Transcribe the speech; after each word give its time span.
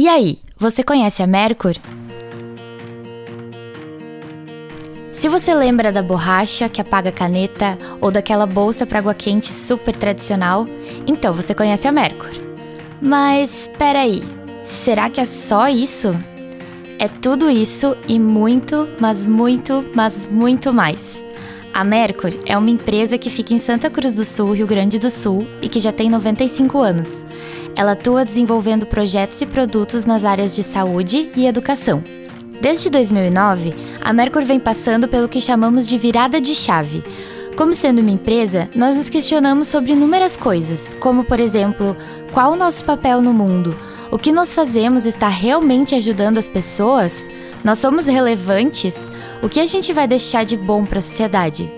E 0.00 0.06
aí, 0.06 0.38
você 0.56 0.84
conhece 0.84 1.24
a 1.24 1.26
Mercur? 1.26 1.74
Se 5.10 5.28
você 5.28 5.52
lembra 5.52 5.90
da 5.90 6.00
borracha 6.00 6.68
que 6.68 6.80
apaga 6.80 7.08
a 7.08 7.12
caneta 7.12 7.76
ou 8.00 8.08
daquela 8.08 8.46
bolsa 8.46 8.86
para 8.86 9.00
água 9.00 9.12
quente 9.12 9.52
super 9.52 9.96
tradicional, 9.96 10.66
então 11.04 11.34
você 11.34 11.52
conhece 11.52 11.88
a 11.88 11.90
Mercur. 11.90 12.30
Mas 13.02 13.62
espera 13.62 14.02
aí, 14.02 14.22
será 14.62 15.10
que 15.10 15.20
é 15.20 15.24
só 15.24 15.66
isso? 15.66 16.16
É 16.96 17.08
tudo 17.08 17.50
isso 17.50 17.96
e 18.06 18.20
muito, 18.20 18.88
mas 19.00 19.26
muito, 19.26 19.84
mas 19.96 20.28
muito 20.30 20.72
mais. 20.72 21.24
A 21.78 21.84
Mercur 21.84 22.32
é 22.44 22.58
uma 22.58 22.70
empresa 22.70 23.16
que 23.16 23.30
fica 23.30 23.54
em 23.54 23.60
Santa 23.60 23.88
Cruz 23.88 24.16
do 24.16 24.24
Sul, 24.24 24.50
Rio 24.50 24.66
Grande 24.66 24.98
do 24.98 25.08
Sul, 25.08 25.46
e 25.62 25.68
que 25.68 25.78
já 25.78 25.92
tem 25.92 26.10
95 26.10 26.76
anos. 26.82 27.24
Ela 27.76 27.92
atua 27.92 28.24
desenvolvendo 28.24 28.84
projetos 28.84 29.40
e 29.42 29.46
produtos 29.46 30.04
nas 30.04 30.24
áreas 30.24 30.56
de 30.56 30.64
saúde 30.64 31.30
e 31.36 31.46
educação. 31.46 32.02
Desde 32.60 32.90
2009, 32.90 33.76
a 34.00 34.12
Mercur 34.12 34.42
vem 34.42 34.58
passando 34.58 35.06
pelo 35.06 35.28
que 35.28 35.40
chamamos 35.40 35.86
de 35.86 35.96
virada 35.96 36.40
de 36.40 36.52
chave. 36.52 37.04
Como 37.56 37.72
sendo 37.72 38.00
uma 38.00 38.10
empresa, 38.10 38.68
nós 38.74 38.96
nos 38.96 39.08
questionamos 39.08 39.68
sobre 39.68 39.92
inúmeras 39.92 40.36
coisas, 40.36 40.96
como, 40.98 41.22
por 41.22 41.38
exemplo, 41.38 41.96
qual 42.32 42.54
o 42.54 42.56
nosso 42.56 42.84
papel 42.84 43.22
no 43.22 43.32
mundo? 43.32 43.72
O 44.10 44.18
que 44.18 44.32
nós 44.32 44.52
fazemos 44.52 45.06
está 45.06 45.28
realmente 45.28 45.94
ajudando 45.94 46.38
as 46.38 46.48
pessoas? 46.48 47.30
Nós 47.64 47.78
somos 47.78 48.06
relevantes? 48.06 49.10
O 49.42 49.48
que 49.48 49.60
a 49.60 49.66
gente 49.66 49.92
vai 49.92 50.06
deixar 50.06 50.44
de 50.44 50.56
bom 50.56 50.84
para 50.84 50.98
a 50.98 51.02
sociedade? 51.02 51.70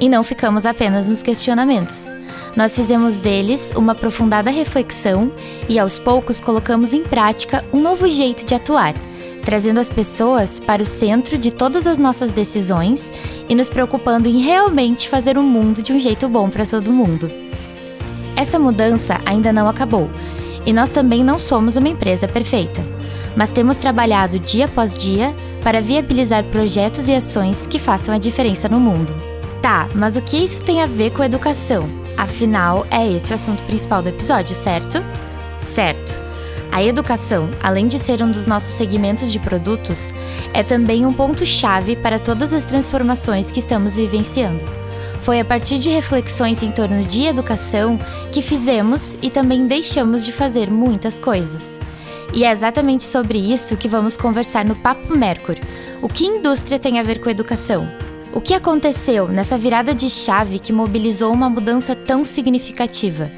E 0.00 0.08
não 0.08 0.24
ficamos 0.24 0.64
apenas 0.64 1.10
nos 1.10 1.22
questionamentos. 1.22 2.16
Nós 2.56 2.74
fizemos 2.74 3.20
deles 3.20 3.70
uma 3.76 3.92
aprofundada 3.92 4.50
reflexão 4.50 5.30
e 5.68 5.78
aos 5.78 5.98
poucos 5.98 6.40
colocamos 6.40 6.94
em 6.94 7.02
prática 7.02 7.62
um 7.70 7.80
novo 7.80 8.08
jeito 8.08 8.46
de 8.46 8.54
atuar, 8.54 8.94
trazendo 9.44 9.78
as 9.78 9.90
pessoas 9.90 10.58
para 10.58 10.82
o 10.82 10.86
centro 10.86 11.36
de 11.36 11.50
todas 11.50 11.86
as 11.86 11.98
nossas 11.98 12.32
decisões 12.32 13.12
e 13.46 13.54
nos 13.54 13.68
preocupando 13.68 14.26
em 14.26 14.40
realmente 14.40 15.08
fazer 15.08 15.36
o 15.36 15.42
um 15.42 15.46
mundo 15.46 15.82
de 15.82 15.92
um 15.92 15.98
jeito 15.98 16.28
bom 16.30 16.48
para 16.48 16.64
todo 16.64 16.90
mundo. 16.90 17.30
Essa 18.34 18.58
mudança 18.58 19.18
ainda 19.26 19.52
não 19.52 19.68
acabou 19.68 20.10
e 20.64 20.72
nós 20.72 20.92
também 20.92 21.22
não 21.22 21.38
somos 21.38 21.76
uma 21.76 21.88
empresa 21.88 22.26
perfeita 22.26 22.82
mas 23.36 23.50
temos 23.50 23.76
trabalhado 23.76 24.38
dia 24.38 24.66
após 24.66 24.96
dia 24.96 25.34
para 25.62 25.80
viabilizar 25.80 26.44
projetos 26.44 27.08
e 27.08 27.14
ações 27.14 27.66
que 27.66 27.78
façam 27.78 28.14
a 28.14 28.18
diferença 28.18 28.68
no 28.68 28.80
mundo. 28.80 29.14
Tá, 29.60 29.88
mas 29.94 30.16
o 30.16 30.22
que 30.22 30.36
isso 30.38 30.64
tem 30.64 30.82
a 30.82 30.86
ver 30.86 31.10
com 31.10 31.22
educação? 31.22 31.88
Afinal, 32.16 32.86
é 32.90 33.06
esse 33.06 33.30
o 33.30 33.34
assunto 33.34 33.62
principal 33.64 34.02
do 34.02 34.08
episódio, 34.08 34.54
certo? 34.54 35.02
Certo. 35.58 36.20
A 36.72 36.82
educação, 36.82 37.50
além 37.62 37.88
de 37.88 37.98
ser 37.98 38.22
um 38.22 38.30
dos 38.30 38.46
nossos 38.46 38.70
segmentos 38.70 39.32
de 39.32 39.38
produtos, 39.38 40.14
é 40.54 40.62
também 40.62 41.04
um 41.04 41.12
ponto-chave 41.12 41.96
para 41.96 42.18
todas 42.18 42.52
as 42.52 42.64
transformações 42.64 43.50
que 43.50 43.58
estamos 43.58 43.96
vivenciando. 43.96 44.64
Foi 45.20 45.40
a 45.40 45.44
partir 45.44 45.78
de 45.78 45.90
reflexões 45.90 46.62
em 46.62 46.70
torno 46.70 47.02
de 47.02 47.24
educação 47.24 47.98
que 48.32 48.40
fizemos 48.40 49.16
e 49.20 49.28
também 49.28 49.66
deixamos 49.66 50.24
de 50.24 50.32
fazer 50.32 50.70
muitas 50.70 51.18
coisas. 51.18 51.80
E 52.32 52.44
é 52.44 52.50
exatamente 52.50 53.02
sobre 53.02 53.38
isso 53.38 53.76
que 53.76 53.88
vamos 53.88 54.16
conversar 54.16 54.64
no 54.64 54.76
Papo 54.76 55.16
Mercur. 55.16 55.56
O 56.00 56.08
que 56.08 56.26
indústria 56.26 56.78
tem 56.78 56.98
a 56.98 57.02
ver 57.02 57.20
com 57.20 57.28
educação? 57.28 57.90
O 58.32 58.40
que 58.40 58.54
aconteceu 58.54 59.26
nessa 59.26 59.58
virada 59.58 59.92
de 59.92 60.08
chave 60.08 60.60
que 60.60 60.72
mobilizou 60.72 61.32
uma 61.32 61.50
mudança 61.50 61.96
tão 61.96 62.22
significativa? 62.22 63.30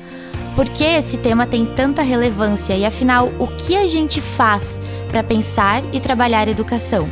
Por 0.54 0.68
que 0.68 0.84
esse 0.84 1.16
tema 1.16 1.46
tem 1.46 1.64
tanta 1.64 2.02
relevância 2.02 2.76
e, 2.76 2.84
afinal, 2.84 3.32
o 3.38 3.46
que 3.46 3.74
a 3.74 3.86
gente 3.86 4.20
faz 4.20 4.78
para 5.08 5.22
pensar 5.22 5.82
e 5.94 5.98
trabalhar 5.98 6.46
educação? 6.46 7.08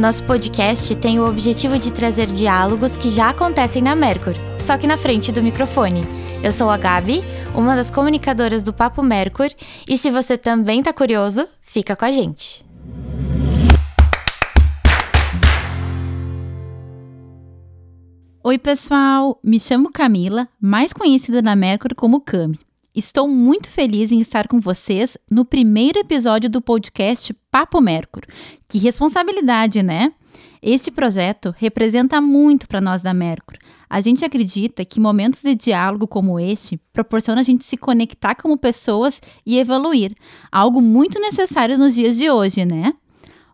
Nosso 0.00 0.24
podcast 0.24 0.96
tem 0.96 1.20
o 1.20 1.28
objetivo 1.28 1.78
de 1.78 1.92
trazer 1.92 2.24
diálogos 2.24 2.96
que 2.96 3.10
já 3.10 3.28
acontecem 3.28 3.82
na 3.82 3.94
Mercur, 3.94 4.32
só 4.58 4.78
que 4.78 4.86
na 4.86 4.96
frente 4.96 5.30
do 5.30 5.42
microfone. 5.42 6.00
Eu 6.42 6.50
sou 6.50 6.70
a 6.70 6.78
Gabi, 6.78 7.22
uma 7.54 7.76
das 7.76 7.90
comunicadoras 7.90 8.62
do 8.62 8.72
Papo 8.72 9.02
Mercur, 9.02 9.50
e 9.86 9.98
se 9.98 10.10
você 10.10 10.38
também 10.38 10.78
está 10.78 10.90
curioso, 10.90 11.46
fica 11.60 11.94
com 11.94 12.06
a 12.06 12.10
gente. 12.10 12.64
Oi, 18.42 18.56
pessoal! 18.56 19.38
Me 19.44 19.60
chamo 19.60 19.92
Camila, 19.92 20.48
mais 20.58 20.94
conhecida 20.94 21.42
na 21.42 21.54
Mercur 21.54 21.94
como 21.94 22.22
Cami. 22.22 22.58
Estou 22.94 23.28
muito 23.28 23.70
feliz 23.70 24.10
em 24.10 24.20
estar 24.20 24.48
com 24.48 24.58
vocês 24.58 25.16
no 25.30 25.44
primeiro 25.44 26.00
episódio 26.00 26.50
do 26.50 26.60
podcast 26.60 27.32
Papo 27.48 27.80
Mercur. 27.80 28.24
Que 28.68 28.78
responsabilidade, 28.78 29.80
né? 29.80 30.12
Este 30.60 30.90
projeto 30.90 31.54
representa 31.56 32.20
muito 32.20 32.66
para 32.66 32.80
nós 32.80 33.00
da 33.00 33.14
Mercur. 33.14 33.56
A 33.88 34.00
gente 34.00 34.24
acredita 34.24 34.84
que 34.84 34.98
momentos 34.98 35.40
de 35.40 35.54
diálogo 35.54 36.08
como 36.08 36.40
este 36.40 36.80
proporcionam 36.92 37.40
a 37.40 37.44
gente 37.44 37.64
se 37.64 37.76
conectar 37.76 38.34
como 38.34 38.58
pessoas 38.58 39.22
e 39.46 39.56
evoluir, 39.56 40.12
algo 40.50 40.82
muito 40.82 41.20
necessário 41.20 41.78
nos 41.78 41.94
dias 41.94 42.16
de 42.16 42.28
hoje, 42.28 42.64
né? 42.64 42.92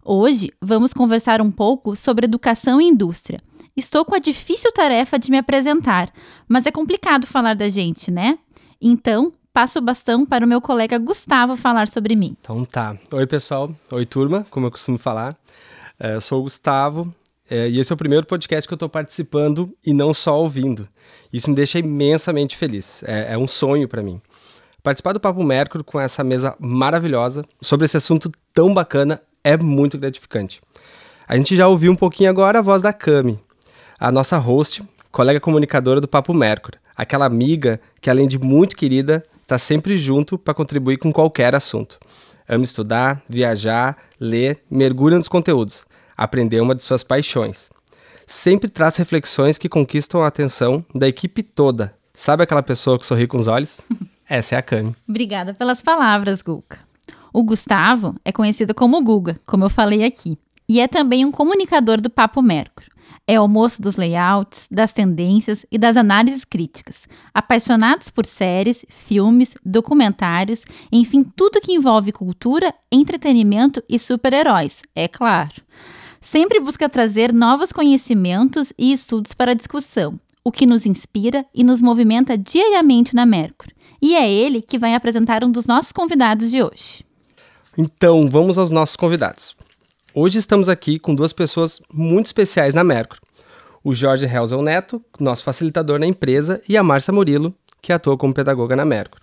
Hoje 0.03 0.50
vamos 0.62 0.94
conversar 0.94 1.42
um 1.42 1.50
pouco 1.50 1.94
sobre 1.94 2.24
educação 2.24 2.80
e 2.80 2.86
indústria. 2.86 3.38
Estou 3.76 4.03
com 4.03 4.14
a 4.14 4.18
difícil 4.18 4.72
tarefa 4.72 5.18
de 5.18 5.30
me 5.30 5.36
apresentar, 5.36 6.10
mas 6.48 6.64
é 6.64 6.70
complicado 6.70 7.26
falar 7.26 7.54
da 7.54 7.68
gente, 7.68 8.10
né? 8.10 8.38
Então, 8.81 9.32
passo 9.53 9.78
o 9.78 9.82
bastão 9.82 10.26
para 10.26 10.44
o 10.44 10.48
meu 10.48 10.60
colega 10.60 10.98
Gustavo 10.98 11.56
falar 11.56 11.88
sobre 11.88 12.14
mim. 12.14 12.37
Então 12.41 12.64
tá. 12.64 12.97
Oi, 13.10 13.26
pessoal. 13.26 13.75
Oi, 13.91 14.04
turma, 14.04 14.47
como 14.50 14.66
eu 14.66 14.70
costumo 14.70 14.98
falar. 14.98 15.37
É, 15.98 16.14
eu 16.14 16.20
sou 16.20 16.41
o 16.41 16.42
Gustavo 16.42 17.12
é, 17.48 17.69
e 17.69 17.78
esse 17.78 17.92
é 17.92 17.94
o 17.94 17.97
primeiro 17.97 18.26
podcast 18.26 18.69
que 18.69 18.75
eu 18.75 18.76
estou 18.76 18.88
participando 18.88 19.72
e 19.84 19.92
não 19.92 20.12
só 20.12 20.38
ouvindo. 20.38 20.88
Isso 21.32 21.48
me 21.48 21.56
deixa 21.56 21.78
imensamente 21.78 22.56
feliz. 22.56 23.03
É, 23.04 23.34
é 23.34 23.38
um 23.38 23.48
sonho 23.48 23.88
para 23.88 24.03
mim. 24.03 24.20
Participar 24.82 25.12
do 25.12 25.20
Papo 25.20 25.42
Mercury 25.42 25.82
com 25.82 25.98
essa 25.98 26.22
mesa 26.22 26.54
maravilhosa 26.59 27.44
sobre 27.60 27.86
esse 27.86 27.97
assunto 27.97 28.31
tão 28.53 28.75
bacana 28.75 29.20
é 29.42 29.56
muito 29.56 29.98
gratificante. 29.98 30.60
A 31.26 31.36
gente 31.36 31.56
já 31.56 31.66
ouviu 31.66 31.91
um 31.91 31.97
pouquinho 31.97 32.31
agora 32.31 32.59
a 32.59 32.62
voz 32.62 32.82
da 32.82 32.92
Cami, 32.92 33.38
a 33.98 34.12
nossa 34.12 34.38
host, 34.38 34.84
colega 35.10 35.41
comunicadora 35.41 36.00
do 36.00 36.06
Papo 36.06 36.32
Mercury, 36.32 36.78
aquela 36.96 37.26
amiga 37.26 37.80
que, 38.00 38.08
além 38.08 38.26
de 38.26 38.38
muito 38.38 38.76
querida, 38.76 39.22
está 39.42 39.58
sempre 39.58 39.98
junto 39.98 40.38
para 40.38 40.54
contribuir 40.54 40.96
com 40.96 41.12
qualquer 41.12 41.54
assunto. 41.54 41.98
Ama 42.48 42.64
estudar, 42.64 43.22
viajar, 43.28 43.96
ler, 44.18 44.62
mergulha 44.70 45.16
nos 45.16 45.28
conteúdos. 45.28 45.84
Aprender 46.16 46.60
uma 46.60 46.74
de 46.74 46.82
suas 46.82 47.02
paixões. 47.02 47.70
Sempre 48.26 48.68
traz 48.68 48.96
reflexões 48.96 49.58
que 49.58 49.68
conquistam 49.68 50.22
a 50.22 50.26
atenção 50.28 50.84
da 50.94 51.06
equipe 51.06 51.42
toda. 51.42 51.94
Sabe 52.14 52.42
aquela 52.42 52.62
pessoa 52.62 52.98
que 52.98 53.06
sorri 53.06 53.26
com 53.26 53.36
os 53.36 53.46
olhos? 53.46 53.80
Essa 54.28 54.56
é 54.56 54.58
a 54.58 54.62
Cami. 54.62 54.96
Obrigada 55.08 55.54
pelas 55.54 55.82
palavras, 55.82 56.42
Guca. 56.42 56.78
O 57.32 57.44
Gustavo 57.44 58.16
é 58.24 58.32
conhecido 58.32 58.74
como 58.74 59.02
Guga, 59.02 59.38
como 59.44 59.64
eu 59.64 59.70
falei 59.70 60.04
aqui, 60.04 60.38
e 60.68 60.80
é 60.80 60.88
também 60.88 61.24
um 61.24 61.30
comunicador 61.30 62.00
do 62.00 62.08
Papo 62.10 62.42
Mercury. 62.42 62.88
É 63.28 63.41
o 63.41 63.48
moço 63.48 63.82
dos 63.82 63.97
layouts, 63.97 64.69
das 64.70 64.92
tendências 64.92 65.66
e 65.69 65.76
das 65.76 65.97
análises 65.97 66.44
críticas. 66.44 67.09
Apaixonados 67.34 68.09
por 68.09 68.25
séries, 68.25 68.84
filmes, 68.88 69.54
documentários, 69.64 70.62
enfim, 70.92 71.25
tudo 71.25 71.60
que 71.60 71.72
envolve 71.72 72.12
cultura, 72.12 72.72
entretenimento 72.91 73.82
e 73.88 73.98
super-heróis, 73.98 74.82
é 74.94 75.09
claro. 75.09 75.54
Sempre 76.20 76.60
busca 76.60 76.88
trazer 76.88 77.32
novos 77.32 77.72
conhecimentos 77.72 78.72
e 78.78 78.92
estudos 78.92 79.34
para 79.34 79.50
a 79.50 79.56
discussão, 79.56 80.20
o 80.44 80.53
que 80.53 80.65
nos 80.65 80.86
inspira 80.86 81.44
e 81.53 81.65
nos 81.65 81.82
movimenta 81.82 82.38
diariamente 82.38 83.12
na 83.12 83.26
Mercury. 83.26 83.75
E 84.00 84.15
é 84.15 84.31
ele 84.31 84.62
que 84.62 84.78
vai 84.78 84.94
apresentar 84.94 85.42
um 85.42 85.50
dos 85.50 85.66
nossos 85.66 85.91
convidados 85.91 86.48
de 86.48 86.62
hoje. 86.62 87.04
Então, 87.76 88.31
vamos 88.31 88.56
aos 88.56 88.71
nossos 88.71 88.95
convidados. 88.95 89.56
Hoje 90.18 90.39
estamos 90.39 90.66
aqui 90.66 90.98
com 90.98 91.15
duas 91.15 91.34
pessoas 91.34 91.78
muito 91.92 92.24
especiais 92.24 92.74
na 92.74 92.83
Mercury. 92.83 93.21
O 93.88 93.94
Jorge 93.94 94.27
Helzel 94.27 94.62
Neto, 94.62 95.00
nosso 95.21 95.44
facilitador 95.44 96.00
na 96.00 96.09
empresa, 96.09 96.60
e 96.68 96.77
a 96.77 96.83
Márcia 96.83 97.15
Murilo, 97.15 97.54
que 97.80 97.92
atua 97.92 98.16
como 98.16 98.34
pedagoga 98.34 98.74
na 98.74 98.84
Mercury. 98.84 99.22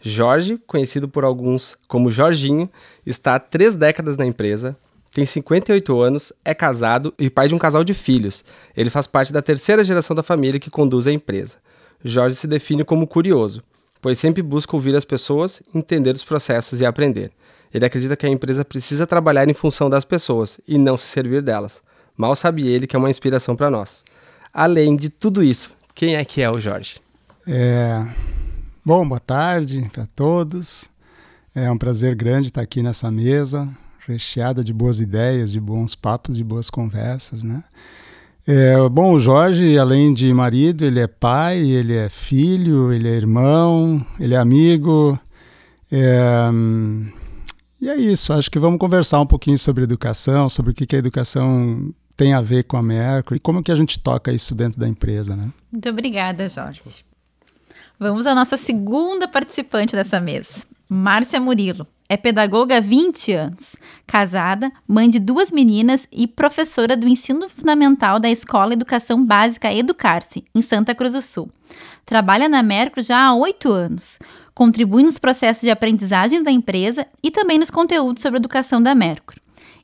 Jorge, 0.00 0.56
conhecido 0.68 1.08
por 1.08 1.24
alguns 1.24 1.76
como 1.88 2.12
Jorginho, 2.12 2.70
está 3.04 3.34
há 3.34 3.40
três 3.40 3.74
décadas 3.74 4.16
na 4.16 4.24
empresa, 4.24 4.76
tem 5.12 5.26
58 5.26 6.00
anos, 6.00 6.32
é 6.44 6.54
casado 6.54 7.12
e 7.18 7.28
pai 7.28 7.48
de 7.48 7.56
um 7.56 7.58
casal 7.58 7.82
de 7.82 7.92
filhos. 7.92 8.44
Ele 8.76 8.88
faz 8.88 9.08
parte 9.08 9.32
da 9.32 9.42
terceira 9.42 9.82
geração 9.82 10.14
da 10.14 10.22
família 10.22 10.60
que 10.60 10.70
conduz 10.70 11.08
a 11.08 11.12
empresa. 11.12 11.56
Jorge 12.04 12.36
se 12.36 12.46
define 12.46 12.84
como 12.84 13.08
curioso, 13.08 13.64
pois 14.00 14.16
sempre 14.16 14.44
busca 14.44 14.76
ouvir 14.76 14.94
as 14.94 15.04
pessoas, 15.04 15.60
entender 15.74 16.14
os 16.14 16.22
processos 16.22 16.80
e 16.80 16.86
aprender. 16.86 17.32
Ele 17.74 17.84
acredita 17.84 18.16
que 18.16 18.26
a 18.26 18.30
empresa 18.30 18.64
precisa 18.64 19.08
trabalhar 19.08 19.48
em 19.48 19.54
função 19.54 19.90
das 19.90 20.04
pessoas 20.04 20.60
e 20.68 20.78
não 20.78 20.96
se 20.96 21.08
servir 21.08 21.42
delas. 21.42 21.82
Mal 22.16 22.36
sabe 22.36 22.66
ele 22.66 22.86
que 22.86 22.94
é 22.94 22.98
uma 22.98 23.10
inspiração 23.10 23.56
para 23.56 23.70
nós. 23.70 24.04
Além 24.52 24.96
de 24.96 25.08
tudo 25.08 25.42
isso, 25.42 25.72
quem 25.94 26.14
é 26.14 26.24
que 26.24 26.40
é 26.40 26.50
o 26.50 26.58
Jorge? 26.58 26.96
É... 27.46 28.06
Bom, 28.84 29.06
boa 29.08 29.18
tarde 29.18 29.88
para 29.92 30.06
todos. 30.14 30.88
É 31.54 31.70
um 31.70 31.78
prazer 31.78 32.14
grande 32.14 32.48
estar 32.48 32.60
aqui 32.60 32.82
nessa 32.82 33.10
mesa, 33.10 33.68
recheada 34.06 34.62
de 34.62 34.72
boas 34.72 35.00
ideias, 35.00 35.52
de 35.52 35.60
bons 35.60 35.94
papos, 35.94 36.36
de 36.36 36.44
boas 36.44 36.68
conversas, 36.68 37.42
né? 37.42 37.64
É, 38.46 38.76
bom, 38.90 39.14
o 39.14 39.18
Jorge, 39.18 39.78
além 39.78 40.12
de 40.12 40.32
marido, 40.34 40.84
ele 40.84 41.00
é 41.00 41.06
pai, 41.06 41.58
ele 41.58 41.96
é 41.96 42.08
filho, 42.08 42.92
ele 42.92 43.08
é 43.08 43.12
irmão, 43.12 44.04
ele 44.20 44.34
é 44.34 44.36
amigo. 44.36 45.18
É, 45.90 46.50
e 47.80 47.88
é 47.88 47.96
isso, 47.96 48.32
acho 48.32 48.50
que 48.50 48.58
vamos 48.58 48.78
conversar 48.78 49.20
um 49.20 49.26
pouquinho 49.26 49.58
sobre 49.58 49.84
educação, 49.84 50.48
sobre 50.48 50.72
o 50.72 50.74
que, 50.74 50.86
que 50.86 50.96
a 50.96 50.98
educação 50.98 51.94
tem 52.16 52.32
a 52.34 52.40
ver 52.40 52.64
com 52.64 52.76
a 52.76 52.82
Mercury 52.82 53.36
e 53.36 53.40
como 53.40 53.62
que 53.62 53.72
a 53.72 53.74
gente 53.74 53.98
toca 53.98 54.32
isso 54.32 54.54
dentro 54.54 54.78
da 54.78 54.88
empresa, 54.88 55.34
né? 55.34 55.50
Muito 55.70 55.88
obrigada, 55.88 56.48
Jorge. 56.48 57.04
Vamos 57.98 58.26
à 58.26 58.34
nossa 58.34 58.56
segunda 58.56 59.28
participante 59.28 59.94
dessa 59.94 60.20
mesa, 60.20 60.64
Márcia 60.88 61.40
Murilo. 61.40 61.86
É 62.08 62.18
pedagoga 62.18 62.76
há 62.76 62.80
20 62.80 63.32
anos, 63.32 63.76
casada, 64.06 64.70
mãe 64.86 65.08
de 65.08 65.18
duas 65.18 65.50
meninas 65.50 66.06
e 66.12 66.26
professora 66.26 66.96
do 66.96 67.08
ensino 67.08 67.48
fundamental 67.48 68.20
da 68.20 68.28
Escola 68.28 68.74
Educação 68.74 69.24
Básica 69.24 69.72
Educar-se, 69.72 70.44
em 70.54 70.60
Santa 70.60 70.94
Cruz 70.94 71.14
do 71.14 71.22
Sul. 71.22 71.50
Trabalha 72.04 72.48
na 72.48 72.62
Mercury 72.62 73.02
já 73.02 73.24
há 73.24 73.34
oito 73.34 73.72
anos. 73.72 74.18
Contribui 74.54 75.02
nos 75.02 75.18
processos 75.18 75.62
de 75.62 75.70
aprendizagens 75.70 76.44
da 76.44 76.50
empresa 76.50 77.06
e 77.22 77.30
também 77.30 77.58
nos 77.58 77.70
conteúdos 77.70 78.20
sobre 78.20 78.38
educação 78.38 78.82
da 78.82 78.94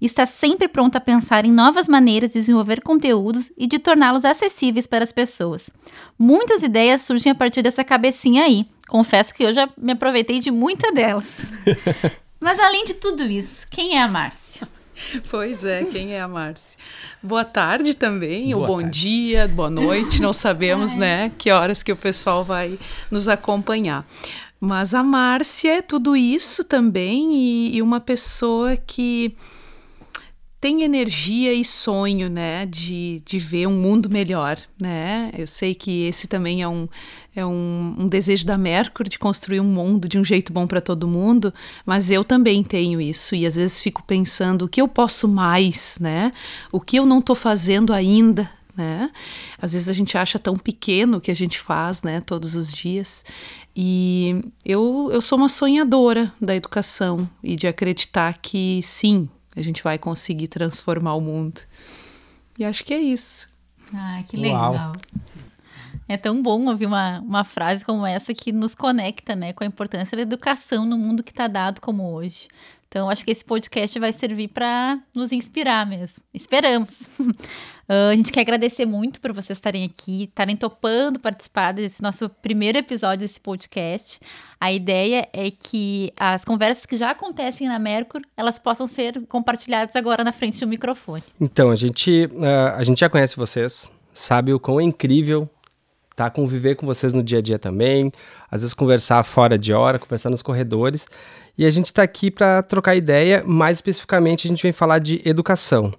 Mercury. 0.00 0.06
Está 0.06 0.26
sempre 0.26 0.68
pronta 0.68 0.98
a 0.98 1.00
pensar 1.00 1.44
em 1.44 1.52
novas 1.52 1.88
maneiras 1.88 2.32
de 2.32 2.38
desenvolver 2.38 2.80
conteúdos 2.82 3.50
e 3.56 3.66
de 3.66 3.78
torná-los 3.78 4.24
acessíveis 4.24 4.86
para 4.86 5.04
as 5.04 5.12
pessoas. 5.12 5.70
Muitas 6.18 6.62
ideias 6.62 7.02
surgem 7.02 7.32
a 7.32 7.34
partir 7.34 7.62
dessa 7.62 7.84
cabecinha 7.84 8.44
aí, 8.44 8.66
confesso 8.88 9.34
que 9.34 9.44
eu 9.44 9.52
já 9.52 9.68
me 9.76 9.92
aproveitei 9.92 10.40
de 10.40 10.50
muita 10.50 10.92
delas. 10.92 11.38
Mas 12.40 12.58
além 12.58 12.84
de 12.86 12.94
tudo 12.94 13.22
isso, 13.24 13.66
quem 13.70 13.96
é 13.96 14.02
a 14.02 14.08
Márcia? 14.08 14.66
Pois 15.30 15.64
é, 15.64 15.84
quem 15.84 16.14
é 16.14 16.20
a 16.20 16.28
Márcia? 16.28 16.78
Boa 17.22 17.44
tarde 17.44 17.94
também, 17.94 18.52
boa 18.52 18.60
ou 18.60 18.66
bom 18.66 18.80
tarde. 18.82 19.00
dia, 19.00 19.48
boa 19.48 19.70
noite, 19.70 20.20
não 20.20 20.32
sabemos, 20.34 20.94
né, 20.94 21.32
que 21.38 21.50
horas 21.50 21.82
que 21.82 21.92
o 21.92 21.96
pessoal 21.96 22.44
vai 22.44 22.78
nos 23.10 23.28
acompanhar. 23.28 24.06
Mas 24.60 24.92
a 24.92 25.02
Márcia 25.02 25.78
é 25.78 25.82
tudo 25.82 26.14
isso 26.14 26.64
também 26.64 27.34
e, 27.34 27.76
e 27.76 27.82
uma 27.82 27.98
pessoa 27.98 28.76
que 28.76 29.34
tem 30.60 30.82
energia 30.82 31.54
e 31.54 31.64
sonho, 31.64 32.28
né, 32.28 32.66
de, 32.66 33.22
de 33.24 33.38
ver 33.38 33.66
um 33.66 33.80
mundo 33.80 34.10
melhor, 34.10 34.58
né? 34.78 35.30
Eu 35.36 35.46
sei 35.46 35.74
que 35.74 36.02
esse 36.02 36.28
também 36.28 36.60
é 36.60 36.68
um, 36.68 36.86
é 37.34 37.46
um, 37.46 37.96
um 37.98 38.08
desejo 38.08 38.44
da 38.44 38.58
Mercury 38.58 39.08
de 39.08 39.18
construir 39.18 39.60
um 39.60 39.64
mundo 39.64 40.06
de 40.06 40.18
um 40.18 40.24
jeito 40.24 40.52
bom 40.52 40.66
para 40.66 40.82
todo 40.82 41.08
mundo, 41.08 41.52
mas 41.86 42.10
eu 42.10 42.22
também 42.22 42.62
tenho 42.62 43.00
isso 43.00 43.34
e 43.34 43.46
às 43.46 43.56
vezes 43.56 43.80
fico 43.80 44.02
pensando 44.02 44.66
o 44.66 44.68
que 44.68 44.82
eu 44.82 44.86
posso 44.86 45.26
mais, 45.26 45.98
né? 45.98 46.30
O 46.70 46.78
que 46.78 46.98
eu 46.98 47.06
não 47.06 47.20
estou 47.20 47.34
fazendo 47.34 47.94
ainda, 47.94 48.50
né? 48.76 49.10
Às 49.58 49.72
vezes 49.72 49.88
a 49.88 49.94
gente 49.94 50.18
acha 50.18 50.38
tão 50.38 50.56
pequeno 50.56 51.16
o 51.16 51.20
que 51.22 51.30
a 51.30 51.36
gente 51.36 51.58
faz, 51.58 52.02
né, 52.02 52.20
todos 52.20 52.54
os 52.54 52.70
dias. 52.70 53.24
E 53.74 54.42
eu, 54.62 55.08
eu 55.10 55.22
sou 55.22 55.38
uma 55.38 55.48
sonhadora 55.48 56.30
da 56.38 56.54
educação 56.54 57.26
e 57.42 57.56
de 57.56 57.66
acreditar 57.66 58.36
que 58.42 58.82
sim, 58.82 59.26
a 59.60 59.64
gente 59.64 59.82
vai 59.82 59.98
conseguir 59.98 60.48
transformar 60.48 61.14
o 61.14 61.20
mundo. 61.20 61.60
E 62.58 62.64
acho 62.64 62.84
que 62.84 62.94
é 62.94 62.98
isso. 62.98 63.46
Ah, 63.94 64.22
que 64.28 64.36
Uau. 64.36 64.70
legal. 64.70 64.92
É 66.08 66.16
tão 66.16 66.42
bom 66.42 66.66
ouvir 66.66 66.86
uma, 66.86 67.20
uma 67.20 67.44
frase 67.44 67.84
como 67.84 68.04
essa 68.04 68.34
que 68.34 68.52
nos 68.52 68.74
conecta 68.74 69.36
né, 69.36 69.52
com 69.52 69.62
a 69.62 69.66
importância 69.66 70.16
da 70.16 70.22
educação 70.22 70.84
no 70.84 70.98
mundo 70.98 71.22
que 71.22 71.30
está 71.30 71.46
dado 71.46 71.80
como 71.80 72.12
hoje. 72.12 72.48
Então, 72.90 73.08
acho 73.08 73.24
que 73.24 73.30
esse 73.30 73.44
podcast 73.44 73.96
vai 74.00 74.12
servir 74.12 74.48
para 74.48 74.98
nos 75.14 75.30
inspirar 75.30 75.86
mesmo. 75.86 76.24
Esperamos. 76.34 77.20
Uh, 77.20 77.30
a 78.10 78.14
gente 78.16 78.32
quer 78.32 78.40
agradecer 78.40 78.84
muito 78.84 79.20
por 79.20 79.32
vocês 79.32 79.56
estarem 79.58 79.84
aqui, 79.84 80.24
estarem 80.24 80.56
topando 80.56 81.20
participar 81.20 81.70
desse 81.70 82.02
nosso 82.02 82.28
primeiro 82.28 82.78
episódio 82.78 83.20
desse 83.20 83.40
podcast. 83.40 84.18
A 84.60 84.72
ideia 84.72 85.28
é 85.32 85.52
que 85.52 86.12
as 86.16 86.44
conversas 86.44 86.84
que 86.84 86.96
já 86.96 87.12
acontecem 87.12 87.68
na 87.68 87.78
Mercur, 87.78 88.22
elas 88.36 88.58
possam 88.58 88.88
ser 88.88 89.24
compartilhadas 89.28 89.94
agora 89.94 90.24
na 90.24 90.32
frente 90.32 90.58
do 90.58 90.66
microfone. 90.66 91.22
Então, 91.40 91.70
a 91.70 91.76
gente, 91.76 92.28
uh, 92.32 92.74
a 92.74 92.82
gente 92.82 92.98
já 92.98 93.08
conhece 93.08 93.36
vocês, 93.36 93.92
sabe 94.12 94.52
o 94.52 94.58
quão 94.58 94.80
é 94.80 94.82
incrível 94.82 95.48
tá 96.16 96.28
conviver 96.28 96.74
com 96.74 96.84
vocês 96.84 97.14
no 97.14 97.22
dia 97.22 97.38
a 97.38 97.40
dia 97.40 97.58
também, 97.58 98.12
às 98.50 98.60
vezes 98.60 98.74
conversar 98.74 99.22
fora 99.22 99.56
de 99.56 99.72
hora, 99.72 99.98
conversar 99.98 100.28
nos 100.28 100.42
corredores. 100.42 101.06
E 101.60 101.66
a 101.66 101.70
gente 101.70 101.84
está 101.84 102.02
aqui 102.02 102.30
para 102.30 102.62
trocar 102.62 102.96
ideia, 102.96 103.44
mais 103.46 103.76
especificamente 103.76 104.46
a 104.46 104.48
gente 104.48 104.62
vem 104.62 104.72
falar 104.72 104.98
de 104.98 105.20
educação, 105.26 105.92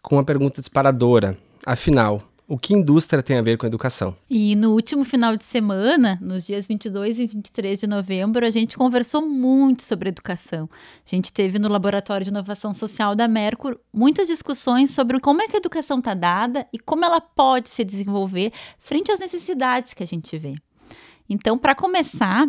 com 0.00 0.14
uma 0.14 0.22
pergunta 0.22 0.60
disparadora. 0.60 1.36
Afinal, 1.66 2.22
o 2.46 2.56
que 2.56 2.74
indústria 2.74 3.20
tem 3.20 3.36
a 3.36 3.42
ver 3.42 3.58
com 3.58 3.66
educação? 3.66 4.16
E 4.30 4.54
no 4.54 4.70
último 4.70 5.04
final 5.04 5.36
de 5.36 5.42
semana, 5.42 6.16
nos 6.22 6.46
dias 6.46 6.68
22 6.68 7.18
e 7.18 7.26
23 7.26 7.80
de 7.80 7.88
novembro, 7.88 8.46
a 8.46 8.50
gente 8.52 8.76
conversou 8.76 9.26
muito 9.26 9.82
sobre 9.82 10.10
educação. 10.10 10.70
A 11.04 11.10
gente 11.12 11.32
teve 11.32 11.58
no 11.58 11.68
Laboratório 11.68 12.22
de 12.22 12.30
Inovação 12.30 12.72
Social 12.72 13.16
da 13.16 13.26
Mercur 13.26 13.76
muitas 13.92 14.28
discussões 14.28 14.92
sobre 14.92 15.18
como 15.18 15.42
é 15.42 15.48
que 15.48 15.56
a 15.56 15.58
educação 15.58 15.98
está 15.98 16.14
dada 16.14 16.68
e 16.72 16.78
como 16.78 17.04
ela 17.04 17.20
pode 17.20 17.68
se 17.68 17.82
desenvolver 17.82 18.52
frente 18.78 19.10
às 19.10 19.18
necessidades 19.18 19.92
que 19.92 20.04
a 20.04 20.06
gente 20.06 20.38
vê. 20.38 20.54
Então, 21.28 21.56
para 21.56 21.74
começar, 21.74 22.46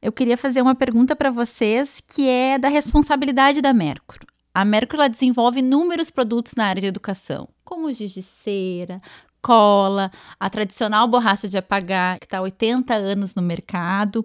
eu 0.00 0.12
queria 0.12 0.36
fazer 0.36 0.62
uma 0.62 0.74
pergunta 0.74 1.16
para 1.16 1.30
vocês 1.30 2.00
que 2.06 2.28
é 2.28 2.58
da 2.58 2.68
responsabilidade 2.68 3.60
da 3.60 3.72
Mercur. 3.72 4.18
A 4.54 4.64
Mercur 4.64 5.08
desenvolve 5.08 5.60
inúmeros 5.60 6.10
produtos 6.10 6.54
na 6.56 6.66
área 6.66 6.80
de 6.80 6.88
educação, 6.88 7.48
como 7.64 7.92
giz 7.92 8.12
de 8.12 8.22
cera, 8.22 9.00
cola, 9.40 10.10
a 10.38 10.50
tradicional 10.50 11.06
borracha 11.06 11.48
de 11.48 11.56
apagar, 11.56 12.18
que 12.18 12.26
está 12.26 12.38
há 12.38 12.42
80 12.42 12.94
anos 12.94 13.34
no 13.34 13.42
mercado. 13.42 14.24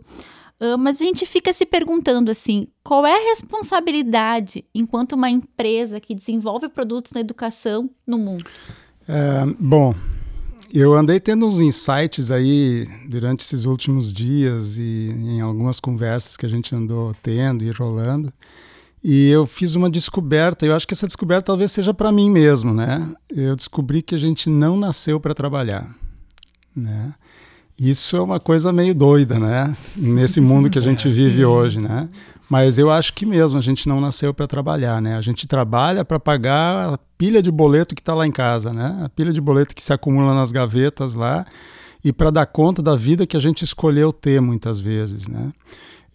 Uh, 0.59 0.77
mas 0.77 1.01
a 1.01 1.03
gente 1.03 1.25
fica 1.25 1.51
se 1.51 1.65
perguntando 1.65 2.31
assim: 2.31 2.67
qual 2.83 3.05
é 3.05 3.13
a 3.13 3.29
responsabilidade 3.29 4.65
enquanto 4.73 5.13
uma 5.13 5.29
empresa 5.29 5.99
que 5.99 6.15
desenvolve 6.15 6.69
produtos 6.69 7.11
na 7.11 7.21
educação 7.21 7.89
no 8.05 8.17
mundo? 8.17 8.45
É, 9.07 9.45
bom, 9.59 9.93
eu 10.73 10.93
andei 10.93 11.19
tendo 11.19 11.45
uns 11.45 11.61
insights 11.61 12.31
aí 12.31 12.87
durante 13.07 13.41
esses 13.41 13.65
últimos 13.65 14.11
dias 14.11 14.77
e 14.77 15.13
em 15.13 15.39
algumas 15.39 15.79
conversas 15.79 16.35
que 16.35 16.45
a 16.45 16.49
gente 16.49 16.73
andou 16.73 17.15
tendo 17.21 17.63
e 17.63 17.69
rolando. 17.69 18.33
E 19.03 19.29
eu 19.29 19.45
fiz 19.45 19.75
uma 19.75 19.89
descoberta, 19.89 20.65
eu 20.65 20.73
acho 20.73 20.87
que 20.87 20.93
essa 20.93 21.05
descoberta 21.05 21.47
talvez 21.47 21.71
seja 21.71 21.93
para 21.93 22.11
mim 22.11 22.29
mesmo, 22.29 22.73
né? 22.73 23.13
Eu 23.29 23.55
descobri 23.55 24.01
que 24.01 24.15
a 24.15 24.17
gente 24.17 24.49
não 24.49 24.75
nasceu 24.75 25.19
para 25.19 25.35
trabalhar, 25.35 25.93
né? 26.75 27.13
Isso 27.77 28.15
é 28.15 28.21
uma 28.21 28.39
coisa 28.39 28.71
meio 28.71 28.95
doida, 28.95 29.37
né? 29.37 29.75
Nesse 29.95 30.39
mundo 30.39 30.69
que 30.69 30.79
a 30.79 30.81
gente 30.81 31.07
vive 31.11 31.43
hoje, 31.43 31.79
né? 31.79 32.07
Mas 32.49 32.77
eu 32.77 32.91
acho 32.91 33.13
que 33.13 33.25
mesmo 33.25 33.57
a 33.57 33.61
gente 33.61 33.87
não 33.87 34.01
nasceu 34.01 34.33
para 34.33 34.47
trabalhar, 34.47 35.01
né? 35.01 35.15
A 35.15 35.21
gente 35.21 35.47
trabalha 35.47 36.03
para 36.03 36.19
pagar 36.19 36.93
a 36.93 36.97
pilha 37.17 37.41
de 37.41 37.51
boleto 37.51 37.95
que 37.95 38.01
está 38.01 38.13
lá 38.13 38.27
em 38.27 38.31
casa, 38.31 38.71
né? 38.71 39.01
A 39.03 39.09
pilha 39.09 39.31
de 39.31 39.41
boleto 39.41 39.73
que 39.73 39.83
se 39.83 39.93
acumula 39.93 40.33
nas 40.33 40.51
gavetas 40.51 41.13
lá 41.13 41.45
e 42.03 42.11
para 42.11 42.29
dar 42.29 42.45
conta 42.45 42.81
da 42.81 42.95
vida 42.95 43.25
que 43.25 43.37
a 43.37 43.39
gente 43.39 43.63
escolheu 43.63 44.11
ter 44.11 44.41
muitas 44.41 44.79
vezes, 44.79 45.27
né? 45.27 45.51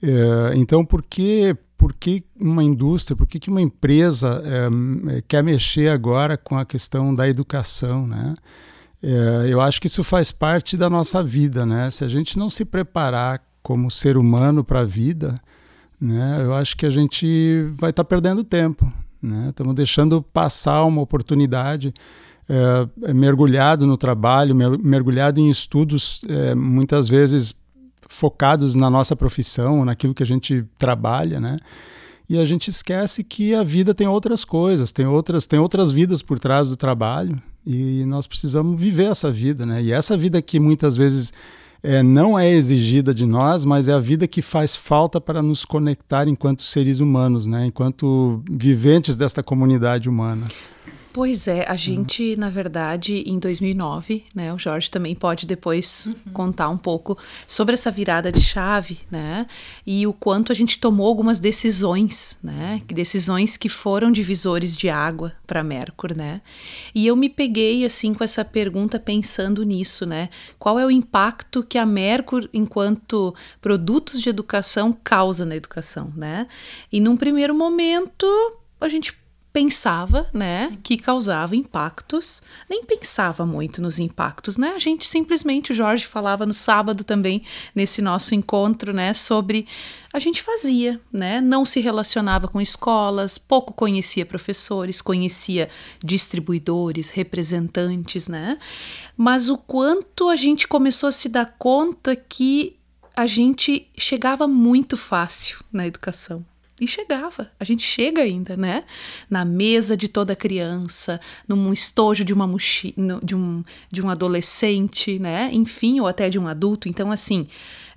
É, 0.02 0.52
então, 0.54 0.84
por 0.84 1.02
que, 1.02 1.56
por 1.76 1.92
que 1.92 2.22
uma 2.38 2.62
indústria, 2.62 3.16
por 3.16 3.26
que, 3.26 3.40
que 3.40 3.50
uma 3.50 3.60
empresa 3.60 4.42
é, 4.44 5.22
quer 5.26 5.42
mexer 5.42 5.90
agora 5.90 6.36
com 6.36 6.58
a 6.58 6.64
questão 6.64 7.14
da 7.14 7.28
educação, 7.28 8.06
né? 8.06 8.34
É, 9.02 9.46
eu 9.48 9.60
acho 9.60 9.80
que 9.80 9.86
isso 9.86 10.04
faz 10.04 10.30
parte 10.30 10.76
da 10.76 10.90
nossa 10.90 11.22
vida, 11.22 11.64
né? 11.64 11.90
Se 11.90 12.04
a 12.04 12.08
gente 12.08 12.38
não 12.38 12.50
se 12.50 12.64
preparar 12.64 13.42
como 13.62 13.90
ser 13.90 14.16
humano 14.16 14.62
para 14.62 14.80
a 14.80 14.84
vida, 14.84 15.40
né? 16.00 16.38
Eu 16.40 16.54
acho 16.54 16.76
que 16.76 16.86
a 16.86 16.90
gente 16.90 17.68
vai 17.72 17.90
estar 17.90 18.04
tá 18.04 18.08
perdendo 18.08 18.44
tempo, 18.44 18.90
né? 19.20 19.48
Estamos 19.50 19.74
deixando 19.74 20.22
passar 20.22 20.84
uma 20.84 21.00
oportunidade. 21.00 21.92
É, 22.48 23.12
mergulhado 23.12 23.86
no 23.86 23.96
trabalho, 23.96 24.54
mergulhado 24.54 25.38
em 25.38 25.50
estudos, 25.50 26.22
é, 26.26 26.54
muitas 26.54 27.06
vezes 27.06 27.54
focados 28.08 28.74
na 28.74 28.88
nossa 28.88 29.14
profissão, 29.14 29.84
naquilo 29.84 30.14
que 30.14 30.22
a 30.22 30.26
gente 30.26 30.64
trabalha, 30.78 31.38
né? 31.38 31.58
E 32.28 32.38
a 32.38 32.44
gente 32.44 32.68
esquece 32.68 33.24
que 33.24 33.54
a 33.54 33.62
vida 33.62 33.94
tem 33.94 34.06
outras 34.06 34.44
coisas, 34.44 34.92
tem 34.92 35.06
outras, 35.06 35.46
tem 35.46 35.58
outras 35.58 35.92
vidas 35.92 36.22
por 36.22 36.38
trás 36.38 36.68
do 36.68 36.76
trabalho 36.76 37.40
e 37.66 38.04
nós 38.06 38.26
precisamos 38.26 38.80
viver 38.80 39.10
essa 39.10 39.30
vida, 39.30 39.64
né? 39.64 39.82
E 39.82 39.92
essa 39.92 40.16
vida 40.16 40.40
que 40.40 40.58
muitas 40.58 40.96
vezes 40.96 41.32
é, 41.82 42.02
não 42.02 42.38
é 42.38 42.50
exigida 42.50 43.14
de 43.14 43.24
nós, 43.24 43.64
mas 43.64 43.88
é 43.88 43.92
a 43.92 44.00
vida 44.00 44.26
que 44.26 44.42
faz 44.42 44.74
falta 44.74 45.20
para 45.20 45.42
nos 45.42 45.64
conectar 45.64 46.26
enquanto 46.26 46.62
seres 46.62 46.98
humanos, 46.98 47.46
né? 47.46 47.66
Enquanto 47.66 48.42
viventes 48.50 49.16
desta 49.16 49.42
comunidade 49.42 50.08
humana. 50.08 50.46
Pois 51.18 51.48
é, 51.48 51.64
a 51.68 51.74
gente, 51.74 52.36
na 52.36 52.48
verdade, 52.48 53.24
em 53.26 53.40
2009, 53.40 54.24
né, 54.32 54.54
o 54.54 54.58
Jorge 54.58 54.88
também 54.88 55.16
pode 55.16 55.48
depois 55.48 56.06
uhum. 56.06 56.32
contar 56.32 56.68
um 56.68 56.78
pouco 56.78 57.18
sobre 57.44 57.74
essa 57.74 57.90
virada 57.90 58.30
de 58.30 58.40
chave, 58.40 59.00
né, 59.10 59.44
e 59.84 60.06
o 60.06 60.12
quanto 60.12 60.52
a 60.52 60.54
gente 60.54 60.78
tomou 60.78 61.08
algumas 61.08 61.40
decisões, 61.40 62.38
né, 62.40 62.80
decisões 62.86 63.56
que 63.56 63.68
foram 63.68 64.12
divisores 64.12 64.76
de 64.76 64.88
água 64.88 65.32
para 65.44 65.64
Mercur, 65.64 66.16
né, 66.16 66.40
e 66.94 67.04
eu 67.04 67.16
me 67.16 67.28
peguei, 67.28 67.84
assim, 67.84 68.14
com 68.14 68.22
essa 68.22 68.44
pergunta 68.44 69.00
pensando 69.00 69.64
nisso, 69.64 70.06
né, 70.06 70.28
qual 70.56 70.78
é 70.78 70.86
o 70.86 70.90
impacto 70.90 71.64
que 71.64 71.78
a 71.78 71.84
Mercur, 71.84 72.48
enquanto 72.54 73.34
produtos 73.60 74.22
de 74.22 74.28
educação, 74.28 74.96
causa 75.02 75.44
na 75.44 75.56
educação, 75.56 76.12
né, 76.16 76.46
e 76.92 77.00
num 77.00 77.16
primeiro 77.16 77.56
momento, 77.56 78.24
a 78.80 78.88
gente 78.88 79.18
pensava, 79.58 80.28
né, 80.32 80.70
que 80.84 80.96
causava 80.96 81.56
impactos, 81.56 82.42
nem 82.70 82.84
pensava 82.84 83.44
muito 83.44 83.82
nos 83.82 83.98
impactos, 83.98 84.56
né? 84.56 84.68
A 84.68 84.78
gente 84.78 85.04
simplesmente, 85.04 85.72
o 85.72 85.74
Jorge 85.74 86.06
falava 86.06 86.46
no 86.46 86.54
sábado 86.54 87.02
também, 87.02 87.42
nesse 87.74 88.00
nosso 88.00 88.36
encontro, 88.36 88.92
né, 88.92 89.12
sobre 89.12 89.66
a 90.12 90.20
gente 90.20 90.44
fazia, 90.44 91.00
né? 91.12 91.40
Não 91.40 91.64
se 91.64 91.80
relacionava 91.80 92.46
com 92.46 92.60
escolas, 92.60 93.36
pouco 93.36 93.74
conhecia 93.74 94.24
professores, 94.24 95.02
conhecia 95.02 95.68
distribuidores, 96.04 97.10
representantes, 97.10 98.28
né? 98.28 98.60
Mas 99.16 99.48
o 99.48 99.58
quanto 99.58 100.28
a 100.28 100.36
gente 100.36 100.68
começou 100.68 101.08
a 101.08 101.12
se 101.12 101.28
dar 101.28 101.56
conta 101.58 102.14
que 102.14 102.76
a 103.16 103.26
gente 103.26 103.90
chegava 103.98 104.46
muito 104.46 104.96
fácil 104.96 105.64
na 105.72 105.84
educação. 105.84 106.46
E 106.80 106.86
chegava, 106.86 107.50
a 107.58 107.64
gente 107.64 107.82
chega 107.82 108.22
ainda, 108.22 108.56
né? 108.56 108.84
Na 109.28 109.44
mesa 109.44 109.96
de 109.96 110.08
toda 110.08 110.36
criança, 110.36 111.20
num 111.46 111.72
estojo 111.72 112.24
de 112.24 112.32
uma 112.32 112.46
mochila, 112.46 113.20
de 113.22 113.34
um, 113.34 113.64
de 113.90 114.00
um 114.02 114.08
adolescente, 114.08 115.18
né? 115.18 115.50
Enfim, 115.52 116.00
ou 116.00 116.06
até 116.06 116.28
de 116.28 116.38
um 116.38 116.46
adulto. 116.46 116.88
Então, 116.88 117.10
assim, 117.10 117.48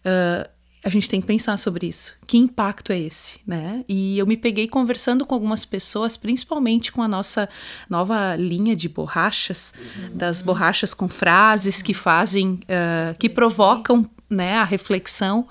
uh, 0.05 0.49
a 0.83 0.89
gente 0.89 1.07
tem 1.07 1.21
que 1.21 1.27
pensar 1.27 1.57
sobre 1.57 1.87
isso. 1.87 2.15
Que 2.25 2.37
impacto 2.37 2.91
é 2.91 2.99
esse, 2.99 3.39
né? 3.45 3.85
E 3.87 4.17
eu 4.17 4.25
me 4.25 4.35
peguei 4.35 4.67
conversando 4.67 5.25
com 5.25 5.35
algumas 5.35 5.63
pessoas, 5.63 6.17
principalmente 6.17 6.91
com 6.91 7.03
a 7.03 7.07
nossa 7.07 7.47
nova 7.87 8.35
linha 8.35 8.75
de 8.75 8.89
borrachas, 8.89 9.73
uhum. 9.77 10.17
das 10.17 10.41
borrachas 10.41 10.93
com 10.93 11.07
frases 11.07 11.83
que 11.83 11.93
fazem, 11.93 12.53
uh, 12.63 13.17
que 13.19 13.29
provocam, 13.29 14.09
né, 14.27 14.55
a 14.55 14.63
reflexão 14.63 15.45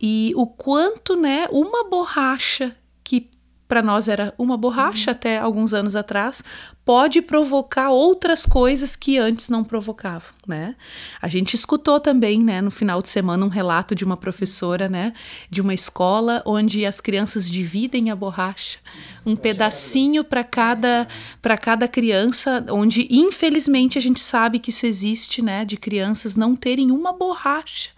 e 0.00 0.32
o 0.34 0.46
quanto, 0.46 1.14
né, 1.14 1.46
uma 1.50 1.88
borracha 1.88 2.74
que 3.04 3.30
para 3.70 3.82
nós 3.82 4.08
era 4.08 4.34
uma 4.36 4.56
borracha 4.56 5.12
uhum. 5.12 5.16
até 5.16 5.38
alguns 5.38 5.72
anos 5.72 5.94
atrás, 5.94 6.42
pode 6.84 7.22
provocar 7.22 7.90
outras 7.90 8.44
coisas 8.44 8.96
que 8.96 9.16
antes 9.16 9.48
não 9.48 9.62
provocavam, 9.62 10.30
né? 10.44 10.74
A 11.22 11.28
gente 11.28 11.54
escutou 11.54 12.00
também, 12.00 12.42
né, 12.42 12.60
no 12.60 12.72
final 12.72 13.00
de 13.00 13.08
semana 13.08 13.46
um 13.46 13.48
relato 13.48 13.94
de 13.94 14.04
uma 14.04 14.16
professora, 14.16 14.88
né, 14.88 15.12
de 15.48 15.60
uma 15.60 15.72
escola 15.72 16.42
onde 16.44 16.84
as 16.84 17.00
crianças 17.00 17.48
dividem 17.48 18.10
a 18.10 18.16
borracha, 18.16 18.78
um 19.24 19.36
pedacinho 19.36 20.24
para 20.24 20.42
cada 20.42 21.06
para 21.40 21.56
cada 21.56 21.86
criança, 21.86 22.66
onde 22.70 23.06
infelizmente 23.08 23.96
a 23.96 24.02
gente 24.02 24.20
sabe 24.20 24.58
que 24.58 24.70
isso 24.70 24.84
existe, 24.84 25.42
né, 25.42 25.64
de 25.64 25.76
crianças 25.76 26.34
não 26.34 26.56
terem 26.56 26.90
uma 26.90 27.12
borracha. 27.12 27.90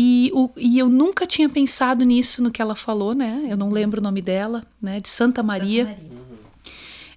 E, 0.00 0.30
o, 0.32 0.48
e 0.56 0.78
eu 0.78 0.88
nunca 0.88 1.26
tinha 1.26 1.48
pensado 1.48 2.04
nisso 2.04 2.40
no 2.40 2.52
que 2.52 2.62
ela 2.62 2.76
falou, 2.76 3.16
né? 3.16 3.48
Eu 3.48 3.56
não 3.56 3.68
lembro 3.68 3.98
o 3.98 4.02
nome 4.02 4.22
dela, 4.22 4.62
né? 4.80 5.00
De 5.00 5.08
Santa 5.08 5.42
Maria. 5.42 5.86
Santa 5.86 6.00
Maria. 6.00 6.18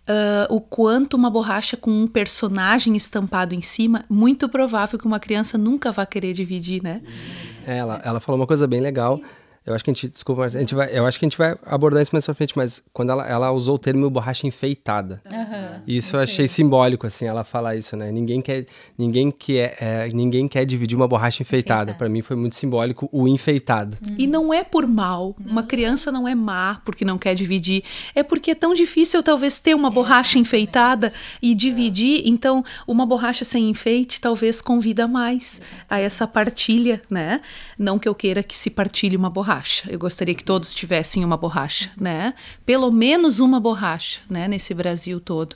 Uh, 0.02 0.56
o 0.56 0.60
quanto 0.60 1.14
uma 1.14 1.30
borracha 1.30 1.78
com 1.78 1.92
um 1.92 2.08
personagem 2.08 2.98
estampado 2.98 3.54
em 3.54 3.62
cima, 3.62 4.04
muito 4.10 4.50
provável 4.50 4.98
que 4.98 5.06
uma 5.06 5.20
criança 5.20 5.60
nunca 5.60 5.92
vá 5.92 6.08
querer 6.08 6.34
dividir, 6.34 6.82
né? 6.82 7.04
É, 7.68 7.78
ela, 7.78 8.02
ela 8.04 8.20
falou 8.20 8.42
uma 8.42 8.48
coisa 8.48 8.66
bem 8.66 8.82
legal. 8.82 9.22
Eu 9.64 9.76
acho 9.76 9.84
que 9.84 9.92
a 9.92 9.94
gente, 9.94 10.10
desculpa, 10.10 10.42
mas 10.42 10.56
a 10.56 10.60
gente 10.60 10.74
vai, 10.74 10.90
eu 10.92 11.06
acho 11.06 11.20
que 11.20 11.26
a 11.26 11.30
gente 11.30 11.38
vai 11.38 11.56
abordar 11.68 12.02
isso 12.02 12.10
mais 12.14 12.26
pra 12.26 12.34
frente, 12.34 12.58
mas 12.58 12.82
quando 12.92 13.12
ela, 13.12 13.28
ela 13.28 13.52
usou 13.52 13.76
o 13.76 13.78
termo 13.78 14.10
borracha 14.10 14.48
enfeitada. 14.48 15.22
Uhum, 15.32 15.82
isso 15.86 16.16
eu 16.16 16.20
achei 16.20 16.48
simbólico, 16.48 17.06
assim, 17.06 17.26
ela 17.26 17.44
falar 17.44 17.76
isso, 17.76 17.96
né? 17.96 18.12
Ninguém 18.12 18.42
quer, 18.42 18.66
ninguém 18.98 19.30
quer, 19.30 19.78
é, 19.80 20.10
ninguém 20.12 20.48
quer 20.48 20.66
dividir 20.66 20.96
uma 20.96 21.08
borracha 21.08 21.44
enfeitada. 21.44 21.94
Para 21.94 22.10
mim 22.10 22.24
foi 22.24 22.36
muito 22.36 22.56
simbólico 22.56 23.08
o 23.12 23.28
enfeitado. 23.28 23.96
Uhum. 24.08 24.16
E 24.18 24.26
não 24.26 24.52
é 24.52 24.64
por 24.64 24.88
mal. 24.88 25.36
Uma 25.46 25.62
criança 25.62 26.12
não 26.12 26.28
é 26.28 26.34
má 26.34 26.82
porque 26.84 27.06
não 27.06 27.20
quer 27.20 27.36
dividir. 27.36 27.84
É 28.16 28.24
porque 28.24 28.52
é 28.52 28.56
tão 28.56 28.74
difícil 28.74 29.22
talvez 29.22 29.60
ter 29.60 29.76
uma 29.76 29.92
borracha 29.92 30.40
enfeitada 30.40 31.14
e 31.40 31.54
dividir. 31.54 32.24
Então, 32.26 32.66
uma 32.88 33.06
borracha 33.06 33.46
sem 33.46 33.70
enfeite 33.70 34.20
talvez 34.20 34.60
convida 34.60 35.08
mais 35.08 35.62
a 35.88 36.00
essa 36.00 36.26
partilha, 36.26 37.00
né? 37.08 37.42
Não 37.78 38.00
que 38.00 38.10
eu 38.10 38.16
queira 38.16 38.42
que 38.42 38.56
se 38.56 38.72
partilhe 38.72 39.16
uma 39.16 39.30
borracha 39.30 39.51
borracha. 39.52 39.92
Eu 39.92 40.00
gostaria 40.00 40.34
que 40.34 40.44
todos 40.44 40.74
tivessem 40.74 41.26
uma 41.26 41.36
borracha, 41.36 41.92
né? 42.00 42.34
Pelo 42.66 42.90
menos 42.92 43.40
uma 43.40 43.60
borracha, 43.60 44.22
né? 44.30 44.48
Nesse 44.48 44.74
Brasil 44.74 45.20
todo. 45.20 45.56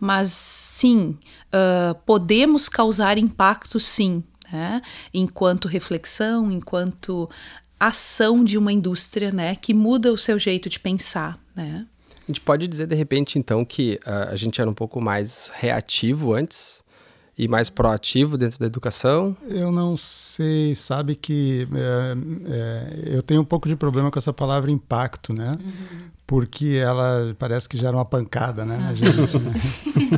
Mas 0.00 0.32
sim, 0.32 1.16
uh, 1.48 1.94
podemos 2.04 2.68
causar 2.68 3.18
impacto, 3.18 3.78
sim, 3.78 4.24
né? 4.52 4.82
Enquanto 5.14 5.68
reflexão, 5.68 6.50
enquanto 6.50 7.30
ação 7.78 8.42
de 8.42 8.58
uma 8.58 8.72
indústria, 8.72 9.30
né? 9.30 9.54
Que 9.54 9.72
muda 9.72 10.12
o 10.12 10.18
seu 10.18 10.38
jeito 10.38 10.68
de 10.68 10.80
pensar, 10.80 11.38
né? 11.54 11.86
A 12.10 12.26
gente 12.26 12.40
pode 12.40 12.66
dizer 12.66 12.88
de 12.88 12.96
repente 12.96 13.38
então 13.38 13.64
que 13.64 14.00
uh, 14.04 14.32
a 14.32 14.36
gente 14.36 14.60
era 14.60 14.68
um 14.68 14.74
pouco 14.74 15.00
mais 15.00 15.52
reativo 15.54 16.34
antes 16.34 16.82
e 17.38 17.46
mais 17.46 17.68
proativo 17.68 18.38
dentro 18.38 18.58
da 18.58 18.66
educação? 18.66 19.36
Eu 19.46 19.70
não 19.70 19.94
sei, 19.96 20.74
sabe 20.74 21.14
que 21.14 21.68
é, 21.74 22.16
é, 22.50 23.16
eu 23.16 23.22
tenho 23.22 23.42
um 23.42 23.44
pouco 23.44 23.68
de 23.68 23.76
problema 23.76 24.10
com 24.10 24.18
essa 24.18 24.32
palavra 24.32 24.70
impacto, 24.70 25.34
né? 25.34 25.52
Uhum. 25.52 26.06
Porque 26.26 26.80
ela 26.82 27.36
parece 27.38 27.68
que 27.68 27.76
gera 27.76 27.96
uma 27.96 28.04
pancada, 28.04 28.64
né, 28.64 28.76
na 28.78 28.94
gente. 28.94 29.38
Né? 29.38 29.60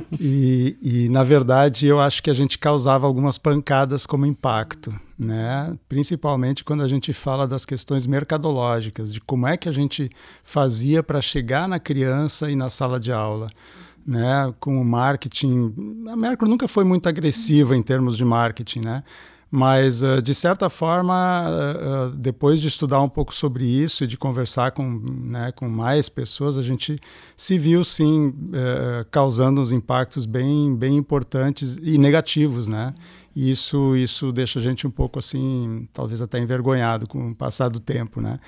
E, 0.20 0.76
e, 0.82 1.08
na 1.08 1.22
verdade, 1.22 1.86
eu 1.86 2.00
acho 2.00 2.20
que 2.20 2.28
a 2.28 2.34
gente 2.34 2.58
causava 2.58 3.06
algumas 3.06 3.38
pancadas 3.38 4.04
como 4.04 4.26
impacto, 4.26 4.92
né? 5.16 5.76
Principalmente 5.88 6.64
quando 6.64 6.82
a 6.82 6.88
gente 6.88 7.12
fala 7.12 7.46
das 7.46 7.64
questões 7.64 8.04
mercadológicas, 8.04 9.12
de 9.12 9.20
como 9.20 9.46
é 9.46 9.56
que 9.56 9.68
a 9.68 9.72
gente 9.72 10.10
fazia 10.42 11.04
para 11.04 11.22
chegar 11.22 11.68
na 11.68 11.78
criança 11.78 12.50
e 12.50 12.56
na 12.56 12.68
sala 12.68 12.98
de 12.98 13.12
aula 13.12 13.48
né, 14.08 14.54
com 14.58 14.80
o 14.80 14.84
marketing. 14.84 15.74
A 16.08 16.16
Mercury 16.16 16.50
nunca 16.50 16.66
foi 16.66 16.82
muito 16.82 17.06
agressiva 17.06 17.76
em 17.76 17.82
termos 17.82 18.16
de 18.16 18.24
marketing, 18.24 18.80
né? 18.80 19.02
Mas, 19.50 20.02
uh, 20.02 20.20
de 20.22 20.34
certa 20.34 20.68
forma, 20.68 21.14
uh, 21.14 22.08
uh, 22.08 22.16
depois 22.16 22.60
de 22.60 22.68
estudar 22.68 23.00
um 23.00 23.08
pouco 23.08 23.34
sobre 23.34 23.64
isso 23.64 24.04
e 24.04 24.06
de 24.06 24.16
conversar 24.16 24.72
com, 24.72 25.02
né, 25.24 25.50
com 25.52 25.68
mais 25.68 26.08
pessoas, 26.08 26.58
a 26.58 26.62
gente 26.62 26.98
se 27.36 27.58
viu, 27.58 27.82
sim, 27.82 28.34
causando 29.10 29.60
uns 29.60 29.72
impactos 29.72 30.26
bem, 30.26 30.74
bem 30.74 30.96
importantes 30.96 31.78
e 31.82 31.96
negativos, 31.96 32.68
né? 32.68 32.94
E 33.34 33.50
isso, 33.50 33.96
isso 33.96 34.32
deixa 34.32 34.58
a 34.58 34.62
gente 34.62 34.86
um 34.86 34.90
pouco, 34.90 35.18
assim, 35.18 35.88
talvez 35.92 36.20
até 36.20 36.38
envergonhado 36.38 37.06
com 37.06 37.28
o 37.28 37.34
passar 37.34 37.68
do 37.68 37.80
tempo, 37.80 38.20
né? 38.20 38.38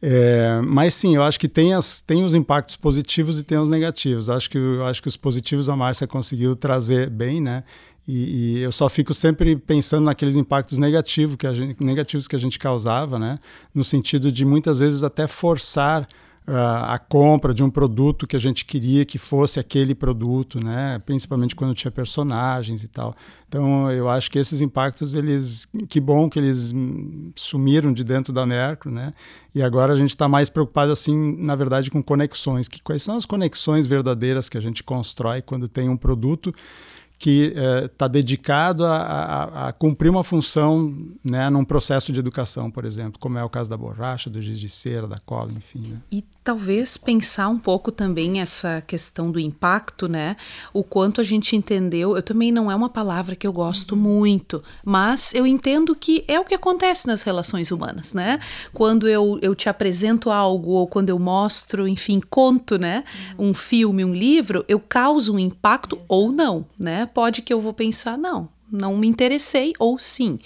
É, 0.00 0.60
mas 0.64 0.94
sim, 0.94 1.16
eu 1.16 1.22
acho 1.22 1.40
que 1.40 1.48
tem, 1.48 1.74
as, 1.74 2.00
tem 2.00 2.24
os 2.24 2.32
impactos 2.32 2.76
positivos 2.76 3.38
e 3.38 3.44
tem 3.44 3.58
os 3.58 3.68
negativos. 3.68 4.28
Acho 4.30 4.48
que, 4.48 4.58
eu 4.58 4.84
acho 4.86 5.02
que 5.02 5.08
os 5.08 5.16
positivos 5.16 5.68
a 5.68 5.76
Márcia 5.76 6.06
conseguiu 6.06 6.54
trazer 6.54 7.10
bem, 7.10 7.40
né? 7.40 7.64
E, 8.06 8.56
e, 8.56 8.58
eu 8.60 8.72
só 8.72 8.88
fico 8.88 9.12
sempre 9.12 9.54
pensando 9.54 10.04
naqueles 10.04 10.34
impactos 10.34 10.78
negativos 10.78 11.36
que 11.36 11.46
a 11.46 11.52
gente, 11.52 11.84
negativos 11.84 12.26
que 12.26 12.34
a 12.34 12.38
gente 12.38 12.58
causava, 12.58 13.18
né? 13.18 13.38
No 13.74 13.84
sentido 13.84 14.32
de 14.32 14.44
muitas 14.44 14.78
vezes 14.78 15.02
até 15.02 15.26
forçar 15.26 16.08
a 16.50 16.98
compra 16.98 17.52
de 17.52 17.62
um 17.62 17.68
produto 17.68 18.26
que 18.26 18.34
a 18.34 18.38
gente 18.38 18.64
queria 18.64 19.04
que 19.04 19.18
fosse 19.18 19.60
aquele 19.60 19.94
produto, 19.94 20.64
né? 20.64 20.98
Principalmente 21.04 21.54
quando 21.54 21.74
tinha 21.74 21.90
personagens 21.90 22.82
e 22.82 22.88
tal. 22.88 23.14
Então, 23.46 23.90
eu 23.92 24.08
acho 24.08 24.30
que 24.30 24.38
esses 24.38 24.62
impactos, 24.62 25.14
eles, 25.14 25.66
que 25.88 26.00
bom 26.00 26.28
que 26.28 26.38
eles 26.38 26.72
sumiram 27.36 27.92
de 27.92 28.02
dentro 28.02 28.32
da 28.32 28.46
Mercury, 28.46 28.94
né? 28.94 29.12
E 29.54 29.62
agora 29.62 29.92
a 29.92 29.96
gente 29.96 30.10
está 30.10 30.26
mais 30.26 30.48
preocupado, 30.48 30.90
assim, 30.90 31.36
na 31.36 31.54
verdade, 31.54 31.90
com 31.90 32.02
conexões. 32.02 32.66
Que 32.66 32.82
quais 32.82 33.02
são 33.02 33.16
as 33.16 33.26
conexões 33.26 33.86
verdadeiras 33.86 34.48
que 34.48 34.56
a 34.56 34.60
gente 34.62 34.82
constrói 34.82 35.42
quando 35.42 35.68
tem 35.68 35.88
um 35.88 35.96
produto 35.96 36.54
que 37.18 37.52
está 37.84 38.06
eh, 38.06 38.08
dedicado 38.08 38.84
a, 38.84 38.96
a, 38.96 39.68
a, 39.68 39.72
cumprir 39.72 40.08
uma 40.08 40.22
função 40.22 40.94
né, 41.24 41.50
num 41.50 41.64
processo 41.64 42.12
de 42.12 42.20
educação, 42.20 42.70
por 42.70 42.84
exemplo, 42.84 43.18
como 43.18 43.36
é 43.36 43.42
o 43.42 43.48
caso 43.48 43.68
da 43.68 43.76
borracha, 43.76 44.30
do 44.30 44.40
giz 44.40 44.60
de 44.60 44.68
cera, 44.68 45.08
da 45.08 45.18
cola, 45.18 45.50
enfim. 45.52 45.80
Né? 45.80 45.96
E 46.12 46.24
talvez 46.44 46.96
pensar 46.96 47.48
um 47.48 47.58
pouco 47.58 47.90
também 47.90 48.40
essa 48.40 48.80
questão 48.82 49.32
do 49.32 49.40
impacto, 49.40 50.08
né? 50.08 50.36
O 50.72 50.84
quanto 50.84 51.20
a 51.20 51.24
gente 51.24 51.56
entendeu. 51.56 52.14
Eu 52.14 52.22
também 52.22 52.52
não 52.52 52.70
é 52.70 52.74
uma 52.76 52.88
palavra 52.88 53.34
que 53.34 53.46
eu 53.46 53.52
gosto 53.52 53.96
uhum. 53.96 54.00
muito, 54.00 54.62
mas 54.84 55.34
eu 55.34 55.44
entendo 55.44 55.96
que 55.96 56.24
é 56.28 56.38
o 56.38 56.44
que 56.44 56.54
acontece 56.54 57.08
nas 57.08 57.22
relações 57.22 57.72
humanas, 57.72 58.12
né? 58.12 58.38
Quando 58.72 59.08
eu, 59.08 59.40
eu 59.42 59.56
te 59.56 59.68
apresento 59.68 60.30
algo 60.30 60.70
ou 60.70 60.86
quando 60.86 61.08
eu 61.10 61.18
mostro, 61.18 61.88
enfim, 61.88 62.20
conto, 62.30 62.78
né? 62.78 63.02
Uhum. 63.36 63.48
Um 63.48 63.54
filme, 63.54 64.04
um 64.04 64.14
livro, 64.14 64.64
eu 64.68 64.78
causo 64.78 65.34
um 65.34 65.38
impacto 65.38 65.98
ou 66.08 66.30
não, 66.30 66.64
né? 66.78 67.07
Pode 67.08 67.42
que 67.42 67.52
eu 67.52 67.60
vou 67.60 67.72
pensar, 67.72 68.16
não, 68.16 68.48
não 68.70 68.96
me 68.96 69.06
interessei, 69.06 69.72
ou 69.78 69.98
sim. 69.98 70.38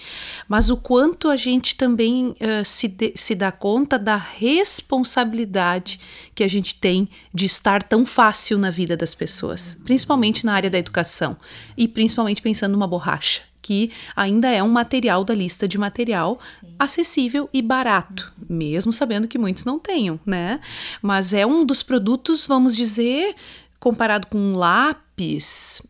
Mas 0.49 0.71
o 0.71 0.77
quanto 0.77 1.29
a 1.29 1.37
gente 1.37 1.75
também 1.75 2.29
uh, 2.29 2.65
se, 2.65 2.89
de, 2.89 3.13
se 3.17 3.35
dá 3.35 3.51
conta 3.51 3.99
da 3.99 4.17
responsabilidade 4.17 5.99
que 6.35 6.45
a 6.45 6.49
gente 6.49 6.77
tem 6.77 7.09
de 7.35 7.47
estar 7.47 7.83
tão 7.83 8.07
fácil 8.07 8.59
na 8.59 8.71
vida 8.71 8.97
das 8.97 9.15
pessoas, 9.15 9.81
principalmente 9.85 10.47
na 10.47 10.55
área 10.55 10.71
da 10.71 10.79
educação 10.79 11.37
e 11.77 11.89
principalmente 11.89 12.43
pensando 12.43 12.73
numa 12.73 12.87
borracha. 12.87 13.43
Que 13.61 13.93
ainda 14.17 14.49
é 14.49 14.61
um 14.61 14.69
material 14.69 15.23
da 15.23 15.35
lista 15.35 15.69
de 15.69 15.79
material 15.79 16.41
sim. 16.61 16.75
acessível 16.81 17.49
e 17.53 17.63
barato, 17.63 18.33
mesmo 18.51 18.93
sabendo 18.93 19.29
que 19.29 19.39
muitos 19.39 19.65
não 19.65 19.79
tenham, 19.79 20.19
né? 20.27 20.59
Mas 21.01 21.33
é 21.33 21.47
um 21.47 21.65
dos 21.65 21.81
produtos, 21.81 22.45
vamos 22.45 22.75
dizer, 22.75 23.37
comparado 23.79 24.27
com 24.27 24.37
um 24.37 24.57
lápis, 24.57 25.02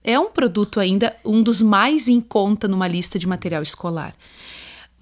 é 0.02 0.18
um 0.18 0.30
produto 0.30 0.80
ainda 0.80 1.14
um 1.24 1.42
dos 1.42 1.62
mais 1.62 2.08
em 2.08 2.20
conta 2.20 2.68
numa 2.68 2.88
lista 2.88 3.18
de 3.18 3.26
material 3.26 3.62
escolar. 3.62 4.14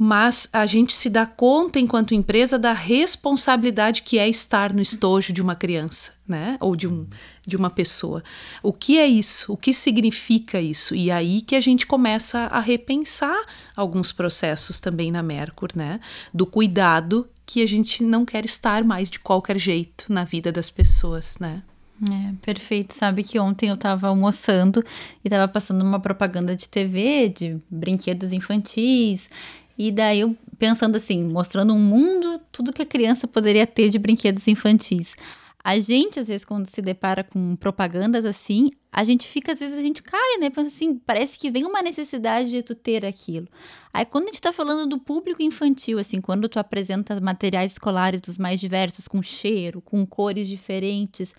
Mas 0.03 0.49
a 0.50 0.65
gente 0.65 0.95
se 0.95 1.11
dá 1.11 1.27
conta, 1.27 1.79
enquanto 1.79 2.15
empresa, 2.15 2.59
da 2.59 2.73
responsabilidade 2.73 4.03
que 4.03 4.19
é 4.19 4.27
estar 4.27 4.73
no 4.73 4.81
estojo 4.81 5.31
de 5.31 5.43
uma 5.43 5.55
criança, 5.55 6.12
né? 6.27 6.57
Ou 6.59 6.75
de, 6.75 6.89
um, 6.89 7.07
de 7.47 7.55
uma 7.55 7.69
pessoa. 7.69 8.25
O 8.62 8.73
que 8.73 8.99
é 8.99 9.07
isso? 9.07 9.53
O 9.53 9.59
que 9.59 9.75
significa 9.75 10.59
isso? 10.59 10.95
E 10.95 11.11
aí 11.11 11.43
que 11.43 11.55
a 11.55 11.61
gente 11.61 11.87
começa 11.87 12.47
a 12.47 12.61
repensar 12.61 13.45
alguns 13.77 14.11
processos 14.11 14.81
também 14.81 15.12
na 15.12 15.23
Mercur, 15.23 15.69
né? 15.75 16.00
Do 16.33 16.47
cuidado 16.47 17.29
que 17.45 17.62
a 17.62 17.69
gente 17.69 18.03
não 18.03 18.25
quer 18.25 18.47
estar 18.47 18.83
mais 18.83 19.11
de 19.11 19.19
qualquer 19.19 19.59
jeito 19.59 20.11
na 20.11 20.25
vida 20.25 20.50
das 20.50 20.71
pessoas, 20.71 21.37
né? 21.39 21.62
É, 22.09 22.33
perfeito. 22.40 22.95
Sabe 22.95 23.23
que 23.23 23.38
ontem 23.38 23.69
eu 23.69 23.75
estava 23.75 24.09
almoçando 24.09 24.83
e 25.23 25.28
estava 25.28 25.47
passando 25.47 25.83
uma 25.83 26.00
propaganda 26.00 26.57
de 26.57 26.69
TV 26.69 27.28
de 27.28 27.59
brinquedos 27.69 28.33
infantis. 28.33 29.28
E 29.76 29.90
daí 29.90 30.21
eu 30.21 30.37
pensando 30.59 30.97
assim, 30.97 31.25
mostrando 31.25 31.75
um 31.75 31.78
mundo, 31.78 32.40
tudo 32.52 32.73
que 32.73 32.83
a 32.83 32.87
criança 32.87 33.26
poderia 33.26 33.66
ter 33.66 33.88
de 33.88 33.99
brinquedos 33.99 34.47
infantis. 34.47 35.16
A 35.62 35.78
gente, 35.78 36.19
às 36.19 36.28
vezes, 36.28 36.45
quando 36.45 36.66
se 36.66 36.80
depara 36.80 37.23
com 37.23 37.54
propagandas 37.54 38.25
assim, 38.25 38.71
a 38.90 39.04
gente 39.04 39.26
fica, 39.26 39.52
às 39.52 39.61
vezes, 39.61 39.78
a 39.78 39.83
gente 39.83 40.02
cai, 40.02 40.38
né? 40.38 40.49
Pensa 40.49 40.69
assim, 40.69 40.99
parece 40.99 41.38
que 41.38 41.50
vem 41.50 41.64
uma 41.64 41.83
necessidade 41.83 42.50
de 42.50 42.62
tu 42.62 42.75
ter 42.75 43.04
aquilo. 43.04 43.47
Aí, 43.92 44.07
quando 44.07 44.25
a 44.25 44.26
gente 44.28 44.40
tá 44.40 44.52
falando 44.52 44.88
do 44.88 44.99
público 44.99 45.42
infantil, 45.42 45.99
assim, 45.99 46.19
quando 46.19 46.49
tu 46.49 46.59
apresenta 46.59 47.21
materiais 47.21 47.73
escolares 47.73 48.23
dos 48.23 48.38
mais 48.38 48.59
diversos, 48.59 49.07
com 49.07 49.23
cheiro, 49.23 49.83
com 49.83 50.07
cores 50.07 50.49
diferentes, 50.49 51.35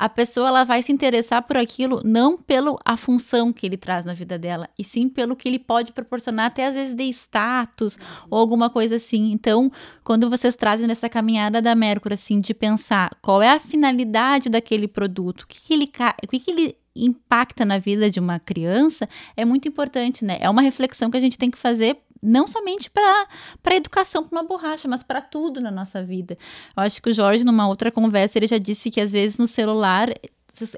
a 0.00 0.08
pessoa 0.08 0.48
ela 0.48 0.64
vai 0.64 0.82
se 0.82 0.90
interessar 0.90 1.42
por 1.42 1.58
aquilo 1.58 2.00
não 2.02 2.38
pela 2.38 2.74
a 2.86 2.96
função 2.96 3.52
que 3.52 3.66
ele 3.66 3.76
traz 3.76 4.02
na 4.02 4.14
vida 4.14 4.38
dela, 4.38 4.66
e 4.78 4.82
sim 4.82 5.10
pelo 5.10 5.36
que 5.36 5.46
ele 5.46 5.58
pode 5.58 5.92
proporcionar, 5.92 6.46
até 6.46 6.66
às 6.66 6.74
vezes 6.74 6.94
de 6.94 7.04
status 7.10 7.98
ou 8.30 8.38
alguma 8.38 8.70
coisa 8.70 8.96
assim. 8.96 9.30
Então, 9.30 9.70
quando 10.02 10.30
vocês 10.30 10.56
trazem 10.56 10.86
nessa 10.86 11.06
caminhada 11.06 11.60
da 11.60 11.74
Mercury, 11.74 12.14
assim, 12.14 12.40
de 12.40 12.54
pensar 12.54 13.10
qual 13.20 13.42
é 13.42 13.50
a 13.50 13.60
finalidade 13.60 14.48
daquele 14.48 14.88
produto, 14.88 15.42
o 15.42 15.46
que, 15.46 15.60
que 15.60 15.74
ele, 15.74 15.92
o 16.24 16.28
que, 16.28 16.40
que 16.40 16.50
ele 16.50 16.76
impacta 16.96 17.66
na 17.66 17.76
vida 17.76 18.10
de 18.10 18.18
uma 18.18 18.38
criança, 18.38 19.06
é 19.36 19.44
muito 19.44 19.68
importante, 19.68 20.24
né? 20.24 20.38
É 20.40 20.48
uma 20.48 20.62
reflexão 20.62 21.10
que 21.10 21.18
a 21.18 21.20
gente 21.20 21.36
tem 21.36 21.50
que 21.50 21.58
fazer 21.58 21.98
não 22.22 22.46
somente 22.46 22.90
para 22.90 23.26
a 23.64 23.74
educação, 23.74 24.26
para 24.26 24.40
uma 24.40 24.46
borracha, 24.46 24.86
mas 24.86 25.02
para 25.02 25.20
tudo 25.20 25.60
na 25.60 25.70
nossa 25.70 26.02
vida. 26.02 26.36
Eu 26.76 26.82
acho 26.82 27.00
que 27.02 27.10
o 27.10 27.14
Jorge, 27.14 27.44
numa 27.44 27.68
outra 27.68 27.90
conversa, 27.90 28.38
ele 28.38 28.46
já 28.46 28.58
disse 28.58 28.90
que 28.90 29.00
às 29.00 29.12
vezes 29.12 29.38
no 29.38 29.46
celular 29.46 30.10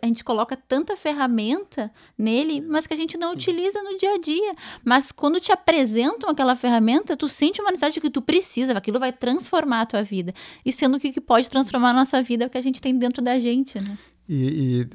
a 0.01 0.07
gente 0.07 0.23
coloca 0.23 0.57
tanta 0.57 0.97
ferramenta 0.97 1.91
nele, 2.17 2.61
mas 2.61 2.87
que 2.87 2.95
a 2.95 2.97
gente 2.97 3.17
não 3.17 3.33
utiliza 3.33 3.83
no 3.83 3.97
dia 3.97 4.15
a 4.15 4.19
dia. 4.19 4.55
Mas 4.85 5.11
quando 5.11 5.41
te 5.41 5.51
apresentam 5.51 6.31
aquela 6.31 6.55
ferramenta, 6.55 7.17
tu 7.17 7.29
sente 7.29 7.61
uma 7.61 7.71
necessidade 7.71 8.01
que 8.01 8.11
tu 8.11 8.23
precisa, 8.23 8.77
aquilo 8.77 9.01
vai 9.01 9.13
transformar 9.13 9.81
a 9.83 9.87
tua 9.87 10.03
vida. 10.03 10.33
E 10.65 10.73
sendo 10.73 11.01
que 11.01 11.09
o 11.09 11.13
que 11.13 11.21
pode 11.21 11.51
transformar 11.51 11.91
a 11.91 11.95
nossa 11.95 12.23
vida 12.23 12.45
é 12.45 12.47
o 12.47 12.51
que 12.51 12.59
a 12.59 12.63
gente 12.63 12.81
tem 12.81 12.97
dentro 12.97 13.23
da 13.23 13.39
gente, 13.39 13.79
né? 13.83 13.99
E, 14.29 14.81
e 14.83 14.89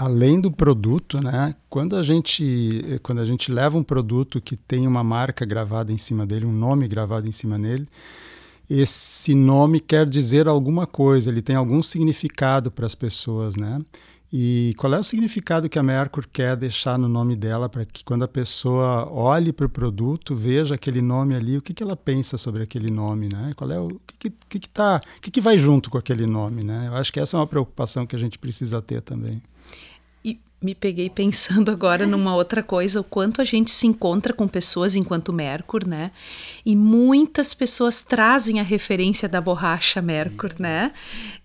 além 0.00 0.40
do 0.40 0.50
produto, 0.50 1.22
né? 1.22 1.54
Quando 1.68 1.94
a 1.94 2.02
gente 2.02 2.98
quando 3.02 3.20
a 3.20 3.26
gente 3.26 3.52
leva 3.52 3.76
um 3.76 3.82
produto 3.82 4.40
que 4.40 4.56
tem 4.56 4.86
uma 4.86 5.04
marca 5.04 5.44
gravada 5.44 5.92
em 5.92 5.98
cima 5.98 6.26
dele, 6.26 6.46
um 6.46 6.52
nome 6.52 6.88
gravado 6.88 7.28
em 7.28 7.32
cima 7.32 7.58
dele, 7.58 7.86
esse 8.68 9.34
nome 9.34 9.78
quer 9.78 10.06
dizer 10.06 10.48
alguma 10.48 10.86
coisa, 10.86 11.28
ele 11.28 11.42
tem 11.42 11.54
algum 11.54 11.82
significado 11.82 12.70
para 12.70 12.86
as 12.86 12.94
pessoas, 12.94 13.56
né? 13.56 13.78
E 14.32 14.72
qual 14.78 14.94
é 14.94 14.98
o 14.98 15.04
significado 15.04 15.68
que 15.68 15.78
a 15.78 15.82
Mercur 15.82 16.24
quer 16.32 16.56
deixar 16.56 16.96
no 16.96 17.08
nome 17.08 17.36
dela 17.36 17.68
para 17.68 17.84
que 17.84 18.02
quando 18.02 18.22
a 18.22 18.28
pessoa 18.28 19.06
olhe 19.10 19.52
para 19.52 19.66
o 19.66 19.68
produto, 19.68 20.34
veja 20.34 20.76
aquele 20.76 21.02
nome 21.02 21.34
ali, 21.34 21.58
o 21.58 21.62
que, 21.62 21.74
que 21.74 21.82
ela 21.82 21.96
pensa 21.96 22.38
sobre 22.38 22.62
aquele 22.62 22.90
nome, 22.90 23.28
né? 23.28 23.52
Qual 23.54 23.70
é 23.70 23.78
o 23.78 23.88
que 24.18 24.30
que, 24.30 24.58
que, 24.60 24.68
tá, 24.68 25.00
que, 25.20 25.30
que 25.30 25.40
vai 25.42 25.58
junto 25.58 25.90
com 25.90 25.98
aquele 25.98 26.26
nome, 26.26 26.62
né? 26.62 26.86
Eu 26.88 26.96
acho 26.96 27.12
que 27.12 27.20
essa 27.20 27.36
é 27.36 27.40
uma 27.40 27.46
preocupação 27.46 28.06
que 28.06 28.16
a 28.16 28.18
gente 28.18 28.38
precisa 28.38 28.80
ter 28.80 29.02
também 29.02 29.42
me 30.62 30.74
peguei 30.74 31.08
pensando 31.08 31.70
agora 31.72 32.06
numa 32.06 32.34
outra 32.34 32.62
coisa, 32.62 33.00
o 33.00 33.04
quanto 33.04 33.40
a 33.40 33.44
gente 33.44 33.70
se 33.70 33.86
encontra 33.86 34.32
com 34.32 34.46
pessoas 34.46 34.94
enquanto 34.94 35.32
Mercur, 35.32 35.86
né? 35.86 36.10
E 36.64 36.76
muitas 36.76 37.54
pessoas 37.54 38.02
trazem 38.02 38.60
a 38.60 38.62
referência 38.62 39.28
da 39.28 39.40
borracha 39.40 40.02
Mercur, 40.02 40.52
né? 40.58 40.92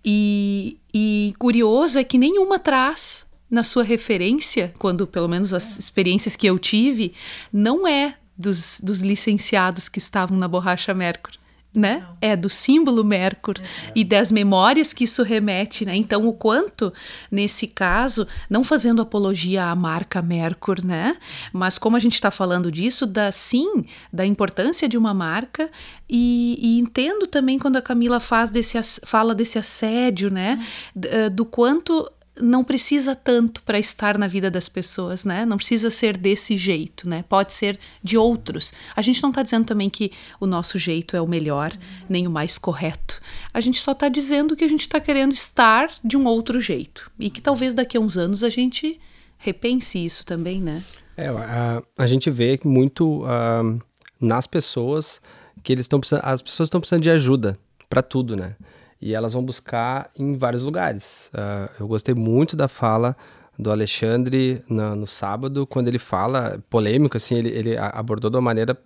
E, 0.04 0.78
e 0.94 1.34
curioso 1.40 1.98
é 1.98 2.04
que 2.04 2.18
nenhuma 2.18 2.60
traz 2.60 3.26
na 3.50 3.64
sua 3.64 3.84
referência, 3.84 4.74
quando 4.78 5.08
pelo 5.08 5.28
menos 5.28 5.54
as 5.54 5.80
experiências 5.80 6.36
que 6.36 6.48
eu 6.48 6.60
tive, 6.60 7.14
não 7.54 7.88
é 7.88 8.16
dos, 8.38 8.82
dos 8.84 9.00
licenciados 9.00 9.88
que 9.88 10.00
estavam 10.00 10.38
na 10.38 10.48
borracha 10.48 10.94
Mercur 10.94 11.32
né? 11.76 12.06
Não. 12.08 12.18
É 12.22 12.36
do 12.36 12.50
símbolo 12.50 13.04
Mercur 13.04 13.56
é. 13.60 13.92
e 13.96 14.04
das 14.04 14.32
memórias 14.32 14.94
que 14.94 15.04
isso 15.04 15.24
remete, 15.24 15.86
né? 15.86 15.96
Então, 15.96 16.28
o 16.28 16.34
quanto, 16.34 16.94
nesse 17.32 17.68
caso, 17.68 18.28
não 18.50 18.64
fazendo 18.64 19.02
apologia 19.02 19.66
à 19.66 19.76
marca 19.76 20.22
Mercur, 20.22 20.84
né? 20.84 21.18
Mas 21.54 21.78
como 21.78 21.96
a 21.96 22.00
gente 22.00 22.14
está 22.14 22.32
falando 22.32 22.72
disso, 22.72 23.06
da 23.06 23.32
sim, 23.32 23.86
da 24.12 24.26
importância 24.26 24.88
de 24.90 24.98
uma 24.98 25.14
marca 25.14 25.70
e, 26.10 26.58
e, 26.62 26.80
entendo 26.80 27.28
também 27.28 27.58
quando 27.60 27.78
a 27.78 27.82
Camila 27.82 28.20
faz 28.20 28.50
desse, 28.50 28.80
fala 29.06 29.36
desse 29.36 29.58
assédio, 29.58 30.30
né? 30.30 30.66
Uhum. 30.96 31.36
Do 31.36 31.46
quanto 31.46 32.10
não 32.42 32.64
precisa 32.64 33.16
tanto 33.16 33.64
para 33.64 33.80
estar 33.80 34.18
na 34.18 34.28
vida 34.28 34.52
das 34.52 34.68
pessoas, 34.68 35.24
né? 35.24 35.46
Não 35.46 35.58
precisa 35.58 35.90
ser 35.90 36.18
desse 36.18 36.58
jeito, 36.58 37.08
né? 37.08 37.24
Pode 37.28 37.54
ser 37.54 37.80
de 38.04 38.18
outros. 38.18 38.74
A 38.96 39.02
gente 39.02 39.22
não 39.24 39.30
está 39.30 39.42
dizendo 39.42 39.66
também 39.66 39.90
que 39.90 40.12
o 40.40 40.46
nosso 40.46 40.78
jeito 40.78 41.16
é 41.16 41.22
o 41.22 41.28
melhor, 41.28 41.72
nem 42.10 42.28
o 42.28 42.32
mais 42.32 42.58
correto. 42.58 43.22
A 43.54 43.62
gente 43.62 43.82
só 43.82 43.94
está 43.94 44.10
dizendo 44.10 44.56
que 44.56 44.64
a 44.64 44.68
gente 44.68 44.82
está 44.82 45.00
querendo 45.00 45.32
estar 45.32 45.90
de 46.04 46.18
um 46.18 46.26
outro 46.26 46.60
jeito. 46.60 47.10
E 47.20 47.30
que 47.30 47.42
talvez 47.42 47.74
daqui 47.74 47.98
a 47.98 48.02
uns 48.02 48.18
anos 48.18 48.44
a 48.44 48.50
gente 48.50 49.00
repense 49.38 50.04
isso 50.04 50.26
também, 50.26 50.62
né? 50.62 50.84
É, 51.16 51.28
a, 51.28 51.82
a 51.98 52.08
gente 52.08 52.30
vê 52.30 52.60
muito 52.66 53.24
uh, 53.24 53.80
nas 54.20 54.46
pessoas 54.46 55.22
que 55.64 55.72
eles 55.72 55.86
estão 55.86 56.00
precisando, 56.00 56.26
as 56.26 56.42
pessoas 56.42 56.68
estão 56.68 56.82
precisando 56.82 57.04
de 57.04 57.10
ajuda 57.10 57.58
para 57.90 58.02
tudo, 58.02 58.36
né? 58.36 58.56
E 59.02 59.14
elas 59.14 59.34
vão 59.34 59.44
buscar 59.44 60.10
em 60.18 60.38
vários 60.38 60.64
lugares. 60.64 61.30
Uh, 61.34 61.82
eu 61.82 61.88
gostei 61.88 62.16
muito 62.16 62.56
da 62.56 62.68
fala 62.68 63.16
do 63.58 63.72
Alexandre 63.72 64.62
no 64.68 65.08
sábado, 65.08 65.66
quando 65.66 65.88
ele 65.88 66.00
fala, 66.00 66.62
polêmico, 66.70 67.16
assim, 67.16 67.36
ele, 67.36 67.50
ele 67.50 67.78
abordou 67.78 68.30
de 68.30 68.36
uma 68.36 68.42
maneira 68.42 68.78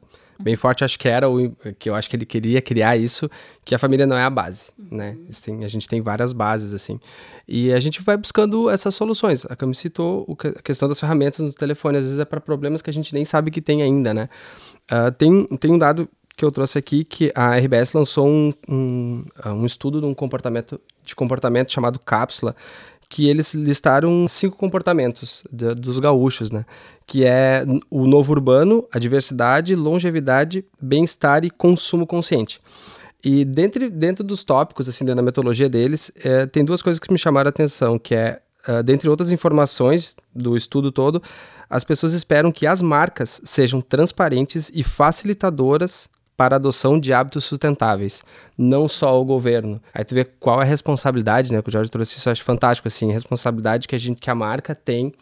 bem 0.41 0.55
forte, 0.55 0.85
acho 0.85 0.97
que 0.97 1.07
era 1.07 1.29
o 1.29 1.53
que 1.77 1.89
eu 1.89 1.95
acho 1.95 2.09
que 2.09 2.15
ele 2.15 2.25
queria 2.25 2.61
criar 2.61 2.95
isso, 2.95 3.29
que 3.65 3.75
a 3.75 3.79
família 3.79 4.07
não 4.07 4.15
é 4.15 4.23
a 4.23 4.29
base, 4.29 4.71
né? 4.77 5.17
Tem, 5.43 5.65
a 5.65 5.67
gente 5.67 5.87
tem 5.87 6.01
várias 6.01 6.31
bases, 6.31 6.73
assim. 6.73 6.99
E 7.45 7.73
a 7.73 7.79
gente 7.79 8.01
vai 8.01 8.15
buscando 8.15 8.69
essas 8.69 8.95
soluções. 8.95 9.45
A 9.49 9.55
Cami 9.55 9.75
citou 9.75 10.23
o, 10.27 10.37
a 10.47 10.61
questão 10.61 10.87
das 10.87 10.99
ferramentas 10.99 11.39
no 11.39 11.51
telefone, 11.51 11.97
às 11.97 12.05
vezes 12.05 12.19
é 12.19 12.25
para 12.25 12.39
problemas 12.39 12.81
que 12.81 12.89
a 12.89 12.93
gente 12.93 13.13
nem 13.13 13.25
sabe 13.25 13.51
que 13.51 13.61
tem 13.61 13.81
ainda, 13.81 14.13
né? 14.13 14.29
Uh, 14.89 15.11
tem, 15.11 15.45
tem 15.57 15.71
um 15.71 15.77
dado 15.77 16.07
que 16.39 16.45
eu 16.45 16.51
trouxe 16.51 16.79
aqui 16.79 17.03
que 17.03 17.33
a 17.35 17.57
RBS 17.57 17.91
lançou 17.91 18.25
um, 18.25 18.53
um, 18.67 19.25
um 19.45 19.65
estudo 19.65 19.99
de 19.99 20.05
um 20.05 20.13
comportamento, 20.13 20.79
de 21.03 21.13
comportamento 21.13 21.69
chamado 21.69 21.99
cápsula, 21.99 22.55
que 23.09 23.27
eles 23.27 23.53
listaram 23.53 24.25
cinco 24.25 24.55
comportamentos 24.55 25.43
de, 25.51 25.75
dos 25.75 25.99
gaúchos, 25.99 26.49
né? 26.49 26.65
Que 27.05 27.25
é 27.25 27.65
o 27.89 28.07
novo 28.07 28.31
urbano, 28.31 28.87
a 28.89 28.97
diversidade, 28.97 29.75
longevidade, 29.75 30.63
bem-estar 30.81 31.43
e 31.43 31.49
consumo 31.49 32.07
consciente. 32.07 32.61
E 33.21 33.43
dentro, 33.43 33.89
dentro 33.89 34.23
dos 34.23 34.45
tópicos, 34.45 34.87
assim, 34.87 35.03
da 35.03 35.21
metodologia 35.21 35.67
deles, 35.67 36.09
é, 36.23 36.45
tem 36.45 36.63
duas 36.63 36.81
coisas 36.81 37.01
que 37.01 37.11
me 37.11 37.19
chamaram 37.19 37.49
a 37.49 37.49
atenção, 37.49 37.99
que 37.99 38.15
é, 38.15 38.39
uh, 38.65 38.81
dentre 38.81 39.09
outras 39.09 39.29
informações 39.29 40.15
do 40.33 40.55
estudo 40.55 40.89
todo, 40.89 41.21
as 41.69 41.83
pessoas 41.83 42.13
esperam 42.13 42.49
que 42.49 42.65
as 42.65 42.81
marcas 42.81 43.41
sejam 43.43 43.81
transparentes 43.81 44.71
e 44.73 44.83
facilitadoras 44.83 46.09
para 46.39 46.55
a 46.55 46.57
adoção 46.57 46.97
de 46.97 47.11
hábitos 47.11 47.43
sustentáveis, 47.43 48.23
não 48.57 48.87
só 48.87 49.21
o 49.21 49.25
governo. 49.25 49.81
Aí 49.93 50.05
tu 50.05 50.15
vê 50.15 50.23
qual 50.23 50.61
é 50.61 50.63
a 50.63 50.65
responsabilidade, 50.65 51.51
né? 51.51 51.61
Que 51.61 51.67
o 51.67 51.71
Jorge 51.71 51.91
trouxe 51.91 52.15
isso, 52.15 52.29
eu 52.29 52.31
acho 52.31 52.45
fantástico, 52.45 52.87
assim, 52.87 53.09
a 53.09 53.13
responsabilidade 53.13 53.89
que 53.89 53.93
a 53.93 53.99
gente, 53.99 54.21
que 54.21 54.29
a 54.29 54.35
marca 54.35 54.73
tem 54.73 55.07
uh, 55.07 55.13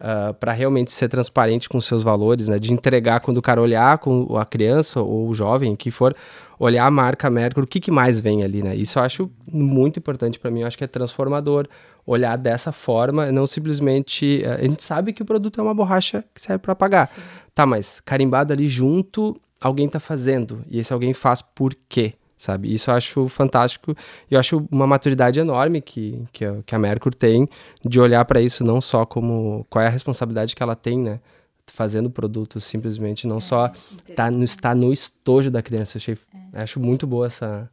ah, 0.00 0.32
para 0.40 0.52
realmente 0.52 0.90
ser 0.90 1.08
transparente 1.08 1.68
com 1.68 1.78
seus 1.82 2.02
valores, 2.02 2.48
né? 2.48 2.58
De 2.58 2.72
entregar 2.72 3.20
quando 3.20 3.36
o 3.36 3.42
cara 3.42 3.60
olhar 3.60 3.98
com 3.98 4.38
a 4.38 4.46
criança 4.46 5.02
ou 5.02 5.28
o 5.28 5.34
jovem, 5.34 5.76
que 5.76 5.90
for 5.90 6.16
olhar 6.58 6.86
a 6.86 6.90
marca 6.90 7.28
Mercury, 7.28 7.66
o 7.66 7.68
que, 7.68 7.78
que 7.78 7.90
mais 7.90 8.18
vem 8.18 8.42
ali, 8.42 8.62
né? 8.62 8.74
Isso 8.74 8.98
eu 8.98 9.02
acho 9.02 9.30
muito 9.46 9.98
importante 9.98 10.38
para 10.38 10.50
mim, 10.50 10.62
eu 10.62 10.66
acho 10.66 10.78
que 10.78 10.84
é 10.84 10.86
transformador 10.86 11.68
olhar 12.06 12.36
dessa 12.38 12.72
forma, 12.72 13.30
não 13.30 13.46
simplesmente. 13.46 14.42
Uh, 14.46 14.50
a 14.50 14.62
gente 14.62 14.82
sabe 14.82 15.12
que 15.12 15.20
o 15.20 15.26
produto 15.26 15.60
é 15.60 15.62
uma 15.62 15.74
borracha 15.74 16.24
que 16.34 16.40
serve 16.40 16.60
para 16.60 16.74
pagar. 16.74 17.06
Sim. 17.06 17.20
Tá, 17.54 17.66
mas 17.66 18.00
carimbado 18.02 18.50
ali 18.50 18.66
junto 18.66 19.38
alguém 19.66 19.86
está 19.86 19.98
fazendo 19.98 20.62
e 20.68 20.78
esse 20.78 20.92
alguém 20.92 21.14
faz 21.14 21.40
por 21.40 21.74
quê, 21.88 22.12
sabe? 22.36 22.72
Isso 22.72 22.90
eu 22.90 22.94
acho 22.94 23.28
fantástico 23.28 23.96
e 24.30 24.34
eu 24.34 24.40
acho 24.40 24.66
uma 24.70 24.86
maturidade 24.86 25.40
enorme 25.40 25.80
que, 25.80 26.22
que, 26.32 26.44
a, 26.44 26.62
que 26.64 26.74
a 26.74 26.78
Mercury 26.78 27.16
tem 27.16 27.48
de 27.82 27.98
olhar 27.98 28.22
para 28.26 28.40
isso 28.42 28.62
não 28.62 28.80
só 28.80 29.06
como 29.06 29.66
qual 29.70 29.82
é 29.82 29.86
a 29.86 29.90
responsabilidade 29.90 30.54
que 30.54 30.62
ela 30.62 30.76
tem, 30.76 30.98
né? 30.98 31.18
Fazendo 31.66 32.06
o 32.06 32.10
produto, 32.10 32.60
simplesmente 32.60 33.26
não 33.26 33.38
é, 33.38 33.40
só 33.40 33.72
tá 34.14 34.30
no, 34.30 34.44
estar 34.44 34.76
no 34.76 34.92
estojo 34.92 35.50
da 35.50 35.62
criança. 35.62 35.96
Eu 35.96 35.98
achei, 35.98 36.18
é. 36.52 36.62
acho 36.62 36.78
muito 36.78 37.06
boa 37.06 37.26
essa, 37.26 37.70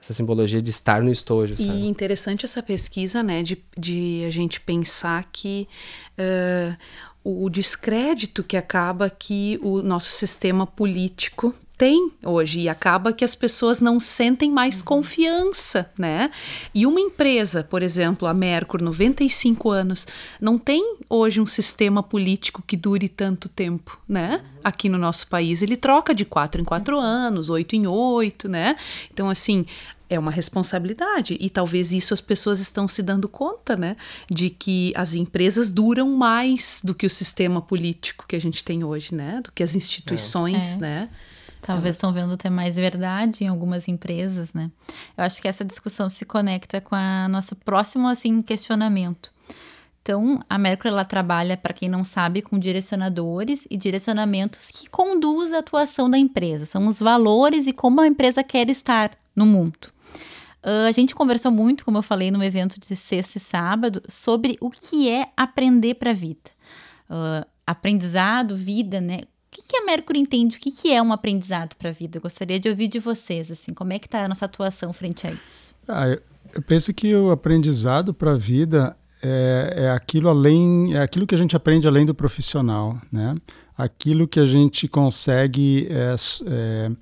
essa 0.00 0.12
simbologia 0.12 0.62
de 0.62 0.70
estar 0.70 1.02
no 1.02 1.10
estojo. 1.10 1.56
Sabe? 1.56 1.68
E 1.68 1.88
interessante 1.88 2.44
essa 2.44 2.62
pesquisa, 2.62 3.20
né, 3.20 3.42
de, 3.42 3.58
de 3.76 4.24
a 4.28 4.30
gente 4.30 4.60
pensar 4.60 5.28
que 5.32 5.66
uh, 6.16 6.76
o 7.24 7.48
descrédito 7.48 8.42
que 8.42 8.56
acaba 8.56 9.08
que 9.08 9.58
o 9.62 9.82
nosso 9.82 10.10
sistema 10.10 10.66
político 10.66 11.54
tem 11.82 12.12
hoje 12.24 12.60
e 12.60 12.68
acaba 12.68 13.12
que 13.12 13.24
as 13.24 13.34
pessoas 13.34 13.80
não 13.80 13.98
sentem 13.98 14.52
mais 14.52 14.78
uhum. 14.78 14.84
confiança, 14.84 15.90
né? 15.98 16.30
E 16.72 16.86
uma 16.86 17.00
empresa, 17.00 17.64
por 17.64 17.82
exemplo, 17.82 18.28
a 18.28 18.32
Mercur, 18.32 18.80
95 18.80 19.68
anos, 19.70 20.06
não 20.40 20.58
tem 20.58 20.96
hoje 21.10 21.40
um 21.40 21.46
sistema 21.46 22.00
político 22.00 22.62
que 22.64 22.76
dure 22.76 23.08
tanto 23.08 23.48
tempo, 23.48 23.98
né? 24.08 24.44
Aqui 24.62 24.88
no 24.88 24.96
nosso 24.96 25.26
país 25.26 25.60
ele 25.60 25.76
troca 25.76 26.14
de 26.14 26.24
quatro 26.24 26.60
em 26.60 26.64
quatro 26.64 27.00
anos, 27.00 27.50
oito 27.50 27.74
em 27.74 27.84
oito, 27.84 28.48
né? 28.48 28.76
Então 29.12 29.28
assim 29.28 29.66
é 30.12 30.18
uma 30.18 30.30
responsabilidade 30.30 31.36
e 31.40 31.48
talvez 31.48 31.90
isso 31.90 32.12
as 32.12 32.20
pessoas 32.20 32.60
estão 32.60 32.86
se 32.86 33.02
dando 33.02 33.28
conta, 33.28 33.76
né, 33.76 33.96
de 34.30 34.50
que 34.50 34.92
as 34.94 35.14
empresas 35.14 35.70
duram 35.70 36.14
mais 36.16 36.80
do 36.84 36.94
que 36.94 37.06
o 37.06 37.10
sistema 37.10 37.62
político 37.62 38.26
que 38.28 38.36
a 38.36 38.40
gente 38.40 38.62
tem 38.62 38.84
hoje, 38.84 39.14
né, 39.14 39.40
do 39.42 39.50
que 39.50 39.62
as 39.62 39.74
instituições, 39.74 40.76
é. 40.76 40.80
né. 40.80 41.08
Talvez 41.62 41.94
estão 41.94 42.12
vendo 42.12 42.36
ter 42.36 42.50
mais 42.50 42.74
verdade 42.74 43.44
em 43.44 43.46
algumas 43.46 43.86
empresas, 43.86 44.52
né? 44.52 44.68
Eu 45.16 45.22
acho 45.22 45.40
que 45.40 45.46
essa 45.46 45.64
discussão 45.64 46.10
se 46.10 46.24
conecta 46.24 46.80
com 46.80 46.96
a 46.96 47.28
nosso 47.28 47.54
próximo 47.54 48.08
assim 48.08 48.42
questionamento. 48.42 49.32
Então, 50.02 50.40
a 50.50 50.58
Mercury 50.58 50.88
ela 50.88 51.04
trabalha, 51.04 51.56
para 51.56 51.72
quem 51.72 51.88
não 51.88 52.02
sabe, 52.02 52.42
com 52.42 52.58
direcionadores 52.58 53.64
e 53.70 53.76
direcionamentos 53.76 54.72
que 54.72 54.90
conduzem 54.90 55.54
a 55.54 55.60
atuação 55.60 56.10
da 56.10 56.18
empresa. 56.18 56.66
São 56.66 56.84
os 56.88 56.98
valores 56.98 57.68
e 57.68 57.72
como 57.72 58.00
a 58.00 58.08
empresa 58.08 58.42
quer 58.42 58.68
estar 58.68 59.12
no 59.34 59.46
mundo. 59.46 59.91
Uh, 60.64 60.86
a 60.88 60.92
gente 60.92 61.14
conversou 61.14 61.50
muito, 61.50 61.84
como 61.84 61.98
eu 61.98 62.02
falei 62.02 62.30
no 62.30 62.42
evento 62.42 62.78
de 62.78 62.94
sexta 62.94 63.38
e 63.38 63.40
sábado, 63.40 64.00
sobre 64.08 64.56
o 64.60 64.70
que 64.70 65.08
é 65.10 65.28
aprender 65.36 65.94
para 65.94 66.10
a 66.10 66.14
vida. 66.14 66.50
Uh, 67.10 67.44
aprendizado, 67.66 68.56
vida, 68.56 69.00
né? 69.00 69.20
O 69.22 69.26
que, 69.50 69.62
que 69.62 69.76
a 69.76 69.84
Mercury 69.84 70.20
entende? 70.20 70.56
O 70.56 70.60
que, 70.60 70.70
que 70.70 70.92
é 70.92 71.02
um 71.02 71.12
aprendizado 71.12 71.76
para 71.76 71.90
a 71.90 71.92
vida? 71.92 72.18
Eu 72.18 72.22
gostaria 72.22 72.60
de 72.60 72.68
ouvir 72.68 72.88
de 72.88 72.98
vocês, 72.98 73.50
assim, 73.50 73.74
como 73.74 73.92
é 73.92 73.98
que 73.98 74.06
está 74.06 74.24
a 74.24 74.28
nossa 74.28 74.44
atuação 74.44 74.92
frente 74.92 75.26
a 75.26 75.32
isso? 75.32 75.74
Ah, 75.88 76.08
eu 76.54 76.62
penso 76.62 76.94
que 76.94 77.14
o 77.14 77.30
aprendizado 77.30 78.14
para 78.14 78.32
a 78.32 78.38
vida 78.38 78.96
é, 79.22 79.74
é, 79.76 79.90
aquilo 79.90 80.28
além, 80.28 80.94
é 80.94 81.00
aquilo 81.00 81.26
que 81.26 81.34
a 81.34 81.38
gente 81.38 81.54
aprende 81.54 81.86
além 81.86 82.04
do 82.04 82.14
profissional, 82.14 82.98
né? 83.10 83.34
Aquilo 83.76 84.26
que 84.26 84.40
a 84.40 84.44
gente 84.44 84.88
consegue 84.88 85.86
é, 85.90 86.14
é, 86.46 86.92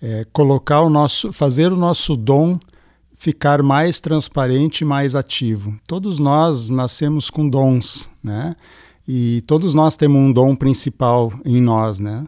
é 0.00 0.26
colocar 0.32 0.80
o 0.80 0.90
nosso, 0.90 1.32
fazer 1.32 1.72
o 1.72 1.76
nosso 1.76 2.16
dom 2.16 2.58
ficar 3.18 3.64
mais 3.64 3.98
transparente 3.98 4.82
e 4.82 4.84
mais 4.84 5.16
ativo. 5.16 5.76
Todos 5.88 6.20
nós 6.20 6.70
nascemos 6.70 7.28
com 7.28 7.48
dons, 7.48 8.08
né? 8.22 8.54
E 9.06 9.42
todos 9.46 9.74
nós 9.74 9.96
temos 9.96 10.20
um 10.20 10.32
dom 10.32 10.54
principal 10.54 11.32
em 11.44 11.60
nós, 11.60 11.98
né? 11.98 12.26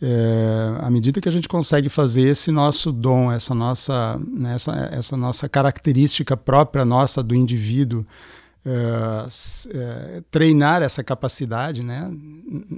É, 0.00 0.76
à 0.78 0.88
medida 0.88 1.20
que 1.20 1.28
a 1.28 1.32
gente 1.32 1.48
consegue 1.48 1.88
fazer 1.88 2.22
esse 2.22 2.52
nosso 2.52 2.92
dom, 2.92 3.30
essa 3.30 3.54
nossa, 3.54 4.18
né, 4.26 4.54
essa, 4.54 4.88
essa 4.92 5.16
nossa 5.16 5.48
característica 5.48 6.36
própria 6.36 6.84
nossa 6.84 7.22
do 7.22 7.34
indivíduo, 7.34 8.04
uh, 8.64 10.22
treinar 10.30 10.82
essa 10.82 11.02
capacidade, 11.02 11.82
né? 11.82 12.10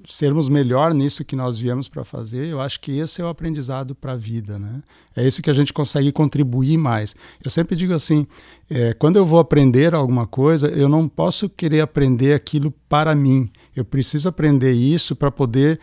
sermos 0.06 0.48
melhor 0.48 0.92
nisso 0.92 1.24
que 1.24 1.34
nós 1.34 1.58
viemos 1.58 1.88
para 1.88 2.04
fazer, 2.04 2.46
eu 2.46 2.60
acho 2.60 2.78
que 2.80 2.98
esse 2.98 3.20
é 3.20 3.24
o 3.24 3.28
aprendizado 3.28 3.94
para 3.94 4.12
a 4.12 4.16
vida. 4.16 4.58
Né? 4.58 4.82
É 5.16 5.26
isso 5.26 5.42
que 5.42 5.50
a 5.50 5.54
gente 5.54 5.72
consegue 5.72 6.12
contribuir 6.12 6.76
mais. 6.76 7.16
Eu 7.42 7.50
sempre 7.50 7.74
digo 7.74 7.94
assim: 7.94 8.26
é, 8.70 8.92
quando 8.92 9.16
eu 9.16 9.24
vou 9.24 9.38
aprender 9.38 9.94
alguma 9.94 10.26
coisa, 10.26 10.68
eu 10.68 10.88
não 10.88 11.08
posso 11.08 11.48
querer 11.48 11.80
aprender 11.80 12.34
aquilo 12.34 12.72
para 12.88 13.14
mim. 13.14 13.50
Eu 13.74 13.84
preciso 13.84 14.28
aprender 14.28 14.72
isso 14.72 15.16
para 15.16 15.30
poder 15.30 15.80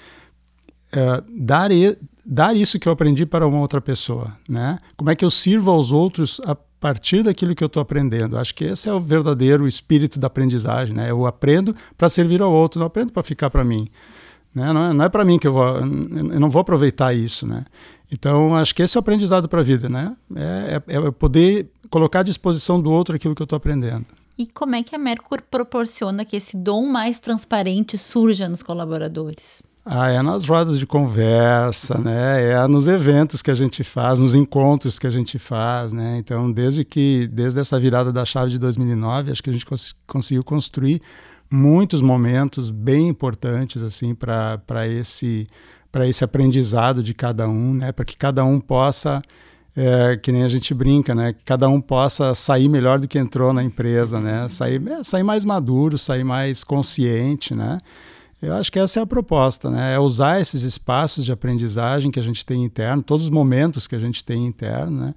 uh, 0.93 1.23
dar, 1.37 1.71
e, 1.71 1.97
dar 2.25 2.55
isso 2.55 2.79
que 2.79 2.87
eu 2.87 2.93
aprendi 2.93 3.25
para 3.25 3.47
uma 3.47 3.59
outra 3.59 3.81
pessoa. 3.81 4.37
Né? 4.47 4.79
Como 4.95 5.09
é 5.09 5.15
que 5.15 5.25
eu 5.25 5.29
sirvo 5.29 5.71
aos 5.71 5.91
outros 5.91 6.39
a 6.45 6.55
partir 6.79 7.23
daquilo 7.23 7.53
que 7.53 7.63
eu 7.63 7.67
estou 7.67 7.81
aprendendo. 7.81 8.37
Acho 8.37 8.53
que 8.55 8.63
esse 8.63 8.87
é 8.87 8.93
o 8.93 8.99
verdadeiro 8.99 9.67
espírito 9.67 10.19
da 10.19 10.27
aprendizagem. 10.27 10.95
Né? 10.95 11.11
Eu 11.11 11.25
aprendo 11.25 11.75
para 11.97 12.09
servir 12.09 12.41
ao 12.41 12.51
outro, 12.51 12.79
não 12.79 12.87
aprendo 12.87 13.11
para 13.11 13.21
ficar 13.21 13.49
para 13.49 13.63
mim. 13.63 13.87
Né? 14.53 14.71
Não 14.71 14.85
é, 14.85 14.93
não 14.93 15.05
é 15.05 15.09
para 15.09 15.25
mim 15.25 15.37
que 15.37 15.47
eu 15.47 15.53
vou, 15.53 15.77
eu 15.77 16.39
não 16.39 16.49
vou 16.49 16.61
aproveitar 16.61 17.13
isso. 17.13 17.45
Né? 17.45 17.65
Então, 18.11 18.55
acho 18.55 18.73
que 18.73 18.81
esse 18.81 18.97
é 18.97 18.99
o 18.99 19.01
aprendizado 19.01 19.49
para 19.49 19.59
a 19.59 19.63
vida. 19.63 19.89
Né? 19.89 20.15
É, 20.35 20.81
é, 20.87 20.95
é 20.95 21.11
poder 21.11 21.69
colocar 21.89 22.21
à 22.21 22.23
disposição 22.23 22.81
do 22.81 22.91
outro 22.91 23.15
aquilo 23.15 23.35
que 23.35 23.41
eu 23.41 23.45
estou 23.45 23.57
aprendendo. 23.57 24.05
E 24.37 24.47
como 24.47 24.73
é 24.73 24.81
que 24.81 24.95
a 24.95 24.97
Mercur 24.97 25.41
proporciona 25.41 26.23
que 26.23 26.37
esse 26.37 26.55
dom 26.55 26.85
mais 26.85 27.19
transparente 27.19 27.97
surja 27.97 28.47
nos 28.47 28.63
colaboradores? 28.63 29.61
Ah, 29.91 30.11
é 30.11 30.21
nas 30.21 30.45
rodas 30.45 30.77
de 30.77 30.85
conversa, 30.85 31.97
né? 31.97 32.51
É 32.51 32.67
nos 32.67 32.87
eventos 32.87 33.41
que 33.41 33.49
a 33.49 33.55
gente 33.55 33.83
faz, 33.83 34.19
nos 34.19 34.35
encontros 34.35 34.99
que 34.99 35.07
a 35.07 35.09
gente 35.09 35.39
faz, 35.39 35.93
né? 35.93 36.17
Então, 36.19 36.51
desde 36.51 36.85
que 36.85 37.25
desde 37.25 37.59
essa 37.59 37.79
virada 37.79 38.13
da 38.13 38.23
chave 38.23 38.51
de 38.51 38.59
2009, 38.59 39.31
acho 39.31 39.41
que 39.41 39.49
a 39.49 39.53
gente 39.53 39.65
cons 39.65 39.95
conseguiu 40.05 40.43
construir 40.43 41.01
muitos 41.49 42.03
momentos 42.03 42.69
bem 42.69 43.07
importantes 43.07 43.81
assim 43.81 44.13
para 44.13 44.87
esse 44.87 45.47
para 45.91 46.07
esse 46.07 46.23
aprendizado 46.23 47.01
de 47.01 47.15
cada 47.15 47.49
um, 47.49 47.73
né? 47.73 47.91
Para 47.91 48.05
que 48.05 48.15
cada 48.15 48.45
um 48.45 48.59
possa 48.59 49.23
é, 49.75 50.17
que 50.17 50.31
nem 50.31 50.43
a 50.43 50.47
gente 50.47 50.71
brinca, 50.71 51.15
né? 51.15 51.33
Que 51.33 51.43
cada 51.43 51.67
um 51.67 51.81
possa 51.81 52.35
sair 52.35 52.69
melhor 52.69 52.99
do 52.99 53.07
que 53.07 53.17
entrou 53.17 53.51
na 53.51 53.63
empresa, 53.63 54.19
né? 54.19 54.47
Sair, 54.49 54.87
é, 54.87 55.03
sair 55.03 55.23
mais 55.23 55.43
maduro, 55.43 55.97
sair 55.97 56.23
mais 56.23 56.63
consciente, 56.63 57.55
né? 57.55 57.79
Eu 58.41 58.53
acho 58.53 58.71
que 58.71 58.79
essa 58.79 58.99
é 58.99 59.03
a 59.03 59.05
proposta, 59.05 59.69
né? 59.69 59.95
É 59.95 59.99
usar 59.99 60.39
esses 60.39 60.63
espaços 60.63 61.25
de 61.25 61.31
aprendizagem 61.31 62.09
que 62.09 62.19
a 62.19 62.23
gente 62.23 62.45
tem 62.45 62.63
interno, 62.63 63.03
todos 63.03 63.25
os 63.25 63.29
momentos 63.29 63.85
que 63.85 63.95
a 63.95 63.99
gente 63.99 64.23
tem 64.23 64.45
interno, 64.45 65.05
né? 65.05 65.13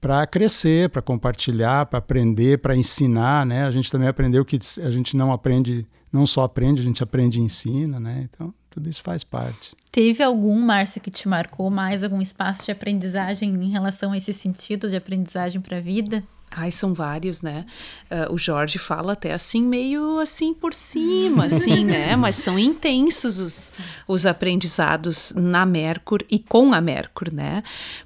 Para 0.00 0.26
crescer, 0.26 0.88
para 0.88 1.02
compartilhar, 1.02 1.86
para 1.86 1.98
aprender, 1.98 2.58
para 2.58 2.74
ensinar, 2.74 3.44
né? 3.44 3.64
A 3.66 3.70
gente 3.70 3.90
também 3.90 4.08
aprendeu 4.08 4.44
que 4.44 4.58
a 4.82 4.90
gente 4.90 5.16
não 5.16 5.32
aprende, 5.32 5.86
não 6.12 6.24
só 6.26 6.44
aprende, 6.44 6.80
a 6.80 6.84
gente 6.84 7.02
aprende 7.02 7.38
e 7.38 7.42
ensina, 7.42 8.00
né? 8.00 8.28
Então, 8.28 8.52
tudo 8.70 8.88
isso 8.88 9.02
faz 9.02 9.22
parte. 9.22 9.76
Teve 9.92 10.22
algum, 10.22 10.58
Márcia, 10.58 11.00
que 11.00 11.10
te 11.10 11.28
marcou 11.28 11.68
mais 11.68 12.02
algum 12.02 12.22
espaço 12.22 12.64
de 12.64 12.72
aprendizagem 12.72 13.54
em 13.54 13.70
relação 13.70 14.12
a 14.12 14.16
esse 14.16 14.32
sentido 14.32 14.88
de 14.88 14.96
aprendizagem 14.96 15.60
para 15.60 15.76
a 15.76 15.80
vida? 15.80 16.24
Ai, 16.54 16.70
são 16.70 16.92
vários, 16.92 17.40
né? 17.40 17.64
Uh, 18.10 18.34
o 18.34 18.38
Jorge 18.38 18.78
fala 18.78 19.14
até 19.14 19.32
assim, 19.32 19.62
meio 19.62 20.18
assim 20.18 20.52
por 20.52 20.74
cima, 20.74 21.46
assim, 21.46 21.84
né? 21.84 22.14
Mas 22.16 22.36
são 22.36 22.58
intensos 22.58 23.38
os, 23.38 23.72
os 24.06 24.26
aprendizados 24.26 25.32
na 25.34 25.64
Mercur 25.64 26.22
e 26.30 26.38
com 26.38 26.74
a 26.74 26.80
Mercur, 26.80 27.32
né? 27.32 27.62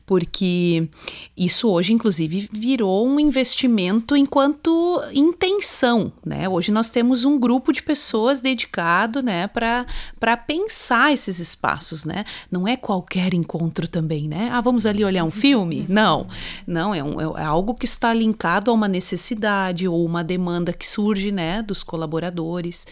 Porque 0.06 0.88
isso 1.36 1.68
hoje, 1.68 1.92
inclusive, 1.92 2.48
virou 2.52 3.06
um 3.06 3.18
investimento 3.18 4.16
enquanto 4.16 5.02
intenção, 5.12 6.12
né? 6.24 6.48
Hoje 6.48 6.70
nós 6.70 6.88
temos 6.88 7.24
um 7.24 7.38
grupo 7.38 7.72
de 7.72 7.82
pessoas 7.82 8.40
dedicado, 8.40 9.22
né, 9.22 9.48
para 9.48 10.36
pensar 10.36 11.12
esses 11.12 11.40
espaços, 11.40 12.04
né? 12.04 12.24
Não 12.50 12.68
é 12.68 12.76
qualquer 12.76 13.34
encontro 13.34 13.88
também, 13.88 14.28
né? 14.28 14.50
Ah, 14.52 14.60
vamos 14.60 14.86
ali 14.86 15.04
olhar 15.04 15.24
um 15.24 15.30
filme? 15.30 15.84
Não, 15.88 16.28
não, 16.64 16.94
é, 16.94 17.02
um, 17.02 17.36
é 17.36 17.44
algo 17.44 17.74
que 17.74 17.84
está 17.84 18.14
linkado 18.14 18.35
linkado 18.36 18.70
a 18.70 18.74
uma 18.74 18.86
necessidade 18.86 19.88
ou 19.88 20.04
uma 20.04 20.22
demanda 20.22 20.72
que 20.72 20.86
surge, 20.86 21.32
né, 21.32 21.62
dos 21.62 21.82
colaboradores, 21.82 22.86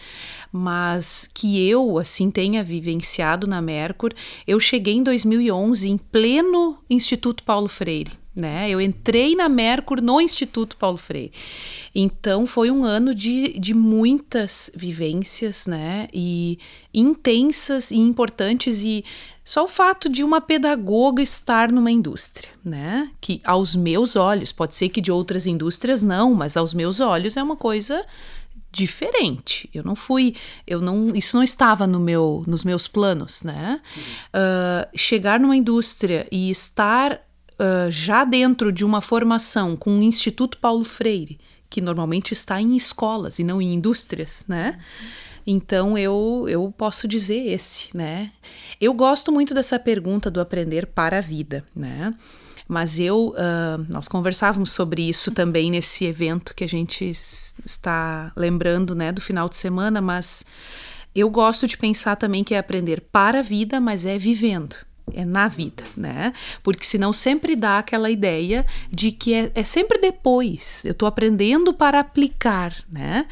mas 0.51 1.29
que 1.31 1.69
eu 1.69 1.99
assim 1.99 2.31
tenha 2.31 2.63
vivenciado 2.63 3.45
na 3.45 3.61
Mercur, 3.61 4.11
eu 4.47 4.59
cheguei 4.59 4.95
em 4.95 5.03
2011 5.03 5.87
em 5.87 5.97
pleno 5.97 6.77
Instituto 6.89 7.43
Paulo 7.43 7.67
Freire, 7.67 8.11
né? 8.35 8.69
Eu 8.69 8.81
entrei 8.81 9.35
na 9.35 9.47
Mercur 9.47 10.01
no 10.01 10.19
Instituto 10.19 10.75
Paulo 10.77 10.97
Freire. 10.97 11.31
Então 11.93 12.47
foi 12.47 12.71
um 12.71 12.83
ano 12.83 13.13
de, 13.13 13.59
de 13.59 13.73
muitas 13.73 14.71
vivências, 14.75 15.67
né? 15.67 16.07
E 16.11 16.57
intensas 16.93 17.91
e 17.91 17.97
importantes 17.97 18.83
e 18.83 19.05
só 19.45 19.65
o 19.65 19.67
fato 19.67 20.09
de 20.09 20.23
uma 20.23 20.41
pedagoga 20.41 21.21
estar 21.21 21.71
numa 21.71 21.91
indústria, 21.91 22.49
né? 22.63 23.11
Que 23.21 23.39
aos 23.45 23.75
meus 23.75 24.15
olhos, 24.15 24.51
pode 24.51 24.73
ser 24.73 24.89
que 24.89 24.99
de 24.99 25.11
outras 25.11 25.45
indústrias 25.45 26.01
não, 26.01 26.33
mas 26.33 26.57
aos 26.57 26.73
meus 26.73 26.99
olhos 26.99 27.37
é 27.37 27.43
uma 27.43 27.55
coisa 27.55 28.03
diferente. 28.71 29.69
Eu 29.71 29.83
não 29.83 29.95
fui, 29.95 30.35
eu 30.65 30.81
não, 30.81 31.15
isso 31.15 31.37
não 31.37 31.43
estava 31.43 31.85
no 31.85 31.99
meu, 31.99 32.43
nos 32.47 32.63
meus 32.63 32.87
planos, 32.87 33.43
né? 33.43 33.79
Uh, 34.33 34.97
chegar 34.97 35.39
numa 35.39 35.55
indústria 35.55 36.27
e 36.31 36.49
estar 36.49 37.13
uh, 37.13 37.91
já 37.91 38.25
dentro 38.25 38.71
de 38.71 38.83
uma 38.83 38.99
formação 38.99 39.75
com 39.75 39.99
o 39.99 40.03
Instituto 40.03 40.57
Paulo 40.57 40.83
Freire, 40.83 41.37
que 41.69 41.81
normalmente 41.81 42.31
está 42.31 42.59
em 42.59 42.75
escolas 42.75 43.37
e 43.37 43.43
não 43.43 43.61
em 43.61 43.75
indústrias, 43.75 44.45
né? 44.47 44.79
Então 45.45 45.97
eu, 45.97 46.45
eu 46.49 46.73
posso 46.75 47.07
dizer 47.07 47.47
esse, 47.47 47.95
né? 47.95 48.31
Eu 48.81 48.93
gosto 48.93 49.31
muito 49.31 49.53
dessa 49.53 49.77
pergunta 49.77 50.31
do 50.31 50.41
aprender 50.41 50.87
para 50.87 51.19
a 51.19 51.21
vida, 51.21 51.63
né? 51.75 52.13
Mas 52.67 52.97
eu, 52.97 53.29
uh, 53.29 53.85
nós 53.89 54.07
conversávamos 54.07 54.71
sobre 54.71 55.07
isso 55.07 55.31
também 55.31 55.69
nesse 55.69 56.03
evento 56.05 56.55
que 56.55 56.63
a 56.63 56.69
gente 56.69 57.05
está 57.05 58.31
lembrando, 58.35 58.95
né, 58.95 59.11
do 59.11 59.21
final 59.21 59.47
de 59.47 59.55
semana, 59.55 60.01
mas 60.01 60.43
eu 61.13 61.29
gosto 61.29 61.67
de 61.67 61.77
pensar 61.77 62.15
também 62.15 62.43
que 62.43 62.55
é 62.55 62.57
aprender 62.57 63.01
para 63.11 63.39
a 63.39 63.43
vida, 63.43 63.79
mas 63.79 64.03
é 64.03 64.17
vivendo 64.17 64.75
é 65.13 65.23
na 65.23 65.47
vida, 65.47 65.83
né? 65.95 66.33
Porque 66.63 66.85
senão 66.85 67.13
sempre 67.13 67.55
dá 67.55 67.79
aquela 67.79 68.09
ideia 68.09 68.65
de 68.91 69.11
que 69.11 69.33
é, 69.33 69.51
é 69.53 69.63
sempre 69.63 69.99
depois. 69.99 70.83
Eu 70.83 70.91
estou 70.91 71.07
aprendendo 71.07 71.73
para 71.73 71.99
aplicar, 71.99 72.73
né? 72.91 73.27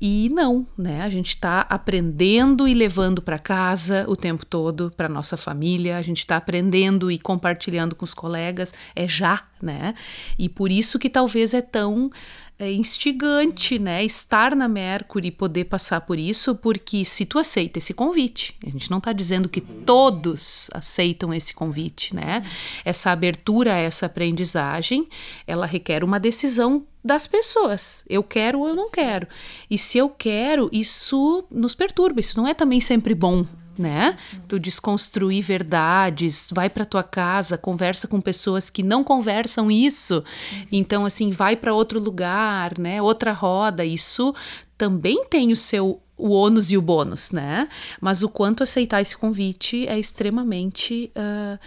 E 0.00 0.28
não, 0.32 0.66
né? 0.76 1.02
A 1.02 1.08
gente 1.08 1.28
está 1.28 1.60
aprendendo 1.60 2.66
e 2.66 2.74
levando 2.74 3.22
para 3.22 3.38
casa 3.38 4.04
o 4.08 4.16
tempo 4.16 4.44
todo, 4.44 4.90
para 4.96 5.08
nossa 5.08 5.36
família. 5.36 5.96
A 5.96 6.02
gente 6.02 6.18
está 6.18 6.36
aprendendo 6.36 7.10
e 7.10 7.18
compartilhando 7.18 7.94
com 7.94 8.04
os 8.04 8.14
colegas. 8.14 8.74
É 8.96 9.06
já, 9.06 9.44
né? 9.62 9.94
E 10.38 10.48
por 10.48 10.72
isso 10.72 10.98
que 10.98 11.08
talvez 11.08 11.54
é 11.54 11.62
tão 11.62 12.10
é 12.58 12.70
instigante, 12.70 13.78
né, 13.78 14.04
estar 14.04 14.54
na 14.54 14.68
Mercury 14.68 15.28
e 15.28 15.32
poder 15.32 15.64
passar 15.64 16.00
por 16.02 16.18
isso, 16.18 16.54
porque 16.56 17.04
se 17.04 17.26
tu 17.26 17.38
aceita 17.38 17.78
esse 17.78 17.92
convite, 17.92 18.54
a 18.64 18.70
gente 18.70 18.90
não 18.90 18.98
está 18.98 19.12
dizendo 19.12 19.48
que 19.48 19.60
todos 19.60 20.70
aceitam 20.72 21.34
esse 21.34 21.52
convite, 21.52 22.14
né? 22.14 22.44
Essa 22.84 23.10
abertura 23.10 23.72
essa 23.72 24.06
aprendizagem, 24.06 25.08
ela 25.46 25.66
requer 25.66 26.04
uma 26.04 26.20
decisão 26.20 26.86
das 27.04 27.26
pessoas. 27.26 28.04
Eu 28.08 28.22
quero 28.22 28.60
ou 28.60 28.68
eu 28.68 28.76
não 28.76 28.90
quero. 28.90 29.26
E 29.68 29.76
se 29.76 29.98
eu 29.98 30.08
quero, 30.08 30.68
isso 30.72 31.44
nos 31.50 31.74
perturba. 31.74 32.20
Isso 32.20 32.36
não 32.36 32.46
é 32.46 32.54
também 32.54 32.80
sempre 32.80 33.14
bom, 33.14 33.44
né? 33.78 34.16
Tu 34.48 34.58
desconstruir 34.58 35.42
verdades, 35.42 36.50
vai 36.52 36.68
para 36.68 36.84
tua 36.84 37.02
casa, 37.02 37.58
conversa 37.58 38.06
com 38.06 38.20
pessoas 38.20 38.70
que 38.70 38.82
não 38.82 39.02
conversam 39.02 39.70
isso. 39.70 40.22
Então 40.70 41.04
assim, 41.04 41.30
vai 41.30 41.56
para 41.56 41.74
outro 41.74 41.98
lugar, 41.98 42.78
né? 42.78 43.00
Outra 43.00 43.32
roda. 43.32 43.84
Isso 43.84 44.34
também 44.76 45.24
tem 45.24 45.52
o 45.52 45.56
seu 45.56 46.00
o 46.16 46.30
ônus 46.30 46.70
e 46.70 46.76
o 46.76 46.82
bônus, 46.82 47.32
né? 47.32 47.68
Mas 48.00 48.22
o 48.22 48.28
quanto 48.28 48.62
aceitar 48.62 49.00
esse 49.00 49.16
convite 49.16 49.88
é 49.88 49.98
extremamente 49.98 51.10
uh, 51.16 51.58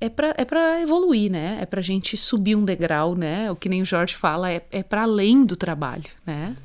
é 0.00 0.08
para 0.08 0.34
é 0.36 0.44
pra 0.44 0.80
evoluir, 0.80 1.30
né? 1.30 1.58
É 1.60 1.66
para 1.66 1.80
gente 1.80 2.16
subir 2.16 2.54
um 2.54 2.64
degrau, 2.64 3.16
né? 3.16 3.50
O 3.50 3.56
que 3.56 3.68
nem 3.68 3.82
o 3.82 3.84
Jorge 3.84 4.14
fala, 4.14 4.50
é, 4.50 4.62
é 4.70 4.82
para 4.82 5.02
além 5.02 5.44
do 5.44 5.56
trabalho, 5.56 6.04
né? 6.24 6.56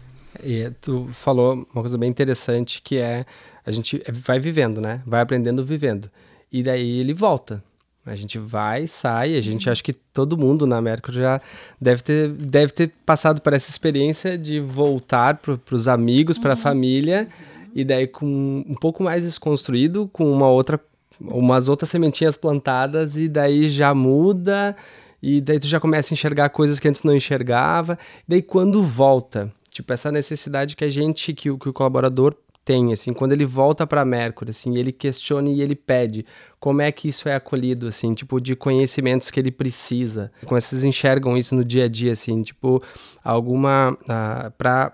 E 0.44 0.70
tu 0.82 1.10
falou 1.14 1.54
uma 1.54 1.82
coisa 1.82 1.98
bem 1.98 2.10
interessante 2.10 2.82
que 2.82 2.98
é 2.98 3.26
a 3.66 3.72
gente 3.72 4.02
vai 4.12 4.40
vivendo, 4.40 4.80
né? 4.80 5.02
Vai 5.06 5.22
aprendendo 5.22 5.64
vivendo. 5.64 6.10
E 6.52 6.62
daí 6.62 7.00
ele 7.00 7.14
volta. 7.14 7.64
A 8.06 8.16
gente 8.16 8.38
vai, 8.38 8.86
sai, 8.86 9.36
a 9.36 9.42
gente 9.42 9.68
acha 9.68 9.82
que 9.82 9.92
todo 9.92 10.38
mundo 10.38 10.68
na 10.68 10.78
América 10.78 11.12
já 11.12 11.42
deve 11.82 12.04
ter, 12.04 12.30
deve 12.30 12.72
ter 12.72 12.92
passado 13.04 13.42
por 13.42 13.52
essa 13.52 13.72
experiência 13.72 14.38
de 14.38 14.60
voltar 14.60 15.38
para 15.38 15.58
os 15.72 15.88
amigos, 15.88 16.38
para 16.38 16.54
a 16.54 16.56
uhum. 16.56 16.62
família, 16.62 17.28
e 17.74 17.84
daí 17.84 18.06
com 18.06 18.64
um 18.68 18.76
pouco 18.76 19.02
mais 19.02 19.24
desconstruído, 19.24 20.08
com 20.14 20.32
uma 20.32 20.48
outra, 20.48 20.80
umas 21.20 21.68
outras 21.68 21.90
sementinhas 21.90 22.38
plantadas, 22.38 23.18
e 23.18 23.28
daí 23.28 23.68
já 23.68 23.92
muda, 23.92 24.76
e 25.20 25.42
daí 25.42 25.60
tu 25.60 25.66
já 25.66 25.80
começa 25.80 26.14
a 26.14 26.16
enxergar 26.16 26.50
coisas 26.50 26.80
que 26.80 26.88
antes 26.88 27.02
não 27.02 27.16
enxergava. 27.16 27.98
Daí 28.28 28.44
quando 28.44 28.84
volta, 28.84 29.52
Tipo, 29.76 29.92
essa 29.92 30.10
necessidade 30.10 30.74
que 30.74 30.86
a 30.86 30.90
gente, 30.90 31.34
que 31.34 31.52
o, 31.52 31.58
que 31.58 31.68
o 31.68 31.74
colaborador 31.74 32.34
tem, 32.64 32.94
assim, 32.94 33.12
quando 33.12 33.34
ele 33.34 33.44
volta 33.44 33.86
para 33.86 34.06
Mercury, 34.06 34.52
assim, 34.52 34.78
ele 34.78 34.94
questiona 34.94 35.50
e 35.50 35.62
ele 35.62 35.76
pede 35.76 36.26
como 36.62 36.82
é 36.82 36.90
que 36.94 37.10
isso 37.10 37.28
é 37.28 37.36
acolhido, 37.36 37.86
assim, 37.90 38.14
tipo, 38.14 38.40
de 38.40 38.56
conhecimentos 38.56 39.30
que 39.30 39.38
ele 39.38 39.52
precisa. 39.52 40.32
Como 40.46 40.60
vocês 40.62 40.86
enxergam 40.86 41.38
isso 41.38 41.54
no 41.54 41.66
dia 41.66 41.84
a 41.84 41.88
dia, 41.90 42.14
assim, 42.14 42.42
tipo, 42.42 42.82
alguma, 43.22 43.98
uh, 44.04 44.50
para 44.58 44.94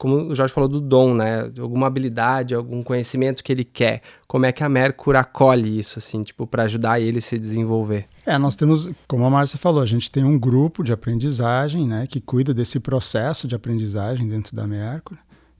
como 0.00 0.30
o 0.30 0.34
Jorge 0.34 0.54
falou 0.54 0.66
do 0.66 0.80
dom, 0.80 1.12
né? 1.12 1.52
Alguma 1.58 1.86
habilidade, 1.86 2.54
algum 2.54 2.82
conhecimento 2.82 3.44
que 3.44 3.52
ele 3.52 3.64
quer. 3.64 4.00
Como 4.26 4.46
é 4.46 4.50
que 4.50 4.64
a 4.64 4.68
Mercur 4.68 5.14
acolhe 5.14 5.78
isso, 5.78 5.98
assim, 5.98 6.22
tipo, 6.22 6.46
para 6.46 6.62
ajudar 6.62 6.98
ele 6.98 7.18
a 7.18 7.20
se 7.20 7.38
desenvolver? 7.38 8.06
É, 8.24 8.38
nós 8.38 8.56
temos, 8.56 8.88
como 9.06 9.26
a 9.26 9.30
Márcia 9.30 9.58
falou, 9.58 9.82
a 9.82 9.86
gente 9.86 10.10
tem 10.10 10.24
um 10.24 10.38
grupo 10.38 10.82
de 10.82 10.90
aprendizagem, 10.90 11.86
né, 11.86 12.06
que 12.08 12.18
cuida 12.18 12.54
desse 12.54 12.80
processo 12.80 13.46
de 13.46 13.54
aprendizagem 13.54 14.26
dentro 14.26 14.56
da 14.56 14.66
Mercur. 14.66 15.18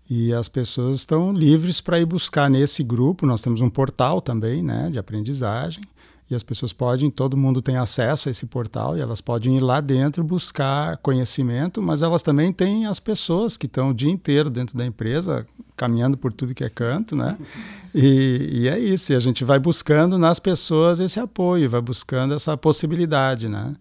E 0.08 0.32
as 0.32 0.48
pessoas 0.48 0.96
estão 0.96 1.34
livres 1.34 1.82
para 1.82 2.00
ir 2.00 2.06
buscar 2.06 2.48
nesse 2.48 2.82
grupo. 2.82 3.26
Nós 3.26 3.42
temos 3.42 3.60
um 3.60 3.68
portal 3.68 4.22
também, 4.22 4.62
né, 4.62 4.88
de 4.90 4.98
aprendizagem 4.98 5.84
e 6.30 6.34
as 6.34 6.44
pessoas 6.44 6.72
podem, 6.72 7.10
todo 7.10 7.36
mundo 7.36 7.60
tem 7.60 7.76
acesso 7.76 8.28
a 8.28 8.30
esse 8.30 8.46
portal 8.46 8.96
e 8.96 9.00
elas 9.00 9.20
podem 9.20 9.56
ir 9.56 9.60
lá 9.60 9.80
dentro 9.80 10.22
buscar 10.22 10.96
conhecimento, 10.98 11.82
mas 11.82 12.02
elas 12.02 12.22
também 12.22 12.52
têm 12.52 12.86
as 12.86 13.00
pessoas 13.00 13.56
que 13.56 13.66
estão 13.66 13.90
o 13.90 13.94
dia 13.94 14.10
inteiro 14.10 14.48
dentro 14.48 14.78
da 14.78 14.86
empresa, 14.86 15.44
caminhando 15.76 16.16
por 16.16 16.32
tudo 16.32 16.54
que 16.54 16.62
é 16.62 16.70
canto, 16.70 17.16
né? 17.16 17.36
E, 17.92 18.48
e 18.52 18.68
é 18.68 18.78
isso, 18.78 19.12
e 19.12 19.16
a 19.16 19.20
gente 19.20 19.44
vai 19.44 19.58
buscando 19.58 20.16
nas 20.16 20.38
pessoas 20.38 21.00
esse 21.00 21.18
apoio, 21.18 21.68
vai 21.68 21.80
buscando 21.80 22.32
essa 22.32 22.56
possibilidade, 22.56 23.48
né? 23.48 23.74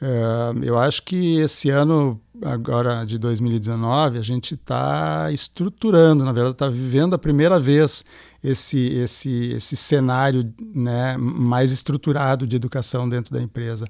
Uh, 0.00 0.62
eu 0.62 0.78
acho 0.78 1.02
que 1.02 1.40
esse 1.40 1.70
ano, 1.70 2.20
agora 2.42 3.04
de 3.04 3.18
2019, 3.18 4.18
a 4.18 4.22
gente 4.22 4.54
está 4.54 5.28
estruturando, 5.32 6.24
na 6.24 6.32
verdade, 6.32 6.54
está 6.54 6.68
vivendo 6.68 7.14
a 7.14 7.18
primeira 7.18 7.58
vez 7.58 8.04
esse, 8.42 8.78
esse, 8.98 9.52
esse 9.52 9.76
cenário 9.76 10.52
né, 10.74 11.16
mais 11.16 11.72
estruturado 11.72 12.46
de 12.46 12.56
educação 12.56 13.08
dentro 13.08 13.32
da 13.32 13.42
empresa. 13.42 13.86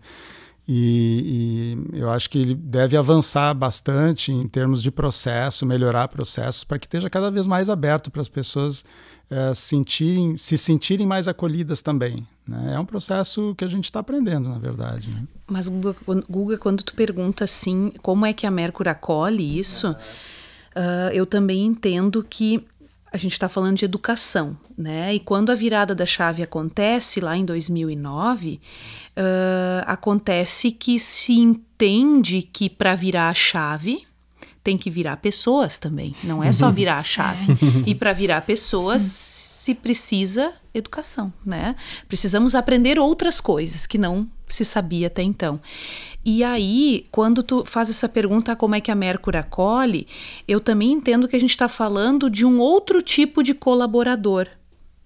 E, 0.70 1.78
e, 1.94 1.98
eu 1.98 2.11
acho 2.11 2.28
que 2.28 2.38
ele 2.38 2.54
deve 2.54 2.94
avançar 2.94 3.54
bastante 3.54 4.30
em 4.30 4.46
termos 4.46 4.82
de 4.82 4.90
processo, 4.90 5.64
melhorar 5.64 6.08
processos, 6.08 6.62
para 6.62 6.78
que 6.78 6.84
esteja 6.84 7.08
cada 7.08 7.30
vez 7.30 7.46
mais 7.46 7.70
aberto 7.70 8.11
para 8.11 8.20
as 8.20 8.28
pessoas 8.28 8.84
é, 9.30 9.54
sentirem, 9.54 10.37
se 10.37 10.58
sentirem 10.58 11.06
mais 11.06 11.26
acolhidas 11.26 11.80
também. 11.80 12.16
Né? 12.46 12.74
É 12.74 12.78
um 12.78 12.84
processo 12.84 13.54
que 13.56 13.64
a 13.64 13.68
gente 13.68 13.84
está 13.84 14.00
aprendendo, 14.00 14.50
na 14.50 14.58
verdade. 14.58 15.08
Né? 15.08 15.22
Mas, 15.46 15.70
Guga, 16.28 16.58
quando 16.58 16.82
tu 16.82 16.94
pergunta 16.94 17.44
assim, 17.44 17.90
como 18.02 18.26
é 18.26 18.34
que 18.34 18.46
a 18.46 18.50
Mercur 18.50 18.88
acolhe 18.88 19.58
isso, 19.58 19.90
uh, 19.90 21.11
eu 21.14 21.24
também 21.24 21.64
entendo 21.64 22.22
que 22.22 22.67
a 23.12 23.16
gente 23.16 23.33
está 23.33 23.49
falando 23.49 23.77
de 23.77 23.85
educação, 23.85 24.57
né? 24.77 25.14
E 25.14 25.21
quando 25.21 25.51
a 25.51 25.55
virada 25.55 25.94
da 25.94 26.07
chave 26.07 26.42
acontece 26.42 27.21
lá 27.21 27.37
em 27.37 27.44
2009, 27.44 28.61
uh, 29.16 29.85
acontece 29.87 30.71
que 30.71 30.99
se 30.99 31.33
entende 31.33 32.42
que 32.42 32.68
para 32.68 32.94
virar 32.94 33.31
a 33.31 33.35
chave 33.35 34.07
tem 34.62 34.77
que 34.77 34.90
virar 34.90 35.16
pessoas 35.16 35.79
também, 35.79 36.14
não 36.25 36.44
é 36.44 36.53
só 36.53 36.71
virar 36.73 36.99
a 36.99 37.03
chave. 37.03 37.57
e 37.87 37.94
para 37.94 38.12
virar 38.12 38.42
pessoas 38.42 39.47
se 39.68 39.74
precisa 39.74 40.54
educação, 40.72 41.31
né? 41.44 41.76
Precisamos 42.09 42.54
aprender 42.54 42.98
outras 42.98 43.38
coisas 43.38 43.87
que 43.87 43.98
não 43.98 44.26
se 44.48 44.64
sabia 44.64 45.09
até 45.09 45.22
então. 45.22 45.61
E 46.24 46.42
aí, 46.42 47.07
quando 47.12 47.42
tu 47.42 47.66
faz 47.66 47.90
essa 47.90 48.09
pergunta 48.09 48.57
como 48.57 48.74
é 48.74 48.81
que 48.81 48.90
a 48.90 48.94
Mercury 48.94 49.37
acolhe, 49.37 50.07
eu 50.46 50.59
também 50.59 50.92
entendo 50.92 51.28
que 51.28 51.37
a 51.37 51.40
gente 51.40 51.50
está 51.50 51.68
falando 51.68 52.31
de 52.31 52.46
um 52.46 52.59
outro 52.59 53.02
tipo 53.02 53.42
de 53.42 53.52
colaborador. 53.52 54.46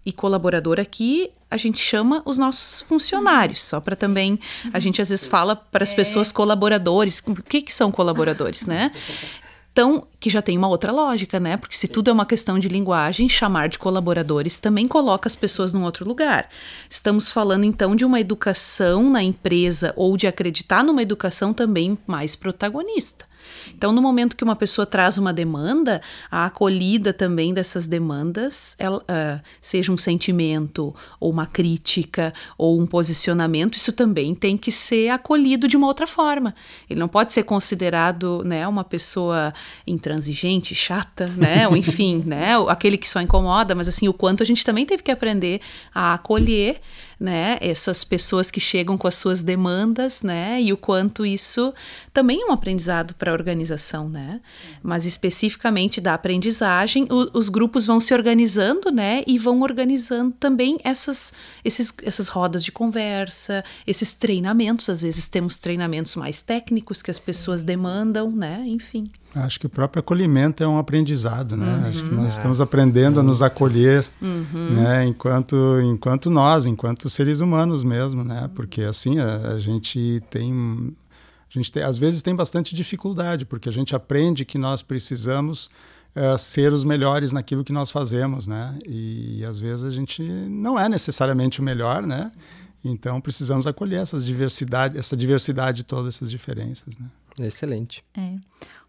E 0.06 0.12
colaborador 0.12 0.78
aqui 0.78 1.30
a 1.50 1.56
gente 1.56 1.80
chama 1.80 2.22
os 2.24 2.38
nossos 2.38 2.82
funcionários, 2.82 3.62
só 3.64 3.80
para 3.80 3.96
também 3.96 4.38
a 4.72 4.78
gente 4.78 5.02
às 5.02 5.10
vezes 5.10 5.26
fala 5.26 5.56
para 5.56 5.82
as 5.82 5.92
é. 5.92 5.96
pessoas 5.96 6.30
colaboradores, 6.30 7.20
o 7.26 7.34
que 7.42 7.62
que 7.62 7.74
são 7.74 7.90
colaboradores, 7.90 8.64
né? 8.64 8.92
Então, 9.72 10.06
que 10.20 10.28
já 10.28 10.42
tem 10.42 10.58
uma 10.58 10.68
outra 10.68 10.92
lógica, 10.92 11.40
né? 11.40 11.56
Porque 11.56 11.74
se 11.74 11.88
tudo 11.88 12.10
é 12.10 12.12
uma 12.12 12.26
questão 12.26 12.58
de 12.58 12.68
linguagem, 12.68 13.26
chamar 13.26 13.70
de 13.70 13.78
colaboradores 13.78 14.58
também 14.58 14.86
coloca 14.86 15.26
as 15.26 15.34
pessoas 15.34 15.72
num 15.72 15.82
outro 15.82 16.06
lugar. 16.06 16.50
Estamos 16.90 17.30
falando 17.30 17.64
então 17.64 17.96
de 17.96 18.04
uma 18.04 18.20
educação 18.20 19.08
na 19.08 19.22
empresa 19.22 19.94
ou 19.96 20.14
de 20.14 20.26
acreditar 20.26 20.84
numa 20.84 21.00
educação 21.00 21.54
também 21.54 21.96
mais 22.06 22.36
protagonista. 22.36 23.24
Então, 23.74 23.92
no 23.92 24.02
momento 24.02 24.36
que 24.36 24.44
uma 24.44 24.56
pessoa 24.56 24.86
traz 24.86 25.18
uma 25.18 25.32
demanda, 25.32 26.00
a 26.30 26.46
acolhida 26.46 27.12
também 27.12 27.52
dessas 27.52 27.86
demandas, 27.86 28.74
ela, 28.78 28.98
uh, 28.98 29.40
seja 29.60 29.92
um 29.92 29.98
sentimento, 29.98 30.94
ou 31.18 31.32
uma 31.32 31.46
crítica, 31.46 32.32
ou 32.56 32.80
um 32.80 32.86
posicionamento, 32.86 33.76
isso 33.76 33.92
também 33.92 34.34
tem 34.34 34.56
que 34.56 34.70
ser 34.70 35.10
acolhido 35.10 35.68
de 35.68 35.76
uma 35.76 35.86
outra 35.86 36.06
forma. 36.06 36.54
Ele 36.88 37.00
não 37.00 37.08
pode 37.08 37.32
ser 37.32 37.42
considerado 37.42 38.42
né, 38.44 38.66
uma 38.66 38.84
pessoa 38.84 39.52
intransigente, 39.86 40.74
chata, 40.74 41.26
né? 41.28 41.66
ou 41.68 41.76
enfim, 41.76 42.22
né, 42.26 42.52
aquele 42.68 42.96
que 42.96 43.08
só 43.08 43.20
incomoda, 43.20 43.74
mas 43.74 43.88
assim, 43.88 44.08
o 44.08 44.12
quanto 44.12 44.42
a 44.42 44.46
gente 44.46 44.64
também 44.64 44.86
teve 44.86 45.02
que 45.02 45.10
aprender 45.10 45.60
a 45.94 46.14
acolher 46.14 46.80
né, 47.22 47.56
essas 47.60 48.02
pessoas 48.02 48.50
que 48.50 48.58
chegam 48.58 48.98
com 48.98 49.06
as 49.06 49.14
suas 49.14 49.44
demandas, 49.44 50.22
né, 50.22 50.60
e 50.60 50.72
o 50.72 50.76
quanto 50.76 51.24
isso 51.24 51.72
também 52.12 52.42
é 52.42 52.46
um 52.46 52.50
aprendizado 52.50 53.14
para 53.14 53.30
a 53.30 53.34
organização, 53.34 54.08
né, 54.08 54.40
mas 54.82 55.04
especificamente 55.04 56.00
da 56.00 56.14
aprendizagem, 56.14 57.06
o, 57.08 57.38
os 57.38 57.48
grupos 57.48 57.86
vão 57.86 58.00
se 58.00 58.12
organizando, 58.12 58.90
né, 58.90 59.22
e 59.24 59.38
vão 59.38 59.60
organizando 59.60 60.32
também 60.32 60.78
essas, 60.82 61.32
esses, 61.64 61.94
essas 62.02 62.26
rodas 62.26 62.64
de 62.64 62.72
conversa, 62.72 63.62
esses 63.86 64.12
treinamentos, 64.12 64.88
às 64.88 65.02
vezes 65.02 65.28
temos 65.28 65.58
treinamentos 65.58 66.16
mais 66.16 66.42
técnicos 66.42 67.02
que 67.02 67.10
as 67.10 67.20
pessoas 67.20 67.62
demandam, 67.62 68.30
né, 68.30 68.64
enfim. 68.66 69.08
Acho 69.34 69.58
que 69.58 69.66
o 69.66 69.70
próprio 69.70 70.00
acolhimento 70.00 70.62
é 70.62 70.68
um 70.68 70.76
aprendizado, 70.76 71.56
né? 71.56 71.66
Uhum. 71.66 71.88
Acho 71.88 72.04
que 72.04 72.10
nós 72.10 72.32
estamos 72.32 72.60
aprendendo 72.60 73.18
a 73.18 73.22
nos 73.22 73.40
acolher, 73.40 74.06
uhum. 74.20 74.70
né? 74.74 75.06
Enquanto, 75.06 75.56
enquanto 75.82 76.28
nós, 76.28 76.66
enquanto 76.66 77.08
seres 77.08 77.40
humanos 77.40 77.82
mesmo, 77.82 78.22
né? 78.22 78.50
Porque 78.54 78.82
assim 78.82 79.18
a, 79.18 79.52
a 79.52 79.58
gente 79.58 80.22
tem, 80.28 80.94
a 81.48 81.52
gente 81.52 81.72
tem, 81.72 81.82
às 81.82 81.96
vezes 81.96 82.20
tem 82.20 82.36
bastante 82.36 82.74
dificuldade, 82.74 83.46
porque 83.46 83.70
a 83.70 83.72
gente 83.72 83.96
aprende 83.96 84.44
que 84.44 84.58
nós 84.58 84.82
precisamos 84.82 85.70
uh, 86.14 86.36
ser 86.36 86.70
os 86.70 86.84
melhores 86.84 87.32
naquilo 87.32 87.64
que 87.64 87.72
nós 87.72 87.90
fazemos, 87.90 88.46
né? 88.46 88.78
E 88.86 89.42
às 89.46 89.58
vezes 89.58 89.84
a 89.86 89.90
gente 89.90 90.22
não 90.22 90.78
é 90.78 90.90
necessariamente 90.90 91.58
o 91.58 91.62
melhor, 91.62 92.02
né? 92.02 92.30
Então 92.84 93.18
precisamos 93.18 93.66
acolher 93.66 94.02
essas 94.02 94.26
diversidade, 94.26 94.98
essa 94.98 95.16
diversidade 95.16 95.84
todas 95.84 96.16
essas 96.16 96.30
diferenças, 96.30 96.98
né? 96.98 97.06
Excelente. 97.40 98.04
É 98.14 98.34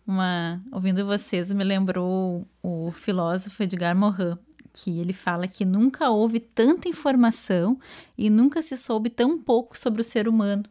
uma 0.05 0.61
ouvindo 0.71 1.05
vocês 1.05 1.51
me 1.51 1.63
lembrou 1.63 2.47
o 2.61 2.91
filósofo 2.91 3.63
Edgar 3.63 3.95
Morin, 3.95 4.37
que 4.71 4.99
ele 4.99 5.13
fala 5.13 5.47
que 5.47 5.63
nunca 5.63 6.09
houve 6.09 6.39
tanta 6.39 6.89
informação 6.89 7.79
e 8.17 8.29
nunca 8.29 8.61
se 8.61 8.75
soube 8.75 9.09
tão 9.09 9.39
pouco 9.41 9.77
sobre 9.77 10.01
o 10.01 10.03
ser 10.03 10.27
humano. 10.27 10.63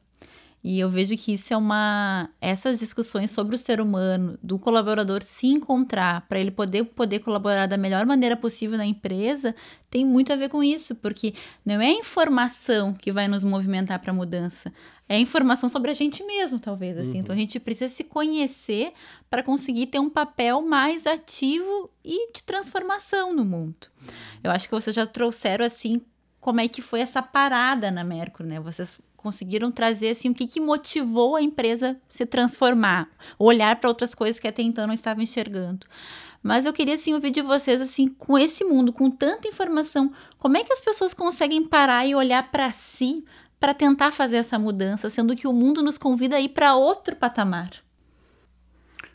E 0.65 0.79
eu 0.79 0.89
vejo 0.89 1.17
que 1.17 1.33
isso 1.33 1.53
é 1.53 1.57
uma. 1.57 2.31
Essas 2.41 2.79
discussões 2.79 3.33
sobre 3.33 3.57
o 3.57 3.59
ser 3.59 3.81
humano, 3.81 4.39
do 4.41 4.61
colaborador 4.61 5.21
se 5.23 5.49
encontrar, 5.49 6.21
para 6.29 6.39
ele 6.39 6.53
poder, 6.53 6.85
poder 6.85 7.19
colaborar 7.19 7.67
da 7.67 7.77
melhor 7.77 8.07
maneira 8.07 8.37
possível 8.37 8.79
na 8.79 8.87
empresa, 8.87 9.57
tem 9.91 10.07
muito 10.07 10.33
a 10.33 10.37
ver 10.37 10.49
com 10.49 10.63
isso, 10.63 10.95
porque 10.95 11.35
não 11.67 11.81
é 11.81 11.87
a 11.87 11.93
informação 11.93 12.95
que 12.95 13.11
vai 13.11 13.27
nos 13.27 13.43
movimentar 13.43 13.99
para 13.99 14.13
a 14.13 14.15
mudança, 14.15 14.73
é 15.09 15.17
a 15.17 15.21
informação 15.21 15.69
sobre 15.69 15.91
a 15.91 15.95
gente 15.95 16.23
mesmo, 16.23 16.61
talvez. 16.61 16.97
assim. 16.97 17.15
Uhum. 17.15 17.19
Então 17.19 17.35
a 17.35 17.39
gente 17.39 17.59
precisa 17.59 17.93
se 17.93 18.05
conhecer 18.05 18.93
para 19.29 19.43
conseguir 19.43 19.87
ter 19.87 19.99
um 19.99 20.09
papel 20.09 20.63
mais 20.63 21.09
ativo 21.09 21.91
e 22.05 22.33
de 22.33 22.43
transformação 22.45 23.35
no 23.35 23.45
mundo. 23.45 23.89
Eu 24.45 24.53
acho 24.53 24.69
que 24.69 24.75
vocês 24.75 24.95
já 24.95 25.07
trouxeram 25.07 25.65
assim 25.65 26.01
como 26.41 26.61
é 26.61 26.69
que 26.69 26.83
foi 26.83 27.01
essa 27.01 27.23
parada 27.23 27.91
na 27.91 28.03
Mercury, 28.03 28.49
né? 28.49 28.61
Vocês 28.61 28.99
conseguiram 29.23 29.71
trazer 29.71 30.11
assim 30.11 30.31
o 30.31 30.35
que, 30.35 30.47
que 30.47 30.61
motivou 30.61 31.37
a 31.37 31.43
empresa 31.43 31.97
se 32.09 32.27
transformar, 32.27 33.09
olhar 33.39 33.77
para 33.77 33.89
outras 33.89 34.15
coisas 34.15 34.41
que 34.41 34.49
até 34.49 34.63
então 34.63 34.87
não 34.87 34.95
estavam 34.95 35.23
enxergando. 35.23 35.87
Mas 36.43 36.67
eu 36.67 36.73
queria 36.73 36.95
assim 36.95 37.15
ouvir 37.15 37.31
de 37.31 37.41
vocês 37.41 37.81
assim, 37.81 38.09
com 38.09 38.37
esse 38.37 38.65
mundo, 38.65 38.93
com 38.93 39.09
tanta 39.09 39.47
informação, 39.47 40.13
como 40.39 40.57
é 40.57 40.65
que 40.65 40.73
as 40.73 40.81
pessoas 40.81 41.15
conseguem 41.15 41.65
parar 41.65 42.05
e 42.05 42.15
olhar 42.15 42.51
para 42.51 42.73
si 42.73 43.25
para 43.61 43.73
tentar 43.73 44.11
fazer 44.11 44.39
essa 44.39 44.59
mudança, 44.59 45.09
sendo 45.09 45.37
que 45.37 45.47
o 45.47 45.53
mundo 45.53 45.85
nos 45.85 45.97
convida 45.97 46.35
a 46.35 46.41
ir 46.41 46.49
para 46.49 46.75
outro 46.75 47.15
patamar? 47.15 47.71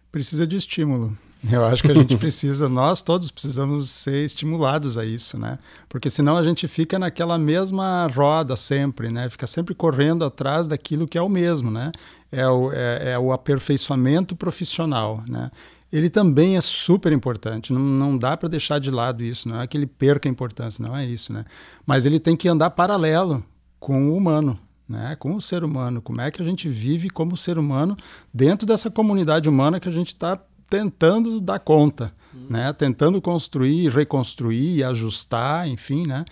Precisa 0.10 0.48
de 0.48 0.56
estímulo. 0.56 1.17
Eu 1.52 1.65
acho 1.65 1.84
que 1.84 1.91
a 1.91 1.93
gente 1.93 2.15
precisa, 2.17 2.67
nós 2.67 3.02
todos 3.02 3.32
precisamos 3.32 3.89
ser 3.89 4.26
estimulados 4.26 4.97
a 4.97 5.06
isso, 5.06 5.39
né? 5.39 5.60
Porque 5.88 6.10
senão 6.10 6.38
a 6.38 6.43
gente 6.43 6.67
fica 6.67 6.97
naquela 6.97 7.38
mesma 7.38 8.08
roda 8.08 8.56
sempre, 8.56 9.10
né? 9.10 9.30
Fica 9.30 9.47
sempre 9.47 9.76
correndo 9.76 10.26
atrás 10.26 10.67
daquilo 10.67 11.08
que 11.08 11.17
é 11.17 11.21
o 11.21 11.30
mesmo, 11.30 11.69
né? 11.69 11.91
É 12.32 12.47
o, 12.47 12.71
é, 12.71 13.12
é 13.12 13.19
o 13.19 13.32
aperfeiçoamento 13.32 14.36
profissional, 14.36 15.23
né? 15.28 15.52
Ele 15.91 16.10
também 16.10 16.58
é 16.58 16.62
super 16.62 17.13
importante, 17.13 17.71
não, 17.71 17.80
não 17.80 18.17
dá 18.17 18.36
para 18.36 18.50
deixar 18.50 18.78
de 18.78 18.91
lado 18.91 19.23
isso, 19.23 19.47
não 19.47 19.62
é 19.62 19.67
que 19.67 19.78
ele 19.78 19.88
perca 19.88 20.28
a 20.28 20.32
importância, 20.32 20.86
não 20.86 20.97
é 20.97 21.06
isso, 21.06 21.32
né? 21.32 21.45
Mas 21.86 22.06
ele 22.06 22.19
tem 22.19 22.36
que 22.36 22.50
andar 22.50 22.71
paralelo 22.71 23.41
com 23.80 24.10
o 24.10 24.17
humano, 24.17 24.60
né, 24.88 25.15
com 25.17 25.34
o 25.34 25.41
ser 25.41 25.63
humano, 25.63 26.02
como 26.02 26.19
é 26.19 26.30
que 26.30 26.41
a 26.41 26.45
gente 26.45 26.67
vive 26.67 27.10
como 27.10 27.38
ser 27.38 27.58
humano 27.58 27.95
dentro 28.34 28.65
dessa 28.65 28.89
comunidade 28.89 29.47
humana 29.47 29.80
que 29.80 29.88
a 29.88 29.91
gente 29.91 30.08
está 30.08 30.39
tentando 30.69 31.39
dar 31.39 31.60
conta, 31.60 32.13
uhum. 32.34 32.47
né? 32.49 32.73
tentando 32.73 33.21
construir, 33.21 33.89
reconstruir, 33.89 34.84
ajustar, 34.84 35.67
enfim, 35.67 36.06
né? 36.06 36.25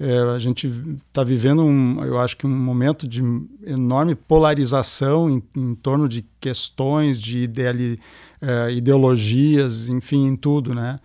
É, 0.00 0.16
a 0.34 0.38
gente 0.38 0.68
está 1.08 1.24
vivendo, 1.24 1.62
um, 1.62 2.04
eu 2.04 2.20
acho 2.20 2.36
que 2.36 2.46
um 2.46 2.50
momento 2.56 3.08
de 3.08 3.20
enorme 3.64 4.14
polarização 4.14 5.28
em, 5.28 5.42
em 5.56 5.74
torno 5.74 6.08
de 6.08 6.24
questões, 6.38 7.20
de 7.20 7.38
ideali, 7.38 7.98
é, 8.40 8.72
ideologias, 8.72 9.88
enfim, 9.88 10.28
em 10.28 10.36
tudo, 10.36 10.72
né? 10.72 11.00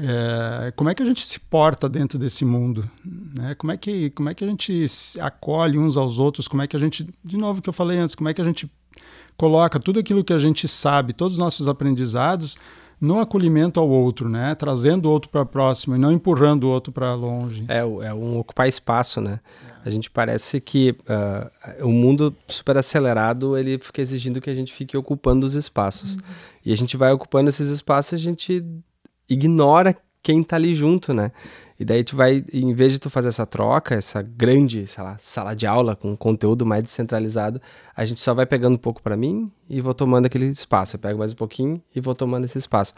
É, 0.00 0.72
como 0.76 0.88
é 0.88 0.94
que 0.94 1.02
a 1.02 1.06
gente 1.06 1.26
se 1.26 1.40
porta 1.40 1.88
dentro 1.88 2.18
desse 2.18 2.44
mundo? 2.44 2.88
Né? 3.36 3.56
Como, 3.56 3.72
é 3.72 3.76
que, 3.76 4.10
como 4.10 4.28
é 4.28 4.34
que 4.34 4.44
a 4.44 4.46
gente 4.46 4.86
acolhe 5.20 5.76
uns 5.76 5.96
aos 5.96 6.20
outros? 6.20 6.46
Como 6.46 6.62
é 6.62 6.68
que 6.68 6.76
a 6.76 6.78
gente, 6.78 7.04
de 7.24 7.36
novo 7.36 7.60
que 7.60 7.68
eu 7.68 7.72
falei 7.72 7.98
antes, 7.98 8.14
como 8.14 8.28
é 8.28 8.34
que 8.34 8.40
a 8.40 8.44
gente 8.44 8.70
coloca 9.38 9.78
tudo 9.78 10.00
aquilo 10.00 10.24
que 10.24 10.32
a 10.32 10.38
gente 10.38 10.66
sabe, 10.68 11.14
todos 11.14 11.34
os 11.34 11.38
nossos 11.38 11.68
aprendizados, 11.68 12.58
no 13.00 13.20
acolhimento 13.20 13.78
ao 13.78 13.88
outro, 13.88 14.28
né? 14.28 14.56
Trazendo 14.56 15.06
o 15.06 15.12
outro 15.12 15.30
para 15.30 15.46
próximo 15.46 15.94
e 15.94 15.98
não 15.98 16.10
empurrando 16.10 16.64
o 16.64 16.68
outro 16.68 16.92
para 16.92 17.14
longe. 17.14 17.64
É, 17.68 17.78
é 17.78 18.12
um 18.12 18.38
ocupar 18.38 18.68
espaço, 18.68 19.20
né? 19.20 19.38
A 19.84 19.90
gente 19.90 20.10
parece 20.10 20.60
que 20.60 20.90
uh, 20.90 21.86
o 21.86 21.92
mundo 21.92 22.36
super 22.48 22.76
acelerado 22.76 23.56
ele 23.56 23.78
fica 23.78 24.02
exigindo 24.02 24.40
que 24.40 24.50
a 24.50 24.54
gente 24.54 24.72
fique 24.72 24.96
ocupando 24.96 25.46
os 25.46 25.54
espaços. 25.54 26.16
Uhum. 26.16 26.20
E 26.66 26.72
a 26.72 26.76
gente 26.76 26.96
vai 26.96 27.12
ocupando 27.12 27.48
esses 27.48 27.70
espaços, 27.70 28.14
a 28.14 28.22
gente 28.22 28.64
ignora 29.28 29.96
quem 30.22 30.42
tá 30.42 30.56
ali 30.56 30.74
junto, 30.74 31.14
né? 31.14 31.32
E 31.78 31.84
daí 31.84 32.02
tu 32.02 32.16
vai, 32.16 32.44
em 32.52 32.74
vez 32.74 32.90
de 32.90 32.98
tu 32.98 33.08
fazer 33.08 33.28
essa 33.28 33.46
troca, 33.46 33.94
essa 33.94 34.20
grande, 34.20 34.84
sei 34.86 35.02
lá, 35.02 35.16
sala 35.18 35.54
de 35.54 35.64
aula 35.64 35.94
com 35.94 36.16
conteúdo 36.16 36.66
mais 36.66 36.82
descentralizado, 36.82 37.62
a 37.96 38.04
gente 38.04 38.20
só 38.20 38.34
vai 38.34 38.44
pegando 38.44 38.74
um 38.74 38.78
pouco 38.78 39.00
para 39.00 39.16
mim 39.16 39.50
e 39.70 39.80
vou 39.80 39.94
tomando 39.94 40.26
aquele 40.26 40.46
espaço. 40.46 40.96
Eu 40.96 41.00
pego 41.00 41.20
mais 41.20 41.32
um 41.32 41.36
pouquinho 41.36 41.80
e 41.94 42.00
vou 42.00 42.16
tomando 42.16 42.44
esse 42.44 42.58
espaço. 42.58 42.94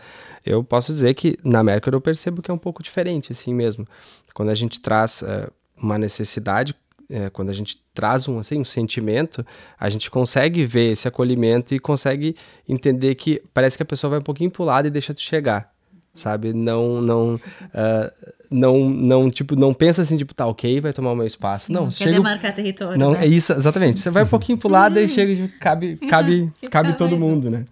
Eu 0.46 0.64
posso 0.64 0.92
dizer 0.92 1.12
que 1.14 1.38
na 1.44 1.58
América 1.58 1.90
eu 1.90 2.00
percebo 2.00 2.40
que 2.40 2.50
é 2.50 2.54
um 2.54 2.58
pouco 2.58 2.82
diferente, 2.82 3.32
assim 3.32 3.52
mesmo. 3.52 3.86
Quando 4.32 4.48
a 4.48 4.54
gente 4.54 4.80
traz 4.80 5.20
uh, 5.20 5.52
uma 5.76 5.98
necessidade, 5.98 6.74
uh, 7.10 7.30
quando 7.32 7.50
a 7.50 7.54
gente 7.54 7.76
traz 7.92 8.26
um, 8.28 8.38
assim, 8.38 8.58
um 8.58 8.64
sentimento, 8.64 9.44
a 9.78 9.90
gente 9.90 10.10
consegue 10.10 10.64
ver 10.64 10.92
esse 10.92 11.06
acolhimento 11.06 11.74
e 11.74 11.78
consegue 11.78 12.34
entender 12.66 13.14
que 13.14 13.42
parece 13.52 13.76
que 13.76 13.82
a 13.82 13.86
pessoa 13.86 14.12
vai 14.12 14.20
um 14.20 14.22
pouquinho 14.22 14.50
pro 14.50 14.64
lado 14.64 14.88
e 14.88 14.90
deixa 14.90 15.12
tu 15.12 15.20
chegar 15.20 15.70
sabe? 16.14 16.52
Não, 16.52 17.00
não, 17.00 17.34
uh, 17.34 18.34
não, 18.50 18.90
não, 18.90 19.30
tipo, 19.30 19.54
não 19.54 19.72
pensa 19.72 20.02
assim, 20.02 20.16
tipo, 20.16 20.34
tá, 20.34 20.46
ok, 20.46 20.80
vai 20.80 20.92
tomar 20.92 21.12
o 21.12 21.16
meu 21.16 21.26
espaço. 21.26 21.66
Sim, 21.66 21.72
não, 21.72 21.84
não 21.84 21.90
chega... 21.90 22.10
quer 22.10 22.16
demarcar 22.16 22.54
território, 22.54 22.98
Não, 22.98 23.12
né? 23.12 23.24
é 23.24 23.28
isso, 23.28 23.52
exatamente. 23.52 24.00
Você 24.00 24.10
vai 24.10 24.24
um 24.24 24.28
pouquinho 24.28 24.58
pro 24.58 24.68
lado 24.68 24.98
e 24.98 25.06
chega, 25.06 25.34
tipo, 25.34 25.58
cabe, 25.58 25.96
cabe, 26.08 26.52
cabe 26.70 26.94
todo 26.94 27.16
mundo, 27.16 27.48
né? 27.50 27.64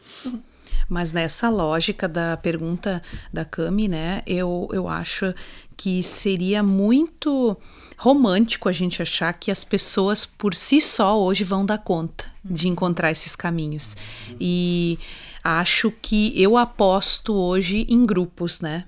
Mas 0.88 1.12
nessa 1.12 1.50
lógica 1.50 2.08
da 2.08 2.36
pergunta 2.36 3.02
da 3.30 3.44
Cami, 3.44 3.88
né, 3.88 4.22
eu, 4.26 4.68
eu 4.72 4.88
acho 4.88 5.34
que 5.76 6.02
seria 6.02 6.62
muito 6.62 7.56
romântico 7.98 8.68
a 8.68 8.72
gente 8.72 9.02
achar 9.02 9.32
que 9.34 9.50
as 9.50 9.64
pessoas 9.64 10.24
por 10.24 10.54
si 10.54 10.80
só 10.80 11.20
hoje 11.20 11.44
vão 11.44 11.66
dar 11.66 11.78
conta 11.78 12.24
de 12.42 12.68
encontrar 12.68 13.10
esses 13.10 13.36
caminhos. 13.36 13.96
E 14.40 14.98
acho 15.48 15.90
que 15.90 16.40
eu 16.40 16.56
aposto 16.56 17.34
hoje 17.34 17.86
em 17.88 18.04
grupos, 18.04 18.60
né? 18.60 18.84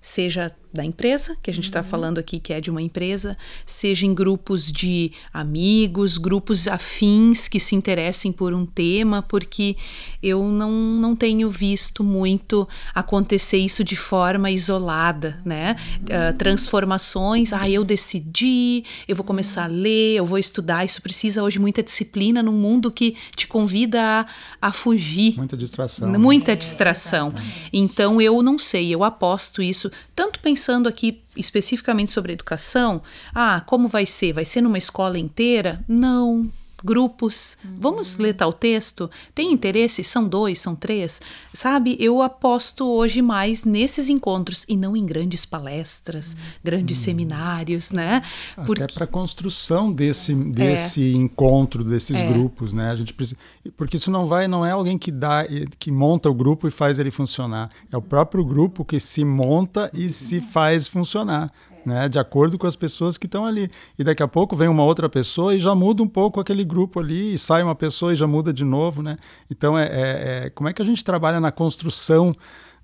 Seja 0.00 0.54
da 0.74 0.84
empresa, 0.84 1.36
que 1.40 1.50
a 1.50 1.54
gente 1.54 1.66
está 1.66 1.80
uhum. 1.80 1.86
falando 1.86 2.18
aqui 2.18 2.40
que 2.40 2.52
é 2.52 2.60
de 2.60 2.70
uma 2.70 2.82
empresa, 2.82 3.38
seja 3.64 4.04
em 4.04 4.12
grupos 4.12 4.70
de 4.70 5.12
amigos, 5.32 6.18
grupos 6.18 6.66
afins 6.66 7.46
que 7.46 7.60
se 7.60 7.76
interessem 7.76 8.32
por 8.32 8.52
um 8.52 8.66
tema, 8.66 9.22
porque 9.22 9.76
eu 10.20 10.44
não, 10.44 10.72
não 10.72 11.14
tenho 11.14 11.48
visto 11.48 12.02
muito 12.02 12.68
acontecer 12.92 13.58
isso 13.58 13.84
de 13.84 13.94
forma 13.94 14.50
isolada, 14.50 15.40
né? 15.44 15.76
Uh, 16.02 16.36
transformações, 16.36 17.52
ah, 17.52 17.70
eu 17.70 17.84
decidi, 17.84 18.84
eu 19.06 19.14
vou 19.14 19.24
começar 19.24 19.64
a 19.64 19.68
ler, 19.68 20.16
eu 20.16 20.26
vou 20.26 20.38
estudar, 20.38 20.84
isso 20.84 21.00
precisa 21.00 21.42
hoje 21.42 21.58
muita 21.60 21.82
disciplina 21.82 22.42
num 22.42 22.52
mundo 22.52 22.90
que 22.90 23.16
te 23.36 23.46
convida 23.46 24.02
a, 24.02 24.26
a 24.60 24.72
fugir. 24.72 25.36
Muita 25.36 25.56
distração. 25.56 26.12
Muita 26.18 26.52
é, 26.52 26.56
distração. 26.56 27.32
Então 27.72 28.20
eu 28.20 28.42
não 28.42 28.58
sei, 28.58 28.92
eu 28.92 29.04
aposto 29.04 29.62
isso, 29.62 29.90
tanto 30.16 30.40
pensando 30.40 30.63
pensando 30.64 30.88
aqui 30.88 31.22
especificamente 31.36 32.10
sobre 32.10 32.32
educação, 32.32 33.02
ah, 33.34 33.60
como 33.66 33.86
vai 33.86 34.06
ser? 34.06 34.32
Vai 34.32 34.46
ser 34.46 34.62
numa 34.62 34.78
escola 34.78 35.18
inteira? 35.18 35.84
Não, 35.86 36.50
grupos. 36.84 37.56
Uhum. 37.64 37.76
Vamos 37.80 38.16
ler 38.18 38.34
tal 38.34 38.52
texto? 38.52 39.10
Tem 39.34 39.52
interesse? 39.52 40.04
São 40.04 40.28
dois, 40.28 40.60
são 40.60 40.76
três? 40.76 41.20
Sabe, 41.52 41.96
eu 41.98 42.20
aposto 42.20 42.86
hoje 42.86 43.22
mais 43.22 43.64
nesses 43.64 44.08
encontros 44.08 44.64
e 44.68 44.76
não 44.76 44.96
em 44.96 45.04
grandes 45.04 45.44
palestras, 45.44 46.34
uhum. 46.34 46.38
grandes 46.62 46.98
uhum. 46.98 47.04
seminários, 47.04 47.90
né? 47.90 48.22
Porque... 48.66 48.82
Até 48.82 48.92
para 48.92 49.04
a 49.04 49.08
construção 49.08 49.90
desse, 49.90 50.34
desse 50.34 51.02
é. 51.02 51.16
encontro, 51.16 51.82
desses 51.82 52.16
é. 52.16 52.26
grupos, 52.26 52.72
né? 52.72 52.90
A 52.90 52.94
gente 52.94 53.14
precisa... 53.14 53.38
Porque 53.76 53.96
isso 53.96 54.10
não 54.10 54.26
vai, 54.26 54.46
não 54.46 54.64
é 54.64 54.72
alguém 54.72 54.98
que 54.98 55.10
dá, 55.10 55.44
que 55.78 55.90
monta 55.90 56.28
o 56.28 56.34
grupo 56.34 56.68
e 56.68 56.70
faz 56.70 56.98
ele 56.98 57.10
funcionar. 57.10 57.70
É 57.90 57.96
o 57.96 58.02
próprio 58.02 58.44
grupo 58.44 58.84
que 58.84 59.00
se 59.00 59.24
monta 59.24 59.90
e 59.94 60.08
se 60.10 60.40
faz 60.40 60.86
funcionar 60.86 61.50
né, 61.84 62.08
de 62.08 62.18
acordo 62.18 62.58
com 62.58 62.66
as 62.66 62.76
pessoas 62.76 63.18
que 63.18 63.26
estão 63.26 63.44
ali. 63.44 63.70
E 63.98 64.04
daqui 64.04 64.22
a 64.22 64.28
pouco 64.28 64.56
vem 64.56 64.68
uma 64.68 64.84
outra 64.84 65.08
pessoa 65.08 65.54
e 65.54 65.60
já 65.60 65.74
muda 65.74 66.02
um 66.02 66.08
pouco 66.08 66.40
aquele 66.40 66.64
grupo 66.64 67.00
ali, 67.00 67.34
e 67.34 67.38
sai 67.38 67.62
uma 67.62 67.74
pessoa 67.74 68.12
e 68.12 68.16
já 68.16 68.26
muda 68.26 68.52
de 68.52 68.64
novo. 68.64 69.02
Né? 69.02 69.16
Então, 69.50 69.78
é, 69.78 69.84
é, 69.84 70.46
é 70.46 70.50
como 70.50 70.68
é 70.68 70.72
que 70.72 70.82
a 70.82 70.84
gente 70.84 71.04
trabalha 71.04 71.40
na 71.40 71.52
construção 71.52 72.34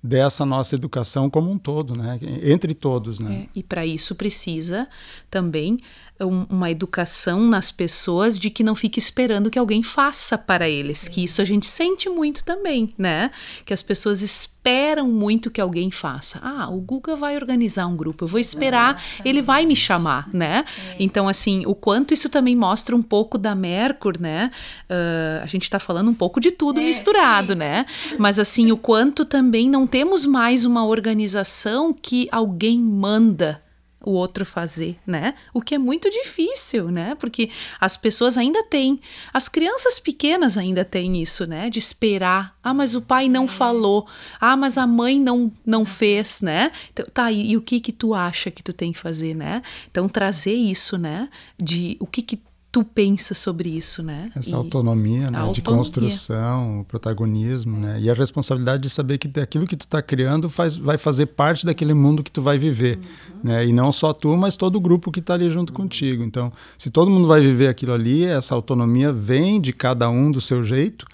dessa 0.03 0.45
nossa 0.45 0.75
educação 0.75 1.29
como 1.29 1.51
um 1.51 1.57
todo, 1.57 1.95
né? 1.95 2.19
entre 2.43 2.73
todos. 2.73 3.19
Né? 3.19 3.47
É, 3.55 3.59
e 3.59 3.63
para 3.63 3.85
isso 3.85 4.15
precisa 4.15 4.87
também 5.29 5.77
um, 6.25 6.45
uma 6.49 6.69
educação 6.69 7.41
nas 7.41 7.71
pessoas 7.71 8.39
de 8.39 8.49
que 8.49 8.63
não 8.63 8.75
fique 8.75 8.99
esperando 8.99 9.49
que 9.49 9.59
alguém 9.59 9.83
faça 9.83 10.37
para 10.37 10.69
eles, 10.69 10.99
Sim. 10.99 11.11
que 11.11 11.23
isso 11.23 11.41
a 11.41 11.45
gente 11.45 11.67
sente 11.67 12.09
muito 12.09 12.43
também, 12.43 12.89
né? 12.97 13.31
Que 13.65 13.73
as 13.73 13.81
pessoas 13.81 14.21
esperam 14.21 15.07
muito 15.07 15.49
que 15.49 15.59
alguém 15.59 15.89
faça. 15.89 16.39
Ah, 16.43 16.69
o 16.69 16.79
Guga 16.79 17.15
vai 17.15 17.35
organizar 17.35 17.87
um 17.87 17.95
grupo, 17.95 18.25
eu 18.25 18.27
vou 18.27 18.39
esperar, 18.39 19.01
ele 19.25 19.41
vai 19.41 19.65
me 19.65 19.75
chamar, 19.75 20.29
né? 20.33 20.65
É. 20.91 20.95
Então, 20.99 21.27
assim, 21.27 21.65
o 21.65 21.73
quanto 21.73 22.13
isso 22.13 22.29
também 22.29 22.55
mostra 22.55 22.95
um 22.95 23.01
pouco 23.01 23.37
da 23.37 23.55
Mercur, 23.55 24.19
né? 24.19 24.51
Uh, 24.89 25.43
a 25.43 25.45
gente 25.47 25.63
está 25.63 25.79
falando 25.79 26.09
um 26.09 26.13
pouco 26.13 26.39
de 26.39 26.51
tudo 26.51 26.79
é, 26.79 26.83
misturado, 26.83 27.53
sim. 27.53 27.59
né? 27.59 27.85
Mas, 28.17 28.37
assim, 28.37 28.71
o 28.71 28.77
quanto 28.77 29.25
também 29.25 29.69
não 29.69 29.87
temos 29.87 30.25
mais 30.25 30.65
uma 30.65 30.85
organização 30.85 31.93
que 31.93 32.27
alguém 32.31 32.79
manda 32.79 33.61
o 34.03 34.11
outro 34.11 34.45
fazer, 34.45 34.97
né? 35.05 35.33
O 35.53 35.61
que 35.61 35.75
é 35.75 35.77
muito 35.77 36.09
difícil, 36.09 36.89
né? 36.89 37.15
Porque 37.15 37.49
as 37.79 37.95
pessoas 37.95 38.37
ainda 38.37 38.63
têm, 38.63 38.99
as 39.33 39.47
crianças 39.47 39.99
pequenas 39.99 40.57
ainda 40.57 40.83
têm 40.83 41.21
isso, 41.21 41.45
né? 41.45 41.69
De 41.69 41.79
esperar. 41.79 42.55
Ah, 42.63 42.73
mas 42.73 42.95
o 42.95 43.01
pai 43.01 43.29
não 43.29 43.47
falou. 43.47 44.07
Ah, 44.39 44.57
mas 44.57 44.77
a 44.77 44.87
mãe 44.87 45.19
não 45.19 45.51
não 45.65 45.85
fez, 45.85 46.41
né? 46.41 46.71
Então, 46.91 47.05
tá, 47.13 47.31
e, 47.31 47.51
e 47.51 47.57
o 47.57 47.61
que 47.61 47.79
que 47.79 47.91
tu 47.91 48.13
acha 48.13 48.49
que 48.49 48.63
tu 48.63 48.73
tem 48.73 48.91
que 48.91 48.99
fazer, 48.99 49.35
né? 49.35 49.61
Então 49.89 50.09
trazer 50.09 50.53
isso, 50.53 50.97
né? 50.97 51.29
De 51.57 51.97
o 51.99 52.07
que 52.07 52.21
que 52.21 52.39
tu 52.71 52.85
pensa 52.85 53.35
sobre 53.35 53.69
isso, 53.69 54.01
né? 54.01 54.31
Essa 54.33 54.51
e 54.51 54.53
autonomia, 54.53 55.29
né? 55.29 55.37
Autonomia. 55.39 55.53
de 55.53 55.61
construção, 55.61 56.79
o 56.79 56.85
protagonismo, 56.85 57.77
né? 57.77 57.99
E 57.99 58.09
a 58.09 58.13
responsabilidade 58.13 58.83
de 58.83 58.89
saber 58.89 59.17
que 59.17 59.39
aquilo 59.39 59.67
que 59.67 59.75
tu 59.75 59.83
está 59.83 60.01
criando 60.01 60.49
faz, 60.49 60.77
vai 60.77 60.97
fazer 60.97 61.25
parte 61.25 61.65
daquele 61.65 61.93
mundo 61.93 62.23
que 62.23 62.31
tu 62.31 62.41
vai 62.41 62.57
viver, 62.57 62.97
uhum. 62.97 63.39
né? 63.43 63.65
E 63.65 63.73
não 63.73 63.91
só 63.91 64.13
tu, 64.13 64.37
mas 64.37 64.55
todo 64.55 64.77
o 64.77 64.79
grupo 64.79 65.11
que 65.11 65.19
está 65.19 65.33
ali 65.33 65.49
junto 65.49 65.71
uhum. 65.71 65.77
contigo. 65.77 66.23
Então, 66.23 66.51
se 66.77 66.89
todo 66.89 67.11
mundo 67.11 67.27
vai 67.27 67.41
viver 67.41 67.67
aquilo 67.67 67.91
ali, 67.91 68.23
essa 68.23 68.55
autonomia 68.55 69.11
vem 69.11 69.59
de 69.59 69.73
cada 69.73 70.09
um 70.09 70.31
do 70.31 70.39
seu 70.39 70.63
jeito 70.63 71.05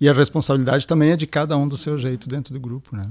e 0.00 0.08
a 0.08 0.12
responsabilidade 0.14 0.86
também 0.86 1.10
é 1.10 1.16
de 1.16 1.26
cada 1.26 1.56
um 1.56 1.68
do 1.68 1.76
seu 1.76 1.98
jeito 1.98 2.26
dentro 2.26 2.54
do 2.54 2.58
grupo, 2.58 2.96
né? 2.96 3.04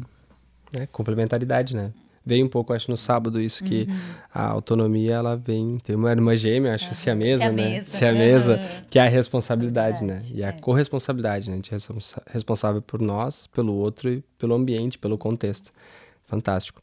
É, 0.73 0.87
complementaridade, 0.87 1.75
né? 1.75 1.91
Veio 2.25 2.45
um 2.45 2.49
pouco, 2.49 2.73
acho, 2.73 2.89
no 2.89 2.97
sábado 2.97 3.41
isso, 3.41 3.63
que 3.63 3.87
uhum. 3.89 3.97
a 4.33 4.47
autonomia, 4.47 5.15
ela 5.15 5.35
vem, 5.35 5.77
tem 5.77 5.95
uma 5.95 6.11
irmã 6.11 6.35
gêmea, 6.35 6.75
acho, 6.75 6.87
uhum. 6.89 6.93
se 6.93 7.09
a 7.09 7.15
mesa, 7.15 7.51
né? 7.51 7.81
Se 7.81 8.05
a 8.05 8.11
mesa, 8.11 8.57
uhum. 8.57 8.81
que 8.89 8.99
é 8.99 9.03
a 9.03 9.09
responsabilidade, 9.09 10.03
né? 10.03 10.19
E 10.33 10.43
a 10.43 10.49
é. 10.49 10.51
corresponsabilidade, 10.51 11.49
né? 11.49 11.53
A 11.53 11.55
gente 11.57 11.73
é 11.73 11.77
responsável 12.31 12.81
por 12.81 13.01
nós, 13.01 13.47
pelo 13.47 13.73
outro 13.73 14.09
e 14.09 14.23
pelo 14.37 14.53
ambiente, 14.53 14.97
pelo 14.97 15.17
contexto. 15.17 15.71
Fantástico. 16.23 16.81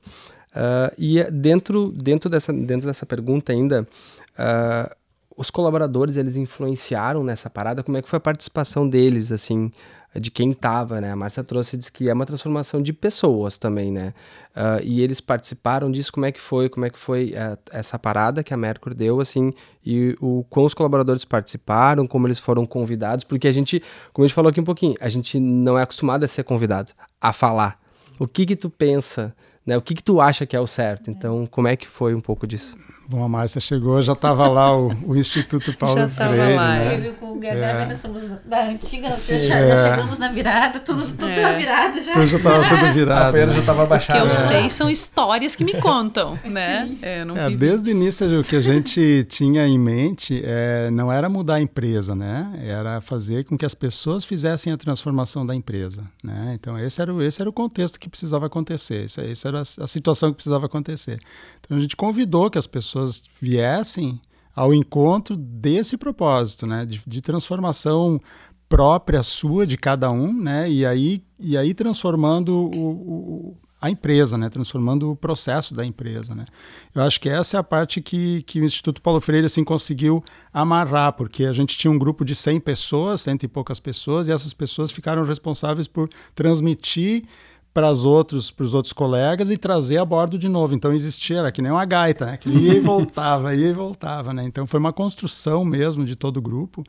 Uh, 0.50 0.92
e 0.98 1.22
dentro, 1.30 1.92
dentro, 1.92 2.28
dessa, 2.28 2.52
dentro 2.52 2.86
dessa 2.86 3.06
pergunta 3.06 3.52
ainda, 3.52 3.86
uh, 4.34 4.96
os 5.36 5.50
colaboradores, 5.50 6.16
eles 6.16 6.36
influenciaram 6.36 7.22
nessa 7.22 7.48
parada? 7.48 7.82
Como 7.84 7.96
é 7.96 8.02
que 8.02 8.08
foi 8.08 8.16
a 8.16 8.20
participação 8.20 8.88
deles, 8.88 9.30
assim, 9.30 9.70
de 10.18 10.30
quem 10.30 10.50
estava, 10.50 11.00
né? 11.00 11.12
A 11.12 11.16
Márcia 11.16 11.44
trouxe 11.44 11.76
diz 11.76 11.90
que 11.90 12.08
é 12.08 12.14
uma 12.14 12.26
transformação 12.26 12.82
de 12.82 12.92
pessoas 12.92 13.58
também, 13.58 13.92
né? 13.92 14.14
Uh, 14.56 14.82
e 14.82 15.00
eles 15.00 15.20
participaram 15.20 15.90
disso, 15.90 16.12
como 16.12 16.26
é 16.26 16.32
que 16.32 16.40
foi, 16.40 16.68
como 16.68 16.86
é 16.86 16.90
que 16.90 16.98
foi 16.98 17.32
uh, 17.32 17.58
essa 17.70 17.98
parada 17.98 18.42
que 18.42 18.52
a 18.52 18.56
Mercury 18.56 18.94
deu, 18.94 19.20
assim, 19.20 19.52
e 19.84 20.16
o 20.20 20.44
como 20.50 20.66
os 20.66 20.74
colaboradores 20.74 21.24
participaram, 21.24 22.06
como 22.06 22.26
eles 22.26 22.38
foram 22.38 22.66
convidados, 22.66 23.24
porque 23.24 23.48
a 23.48 23.52
gente, 23.52 23.82
como 24.12 24.24
a 24.24 24.26
gente 24.26 24.34
falou 24.34 24.50
aqui 24.50 24.60
um 24.60 24.64
pouquinho, 24.64 24.94
a 25.00 25.08
gente 25.08 25.38
não 25.38 25.78
é 25.78 25.82
acostumado 25.82 26.24
a 26.24 26.28
ser 26.28 26.44
convidado, 26.44 26.92
a 27.20 27.32
falar. 27.32 27.80
O 28.18 28.26
que 28.26 28.44
que 28.44 28.56
tu 28.56 28.68
pensa, 28.68 29.34
né? 29.64 29.76
O 29.76 29.82
que 29.82 29.94
que 29.94 30.02
tu 30.02 30.20
acha 30.20 30.44
que 30.44 30.56
é 30.56 30.60
o 30.60 30.66
certo? 30.66 31.10
Então, 31.10 31.46
como 31.46 31.68
é 31.68 31.76
que 31.76 31.86
foi 31.86 32.14
um 32.14 32.20
pouco 32.20 32.46
disso? 32.46 32.76
Bom, 33.10 33.24
a 33.24 33.28
Márcia 33.28 33.58
chegou, 33.58 34.02
já 34.02 34.12
estava 34.12 34.46
lá 34.48 34.76
o, 34.76 34.92
o, 35.06 35.16
Instituto 35.16 35.72
Paulo 35.72 35.98
já 35.98 36.08
Freire. 36.10 36.54
Lá, 36.54 36.76
né? 36.76 36.94
Eu 36.94 37.00
vi 37.00 37.16
com 37.16 37.32
o 37.32 37.40
Gabriel, 37.40 37.90
é. 37.90 37.94
somos 37.94 38.20
da 38.44 38.68
antiga, 38.68 39.10
Sim, 39.10 39.46
já, 39.46 39.56
é. 39.56 39.68
já, 39.68 39.90
chegamos 39.90 40.18
na 40.18 40.30
virada, 40.30 40.78
tudo, 40.78 41.06
tudo 41.06 41.30
é. 41.30 41.56
virado 41.56 42.02
já. 42.02 42.12
Tudo 42.12 42.26
já 42.26 42.36
estava 42.36 42.68
tudo 42.68 42.92
virado. 42.92 43.28
A 43.28 43.32
feira 43.32 43.52
já 43.52 43.60
estava 43.60 43.86
baixada. 43.86 44.18
O 44.18 44.22
que 44.24 44.28
eu 44.28 44.30
sei 44.30 44.68
são 44.68 44.90
histórias 44.90 45.56
que 45.56 45.64
me 45.64 45.72
contam, 45.80 46.38
né? 46.44 46.94
É, 47.00 47.20
é 47.20 47.50
desde 47.56 47.88
o 47.88 47.92
início, 47.92 48.40
o 48.40 48.44
que 48.44 48.56
a 48.56 48.60
gente 48.60 49.26
tinha 49.26 49.66
em 49.66 49.78
mente 49.78 50.42
é, 50.44 50.90
não 50.90 51.10
era 51.10 51.30
mudar 51.30 51.54
a 51.54 51.60
empresa, 51.62 52.14
né? 52.14 52.60
Era 52.62 53.00
fazer 53.00 53.44
com 53.44 53.56
que 53.56 53.64
as 53.64 53.74
pessoas 53.74 54.22
fizessem 54.22 54.70
a 54.70 54.76
transformação 54.76 55.46
da 55.46 55.54
empresa, 55.54 56.04
né? 56.22 56.52
Então, 56.60 56.78
esse 56.78 57.00
era, 57.00 57.14
o, 57.14 57.22
esse 57.22 57.40
era 57.40 57.48
o 57.48 57.54
contexto 57.54 57.98
que 57.98 58.10
precisava 58.10 58.44
acontecer, 58.44 59.06
essa, 59.06 59.22
essa 59.22 59.48
era 59.48 59.58
a, 59.60 59.62
a 59.62 59.86
situação 59.86 60.28
que 60.28 60.34
precisava 60.34 60.66
acontecer. 60.66 61.18
Então, 61.64 61.74
a 61.74 61.80
gente 61.80 61.96
convidou 61.96 62.50
que 62.50 62.58
as 62.58 62.66
pessoas 62.66 62.97
pessoas 62.98 63.22
viessem 63.40 64.20
ao 64.54 64.74
encontro 64.74 65.36
desse 65.36 65.96
propósito, 65.96 66.66
né, 66.66 66.84
de, 66.84 67.00
de, 67.06 67.22
transformação 67.22 68.20
própria 68.68 69.22
sua 69.22 69.66
de 69.66 69.78
cada 69.78 70.10
um, 70.10 70.32
né, 70.32 70.68
e 70.68 70.84
aí 70.84 71.22
e 71.38 71.56
aí 71.56 71.72
transformando 71.72 72.68
o, 72.74 72.90
o, 72.90 73.56
a 73.80 73.88
empresa, 73.88 74.36
né, 74.36 74.48
transformando 74.48 75.12
o 75.12 75.16
processo 75.16 75.74
da 75.74 75.86
empresa, 75.86 76.34
né. 76.34 76.44
Eu 76.92 77.02
acho 77.02 77.20
que 77.20 77.28
essa 77.28 77.56
é 77.56 77.60
a 77.60 77.62
parte 77.62 78.00
que, 78.00 78.42
que 78.42 78.60
o 78.60 78.64
Instituto 78.64 79.00
Paulo 79.00 79.20
Freire 79.20 79.46
assim 79.46 79.62
conseguiu 79.62 80.24
amarrar, 80.52 81.12
porque 81.12 81.44
a 81.44 81.52
gente 81.52 81.78
tinha 81.78 81.90
um 81.90 81.98
grupo 81.98 82.24
de 82.24 82.34
100 82.34 82.58
pessoas, 82.60 83.20
cento 83.20 83.44
e 83.44 83.48
poucas 83.48 83.78
pessoas, 83.78 84.26
e 84.26 84.32
essas 84.32 84.52
pessoas 84.52 84.90
ficaram 84.90 85.24
responsáveis 85.24 85.86
por 85.86 86.08
transmitir 86.34 87.24
para 87.72 87.90
os 87.90 88.04
outros, 88.04 88.50
para 88.50 88.64
os 88.64 88.74
outros 88.74 88.92
colegas 88.92 89.50
e 89.50 89.56
trazer 89.56 89.98
a 89.98 90.04
bordo 90.04 90.36
de 90.38 90.48
novo. 90.48 90.74
Então 90.74 90.92
existia, 90.92 91.38
era 91.38 91.52
que 91.52 91.62
nem 91.62 91.70
uma 91.70 91.84
gaita, 91.84 92.26
né? 92.26 92.36
Que 92.36 92.48
ia 92.48 92.74
e 92.74 92.80
voltava, 92.80 93.54
ia 93.54 93.68
e 93.68 93.72
voltava, 93.72 94.32
né? 94.32 94.44
Então 94.44 94.66
foi 94.66 94.80
uma 94.80 94.92
construção 94.92 95.64
mesmo 95.64 96.04
de 96.04 96.16
todo 96.16 96.38
o 96.38 96.42
grupo. 96.42 96.82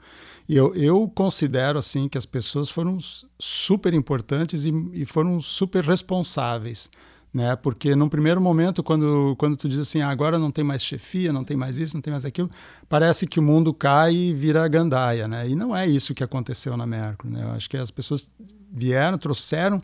E 0.47 0.55
eu, 0.55 0.73
eu 0.73 1.07
considero 1.13 1.77
assim 1.77 2.07
que 2.09 2.17
as 2.17 2.25
pessoas 2.25 2.71
foram 2.71 2.97
super 3.39 3.93
importantes 3.93 4.65
e, 4.65 4.71
e 4.93 5.05
foram 5.05 5.39
super 5.39 5.83
responsáveis. 5.83 6.89
né? 7.33 7.55
Porque 7.55 7.95
num 7.95 8.09
primeiro 8.09 8.41
momento, 8.41 8.81
quando, 8.81 9.35
quando 9.37 9.55
tu 9.55 9.69
diz 9.69 9.77
assim, 9.79 10.01
ah, 10.01 10.09
agora 10.09 10.39
não 10.39 10.49
tem 10.51 10.63
mais 10.63 10.81
chefia, 10.83 11.31
não 11.31 11.43
tem 11.43 11.55
mais 11.55 11.77
isso, 11.77 11.95
não 11.95 12.01
tem 12.01 12.11
mais 12.11 12.25
aquilo, 12.25 12.49
parece 12.87 13.27
que 13.27 13.39
o 13.39 13.43
mundo 13.43 13.73
cai 13.73 14.13
e 14.13 14.33
vira 14.33 14.67
gandaia, 14.67 15.27
né? 15.27 15.47
E 15.47 15.55
não 15.55 15.75
é 15.75 15.87
isso 15.87 16.15
que 16.15 16.23
aconteceu 16.23 16.75
na 16.75 16.87
Mercury, 16.87 17.31
né? 17.31 17.43
Eu 17.43 17.51
acho 17.51 17.69
que 17.69 17.77
as 17.77 17.91
pessoas 17.91 18.31
vieram, 18.71 19.17
trouxeram 19.17 19.79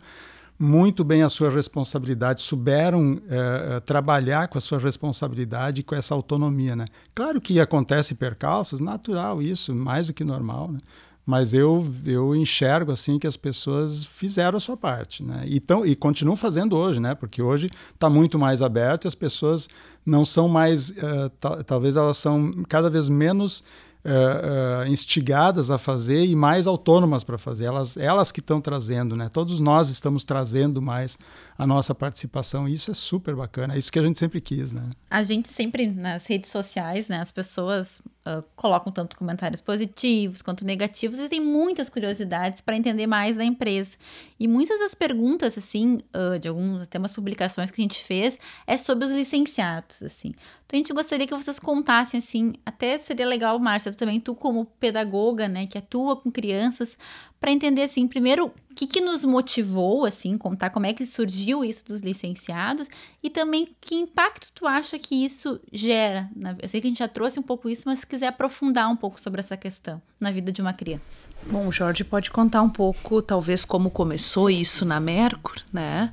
muito 0.58 1.04
bem 1.04 1.22
a 1.22 1.28
sua 1.28 1.50
responsabilidade, 1.50 2.40
souberam 2.40 3.20
é, 3.28 3.80
trabalhar 3.80 4.48
com 4.48 4.56
a 4.56 4.60
sua 4.60 4.78
responsabilidade 4.78 5.80
e 5.80 5.84
com 5.84 5.94
essa 5.94 6.14
autonomia, 6.14 6.74
né? 6.74 6.86
Claro 7.14 7.40
que 7.40 7.60
acontece 7.60 8.14
percalços, 8.14 8.80
natural 8.80 9.42
isso, 9.42 9.74
mais 9.74 10.06
do 10.06 10.14
que 10.14 10.24
normal, 10.24 10.72
né? 10.72 10.78
mas 11.26 11.52
eu, 11.52 11.84
eu 12.06 12.36
enxergo 12.36 12.92
assim 12.92 13.18
que 13.18 13.26
as 13.26 13.36
pessoas 13.36 14.04
fizeram 14.04 14.56
a 14.58 14.60
sua 14.60 14.76
parte, 14.76 15.24
né? 15.24 15.42
E, 15.44 15.58
tão, 15.58 15.84
e 15.84 15.96
continuam 15.96 16.36
fazendo 16.36 16.76
hoje, 16.76 17.00
né? 17.00 17.16
Porque 17.16 17.42
hoje 17.42 17.68
está 17.92 18.08
muito 18.08 18.38
mais 18.38 18.62
aberto 18.62 19.06
e 19.06 19.08
as 19.08 19.14
pessoas 19.16 19.68
não 20.04 20.24
são 20.24 20.48
mais, 20.48 20.90
uh, 20.90 21.64
talvez 21.66 21.96
elas 21.96 22.16
são 22.16 22.52
cada 22.68 22.88
vez 22.88 23.08
menos 23.08 23.64
uh, 24.06 24.86
instigadas 24.86 25.70
a 25.70 25.78
fazer 25.78 26.24
e 26.24 26.36
mais 26.36 26.66
autônomas 26.66 27.24
para 27.24 27.36
fazer. 27.36 27.64
Elas, 27.64 27.96
elas 27.96 28.30
que 28.30 28.40
estão 28.40 28.60
trazendo, 28.60 29.16
né? 29.16 29.28
Todos 29.28 29.58
nós 29.60 29.88
estamos 29.90 30.24
trazendo 30.24 30.80
mais 30.80 31.18
a 31.58 31.66
nossa 31.66 31.94
participação. 31.94 32.68
E 32.68 32.72
isso 32.72 32.90
é 32.90 32.94
super 32.94 33.34
bacana. 33.34 33.74
É 33.74 33.78
isso 33.78 33.90
que 33.90 33.98
a 33.98 34.02
gente 34.02 34.18
sempre 34.18 34.40
quis, 34.40 34.72
né? 34.72 34.88
A 35.10 35.22
gente 35.22 35.48
sempre 35.48 35.86
nas 35.86 36.26
redes 36.26 36.50
sociais, 36.50 37.08
né? 37.08 37.20
As 37.20 37.32
pessoas 37.32 38.00
uh, 38.26 38.44
colocam 38.56 38.92
tanto 38.92 39.16
comentários 39.16 39.60
positivos 39.60 40.42
quanto 40.42 40.64
negativos 40.64 41.18
e 41.18 41.28
tem 41.28 41.40
muitas 41.40 41.88
curiosidades 41.88 42.60
para 42.60 42.76
entender 42.76 43.06
mais 43.06 43.36
da 43.36 43.44
empresa. 43.44 43.96
E 44.38 44.48
muitas 44.48 44.78
das 44.80 44.94
perguntas, 44.94 45.56
assim, 45.56 46.00
uh, 46.14 46.38
de 46.38 46.48
algumas 46.48 46.82
até 46.82 46.98
umas 46.98 47.12
publicações 47.12 47.70
que 47.70 47.80
a 47.80 47.84
gente 47.84 48.02
fez, 48.02 48.38
é 48.66 48.76
sobre 48.76 49.04
os 49.04 49.12
licenciados, 49.12 50.02
assim. 50.02 50.34
Então 50.66 50.76
a 50.76 50.78
gente 50.78 50.92
gostaria 50.92 51.26
que 51.26 51.34
vocês 51.34 51.58
contassem, 51.58 52.18
assim, 52.18 52.54
até 52.66 52.98
seria 52.98 53.26
legal, 53.26 53.58
Márcia, 53.58 53.92
também 53.92 54.20
tu 54.20 54.34
como 54.34 54.66
pedagoga, 54.80 55.48
né, 55.48 55.66
que 55.66 55.78
atua 55.78 56.16
com 56.16 56.30
crianças, 56.30 56.98
para 57.40 57.52
entender 57.52 57.82
assim, 57.82 58.08
primeiro, 58.08 58.52
que, 58.76 58.86
que 58.86 59.00
nos 59.00 59.24
motivou 59.24 60.04
assim, 60.04 60.36
contar 60.36 60.68
como 60.68 60.84
é 60.84 60.92
que 60.92 61.06
surgiu 61.06 61.64
isso 61.64 61.82
dos 61.86 62.00
licenciados 62.00 62.88
e 63.22 63.30
também 63.30 63.74
que 63.80 63.94
impacto 63.94 64.52
tu 64.54 64.66
acha 64.66 64.98
que 64.98 65.24
isso 65.24 65.58
gera. 65.72 66.28
Eu 66.60 66.68
sei 66.68 66.82
que 66.82 66.86
a 66.86 66.90
gente 66.90 66.98
já 66.98 67.08
trouxe 67.08 67.40
um 67.40 67.42
pouco 67.42 67.70
isso, 67.70 67.84
mas 67.86 68.00
se 68.00 68.06
quiser 68.06 68.26
aprofundar 68.26 68.90
um 68.90 68.96
pouco 68.96 69.18
sobre 69.18 69.40
essa 69.40 69.56
questão 69.56 70.00
na 70.20 70.30
vida 70.30 70.52
de 70.52 70.60
uma 70.60 70.74
criança. 70.74 71.30
Bom, 71.46 71.66
o 71.66 71.72
Jorge 71.72 72.04
pode 72.04 72.30
contar 72.30 72.60
um 72.60 72.68
pouco, 72.68 73.22
talvez, 73.22 73.64
como 73.64 73.90
começou 73.90 74.50
isso 74.50 74.84
na 74.84 75.00
Mercur, 75.00 75.56
né? 75.72 76.12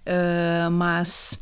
Uh, 0.00 0.70
mas 0.72 1.40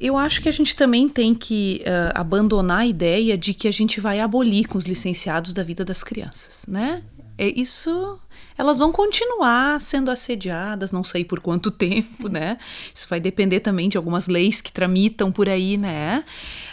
eu 0.00 0.16
acho 0.16 0.40
que 0.40 0.48
a 0.48 0.52
gente 0.52 0.74
também 0.74 1.08
tem 1.08 1.32
que 1.32 1.84
uh, 1.84 2.18
abandonar 2.18 2.78
a 2.78 2.86
ideia 2.86 3.38
de 3.38 3.54
que 3.54 3.68
a 3.68 3.72
gente 3.72 4.00
vai 4.00 4.18
abolir 4.18 4.66
com 4.66 4.78
os 4.78 4.84
licenciados 4.84 5.54
da 5.54 5.62
vida 5.62 5.84
das 5.84 6.02
crianças, 6.02 6.64
né? 6.66 7.04
É 7.40 7.48
isso 7.58 8.20
elas 8.60 8.76
vão 8.76 8.92
continuar 8.92 9.80
sendo 9.80 10.10
assediadas, 10.10 10.92
não 10.92 11.02
sei 11.02 11.24
por 11.24 11.40
quanto 11.40 11.70
tempo, 11.72 12.28
né? 12.28 12.58
Isso 12.94 13.08
vai 13.08 13.18
depender 13.18 13.60
também 13.60 13.88
de 13.88 13.96
algumas 13.96 14.28
leis 14.28 14.60
que 14.60 14.70
tramitam 14.70 15.32
por 15.32 15.48
aí, 15.48 15.78
né? 15.78 16.22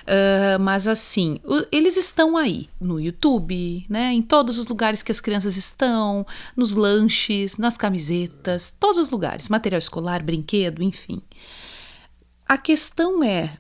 Uh, 0.04 0.60
mas 0.60 0.86
assim, 0.86 1.38
eles 1.72 1.96
estão 1.96 2.36
aí 2.36 2.68
no 2.82 3.00
YouTube, 3.00 3.86
né? 3.88 4.12
Em 4.12 4.22
todos 4.22 4.60
os 4.60 4.68
lugares 4.68 5.02
que 5.02 5.14
as 5.14 5.22
crianças 5.22 5.56
estão, 5.56 6.28
nos 6.58 6.74
lanches, 6.74 7.58
nas 7.58 7.78
camisetas, 7.78 8.70
todos 8.78 8.98
os 8.98 9.10
lugares, 9.10 9.48
material 9.48 9.80
escolar, 9.80 10.22
brinquedo, 10.22 10.84
enfim. 10.84 11.22
A 12.46 12.58
questão 12.58 13.24
é, 13.24 13.58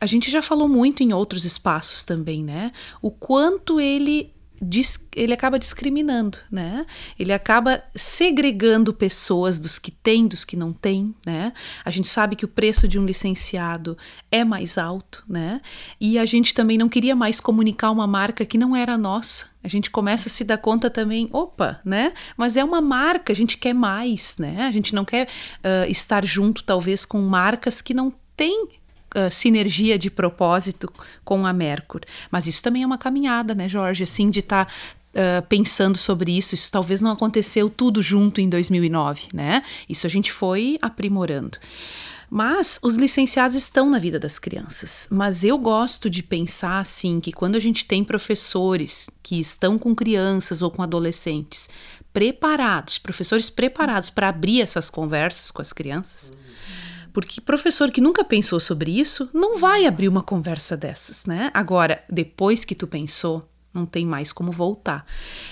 a 0.00 0.06
gente 0.06 0.30
já 0.30 0.40
falou 0.40 0.68
muito 0.68 1.02
em 1.02 1.12
outros 1.12 1.44
espaços 1.44 2.04
também, 2.04 2.44
né? 2.44 2.70
O 3.02 3.10
quanto 3.10 3.80
ele 3.80 4.32
ele 5.16 5.32
acaba 5.32 5.58
discriminando, 5.58 6.38
né? 6.50 6.84
Ele 7.18 7.32
acaba 7.32 7.82
segregando 7.94 8.92
pessoas 8.92 9.58
dos 9.58 9.78
que 9.78 9.90
têm, 9.90 10.26
dos 10.26 10.44
que 10.44 10.56
não 10.56 10.72
têm, 10.72 11.14
né? 11.24 11.52
A 11.84 11.90
gente 11.90 12.08
sabe 12.08 12.36
que 12.36 12.44
o 12.44 12.48
preço 12.48 12.86
de 12.86 12.98
um 12.98 13.06
licenciado 13.06 13.96
é 14.30 14.44
mais 14.44 14.76
alto, 14.76 15.24
né? 15.28 15.62
E 15.98 16.18
a 16.18 16.26
gente 16.26 16.52
também 16.52 16.76
não 16.76 16.88
queria 16.88 17.16
mais 17.16 17.40
comunicar 17.40 17.90
uma 17.90 18.06
marca 18.06 18.44
que 18.44 18.58
não 18.58 18.76
era 18.76 18.98
nossa. 18.98 19.46
A 19.64 19.68
gente 19.68 19.90
começa 19.90 20.28
a 20.28 20.30
se 20.30 20.44
dar 20.44 20.58
conta 20.58 20.90
também, 20.90 21.28
opa, 21.32 21.80
né? 21.84 22.12
Mas 22.36 22.56
é 22.56 22.64
uma 22.64 22.80
marca, 22.80 23.32
a 23.32 23.36
gente 23.36 23.56
quer 23.56 23.74
mais, 23.74 24.36
né? 24.38 24.66
A 24.66 24.72
gente 24.72 24.94
não 24.94 25.04
quer 25.04 25.26
uh, 25.26 25.90
estar 25.90 26.24
junto, 26.24 26.62
talvez, 26.64 27.06
com 27.06 27.20
marcas 27.20 27.80
que 27.80 27.94
não 27.94 28.12
têm 28.36 28.68
uh, 29.16 29.30
sinergia 29.30 29.98
de 29.98 30.10
propósito 30.10 30.92
com 31.24 31.46
a 31.46 31.52
Mercur. 31.52 32.02
Mas 32.30 32.46
isso 32.46 32.62
também 32.62 32.82
é 32.82 32.86
uma 32.86 32.98
caminhada, 32.98 33.54
né, 33.54 33.68
Jorge? 33.68 34.04
Assim, 34.04 34.30
de 34.30 34.40
estar 34.40 34.66
tá, 34.66 34.72
Uh, 35.10 35.42
pensando 35.48 35.98
sobre 35.98 36.38
isso. 36.38 36.54
Isso 36.54 36.70
talvez 36.70 37.00
não 37.00 37.10
aconteceu 37.10 37.68
tudo 37.68 38.00
junto 38.00 38.40
em 38.40 38.48
2009, 38.48 39.26
né? 39.34 39.60
Isso 39.88 40.06
a 40.06 40.10
gente 40.10 40.30
foi 40.30 40.78
aprimorando. 40.80 41.58
Mas 42.30 42.78
os 42.80 42.94
licenciados 42.94 43.56
estão 43.56 43.90
na 43.90 43.98
vida 43.98 44.20
das 44.20 44.38
crianças. 44.38 45.08
Mas 45.10 45.42
eu 45.42 45.58
gosto 45.58 46.08
de 46.08 46.22
pensar 46.22 46.78
assim 46.78 47.18
que 47.18 47.32
quando 47.32 47.56
a 47.56 47.58
gente 47.58 47.84
tem 47.84 48.04
professores 48.04 49.10
que 49.20 49.40
estão 49.40 49.76
com 49.76 49.96
crianças 49.96 50.62
ou 50.62 50.70
com 50.70 50.80
adolescentes 50.80 51.68
preparados, 52.12 52.98
professores 52.98 53.50
preparados 53.50 54.10
para 54.10 54.28
abrir 54.28 54.60
essas 54.60 54.88
conversas 54.88 55.50
com 55.50 55.60
as 55.60 55.72
crianças, 55.72 56.32
porque 57.12 57.40
professor 57.40 57.90
que 57.90 58.00
nunca 58.00 58.24
pensou 58.24 58.60
sobre 58.60 58.98
isso 58.98 59.28
não 59.32 59.58
vai 59.58 59.86
abrir 59.86 60.08
uma 60.08 60.22
conversa 60.22 60.76
dessas, 60.76 61.26
né? 61.26 61.50
Agora, 61.52 62.02
depois 62.08 62.64
que 62.64 62.74
tu 62.74 62.86
pensou, 62.86 63.44
não 63.72 63.86
tem 63.86 64.04
mais 64.04 64.32
como 64.32 64.50
voltar. 64.50 65.04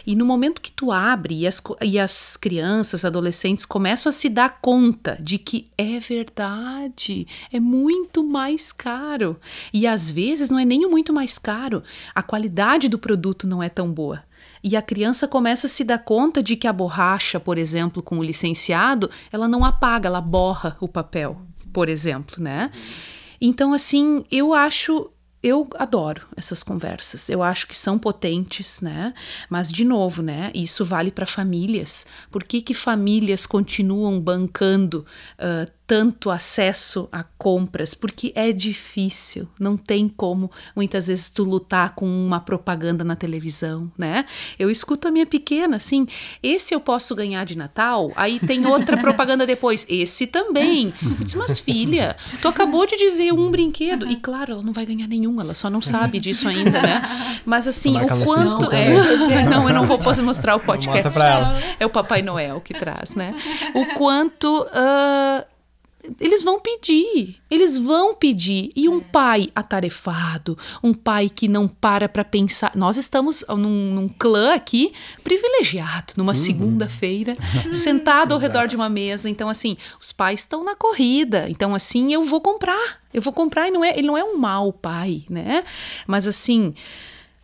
E 0.06 0.16
no 0.16 0.26
momento 0.26 0.60
que 0.60 0.72
tu 0.72 0.90
abre 0.90 1.40
e 1.40 1.46
as, 1.46 1.62
e 1.82 1.98
as 1.98 2.36
crianças, 2.36 3.04
adolescentes 3.04 3.64
começam 3.64 4.10
a 4.10 4.12
se 4.12 4.28
dar 4.28 4.60
conta 4.60 5.16
de 5.20 5.38
que 5.38 5.66
é 5.76 6.00
verdade, 6.00 7.26
é 7.52 7.60
muito 7.60 8.24
mais 8.24 8.72
caro. 8.72 9.38
E 9.72 9.86
às 9.86 10.10
vezes 10.10 10.50
não 10.50 10.58
é 10.58 10.64
nem 10.64 10.88
muito 10.88 11.12
mais 11.12 11.38
caro, 11.38 11.82
a 12.14 12.22
qualidade 12.22 12.88
do 12.88 12.98
produto 12.98 13.46
não 13.46 13.62
é 13.62 13.68
tão 13.68 13.90
boa. 13.92 14.24
E 14.62 14.76
a 14.76 14.82
criança 14.82 15.28
começa 15.28 15.66
a 15.66 15.70
se 15.70 15.84
dar 15.84 15.98
conta 15.98 16.42
de 16.42 16.56
que 16.56 16.66
a 16.66 16.72
borracha, 16.72 17.38
por 17.38 17.56
exemplo, 17.56 18.02
com 18.02 18.18
o 18.18 18.24
licenciado, 18.24 19.08
ela 19.30 19.46
não 19.46 19.64
apaga, 19.64 20.08
ela 20.08 20.20
borra 20.20 20.76
o 20.80 20.88
papel, 20.88 21.40
por 21.78 21.88
exemplo, 21.88 22.42
né? 22.42 22.72
Então, 23.40 23.72
assim, 23.72 24.24
eu 24.32 24.52
acho 24.52 25.12
eu 25.40 25.68
adoro 25.76 26.26
essas 26.36 26.64
conversas. 26.64 27.28
Eu 27.28 27.40
acho 27.40 27.68
que 27.68 27.78
são 27.78 27.96
potentes, 27.96 28.80
né? 28.80 29.14
Mas 29.48 29.70
de 29.70 29.84
novo, 29.84 30.20
né? 30.20 30.50
Isso 30.52 30.84
vale 30.84 31.12
para 31.12 31.24
famílias. 31.24 32.04
Por 32.32 32.42
que, 32.42 32.60
que 32.60 32.74
famílias 32.74 33.46
continuam 33.46 34.20
bancando 34.20 35.06
uh, 35.38 35.70
tanto 35.88 36.30
acesso 36.30 37.08
a 37.10 37.22
compras, 37.22 37.94
porque 37.94 38.30
é 38.34 38.52
difícil, 38.52 39.48
não 39.58 39.74
tem 39.74 40.06
como 40.06 40.50
muitas 40.76 41.06
vezes 41.06 41.30
tu 41.30 41.44
lutar 41.44 41.94
com 41.94 42.04
uma 42.04 42.40
propaganda 42.40 43.02
na 43.02 43.16
televisão, 43.16 43.90
né? 43.96 44.26
Eu 44.58 44.70
escuto 44.70 45.08
a 45.08 45.10
minha 45.10 45.24
pequena 45.24 45.76
assim, 45.76 46.06
esse 46.42 46.74
eu 46.74 46.80
posso 46.80 47.14
ganhar 47.14 47.42
de 47.46 47.56
Natal, 47.56 48.12
aí 48.16 48.38
tem 48.38 48.66
outra 48.66 48.98
propaganda 49.00 49.46
depois, 49.46 49.86
esse 49.88 50.26
também. 50.26 50.92
Eu 51.02 51.24
disse, 51.24 51.38
mas 51.38 51.58
filha, 51.58 52.14
tu 52.42 52.48
acabou 52.48 52.86
de 52.86 52.98
dizer 52.98 53.32
um 53.32 53.50
brinquedo, 53.50 54.06
e 54.06 54.16
claro, 54.16 54.52
ela 54.52 54.62
não 54.62 54.74
vai 54.74 54.84
ganhar 54.84 55.08
nenhum, 55.08 55.40
ela 55.40 55.54
só 55.54 55.70
não 55.70 55.80
sabe 55.80 56.20
disso 56.20 56.46
ainda, 56.48 56.82
né? 56.82 57.00
Mas 57.46 57.66
assim, 57.66 57.96
o 57.96 58.06
quanto 58.26 58.70
é. 58.72 58.88
Não, 59.48 59.66
eu 59.66 59.74
não 59.74 59.86
vou 59.86 59.98
poder 59.98 60.20
mostrar 60.20 60.54
o 60.56 60.60
podcast. 60.60 61.18
É 61.80 61.86
o 61.86 61.88
Papai 61.88 62.20
Noel 62.20 62.60
que 62.60 62.74
traz, 62.74 63.14
né? 63.14 63.34
O 63.74 63.86
quanto. 63.94 64.64
Uh, 64.64 65.57
eles 66.20 66.42
vão 66.44 66.60
pedir, 66.60 67.36
eles 67.50 67.78
vão 67.78 68.14
pedir. 68.14 68.70
E 68.74 68.88
um 68.88 68.98
é. 68.98 69.04
pai 69.12 69.50
atarefado, 69.54 70.56
um 70.82 70.92
pai 70.94 71.28
que 71.28 71.48
não 71.48 71.68
para 71.68 72.08
para 72.08 72.24
pensar. 72.24 72.72
Nós 72.74 72.96
estamos 72.96 73.44
num, 73.48 73.94
num, 73.94 74.08
clã 74.08 74.54
aqui 74.54 74.92
privilegiado, 75.22 76.14
numa 76.16 76.32
uhum. 76.32 76.34
segunda-feira, 76.34 77.36
sentado 77.72 78.32
ao 78.32 78.40
redor 78.40 78.66
de 78.66 78.76
uma 78.76 78.88
mesa. 78.88 79.28
Então, 79.28 79.48
assim, 79.48 79.76
os 80.00 80.12
pais 80.12 80.40
estão 80.40 80.64
na 80.64 80.74
corrida. 80.74 81.48
Então, 81.48 81.74
assim, 81.74 82.12
eu 82.12 82.22
vou 82.22 82.40
comprar. 82.40 83.00
Eu 83.12 83.22
vou 83.22 83.32
comprar 83.32 83.68
e 83.68 83.70
não 83.70 83.84
é, 83.84 83.96
ele 83.96 84.06
não 84.06 84.16
é 84.16 84.24
um 84.24 84.36
mau 84.36 84.72
pai, 84.72 85.24
né? 85.28 85.64
Mas, 86.06 86.26
assim 86.26 86.74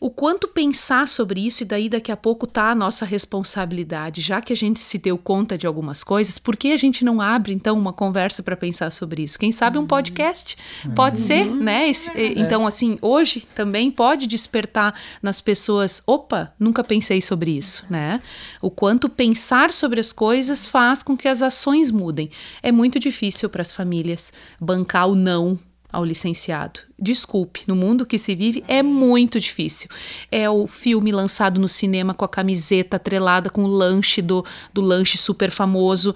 o 0.01 0.11
quanto 0.11 0.47
pensar 0.49 1.09
sobre 1.09 1.47
isso, 1.47 1.63
e 1.63 1.67
daí 1.67 1.89
daqui 1.89 2.13
a 2.13 2.17
pouco 2.17 2.47
tá 2.47 2.71
a 2.71 2.75
nossa 2.75 3.05
responsabilidade, 3.05 4.21
já 4.21 4.41
que 4.41 4.53
a 4.53 4.57
gente 4.57 4.79
se 4.81 4.99
deu 4.99 5.17
conta 5.17 5.57
de 5.57 5.67
algumas 5.67 6.05
coisas, 6.05 6.39
por 6.39 6.57
que 6.57 6.73
a 6.73 6.77
gente 6.77 7.05
não 7.05 7.21
abre 7.21 7.55
então 7.55 7.79
uma 7.79 7.93
conversa 7.93 8.43
para 8.43 8.57
pensar 8.57 8.91
sobre 8.91 9.23
isso? 9.23 9.39
Quem 9.39 9.51
sabe 9.51 9.79
um 9.79 9.87
podcast? 9.87 10.57
Pode 10.95 11.21
uhum. 11.21 11.27
ser, 11.27 11.45
né? 11.47 11.89
Esse, 11.89 12.11
é. 12.11 12.39
Então, 12.39 12.67
assim, 12.67 12.99
hoje 13.01 13.47
também 13.55 13.91
pode 13.91 14.27
despertar 14.27 14.95
nas 15.23 15.41
pessoas: 15.41 16.03
opa, 16.07 16.53
nunca 16.59 16.85
pensei 16.85 17.23
sobre 17.23 17.53
isso, 17.53 17.87
né? 17.89 18.21
O 18.61 18.71
quanto 18.71 19.09
pensar 19.09 19.71
sobre 19.71 20.01
as 20.01 20.13
coisas 20.13 20.67
faz 20.67 21.03
com 21.03 21.17
que 21.17 21.29
as 21.29 21.41
ações 21.41 21.91
mudem. 21.91 22.31
É 22.63 22.71
muito 22.71 22.99
difícil 22.99 23.49
para 23.49 23.63
as 23.63 23.73
famílias 23.73 24.33
bancar 24.61 25.09
o 25.09 25.15
não 25.15 25.59
ao 25.95 26.05
licenciado. 26.05 26.81
Desculpe, 26.99 27.63
no 27.67 27.77
mundo 27.77 28.05
que 28.05 28.19
se 28.19 28.35
vive 28.35 28.63
é 28.67 28.83
muito 28.83 29.39
difícil. 29.39 29.89
É 30.31 30.51
o 30.51 30.67
filme 30.67 31.13
lançado 31.13 31.61
no 31.61 31.69
cinema 31.69 32.13
com 32.13 32.25
a 32.25 32.29
camiseta 32.29 32.97
atrelada 32.97 33.49
com 33.49 33.65
o 33.65 33.69
lanche 33.69 34.21
do, 34.21 34.45
do 34.73 34.81
lanche 34.81 35.17
super 35.17 35.51
famoso. 35.51 36.15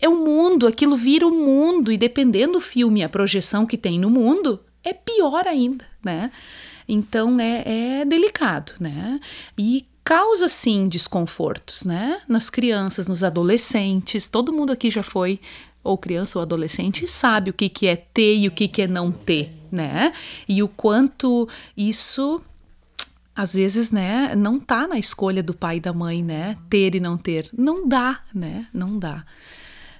É 0.00 0.08
o 0.08 0.16
mundo, 0.16 0.66
aquilo 0.66 0.96
vira 0.96 1.26
o 1.26 1.30
mundo, 1.30 1.90
e 1.90 1.96
dependendo 1.96 2.54
do 2.54 2.60
filme, 2.60 3.02
a 3.02 3.08
projeção 3.08 3.64
que 3.64 3.78
tem 3.78 3.98
no 3.98 4.10
mundo, 4.10 4.60
é 4.82 4.92
pior 4.92 5.46
ainda, 5.46 5.84
né? 6.04 6.30
Então 6.86 7.40
é, 7.40 8.00
é 8.00 8.04
delicado, 8.04 8.72
né? 8.78 9.18
E 9.56 9.86
causa 10.04 10.48
sim 10.48 10.86
desconfortos, 10.86 11.84
né? 11.84 12.20
Nas 12.28 12.50
crianças, 12.50 13.06
nos 13.08 13.24
adolescentes, 13.24 14.28
todo 14.28 14.52
mundo 14.52 14.72
aqui 14.72 14.90
já 14.90 15.02
foi 15.02 15.40
ou 15.84 15.98
criança 15.98 16.38
ou 16.38 16.42
adolescente 16.42 17.06
sabe 17.06 17.50
o 17.50 17.52
que, 17.52 17.68
que 17.68 17.86
é 17.86 17.94
ter 17.94 18.36
e 18.36 18.48
o 18.48 18.50
que, 18.50 18.66
que 18.66 18.82
é 18.82 18.88
não 18.88 19.12
ter, 19.12 19.52
né? 19.70 20.12
E 20.48 20.62
o 20.62 20.68
quanto 20.68 21.48
isso 21.76 22.40
às 23.36 23.52
vezes, 23.52 23.90
né, 23.90 24.34
não 24.36 24.60
tá 24.60 24.86
na 24.86 24.96
escolha 24.96 25.42
do 25.42 25.52
pai 25.52 25.78
e 25.78 25.80
da 25.80 25.92
mãe, 25.92 26.22
né, 26.22 26.56
ter 26.70 26.94
e 26.94 27.00
não 27.00 27.18
ter. 27.18 27.50
Não 27.52 27.88
dá, 27.88 28.20
né? 28.32 28.68
Não 28.72 28.96
dá. 28.96 29.24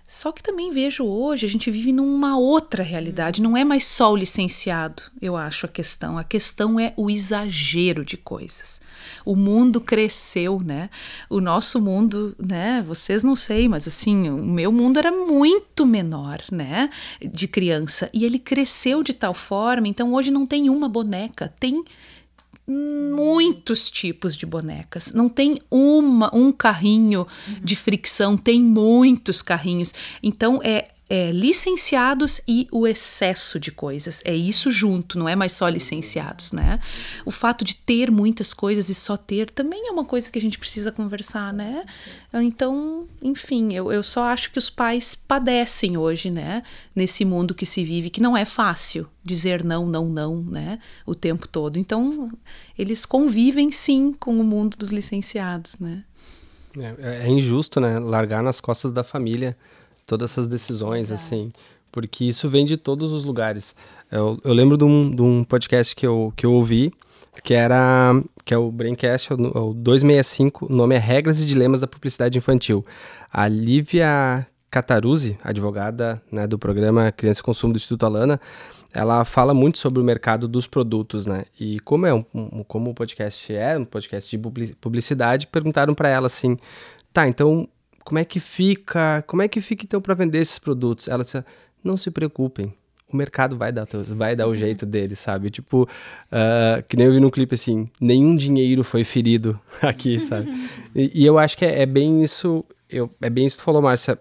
Só 0.07 0.31
que 0.31 0.43
também 0.43 0.71
vejo 0.71 1.03
hoje, 1.03 1.47
a 1.47 1.49
gente 1.49 1.71
vive 1.71 1.91
numa 1.91 2.37
outra 2.39 2.83
realidade, 2.83 3.41
não 3.41 3.57
é 3.57 3.65
mais 3.65 3.87
só 3.87 4.13
o 4.13 4.17
licenciado, 4.17 5.03
eu 5.21 5.35
acho 5.35 5.65
a 5.65 5.69
questão. 5.69 6.19
A 6.19 6.23
questão 6.23 6.79
é 6.79 6.93
o 6.95 7.11
exagero 7.11 8.05
de 8.05 8.19
coisas. 8.19 8.83
O 9.25 9.35
mundo 9.35 9.81
cresceu, 9.81 10.61
né? 10.61 10.91
O 11.31 11.41
nosso 11.41 11.81
mundo, 11.81 12.37
né? 12.39 12.85
Vocês 12.87 13.23
não 13.23 13.35
sei, 13.35 13.67
mas 13.67 13.89
assim, 13.89 14.29
o 14.29 14.45
meu 14.45 14.71
mundo 14.71 14.99
era 14.99 15.11
muito 15.11 15.87
menor, 15.87 16.39
né? 16.53 16.91
De 17.21 17.49
criança. 17.49 18.11
E 18.13 18.25
ele 18.25 18.39
cresceu 18.39 19.03
de 19.03 19.15
tal 19.15 19.33
forma, 19.33 19.89
então 19.89 20.13
hoje 20.13 20.31
não 20.31 20.47
tem 20.47 20.69
uma 20.69 20.89
boneca, 20.89 21.53
tem 21.59 21.83
muitos 22.67 23.91
tipos 23.91 24.37
de 24.37 24.47
bonecas. 24.47 25.13
Não 25.13 25.29
tem 25.29 25.59
uma, 25.71 26.35
um 26.35 26.51
carrinho 26.51 27.27
de 27.63 27.77
fricção, 27.77 28.37
tem 28.37 28.61
muitos 28.61 29.43
carrinhos. 29.43 29.93
Então 30.23 30.61
é 30.63 30.89
é, 31.15 31.31
licenciados 31.31 32.41
e 32.49 32.67
o 32.73 32.89
excesso 32.89 33.61
de 33.61 33.71
coisas. 33.71 34.21
É 34.25 34.35
isso 34.35 34.69
junto, 34.73 35.17
não 35.17 35.29
é 35.29 35.37
mais 35.37 35.53
só 35.53 35.69
licenciados, 35.69 36.51
né? 36.51 36.81
O 37.25 37.31
fato 37.31 37.65
de 37.65 37.77
ter 37.77 38.11
muitas 38.11 38.53
coisas 38.53 38.89
e 38.89 38.95
só 38.97 39.17
ter 39.17 39.49
também 39.49 39.87
é 39.87 39.93
uma 39.93 40.05
coisa 40.05 40.29
que 40.29 40.41
a 40.41 40.43
gente 40.43 40.59
precisa 40.59 40.91
conversar, 40.91 41.53
né? 41.53 41.85
Então, 42.33 43.07
enfim, 43.23 43.73
eu, 43.73 43.93
eu 43.93 44.03
só 44.03 44.25
acho 44.25 44.51
que 44.51 44.59
os 44.59 44.69
pais 44.69 45.15
padecem 45.15 45.97
hoje, 45.97 46.33
né? 46.33 46.65
Nesse 46.97 47.25
mundo 47.25 47.55
que 47.55 47.65
se 47.65 47.85
vive, 47.85 48.11
que 48.11 48.21
não 48.21 48.37
é 48.37 48.45
fácil 48.45 49.09
dizer 49.25 49.63
não, 49.63 49.87
não, 49.87 50.09
não, 50.09 50.43
né? 50.43 50.81
O 51.07 51.15
tempo 51.15 51.47
todo. 51.47 51.79
Então, 51.79 52.29
eles 52.77 53.07
convivem 53.07 53.71
sim 53.71 54.13
com 54.13 54.37
o 54.41 54.43
mundo 54.43 54.77
dos 54.77 54.91
licenciados, 54.91 55.79
né? 55.79 56.03
É, 56.77 57.27
é 57.27 57.29
injusto, 57.29 57.79
né? 57.79 58.01
Largar 58.01 58.43
nas 58.43 58.61
costas 58.61 58.91
da 58.91 59.05
família 59.05 59.57
todas 60.07 60.31
essas 60.31 60.49
decisões, 60.49 61.11
Exato. 61.11 61.21
assim, 61.21 61.49
porque 61.91 62.25
isso 62.25 62.49
vem 62.49 62.65
de 62.65 62.77
todos 62.77 63.13
os 63.13 63.25
lugares. 63.25 63.75
Eu, 64.11 64.39
eu 64.45 64.53
lembro 64.53 64.77
de 64.77 64.85
um, 64.85 65.15
de 65.15 65.23
um 65.23 65.45
podcast 65.45 65.95
que 65.95 66.07
eu, 66.07 66.33
que 66.37 66.45
eu 66.45 66.53
ouvi, 66.53 66.93
que 67.43 67.55
era 67.55 68.13
que 68.45 68.53
é 68.53 68.59
o 68.59 68.71
Braincast, 68.71 69.33
é 69.33 69.35
o 69.35 69.73
265, 69.73 70.67
o 70.67 70.73
nome 70.73 70.95
é 70.95 70.99
Regras 70.99 71.41
e 71.41 71.47
Dilemas 71.47 71.81
da 71.81 71.87
Publicidade 71.87 72.37
Infantil. 72.37 72.85
A 73.33 73.49
Lívia 73.49 74.47
Cataruzzi, 74.71 75.39
advogada 75.43 76.21
né, 76.31 76.47
do 76.47 76.59
programa 76.59 77.11
Criança 77.13 77.41
e 77.41 77.43
Consumo 77.45 77.73
do 77.73 77.77
Instituto 77.77 78.05
Alana, 78.05 78.41
ela 78.93 79.25
fala 79.25 79.55
muito 79.55 79.79
sobre 79.79 80.01
o 80.01 80.05
mercado 80.05 80.47
dos 80.47 80.67
produtos, 80.67 81.27
né? 81.27 81.45
E 81.59 81.81
como 81.81 82.07
é 82.07 82.15
um, 82.15 82.25
um 82.35 82.63
como 82.63 82.91
o 82.91 82.95
podcast 82.95 83.55
é 83.55 83.79
um 83.79 83.85
podcast 83.85 84.31
de 84.31 84.75
publicidade, 84.75 85.47
perguntaram 85.47 85.95
para 85.95 86.09
ela 86.09 86.27
assim, 86.27 86.57
tá, 87.13 87.27
então 87.27 87.69
como 88.05 88.19
é 88.19 88.25
que 88.25 88.39
fica, 88.39 89.25
como 89.27 89.43
é 89.43 89.49
que 89.49 89.61
fica 89.61 89.85
então 89.85 90.01
para 90.01 90.15
vender 90.15 90.39
esses 90.39 90.59
produtos? 90.59 91.09
Ela 91.09 91.25
disse, 91.25 91.43
não 91.83 91.97
se 91.97 92.11
preocupem, 92.11 92.73
o 93.11 93.17
mercado 93.17 93.57
vai 93.57 93.73
dar, 93.73 93.87
vai 94.11 94.37
dar 94.37 94.47
o 94.47 94.55
jeito 94.55 94.85
dele, 94.85 95.17
sabe? 95.17 95.51
Tipo, 95.51 95.85
uh, 95.85 96.83
que 96.87 96.97
nem 96.97 97.07
eu 97.07 97.13
vi 97.13 97.21
no 97.21 97.31
clipe 97.31 97.55
assim, 97.55 97.89
nenhum 98.01 98.37
dinheiro 98.37 98.85
foi 98.85 99.05
ferido 99.05 99.59
aqui, 99.81 100.21
sabe? 100.21 100.49
E, 100.95 101.23
e 101.23 101.27
eu 101.27 101.39
acho 101.39 101.57
que 101.57 101.65
é, 101.65 101.83
é, 101.83 101.87
bem 101.87 102.23
isso, 102.23 102.65
eu, 102.91 103.11
é 103.23 103.31
bem 103.31 103.47
isso 103.47 103.57
que 103.57 103.63
tu 103.63 103.65
falou, 103.65 103.81
Márcia, 103.81 104.19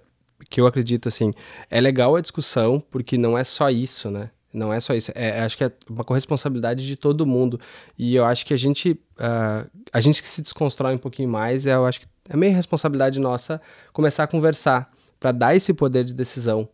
que 0.49 0.61
eu 0.61 0.67
acredito 0.67 1.07
assim, 1.07 1.31
é 1.69 1.81
legal 1.81 2.15
a 2.15 2.21
discussão, 2.21 2.79
porque 2.79 3.17
não 3.17 3.37
é 3.37 3.43
só 3.43 3.69
isso, 3.69 4.09
né? 4.09 4.29
Não 4.53 4.71
é 4.71 4.79
só 4.79 4.93
isso. 4.93 5.11
É, 5.15 5.41
acho 5.41 5.57
que 5.57 5.63
é 5.63 5.71
uma 5.89 6.03
corresponsabilidade 6.03 6.85
de 6.85 6.95
todo 6.95 7.25
mundo. 7.25 7.59
E 7.97 8.15
eu 8.15 8.23
acho 8.23 8.45
que 8.45 8.53
a 8.53 8.57
gente, 8.57 8.91
uh, 8.91 9.69
a 9.91 9.99
gente 9.99 10.21
que 10.21 10.27
se 10.27 10.41
desconstrói 10.41 10.93
um 10.93 10.99
pouquinho 10.99 11.27
mais, 11.27 11.65
eu 11.65 11.85
acho 11.85 12.01
que 12.01 12.07
é 12.29 12.37
meio 12.37 12.53
responsabilidade 12.53 13.19
nossa 13.19 13.59
começar 13.91 14.23
a 14.23 14.27
conversar 14.27 14.91
para 15.19 15.31
dar 15.31 15.55
esse 15.55 15.73
poder 15.73 16.03
de 16.03 16.13
decisão 16.13 16.69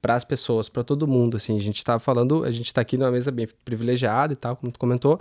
para 0.00 0.14
as 0.14 0.22
pessoas, 0.22 0.68
para 0.68 0.84
todo 0.84 1.08
mundo. 1.08 1.36
Assim, 1.36 1.56
a 1.56 1.60
gente 1.60 1.78
está 1.78 1.98
falando, 1.98 2.44
a 2.44 2.50
gente 2.50 2.66
está 2.66 2.80
aqui 2.80 2.96
numa 2.96 3.10
mesa 3.10 3.32
bem 3.32 3.48
privilegiada 3.64 4.32
e 4.32 4.36
tal, 4.36 4.54
como 4.54 4.70
tu 4.70 4.78
comentou, 4.78 5.14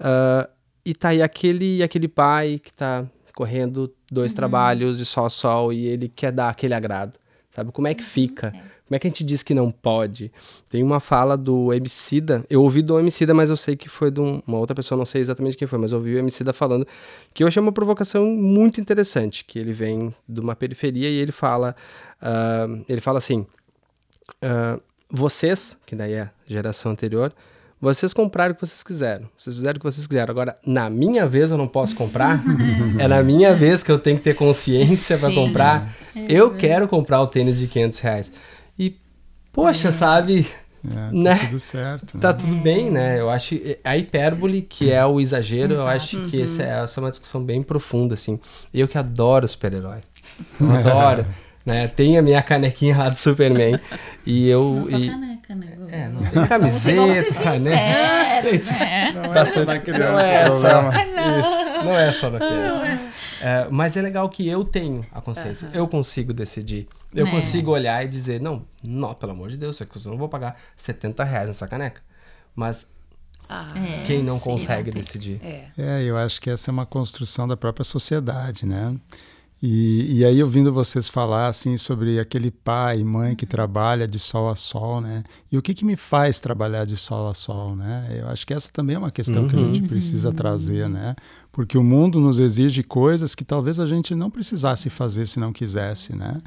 uh, 0.00 0.48
e 0.84 0.92
tá 0.92 1.08
aí 1.10 1.22
aquele, 1.22 1.82
aquele 1.82 2.08
pai 2.08 2.60
que 2.62 2.70
está 2.70 3.06
correndo 3.34 3.92
dois 4.10 4.32
uhum. 4.32 4.36
trabalhos 4.36 4.98
de 4.98 5.06
sol 5.06 5.26
a 5.26 5.30
sol 5.30 5.72
e 5.72 5.86
ele 5.86 6.08
quer 6.08 6.30
dar 6.30 6.50
aquele 6.50 6.74
agrado, 6.74 7.18
sabe? 7.50 7.72
Como 7.72 7.88
é 7.88 7.94
que 7.94 8.02
uhum. 8.02 8.08
fica? 8.08 8.52
É. 8.54 8.73
Como 8.86 8.96
é 8.96 8.98
que 8.98 9.06
a 9.06 9.10
gente 9.10 9.24
diz 9.24 9.42
que 9.42 9.54
não 9.54 9.70
pode? 9.70 10.30
Tem 10.68 10.82
uma 10.82 11.00
fala 11.00 11.38
do 11.38 11.72
Emicida, 11.72 12.44
eu 12.50 12.62
ouvi 12.62 12.82
do 12.82 12.98
Emicida, 12.98 13.32
mas 13.32 13.48
eu 13.48 13.56
sei 13.56 13.76
que 13.76 13.88
foi 13.88 14.10
de 14.10 14.20
um, 14.20 14.42
uma 14.46 14.58
outra 14.58 14.74
pessoa, 14.74 14.98
não 14.98 15.06
sei 15.06 15.22
exatamente 15.22 15.56
quem 15.56 15.66
foi, 15.66 15.78
mas 15.78 15.92
eu 15.92 15.98
ouvi 15.98 16.14
o 16.14 16.18
Emicida 16.18 16.52
falando 16.52 16.86
que 17.32 17.42
eu 17.42 17.48
achei 17.48 17.62
uma 17.62 17.72
provocação 17.72 18.26
muito 18.26 18.82
interessante, 18.82 19.44
que 19.46 19.58
ele 19.58 19.72
vem 19.72 20.14
de 20.28 20.40
uma 20.40 20.54
periferia 20.54 21.08
e 21.08 21.14
ele 21.14 21.32
fala, 21.32 21.74
uh, 22.20 22.84
ele 22.86 23.00
fala 23.00 23.16
assim, 23.16 23.46
uh, 24.42 24.80
vocês, 25.10 25.78
que 25.86 25.96
daí 25.96 26.12
é 26.12 26.20
a 26.22 26.30
geração 26.46 26.92
anterior, 26.92 27.32
vocês 27.80 28.12
compraram 28.14 28.52
o 28.52 28.54
que 28.54 28.66
vocês 28.66 28.82
quiseram. 28.82 29.28
Vocês 29.36 29.54
fizeram 29.56 29.76
o 29.76 29.78
que 29.78 29.84
vocês 29.84 30.06
quiseram. 30.06 30.32
Agora, 30.32 30.56
na 30.64 30.88
minha 30.88 31.26
vez 31.26 31.50
eu 31.50 31.58
não 31.58 31.68
posso 31.68 31.94
comprar. 31.94 32.42
é 32.98 33.06
na 33.06 33.22
minha 33.22 33.54
vez 33.54 33.82
que 33.82 33.92
eu 33.92 33.98
tenho 33.98 34.16
que 34.16 34.24
ter 34.24 34.34
consciência 34.34 35.18
para 35.18 35.30
comprar. 35.34 35.94
É 36.16 36.24
eu 36.28 36.54
quero 36.54 36.88
comprar 36.88 37.20
o 37.20 37.26
tênis 37.26 37.58
de 37.58 37.66
500 37.66 37.98
reais 37.98 38.32
poxa, 39.54 39.88
é. 39.88 39.92
sabe? 39.92 40.46
É, 40.86 40.94
tá 40.94 41.10
né? 41.12 41.38
tudo 41.46 41.58
certo. 41.58 42.18
Tá 42.18 42.32
né? 42.32 42.38
tudo 42.38 42.56
bem, 42.56 42.90
né? 42.90 43.18
Eu 43.18 43.30
acho 43.30 43.54
a 43.82 43.96
hipérbole, 43.96 44.60
que 44.62 44.90
é 44.90 45.04
o 45.06 45.20
exagero, 45.20 45.74
Exato. 45.74 45.80
eu 45.80 45.88
acho 45.88 46.22
que 46.24 46.36
uhum. 46.36 46.44
essa, 46.44 46.62
é, 46.62 46.82
essa 46.82 47.00
é 47.00 47.02
uma 47.02 47.10
discussão 47.10 47.42
bem 47.42 47.62
profunda, 47.62 48.14
assim. 48.14 48.38
Eu 48.72 48.86
que 48.86 48.98
adoro 48.98 49.48
super-herói. 49.48 50.00
Eu 50.60 50.70
adoro. 50.70 51.26
né? 51.64 51.88
Tem 51.88 52.18
a 52.18 52.22
minha 52.22 52.42
canequinha 52.42 52.96
lá 52.96 53.08
do 53.08 53.16
Superman. 53.16 53.78
e 54.26 54.48
eu. 54.48 54.86
Não 54.90 54.98
e... 54.98 55.08
caneca, 55.08 55.54
né? 55.54 55.68
É, 55.90 56.08
não 56.08 56.22
tem 56.22 56.46
camiseta, 56.46 57.58
né? 57.58 58.42
Não 59.14 59.34
é 59.34 59.44
só 59.44 59.64
na 59.64 59.78
criança. 59.78 60.10
Não 60.10 60.18
é 60.18 60.50
só, 60.50 60.82
não. 60.82 61.40
Isso, 61.40 61.84
não 61.84 61.98
é 61.98 62.12
só 62.12 62.30
na 62.30 62.38
criança. 62.38 63.00
É, 63.40 63.68
mas 63.70 63.96
é 63.96 64.02
legal 64.02 64.28
que 64.28 64.48
eu 64.48 64.64
tenho 64.64 65.04
a 65.12 65.20
consciência. 65.20 65.68
Uhum. 65.68 65.74
Eu 65.74 65.88
consigo 65.88 66.32
decidir. 66.32 66.88
Eu 67.14 67.26
é. 67.26 67.30
consigo 67.30 67.70
olhar 67.70 68.04
e 68.04 68.08
dizer, 68.08 68.40
não, 68.40 68.64
não, 68.82 69.14
pelo 69.14 69.32
amor 69.32 69.48
de 69.48 69.56
Deus, 69.56 69.80
eu 69.80 69.88
não 70.06 70.18
vou 70.18 70.28
pagar 70.28 70.56
70 70.76 71.22
reais 71.24 71.48
nessa 71.48 71.66
caneca. 71.68 72.02
Mas 72.54 72.92
ah, 73.48 73.72
quem 74.06 74.22
não 74.22 74.38
sim, 74.38 74.44
consegue 74.44 74.90
não 74.90 75.00
decidir? 75.00 75.40
É. 75.42 75.68
é, 75.76 76.02
eu 76.02 76.16
acho 76.16 76.40
que 76.40 76.50
essa 76.50 76.70
é 76.70 76.72
uma 76.72 76.86
construção 76.86 77.46
da 77.46 77.56
própria 77.56 77.84
sociedade, 77.84 78.66
né? 78.66 78.94
E, 79.66 80.18
e 80.18 80.24
aí, 80.26 80.42
ouvindo 80.42 80.70
vocês 80.70 81.08
falar 81.08 81.48
assim 81.48 81.78
sobre 81.78 82.20
aquele 82.20 82.50
pai 82.50 82.98
e 82.98 83.04
mãe 83.04 83.34
que 83.34 83.46
trabalha 83.46 84.06
de 84.06 84.18
sol 84.18 84.50
a 84.50 84.54
sol, 84.56 85.00
né? 85.00 85.22
E 85.50 85.56
o 85.56 85.62
que, 85.62 85.72
que 85.72 85.86
me 85.86 85.96
faz 85.96 86.38
trabalhar 86.38 86.84
de 86.84 86.98
sol 86.98 87.30
a 87.30 87.34
sol, 87.34 87.74
né? 87.74 88.14
Eu 88.20 88.28
acho 88.28 88.46
que 88.46 88.52
essa 88.52 88.68
também 88.70 88.96
é 88.96 88.98
uma 88.98 89.10
questão 89.10 89.42
uhum. 89.44 89.48
que 89.48 89.56
a 89.56 89.58
gente 89.60 89.80
uhum. 89.80 89.88
precisa 89.88 90.30
trazer, 90.32 90.86
né? 90.86 91.16
Porque 91.54 91.78
o 91.78 91.84
mundo 91.84 92.20
nos 92.20 92.40
exige 92.40 92.82
coisas 92.82 93.32
que 93.32 93.44
talvez 93.44 93.78
a 93.78 93.86
gente 93.86 94.12
não 94.12 94.28
precisasse 94.28 94.90
fazer 94.90 95.24
se 95.24 95.38
não 95.38 95.52
quisesse, 95.52 96.14
né? 96.14 96.42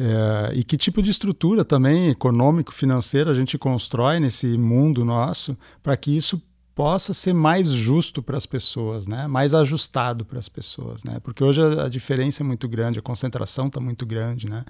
É, 0.00 0.52
e 0.54 0.64
que 0.64 0.78
tipo 0.78 1.02
de 1.02 1.10
estrutura 1.10 1.66
também 1.66 2.08
econômico, 2.08 2.72
financeira 2.72 3.30
a 3.30 3.34
gente 3.34 3.58
constrói 3.58 4.18
nesse 4.18 4.56
mundo 4.56 5.04
nosso 5.04 5.54
para 5.82 5.94
que 5.98 6.16
isso 6.16 6.40
possa 6.74 7.12
ser 7.12 7.34
mais 7.34 7.68
justo 7.68 8.22
para 8.22 8.38
as 8.38 8.46
pessoas, 8.46 9.06
né? 9.06 9.26
mais 9.26 9.52
ajustado 9.52 10.24
para 10.24 10.38
as 10.38 10.48
pessoas. 10.48 11.04
Né? 11.04 11.20
Porque 11.22 11.44
hoje 11.44 11.60
a, 11.60 11.84
a, 11.84 11.88
diferença 11.90 12.42
é 12.42 12.44
muito 12.44 12.66
grande, 12.66 12.98
a 12.98 13.02
concentração 13.02 13.66
está 13.66 13.78
muito 13.78 14.06
grande, 14.06 14.46
está 14.46 14.56
né? 14.56 14.64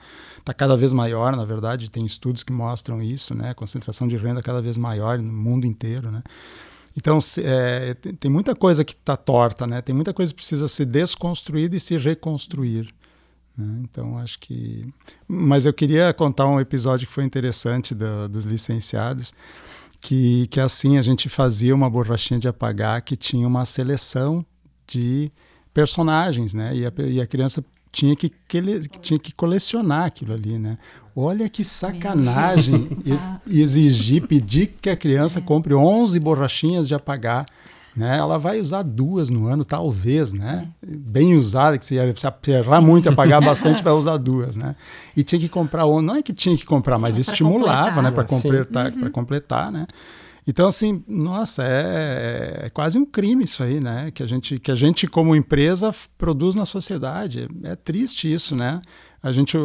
Tá 0.45 0.53
cada 0.53 0.77
vez 0.77 0.93
maior, 0.93 1.37
na 1.37 1.45
verdade, 1.45 1.89
tem 1.89 2.05
estudos 2.05 2.43
que 2.43 2.53
mostram 2.53 3.01
isso, 3.01 3.33
né? 3.33 3.51
a 3.51 3.55
concentração 3.55 4.09
de 4.09 4.17
renda 4.17 4.43
cada 4.43 4.61
vez 4.61 4.77
maior 4.77 5.19
no 5.21 5.33
mundo 5.33 5.65
inteiro. 5.65 6.11
Né? 6.11 6.21
Então, 6.97 7.19
é, 7.39 7.95
tem 7.95 8.31
muita 8.31 8.55
coisa 8.55 8.85
que 8.85 8.93
está 8.93 9.17
torta, 9.17 9.67
né? 9.67 9.81
tem 9.81 9.95
muita 9.95 10.13
coisa 10.13 10.33
que 10.33 10.37
precisa 10.37 10.69
ser 10.69 10.85
desconstruída 10.85 11.75
e 11.75 11.81
se 11.81 11.97
reconstruir. 11.97 12.93
Né? 13.57 13.81
Então, 13.83 14.19
acho 14.19 14.39
que. 14.39 14.87
Mas 15.27 15.67
eu 15.67 15.73
queria 15.73 16.13
contar 16.13 16.47
um 16.47 16.61
episódio 16.61 17.07
que 17.07 17.13
foi 17.13 17.25
interessante 17.25 17.95
do, 17.95 18.29
dos 18.29 18.45
licenciados 18.45 19.33
que, 20.03 20.49
que 20.49 20.61
assim 20.61 20.99
a 20.99 21.03
gente 21.03 21.29
fazia 21.29 21.75
uma 21.75 21.89
borrachinha 21.89 22.41
de 22.41 22.49
apagar 22.49 23.01
que 23.03 23.17
tinha 23.17 23.47
uma 23.47 23.65
seleção 23.65 24.45
de 24.87 25.31
personagens, 25.73 26.53
né? 26.53 26.75
E 26.75 26.85
a, 26.85 26.93
e 27.07 27.21
a 27.21 27.27
criança 27.27 27.65
tinha 27.93 28.17
que, 28.17 28.29
que 28.29 28.57
ele, 28.57 28.81
tinha 29.01 29.19
que 29.19 29.33
colecionar 29.33 30.07
aquilo 30.07 30.35
ali, 30.35 30.59
né? 30.59 30.77
Olha 31.15 31.49
que 31.49 31.63
sacanagem 31.63 32.89
exigir, 33.47 34.27
pedir 34.27 34.67
que 34.81 34.89
a 34.89 34.97
criança 34.97 35.39
é. 35.39 35.43
compre 35.43 35.75
11 35.75 36.19
borrachinhas 36.19 36.89
de 36.89 36.95
apagar 36.95 37.47
né? 37.95 38.17
Ela 38.17 38.39
vai 38.39 38.59
usar 38.59 38.83
duas 38.83 39.29
no 39.29 39.47
ano, 39.47 39.65
talvez, 39.65 40.33
né? 40.33 40.67
Bem 40.83 41.37
usada, 41.37 41.77
que 41.77 41.85
se, 41.85 41.97
se 42.17 42.51
errar 42.51 42.81
muito 42.81 43.07
e 43.07 43.09
apagar 43.11 43.41
bastante, 43.45 43.83
vai 43.83 43.93
usar 43.93 44.17
duas, 44.17 44.57
né? 44.57 44.75
E 45.17 45.23
tinha 45.23 45.39
que 45.39 45.49
comprar, 45.49 45.85
não 45.87 46.17
é 46.17 46.23
que 46.23 46.33
tinha 46.33 46.57
que 46.57 46.65
comprar, 46.65 46.97
Sim, 46.97 47.03
mas 47.03 47.19
estimulava, 47.19 47.97
completar. 47.97 48.03
né? 48.03 48.11
Para 48.11 48.25
completar, 48.25 48.93
uhum. 48.93 49.11
completar, 49.11 49.73
né? 49.73 49.87
Então, 50.47 50.67
assim, 50.67 51.05
nossa, 51.07 51.63
é, 51.63 52.63
é, 52.65 52.71
quase 52.71 52.99
um 52.99 53.05
crime 53.05 53.45
isso 53.45 53.63
aí, 53.63 53.79
né? 53.79 54.11
Que 54.11 54.23
a 54.23 54.27
gente, 54.27 54.59
que 54.59 54.73
a 54.73 54.75
gente 54.75 55.07
como 55.07 55.37
empresa, 55.37 55.95
produz 56.19 56.57
na 56.57 56.65
sociedade. 56.65 57.49
É, 57.63 57.73
é 57.73 57.77
triste 57.77 58.33
isso, 58.33 58.57
né? 58.57 58.83
A 59.23 59.31
gente 59.31 59.57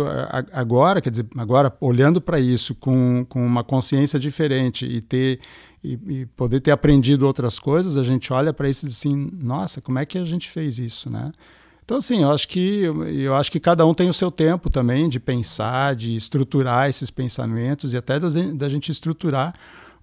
agora, 0.51 1.01
quer 1.01 1.09
dizer, 1.09 1.25
agora 1.37 1.75
olhando 1.81 2.21
para 2.21 2.39
isso 2.39 2.75
com, 2.75 3.25
com 3.27 3.43
uma 3.43 3.63
consciência 3.63 4.19
diferente 4.19 4.85
e 4.85 5.01
ter 5.01 5.39
e, 5.83 5.93
e, 6.07 6.25
poder 6.25 6.59
ter 6.59 6.71
aprendido 6.71 7.25
outras 7.25 7.59
coisas, 7.59 7.97
a 7.97 8.03
gente 8.03 8.33
olha 8.33 8.51
para 8.51 8.69
isso 8.69 8.85
e 8.85 8.89
diz 8.89 8.97
assim, 8.97 9.31
nossa, 9.33 9.79
como 9.79 9.99
é 9.99 10.05
que 10.05 10.17
a 10.17 10.23
gente 10.23 10.49
fez 10.49 10.79
isso, 10.79 11.09
né? 11.09 11.31
Então, 11.87 11.97
assim, 11.97 12.23
eu 12.23 12.31
acho 12.31 12.47
que 12.49 12.81
eu 12.81 13.33
acho 13.33 13.49
que 13.49 13.61
cada 13.61 13.85
um 13.85 13.93
tem 13.93 14.09
o 14.09 14.13
seu 14.13 14.29
tempo 14.29 14.69
também 14.69 15.07
de 15.07 15.21
pensar, 15.21 15.95
de 15.95 16.15
estruturar 16.15 16.89
esses 16.89 17.09
pensamentos 17.09 17.93
e 17.93 17.97
até 17.97 18.19
da 18.19 18.67
gente 18.67 18.91
estruturar 18.91 19.53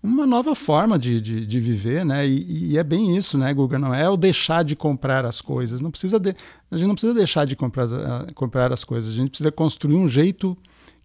uma 0.05 0.26
nova 0.26 0.55
forma 0.55 0.98
de, 0.98 1.18
de, 1.18 1.46
de 1.46 1.61
viver, 1.61 2.05
né? 2.05 2.28
E, 2.28 2.72
e, 2.72 2.78
é 2.78 2.84
bem 2.84 3.16
isso, 3.16 3.38
né, 3.38 3.55
Guga? 3.55 3.78
Não 3.78 3.94
é 3.94 4.07
o 4.07 4.18
deixar 4.18 4.62
de 4.62 4.76
comprar 4.76 5.24
as 5.24 5.40
coisas. 5.40 5.80
Não 5.80 5.90
precisa 5.90 6.20
de, 6.20 6.36
a 6.70 6.76
gente 6.76 6.86
não 6.86 6.94
precisa 6.94 7.14
deixar 7.14 7.46
de 7.46 7.57
comprar, 7.57 7.86
comprar 8.34 8.70
as 8.70 8.84
coisas. 8.84 9.14
A 9.14 9.16
gente 9.16 9.30
precisa 9.30 9.50
construir 9.50 9.94
um 9.94 10.07
jeito 10.07 10.55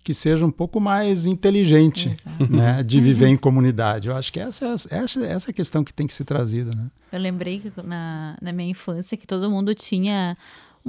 que 0.03 0.13
seja 0.13 0.45
um 0.45 0.51
pouco 0.51 0.81
mais 0.81 1.25
inteligente 1.25 2.13
né, 2.49 2.83
de 2.83 2.99
viver 2.99 3.27
em 3.27 3.37
comunidade. 3.37 4.09
Eu 4.09 4.17
acho 4.17 4.33
que 4.33 4.39
essa 4.39 4.65
é, 4.65 4.71
essa, 4.71 5.25
essa 5.25 5.49
é 5.49 5.51
a 5.51 5.53
questão 5.53 5.81
que 5.81 5.93
tem 5.93 6.05
que 6.05 6.13
ser 6.13 6.25
trazida. 6.25 6.71
Né? 6.75 6.91
Eu 7.13 7.19
lembrei 7.19 7.59
que 7.59 7.71
na, 7.81 8.35
na 8.41 8.51
minha 8.51 8.69
infância 8.69 9.15
que 9.15 9.25
todo 9.25 9.49
mundo 9.49 9.73
tinha 9.73 10.35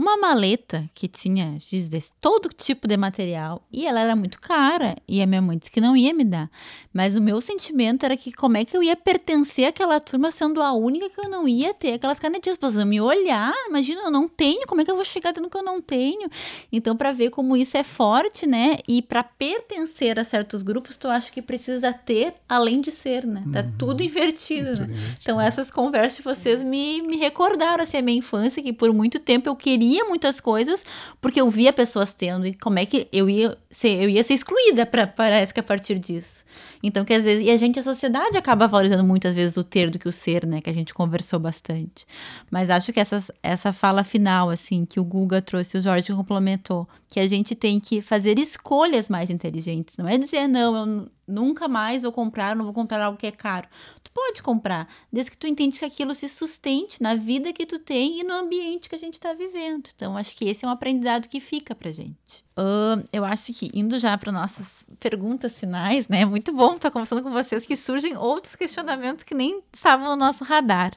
uma 0.01 0.17
maleta 0.17 0.89
que 0.95 1.07
tinha 1.07 1.59
desse, 1.91 2.11
todo 2.23 2.49
tipo 2.49 2.89
de 2.89 2.97
material 2.97 3.63
e 3.71 3.87
ela 3.87 4.01
era 4.01 4.17
muito 4.17 4.41
cara 4.41 4.97
e 5.07 5.21
a 5.21 5.27
minha 5.27 5.43
mãe 5.43 5.59
disse 5.59 5.71
que 5.71 5.81
não 5.81 5.95
ia 5.95 6.15
me 6.15 6.25
dar. 6.25 6.51
Mas 6.91 7.17
o 7.17 7.21
meu 7.21 7.39
sentimento 7.41 8.05
era 8.05 8.17
que 8.17 8.33
como 8.33 8.57
é 8.57 8.65
que 8.65 8.75
eu 8.75 8.83
ia 8.83 8.97
pertencer 8.97 9.67
àquela 9.67 10.01
turma 10.01 10.31
sendo 10.31 10.63
a 10.63 10.73
única 10.73 11.11
que 11.11 11.21
eu 11.21 11.29
não 11.29 11.47
ia 11.47 11.75
ter 11.75 11.93
aquelas 11.93 12.19
canetinhas 12.19 12.57
para 12.57 12.71
me 12.87 12.99
olhar, 12.99 13.53
imagina, 13.69 14.01
eu 14.01 14.11
não 14.11 14.27
tenho, 14.27 14.67
como 14.67 14.81
é 14.81 14.85
que 14.87 14.91
eu 14.91 14.97
vou 14.97 15.05
chegar 15.05 15.35
tendo 15.35 15.51
que 15.51 15.57
eu 15.57 15.63
não 15.63 15.83
tenho? 15.83 16.31
Então 16.73 16.97
para 16.97 17.13
ver 17.13 17.29
como 17.29 17.55
isso 17.55 17.77
é 17.77 17.83
forte, 17.83 18.47
né? 18.47 18.79
E 18.89 19.03
para 19.03 19.23
pertencer 19.23 20.19
a 20.19 20.25
certos 20.25 20.63
grupos, 20.63 20.97
tu 20.97 21.09
acha 21.09 21.31
que 21.31 21.43
precisa 21.43 21.93
ter 21.93 22.33
além 22.49 22.81
de 22.81 22.91
ser, 22.91 23.27
né? 23.27 23.45
Tá 23.53 23.61
uhum. 23.61 23.73
tudo 23.77 24.03
invertido, 24.03 24.71
né? 24.81 24.85
Invertido. 24.85 25.19
Então 25.21 25.39
essas 25.39 25.71
conversas 25.71 26.17
de 26.17 26.23
vocês 26.23 26.63
me, 26.63 27.03
me 27.03 27.19
recordaram 27.19 27.83
assim 27.83 27.99
a 27.99 28.03
minha 28.03 28.19
infância 28.19 28.63
que 28.63 28.73
por 28.73 28.91
muito 28.95 29.19
tempo 29.19 29.47
eu 29.47 29.55
queria 29.55 29.90
queria 29.91 30.05
muitas 30.05 30.41
coisas 30.41 30.85
porque 31.21 31.41
eu 31.41 31.51
via 31.51 31.73
pessoas 31.73 32.15
tendo 32.15 32.47
e 32.47 32.55
como 32.55 32.79
é 32.79 32.87
que 32.87 33.09
eu 33.13 33.29
ia 33.29 33.59
ser, 33.69 34.03
eu 34.03 34.09
ia 34.09 34.23
ser 34.23 34.35
excluída 34.35 34.87
para 34.87 35.07
parece 35.07 35.53
que 35.53 35.59
a 35.59 35.63
partir 35.63 35.99
disso. 35.99 36.45
Então 36.83 37.05
que 37.05 37.13
às 37.13 37.25
vezes 37.25 37.47
e 37.47 37.51
a 37.51 37.57
gente 37.57 37.79
a 37.79 37.83
sociedade 37.83 38.37
acaba 38.37 38.67
valorizando 38.67 39.05
muitas 39.05 39.35
vezes 39.35 39.57
o 39.57 39.65
ter 39.65 39.91
do 39.91 39.99
que 39.99 40.09
o 40.09 40.13
ser, 40.13 40.47
né, 40.47 40.61
que 40.61 40.71
a 40.71 40.73
gente 40.73 40.95
conversou 40.95 41.39
bastante. 41.39 42.07
Mas 42.51 42.71
acho 42.71 42.93
que 42.93 43.01
essa 43.01 43.19
essa 43.43 43.73
fala 43.73 44.03
final 44.03 44.51
assim 44.51 44.85
que 44.85 45.01
o 45.01 45.05
Guga 45.05 45.43
trouxe, 45.43 45.77
o 45.77 45.81
Jorge 45.81 46.13
complementou, 46.13 46.89
que 47.09 47.21
a 47.21 47.27
gente 47.27 47.55
tem 47.55 47.79
que 47.81 48.01
fazer 48.01 48.39
escolhas 48.39 49.09
mais 49.09 49.31
inteligentes, 49.31 49.97
não 49.97 50.09
é 50.09 50.17
dizer 50.17 50.47
não, 50.49 50.77
eu 50.77 51.11
nunca 51.31 51.69
mais 51.69 52.03
vou 52.03 52.13
comprar, 52.13 52.57
não 52.57 52.65
vou 52.65 52.75
comprar 52.75 53.03
algo 53.03 53.17
que 53.17 53.27
é 53.27 53.33
caro. 53.33 53.69
Tu 54.03 54.11
pode 54.13 54.43
comprar, 54.43 54.89
desde 55.13 55.31
que 55.31 55.39
tu 55.39 55.47
entende 55.47 55.79
que 55.79 55.85
aquilo 55.85 56.15
se 56.15 56.29
sustente 56.29 57.03
na 57.03 57.15
vida 57.15 57.53
que 57.53 57.65
tu 57.65 57.79
tem 57.79 58.21
e 58.21 58.25
no 58.25 58.35
ambiente 58.35 58.89
que 58.89 58.97
a 58.97 58.99
gente 58.99 59.15
está 59.15 59.33
vivendo. 59.33 59.89
Então, 59.95 60.17
acho 60.17 60.35
que 60.37 60.49
esse 60.49 60.65
é 60.65 60.69
um 60.69 60.73
aprendizado 60.73 61.29
que 61.29 61.41
fica 61.41 61.75
pra 61.75 61.91
gente. 61.91 62.45
Uh, 62.61 63.03
eu 63.11 63.25
acho 63.25 63.55
que 63.55 63.71
indo 63.73 63.99
já 63.99 64.19
para 64.19 64.31
nossas 64.31 64.85
perguntas 64.99 65.59
finais, 65.59 66.09
né? 66.09 66.21
É 66.21 66.25
muito 66.27 66.53
bom 66.53 66.75
estar 66.75 66.91
conversando 66.91 67.23
com 67.23 67.31
vocês 67.31 67.65
que 67.65 67.75
surgem 67.75 68.15
outros 68.19 68.55
questionamentos 68.55 69.25
que 69.25 69.35
nem 69.35 69.63
estavam 69.73 70.09
no 70.09 70.17
nosso 70.17 70.45
radar. 70.45 70.93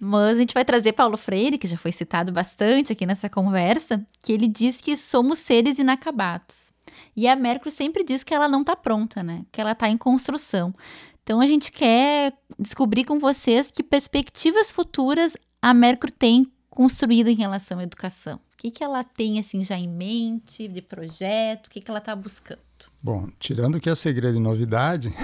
Mas 0.00 0.36
a 0.36 0.38
gente 0.38 0.54
vai 0.54 0.64
trazer 0.64 0.92
Paulo 0.92 1.18
Freire, 1.18 1.58
que 1.58 1.66
já 1.66 1.76
foi 1.76 1.92
citado 1.92 2.32
bastante 2.32 2.94
aqui 2.94 3.04
nessa 3.04 3.28
conversa, 3.28 4.06
que 4.22 4.32
ele 4.32 4.48
diz 4.48 4.80
que 4.80 4.96
somos 4.96 5.38
seres 5.38 5.78
inacabados. 5.78 6.72
E 7.14 7.28
a 7.28 7.36
Mercury 7.36 7.70
sempre 7.70 8.02
diz 8.02 8.24
que 8.24 8.34
ela 8.34 8.48
não 8.48 8.62
está 8.62 8.74
pronta, 8.74 9.22
né? 9.22 9.44
Que 9.52 9.60
ela 9.60 9.72
está 9.72 9.90
em 9.90 9.98
construção. 9.98 10.74
Então 11.22 11.42
a 11.42 11.46
gente 11.46 11.70
quer 11.70 12.32
descobrir 12.58 13.04
com 13.04 13.18
vocês 13.18 13.70
que 13.70 13.82
perspectivas 13.82 14.72
futuras 14.72 15.36
a 15.60 15.74
Mercury 15.74 16.12
tem 16.12 16.50
construída 16.70 17.30
em 17.30 17.34
relação 17.34 17.80
à 17.80 17.82
educação. 17.82 18.40
O 18.66 18.68
que, 18.68 18.78
que 18.78 18.82
ela 18.82 19.04
tem 19.04 19.38
assim 19.38 19.62
já 19.62 19.78
em 19.78 19.86
mente 19.86 20.66
de 20.66 20.82
projeto? 20.82 21.68
O 21.68 21.70
que, 21.70 21.80
que 21.80 21.88
ela 21.88 22.00
está 22.00 22.16
buscando? 22.16 22.58
Bom, 23.00 23.28
tirando 23.38 23.78
que 23.78 23.88
é 23.88 23.94
segredo 23.94 24.38
e 24.38 24.40
novidade. 24.40 25.14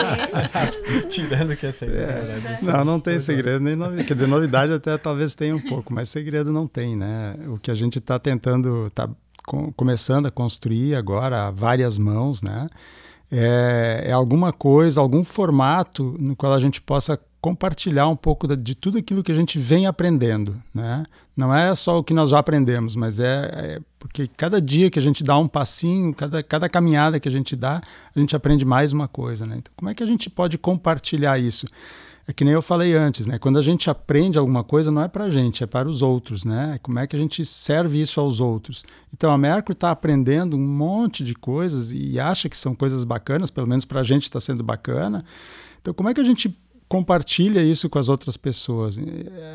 tirando 1.10 1.54
que 1.54 1.66
é 1.66 1.72
segredo. 1.72 2.10
É, 2.10 2.62
não, 2.62 2.82
não 2.82 2.98
tem 2.98 3.18
segredo 3.18 3.60
nem 3.60 3.76
novidade. 3.76 4.08
Quer 4.08 4.14
dizer, 4.14 4.26
novidade 4.26 4.72
até 4.72 4.96
talvez 4.96 5.34
tenha 5.34 5.54
um 5.54 5.60
pouco, 5.60 5.92
mas 5.92 6.08
segredo 6.08 6.50
não 6.50 6.66
tem, 6.66 6.96
né? 6.96 7.36
O 7.48 7.58
que 7.58 7.70
a 7.70 7.74
gente 7.74 7.98
está 7.98 8.18
tentando, 8.18 8.86
está 8.86 9.06
começando 9.76 10.24
a 10.24 10.30
construir 10.30 10.94
agora 10.94 11.48
a 11.48 11.50
várias 11.50 11.98
mãos, 11.98 12.40
né? 12.40 12.68
É, 13.30 14.04
é, 14.06 14.12
alguma 14.12 14.50
coisa, 14.50 14.98
algum 14.98 15.22
formato 15.22 16.16
no 16.18 16.34
qual 16.34 16.54
a 16.54 16.60
gente 16.60 16.80
possa 16.80 17.20
compartilhar 17.46 18.08
um 18.08 18.16
pouco 18.16 18.48
de, 18.56 18.74
tudo 18.74 18.98
aquilo 18.98 19.22
que 19.22 19.30
a 19.30 19.34
gente 19.34 19.56
vem 19.56 19.86
aprendendo, 19.86 20.60
né? 20.74 21.04
Não 21.36 21.54
é 21.54 21.72
só 21.76 21.96
o 21.96 22.02
que 22.02 22.12
nós 22.12 22.30
já 22.30 22.40
aprendemos, 22.40 22.96
mas 22.96 23.20
é, 23.20 23.50
é, 23.54 23.80
porque 24.00 24.26
cada 24.26 24.60
dia 24.60 24.90
que 24.90 24.98
a 24.98 25.02
gente 25.02 25.22
dá 25.22 25.38
um 25.38 25.46
passinho, 25.46 26.12
cada, 26.12 26.42
cada 26.42 26.68
caminhada 26.68 27.20
que 27.20 27.28
a 27.28 27.30
gente 27.30 27.54
dá, 27.54 27.80
a 28.12 28.18
gente 28.18 28.34
aprende 28.34 28.64
mais 28.64 28.92
uma 28.92 29.06
coisa, 29.06 29.46
né? 29.46 29.58
Então, 29.58 29.72
como 29.76 29.88
é 29.88 29.94
que 29.94 30.02
a 30.02 30.06
gente 30.06 30.28
pode 30.28 30.58
compartilhar 30.58 31.38
isso? 31.38 31.68
É 32.26 32.32
que 32.32 32.44
nem 32.44 32.52
eu 32.52 32.60
falei 32.60 32.94
antes, 32.94 33.28
né? 33.28 33.38
Quando 33.38 33.60
a 33.60 33.62
gente 33.62 33.88
aprende 33.88 34.36
alguma 34.36 34.64
coisa, 34.64 34.90
não 34.90 35.02
é 35.02 35.06
para 35.06 35.26
a 35.26 35.30
gente, 35.30 35.62
é 35.62 35.68
para 35.68 35.88
os 35.88 36.02
outros, 36.02 36.44
né? 36.44 36.80
Como 36.82 36.98
é 36.98 37.06
que 37.06 37.14
a 37.14 37.18
gente 37.18 37.44
serve 37.44 38.02
isso 38.02 38.20
aos 38.20 38.40
outros? 38.40 38.84
Então 39.14 39.30
a 39.30 39.38
Mercury 39.38 39.74
está 39.74 39.92
aprendendo 39.92 40.56
um 40.56 40.66
monte 40.66 41.22
de 41.22 41.36
coisas 41.36 41.92
e 41.92 42.18
acha 42.18 42.48
que 42.48 42.56
são 42.56 42.74
coisas 42.74 43.04
bacanas, 43.04 43.52
pelo 43.52 43.68
menos 43.68 43.84
para 43.84 44.00
a 44.00 44.02
gente 44.02 44.24
está 44.24 44.40
sendo 44.40 44.64
bacana. 44.64 45.24
Então 45.80 45.94
como 45.94 46.08
é 46.08 46.14
que 46.14 46.20
a 46.20 46.24
gente 46.24 46.52
compartilha 46.88 47.62
isso 47.62 47.88
com 47.88 47.98
as 47.98 48.08
outras 48.08 48.36
pessoas. 48.36 48.98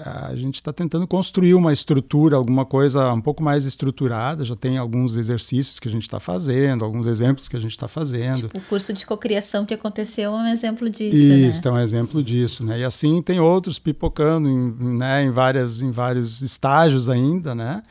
A 0.06 0.36
gente 0.36 0.56
está 0.56 0.74
tentando 0.74 1.08
construir 1.08 1.54
uma 1.54 1.72
estrutura, 1.72 2.36
alguma 2.36 2.66
coisa 2.66 3.12
um 3.14 3.22
pouco 3.22 3.42
mais 3.42 3.66
estruturada. 3.66 4.44
Já 4.44 4.56
tem 4.56 4.78
alguns 4.78 5.18
exercícios 5.18 5.80
que 5.80 5.88
a 5.88 5.92
gente 5.92 6.04
está 6.04 6.20
fazendo, 6.20 6.84
alguns 6.84 7.08
exemplos 7.08 7.48
que 7.48 7.56
a 7.56 7.60
gente 7.60 7.72
está 7.72 7.88
fazendo. 7.88 8.48
Tipo, 8.48 8.58
o 8.58 8.62
curso 8.62 8.92
de 8.94 9.06
cocriação 9.06 9.66
que 9.66 9.74
aconteceu 9.74 10.34
é 10.34 10.36
um 10.36 10.48
exemplo 10.48 10.90
disso. 10.90 11.16
Isso, 11.16 11.62
né? 11.64 11.70
é 11.70 11.72
um 11.72 11.80
exemplo 11.80 12.24
disso. 12.24 12.66
Né? 12.66 12.80
E 12.80 12.84
assim 12.84 13.22
tem 13.22 13.40
outros 13.40 13.80
pipocando 13.80 14.50
em, 14.50 14.98
né, 14.98 15.24
em, 15.24 15.32
várias, 15.32 15.82
em 15.82 15.92
vários 15.92 16.42
estágios 16.42 17.08
ainda, 17.08 17.56
né? 17.56 17.82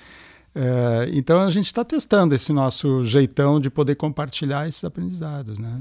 É, 0.52 1.08
então 1.12 1.40
a 1.40 1.50
gente 1.50 1.66
está 1.66 1.84
testando 1.84 2.34
esse 2.34 2.52
nosso 2.52 3.04
jeitão 3.04 3.60
de 3.60 3.70
poder 3.70 3.94
compartilhar 3.94 4.66
esses 4.66 4.82
aprendizados, 4.82 5.60
né? 5.60 5.80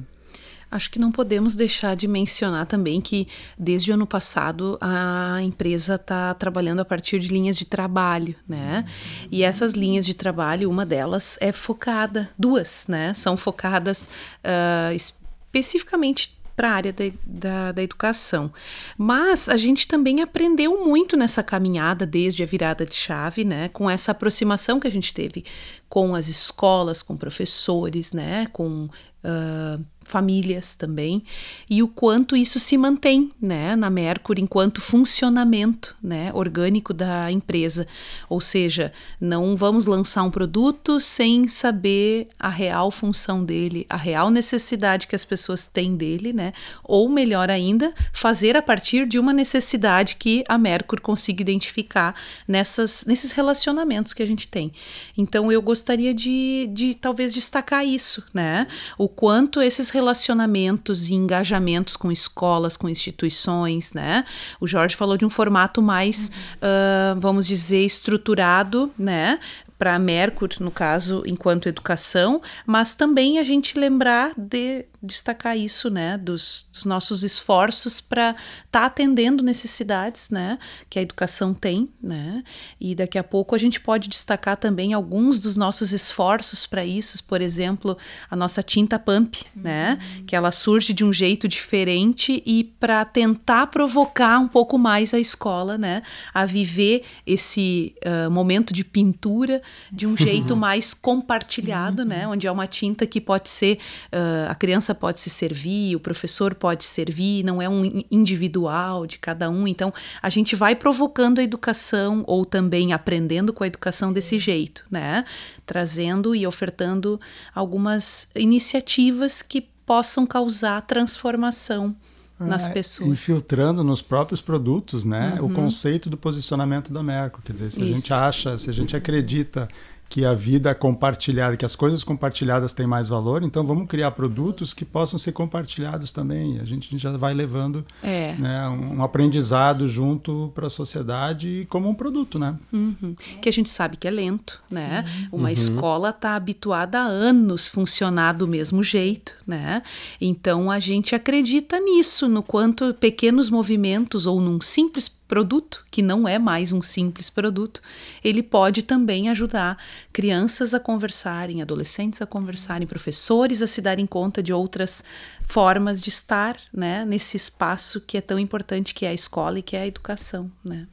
Acho 0.72 0.92
que 0.92 1.00
não 1.00 1.12
podemos 1.12 1.56
deixar 1.56 1.96
de 1.96 2.08
mencionar 2.08 2.66
também 2.66 3.02
que 3.02 3.28
desde 3.58 3.92
o 3.92 3.96
ano 3.96 4.06
passado 4.06 4.78
a 4.80 5.40
empresa 5.42 5.96
está 5.96 6.34
trabalhando 6.34 6.80
a 6.80 6.86
partir 6.86 7.20
de 7.20 7.30
linhas 7.30 7.58
de 7.58 7.66
trabalho, 7.66 8.36
né? 8.48 8.86
E 9.32 9.44
essas 9.44 9.74
linhas 9.74 10.06
de 10.06 10.14
trabalho, 10.14 10.70
uma 10.70 10.86
delas 10.86 11.38
é 11.42 11.52
focada, 11.52 12.30
duas, 12.38 12.86
né? 12.88 13.14
São 13.16 13.36
focadas 13.36 14.10
uh, 14.44 14.94
especificamente 14.94 16.38
para 16.60 16.72
a 16.72 16.74
área 16.74 16.92
da, 16.92 17.06
da, 17.26 17.72
da, 17.72 17.82
educação. 17.82 18.52
Mas 18.98 19.48
a 19.48 19.56
gente 19.56 19.88
também 19.88 20.22
aprendeu 20.22 20.86
muito 20.86 21.16
nessa 21.16 21.42
caminhada 21.42 22.06
desde 22.06 22.44
a 22.44 22.46
virada 22.46 22.86
de 22.86 22.94
chave, 22.94 23.46
né? 23.46 23.70
Com 23.70 23.90
essa 23.90 24.12
aproximação 24.12 24.78
que 24.78 24.86
a 24.86 24.92
gente 24.92 25.14
teve 25.14 25.46
com 25.88 26.14
as 26.14 26.28
escolas, 26.28 27.02
com 27.02 27.16
professores, 27.16 28.12
né? 28.12 28.46
Com 28.48 28.90
uh, 29.24 29.86
famílias 30.10 30.76
também, 30.76 31.24
e 31.70 31.84
o 31.84 31.88
quanto 31.88 32.36
isso 32.36 32.60
se 32.60 32.78
mantém 32.78 33.32
né, 33.42 33.76
na 33.76 33.90
Mercury 33.90 34.42
enquanto 34.42 34.82
funcionamento 34.82 35.96
né, 36.02 36.32
orgânico 36.34 36.94
da 36.94 37.32
empresa. 37.32 37.88
Ou 38.28 38.42
seja, 38.42 38.92
não 39.22 39.56
vamos 39.56 39.86
lançar 39.86 40.24
um 40.24 40.32
produto 40.32 41.00
sem 41.00 41.48
saber 41.48 42.28
a 42.40 42.50
real 42.50 42.90
função 42.90 43.46
dele, 43.46 43.86
a 43.90 43.98
real 43.98 44.30
necessidade 44.30 45.08
que 45.08 45.16
as 45.16 45.24
pessoas 45.24 45.66
têm 45.66 45.96
dele, 45.96 46.34
né? 46.34 46.54
Ou 46.84 47.08
melhor 47.08 47.50
ainda, 47.50 47.94
fazer 48.12 48.58
a 48.58 48.62
partir 48.62 49.06
de 49.06 49.20
uma 49.20 49.34
necessidade 49.34 50.16
que 50.16 50.44
a 50.48 50.58
Mercury 50.58 51.02
consiga 51.02 51.42
identificar 51.42 52.16
nessas, 52.48 53.06
nesses 53.06 53.32
relacionamentos 53.32 54.14
que 54.14 54.24
a 54.24 54.26
gente 54.26 54.48
tem. 54.48 54.72
Então 55.18 55.52
eu 55.52 55.62
gostaria 55.62 56.14
de, 56.14 56.70
de 56.74 56.96
talvez 56.96 57.34
destacar 57.34 57.86
isso, 57.86 58.24
né? 58.34 58.68
O 58.98 59.08
quanto 59.08 59.62
esses 59.62 59.90
relacionamentos 60.00 61.10
e 61.10 61.14
engajamentos 61.14 61.98
com 61.98 62.10
escolas, 62.10 62.78
com 62.78 62.88
instituições, 62.88 63.94
né? 63.94 64.24
O 64.60 64.66
Jorge 64.66 64.96
falou 64.96 65.18
de 65.18 65.26
um 65.26 65.30
formato 65.30 65.82
mais, 65.82 66.32
uhum. 66.62 67.18
uh, 67.18 67.20
vamos 67.20 67.46
dizer, 67.46 67.86
estruturado, 67.86 68.92
né? 68.98 69.40
Para 69.80 69.96
a 69.96 70.00
Mercury, 70.00 70.58
no 70.60 70.70
caso, 70.70 71.24
enquanto 71.26 71.70
educação, 71.70 72.42
mas 72.66 72.96
também 72.96 73.40
a 73.40 73.44
gente 73.46 73.80
lembrar 73.80 74.34
de 74.38 74.86
destacar 75.02 75.58
isso, 75.58 75.90
né, 75.90 76.18
dos, 76.18 76.68
dos 76.74 76.84
nossos 76.84 77.24
esforços 77.24 78.02
para 78.02 78.32
estar 78.32 78.82
tá 78.82 78.86
atendendo 78.86 79.42
necessidades, 79.42 80.30
né, 80.30 80.60
que 80.90 81.00
a 81.00 81.02
educação 81.02 81.54
tem, 81.54 81.88
né, 82.04 82.44
e 82.78 82.94
daqui 82.94 83.18
a 83.18 83.24
pouco 83.24 83.56
a 83.56 83.58
gente 83.58 83.80
pode 83.80 84.10
destacar 84.10 84.58
também 84.58 84.94
alguns 84.94 85.40
dos 85.40 85.56
nossos 85.56 85.94
esforços 85.94 86.66
para 86.66 86.86
isso, 86.86 87.24
por 87.24 87.40
exemplo, 87.40 87.98
a 88.30 88.36
nossa 88.36 88.62
tinta 88.62 89.00
pump, 89.00 89.46
né, 89.56 89.98
uhum. 90.18 90.26
que 90.26 90.36
ela 90.36 90.52
surge 90.52 90.92
de 90.92 91.06
um 91.06 91.14
jeito 91.14 91.48
diferente 91.48 92.44
e 92.46 92.66
para 92.66 93.06
tentar 93.06 93.68
provocar 93.68 94.40
um 94.40 94.50
pouco 94.50 94.78
mais 94.78 95.14
a 95.14 95.20
escola, 95.20 95.78
né, 95.78 96.02
a 96.34 96.46
viver 96.46 97.04
esse 97.26 97.96
uh, 98.06 98.30
momento 98.30 98.74
de 98.74 98.84
pintura 98.84 99.62
de 99.92 100.06
um 100.06 100.16
jeito 100.16 100.54
uhum. 100.54 100.60
mais 100.60 100.94
compartilhado, 100.94 102.06
né? 102.06 102.28
Onde 102.28 102.48
é 102.48 102.52
uma 102.52 102.68
tinta 102.68 103.06
que 103.06 103.20
pode 103.20 103.50
ser 103.50 103.80
uh, 104.14 104.50
a 104.50 104.56
criança 104.56 104.94
pode 104.94 105.20
se 105.20 105.30
servir, 105.30 105.96
o 105.96 106.00
professor 106.00 106.54
pode 106.56 106.84
servir, 106.84 107.44
não 107.44 107.62
é 107.62 107.70
um 107.70 108.04
individual 108.12 109.06
de 109.06 109.18
cada 109.18 109.50
um. 109.50 109.68
Então 109.68 109.94
a 110.22 110.30
gente 110.30 110.56
vai 110.56 110.76
provocando 110.76 111.40
a 111.40 111.44
educação 111.44 112.24
ou 112.28 112.46
também 112.46 112.94
aprendendo 112.94 113.54
com 113.54 113.64
a 113.64 113.68
educação 113.68 114.14
desse 114.14 114.38
jeito, 114.38 114.86
né? 114.90 115.26
Trazendo 115.66 116.36
e 116.36 116.46
ofertando 116.46 117.20
algumas 117.54 118.30
iniciativas 118.36 119.42
que 119.42 119.62
possam 119.86 120.26
causar 120.26 120.82
transformação 120.84 121.96
nas 122.40 122.68
é, 122.68 122.70
pessoas. 122.70 123.10
Infiltrando 123.10 123.84
nos 123.84 124.02
próprios 124.02 124.42
produtos, 124.42 125.06
né? 125.06 125.38
Uhum. 125.40 125.48
O 125.48 125.54
conceito 125.54 126.10
do 126.10 126.18
posicionamento 126.18 126.92
da 126.92 127.04
Merco. 127.04 127.42
Quer 127.44 127.54
dizer, 127.54 127.72
se 127.72 127.82
Isso. 127.82 127.94
a 127.94 127.96
gente 127.96 128.14
acha, 128.14 128.58
se 128.58 128.70
a 128.70 128.74
gente 128.74 128.96
acredita 128.96 129.68
que 130.10 130.26
a 130.26 130.34
vida 130.34 130.74
compartilhada, 130.74 131.56
que 131.56 131.64
as 131.64 131.76
coisas 131.76 132.04
compartilhadas 132.04 132.74
têm 132.74 132.88
mais 132.88 133.08
valor, 133.08 133.44
então 133.44 133.64
vamos 133.64 133.88
criar 133.88 134.10
produtos 134.10 134.74
que 134.74 134.84
possam 134.84 135.20
ser 135.20 135.34
compartilhados 135.34 136.12
também. 136.12 136.60
A 136.60 136.66
gente, 136.66 136.88
a 136.88 136.92
gente 136.92 137.02
já 137.02 137.16
vai 137.16 137.32
levando 137.32 137.86
é. 138.02 138.34
né, 138.40 138.68
um, 138.70 138.98
um, 138.98 139.04
aprendizado 139.04 139.88
junto 139.88 140.52
para 140.56 140.66
a 140.66 140.70
sociedade 140.70 141.68
como 141.70 141.88
um 141.88 141.94
produto, 141.94 142.40
né? 142.40 142.58
Uhum. 142.74 143.16
Que 143.40 143.48
a 143.48 143.54
gente 143.54 143.70
sabe 143.70 143.98
que 143.98 144.08
é 144.08 144.12
lento, 144.12 144.60
né? 144.70 145.06
Uma 145.32 145.44
uhum. 145.44 145.50
escola 145.50 146.10
está 146.10 146.36
habituada 146.36 147.00
há 147.00 147.04
anos 147.04 147.70
funcionar 147.70 148.34
do 148.34 148.48
mesmo 148.48 148.82
jeito, 148.82 149.36
né? 149.46 149.84
Então 150.20 150.72
a 150.72 150.80
gente 150.80 151.14
acredita 151.14 151.80
nisso, 151.80 152.28
no 152.28 152.42
quanto 152.42 152.96
pequenos 152.96 153.50
movimentos 153.52 154.26
ou 154.26 154.42
num 154.42 154.60
simples 154.60 155.19
produto, 155.30 155.86
que 155.92 156.02
não 156.02 156.28
é 156.28 156.40
mais 156.40 156.74
um 156.74 156.82
simples 156.82 157.30
produto, 157.30 157.82
ele 158.24 158.42
pode 158.42 158.82
também 158.82 159.30
ajudar 159.30 159.78
crianças 160.12 160.74
a 160.74 160.80
conversarem, 160.80 161.62
adolescentes 161.62 162.20
a 162.20 162.26
conversarem, 162.26 162.88
professores 162.88 163.62
a 163.62 163.68
se 163.68 163.80
darem 163.80 164.08
conta 164.08 164.42
de 164.42 164.52
outras 164.52 165.04
formas 165.46 166.02
de 166.02 166.10
estar 166.10 166.58
né, 166.74 167.06
nesse 167.06 167.38
espaço 167.38 168.02
que 168.02 168.18
é 168.18 168.22
tão 168.22 168.40
importante 168.40 168.94
que 168.94 169.06
é 169.06 169.10
a 169.10 169.14
escola 169.14 169.60
e 169.60 169.62
que 169.62 169.78
é 169.78 169.82
a 169.82 169.88
educação. 169.88 170.52
Né? 170.68 170.88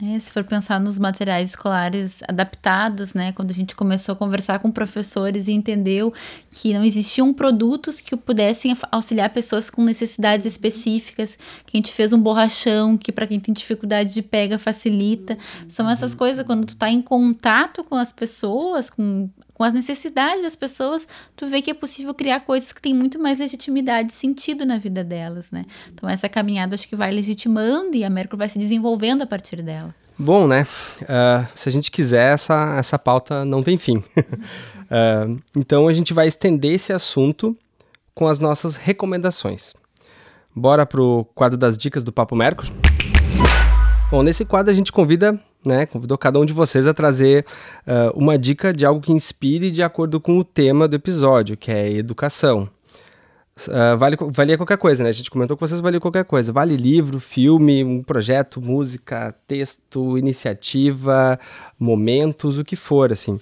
É, 0.00 0.20
se 0.20 0.30
for 0.30 0.44
pensar 0.44 0.78
nos 0.78 0.96
materiais 0.96 1.50
escolares 1.50 2.22
adaptados, 2.28 3.14
né, 3.14 3.32
quando 3.32 3.50
a 3.50 3.54
gente 3.54 3.74
começou 3.74 4.12
a 4.12 4.16
conversar 4.16 4.60
com 4.60 4.70
professores 4.70 5.48
e 5.48 5.52
entendeu 5.52 6.14
que 6.48 6.72
não 6.72 6.84
existiam 6.84 7.34
produtos 7.34 8.00
que 8.00 8.16
pudessem 8.16 8.76
auxiliar 8.92 9.30
pessoas 9.30 9.68
com 9.68 9.82
necessidades 9.82 10.46
específicas, 10.46 11.36
que 11.66 11.76
a 11.76 11.78
gente 11.78 11.92
fez 11.92 12.12
um 12.12 12.20
borrachão 12.20 12.96
que 12.96 13.10
para 13.10 13.26
quem 13.26 13.40
tem 13.40 13.52
dificuldade 13.52 14.14
de 14.14 14.22
pega 14.22 14.56
facilita. 14.56 15.36
São 15.68 15.90
essas 15.90 16.14
coisas 16.14 16.46
quando 16.46 16.64
tu 16.64 16.70
está 16.70 16.88
em 16.88 17.02
contato 17.02 17.82
com 17.82 17.96
as 17.96 18.12
pessoas, 18.12 18.88
com 18.88 19.28
com 19.58 19.64
as 19.64 19.72
necessidades 19.72 20.44
das 20.44 20.54
pessoas, 20.54 21.08
tu 21.34 21.44
vê 21.44 21.60
que 21.60 21.72
é 21.72 21.74
possível 21.74 22.14
criar 22.14 22.40
coisas 22.40 22.72
que 22.72 22.80
têm 22.80 22.94
muito 22.94 23.18
mais 23.18 23.40
legitimidade 23.40 24.12
e 24.12 24.14
sentido 24.14 24.64
na 24.64 24.78
vida 24.78 25.02
delas, 25.02 25.50
né? 25.50 25.66
Então 25.92 26.08
essa 26.08 26.28
caminhada 26.28 26.76
acho 26.76 26.88
que 26.88 26.94
vai 26.94 27.10
legitimando 27.10 27.96
e 27.96 28.04
a 28.04 28.08
Mercury 28.08 28.38
vai 28.38 28.48
se 28.48 28.56
desenvolvendo 28.56 29.22
a 29.22 29.26
partir 29.26 29.60
dela. 29.60 29.92
Bom, 30.16 30.46
né? 30.46 30.64
Uh, 31.02 31.46
se 31.54 31.68
a 31.68 31.72
gente 31.72 31.90
quiser, 31.90 32.34
essa, 32.34 32.76
essa 32.78 32.96
pauta 32.98 33.44
não 33.44 33.60
tem 33.60 33.76
fim. 33.76 33.96
uh, 33.96 35.42
então 35.58 35.88
a 35.88 35.92
gente 35.92 36.14
vai 36.14 36.28
estender 36.28 36.74
esse 36.74 36.92
assunto 36.92 37.56
com 38.14 38.28
as 38.28 38.38
nossas 38.38 38.76
recomendações. 38.76 39.74
Bora 40.54 40.86
pro 40.86 41.26
quadro 41.34 41.58
das 41.58 41.76
dicas 41.76 42.04
do 42.04 42.12
Papo 42.12 42.36
Mercury? 42.36 42.72
Bom, 44.08 44.22
nesse 44.22 44.44
quadro 44.44 44.70
a 44.70 44.74
gente 44.74 44.92
convida 44.92 45.38
né, 45.68 45.86
convidou 45.86 46.18
cada 46.18 46.38
um 46.40 46.44
de 46.44 46.52
vocês 46.52 46.86
a 46.86 46.94
trazer 46.94 47.44
uh, 47.86 48.16
uma 48.18 48.36
dica 48.36 48.72
de 48.72 48.84
algo 48.84 49.00
que 49.00 49.12
inspire 49.12 49.70
de 49.70 49.82
acordo 49.82 50.20
com 50.20 50.38
o 50.38 50.44
tema 50.44 50.88
do 50.88 50.96
episódio, 50.96 51.56
que 51.56 51.70
é 51.70 51.92
educação. 51.92 52.68
Uh, 53.66 53.96
vale, 53.98 54.16
valia 54.30 54.56
qualquer 54.56 54.78
coisa, 54.78 55.02
né? 55.02 55.10
A 55.10 55.12
gente 55.12 55.30
comentou 55.30 55.56
que 55.56 55.60
vocês 55.60 55.80
valiam 55.80 56.00
qualquer 56.00 56.24
coisa. 56.24 56.52
Vale 56.52 56.76
livro, 56.76 57.18
filme, 57.18 57.82
um 57.82 58.02
projeto, 58.02 58.60
música, 58.60 59.34
texto, 59.48 60.16
iniciativa, 60.16 61.38
momentos, 61.78 62.58
o 62.58 62.64
que 62.64 62.76
for, 62.76 63.12
assim. 63.12 63.40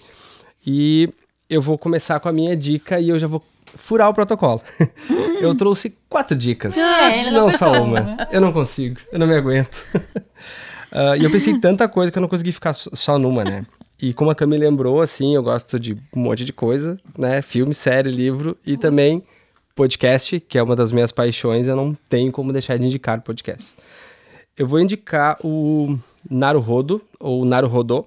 E 0.67 1.11
eu 1.51 1.61
vou 1.61 1.77
começar 1.77 2.19
com 2.19 2.29
a 2.29 2.33
minha 2.33 2.57
dica 2.57 2.99
e 2.99 3.11
eu 3.11 3.19
já 3.19 3.27
vou 3.27 3.43
furar 3.77 4.09
o 4.09 4.15
protocolo. 4.15 4.63
eu 5.41 5.55
trouxe 5.55 5.97
quatro 6.09 6.37
dicas. 6.37 6.77
É, 6.77 7.31
não, 7.31 7.43
não 7.43 7.51
só 7.51 7.73
uma. 7.83 8.17
Eu 8.31 8.41
não 8.41 8.53
consigo, 8.53 9.01
eu 9.13 9.19
não 9.19 9.27
me 9.27 9.35
aguento. 9.35 9.85
Uh, 10.97 11.15
e 11.21 11.25
eu 11.25 11.31
pensei 11.31 11.53
em 11.53 11.61
tanta 11.61 11.87
coisa 11.87 12.11
que 12.11 12.17
eu 12.17 12.23
não 12.23 12.29
consegui 12.29 12.53
ficar 12.53 12.73
só 12.73 13.19
numa, 13.19 13.45
né? 13.45 13.67
E 14.01 14.15
como 14.15 14.31
a 14.31 14.35
Cami 14.35 14.57
lembrou, 14.57 15.03
assim, 15.03 15.35
eu 15.35 15.43
gosto 15.43 15.79
de 15.79 15.95
um 16.15 16.21
monte 16.21 16.43
de 16.43 16.55
coisa, 16.55 16.99
né? 17.19 17.43
Filme, 17.43 17.75
série, 17.75 18.11
livro 18.11 18.57
e 18.67 18.79
também 18.79 19.23
podcast, 19.75 20.41
que 20.41 20.57
é 20.57 20.63
uma 20.63 20.75
das 20.75 20.93
minhas 20.93 21.13
paixões, 21.13 21.69
eu 21.69 21.77
não 21.77 21.95
tenho 22.09 22.33
como 22.33 22.51
deixar 22.51 22.79
de 22.79 22.87
indicar 22.87 23.21
podcast. 23.21 23.75
Eu 24.57 24.67
vou 24.67 24.81
indicar 24.81 25.37
o 25.45 25.99
Naruhodo, 26.31 27.03
ou 27.21 27.45
Naruhodô, 27.45 28.07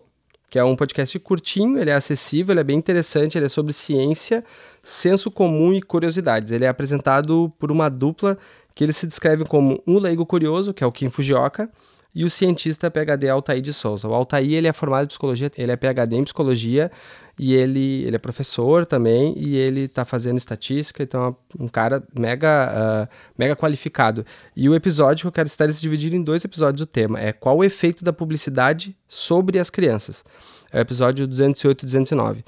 que 0.50 0.58
é 0.58 0.64
um 0.64 0.76
podcast 0.76 1.20
curtinho, 1.20 1.78
ele 1.78 1.92
é 1.92 1.94
acessível, 1.94 2.54
ele 2.54 2.62
é 2.62 2.64
bem 2.64 2.76
interessante, 2.76 3.38
ele 3.38 3.46
é 3.46 3.50
sobre 3.50 3.72
ciência, 3.72 4.44
senso 4.82 5.30
comum 5.30 5.72
e 5.72 5.80
curiosidades. 5.80 6.52
Ele 6.52 6.66
é 6.66 6.68
apresentado 6.68 7.54
por 7.60 7.72
uma 7.72 7.88
dupla 7.88 8.36
que 8.74 8.84
eles 8.84 8.98
se 8.98 9.06
descrevem 9.06 9.46
como 9.46 9.80
um 9.86 10.00
leigo 10.00 10.26
curioso, 10.26 10.74
que 10.74 10.84
é 10.84 10.88
o 10.88 10.92
Kim 10.92 11.10
Fujioka, 11.10 11.70
e 12.16 12.26
o 12.26 12.30
cientista 12.30 12.90
PhD 12.90 13.30
Altair 13.30 13.62
de 13.62 13.72
Souza. 13.72 14.08
O 14.08 14.14
Altair 14.14 14.52
ele 14.52 14.68
é 14.68 14.74
formado 14.74 15.06
em 15.06 15.08
psicologia, 15.08 15.52
ele 15.56 15.72
é 15.72 15.76
PhD 15.76 16.16
em 16.16 16.24
psicologia 16.24 16.92
e 17.38 17.54
ele, 17.54 18.04
ele 18.04 18.16
é 18.16 18.20
professor 18.20 18.86
também 18.86 19.34
e 19.38 19.56
ele 19.56 19.82
está 19.82 20.04
fazendo 20.04 20.38
estatística, 20.38 21.04
então 21.04 21.28
é 21.28 21.64
um 21.64 21.68
cara 21.68 22.04
mega, 22.18 23.08
uh, 23.08 23.16
mega 23.38 23.56
qualificado. 23.56 24.26
E 24.56 24.68
o 24.68 24.76
episódio 24.76 25.24
que 25.24 25.28
eu 25.28 25.32
quero 25.32 25.48
estar 25.48 25.68
dividir 25.68 26.14
em 26.14 26.24
dois 26.24 26.44
episódios 26.44 26.82
do 26.82 26.86
tema 26.86 27.20
é 27.20 27.32
qual 27.32 27.58
o 27.58 27.64
efeito 27.64 28.04
da 28.04 28.12
publicidade 28.12 28.96
sobre 29.08 29.60
as 29.60 29.70
crianças. 29.70 30.26
É 30.72 30.80
o 30.80 30.82
episódio 30.82 31.28
208 31.28 31.84
e 31.84 31.86
209 31.86 32.44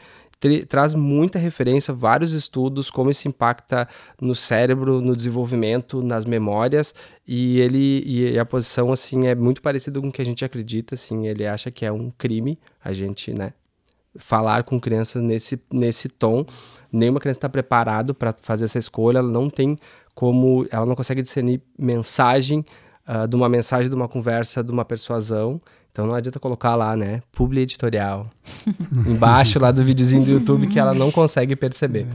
traz 0.68 0.94
muita 0.94 1.38
referência, 1.38 1.94
vários 1.94 2.34
estudos, 2.34 2.90
como 2.90 3.12
isso 3.12 3.28
impacta 3.28 3.88
no 4.20 4.34
cérebro, 4.34 5.02
no 5.02 5.16
desenvolvimento, 5.16 6.02
nas 6.02 6.26
memórias, 6.26 6.96
e 7.28 7.60
ele 7.60 8.04
e 8.06 8.40
a 8.40 8.46
posição 8.46 8.92
assim 8.92 9.28
é 9.28 9.36
muito 9.36 9.62
parecida 9.62 10.02
com 10.02 10.08
o 10.08 10.12
que 10.12 10.22
a 10.22 10.26
gente 10.26 10.44
acredita, 10.44 10.96
assim, 10.96 11.28
ele 11.28 11.46
acha 11.46 11.70
que 11.70 11.86
é 11.86 11.92
um 11.92 12.10
crime 12.10 12.60
a 12.84 12.92
gente, 12.92 13.34
né, 13.34 13.54
falar 14.16 14.64
com 14.64 14.80
crianças 14.80 15.22
nesse, 15.22 15.62
nesse 15.72 16.10
tom. 16.10 16.46
Nenhuma 16.92 17.20
criança 17.20 17.38
está 17.38 17.50
preparado 17.50 18.14
para 18.14 18.36
fazer 18.42 18.66
essa 18.66 18.80
escolha, 18.80 19.20
ela 19.20 19.32
não 19.32 19.50
tem 19.50 19.78
como, 20.14 20.66
ela 20.72 20.86
não 20.86 20.96
consegue 20.96 21.22
discernir 21.22 21.62
mensagem 21.78 22.66
uh, 23.08 23.28
de 23.28 23.36
uma 23.36 23.48
mensagem, 23.48 23.90
de 23.90 23.96
uma 23.96 24.08
conversa, 24.08 24.64
de 24.64 24.72
uma 24.72 24.84
persuasão. 24.84 25.62
Então 25.92 26.08
não 26.08 26.16
adianta 26.16 26.40
colocar 26.40 26.76
lá, 26.76 26.96
né, 26.96 27.22
publi 27.32 27.62
editorial, 27.62 28.30
embaixo 29.06 29.60
lá 29.60 29.72
do 29.72 29.84
videozinho 29.84 30.24
do 30.24 30.32
YouTube 30.32 30.68
que 30.68 30.80
ela 30.80 30.94
não 30.94 31.12
consegue 31.12 31.56
perceber. 31.56 32.08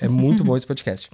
É 0.00 0.08
muito 0.08 0.42
bom 0.42 0.56
esse 0.56 0.66
podcast. 0.66 1.08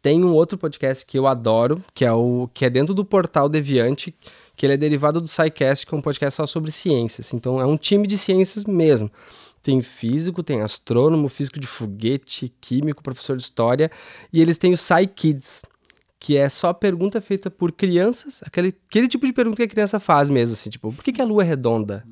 Tem 0.00 0.24
um 0.24 0.32
outro 0.32 0.56
podcast 0.56 1.04
que 1.04 1.18
eu 1.18 1.26
adoro, 1.26 1.82
que 1.92 2.04
é 2.04 2.12
o 2.12 2.48
que 2.54 2.64
é 2.64 2.70
dentro 2.70 2.94
do 2.94 3.04
portal 3.04 3.48
Deviante, 3.48 4.14
que 4.56 4.64
ele 4.64 4.74
é 4.74 4.76
derivado 4.76 5.20
do 5.20 5.28
SciCast, 5.28 5.86
que 5.86 5.94
é 5.94 5.98
um 5.98 6.00
podcast 6.00 6.36
só 6.36 6.46
sobre 6.46 6.70
ciências. 6.70 7.34
Então 7.34 7.60
é 7.60 7.66
um 7.66 7.76
time 7.76 8.06
de 8.06 8.16
ciências 8.16 8.64
mesmo. 8.64 9.10
Tem 9.62 9.82
físico, 9.82 10.42
tem 10.42 10.62
astrônomo, 10.62 11.28
físico 11.28 11.60
de 11.60 11.66
foguete, 11.66 12.52
químico, 12.60 13.02
professor 13.02 13.36
de 13.36 13.42
história, 13.42 13.90
e 14.32 14.40
eles 14.40 14.56
têm 14.56 14.72
o 14.72 14.76
SciKids, 14.76 15.64
que 16.20 16.36
é 16.36 16.50
só 16.50 16.74
pergunta 16.74 17.18
feita 17.22 17.50
por 17.50 17.72
crianças, 17.72 18.42
aquele, 18.44 18.76
aquele 18.86 19.08
tipo 19.08 19.24
de 19.24 19.32
pergunta 19.32 19.56
que 19.56 19.62
a 19.62 19.68
criança 19.68 19.98
faz 19.98 20.28
mesmo, 20.28 20.52
assim, 20.52 20.68
tipo, 20.68 20.92
por 20.92 21.02
que, 21.02 21.14
que 21.14 21.22
a 21.22 21.24
lua 21.24 21.42
é 21.42 21.46
redonda? 21.46 22.04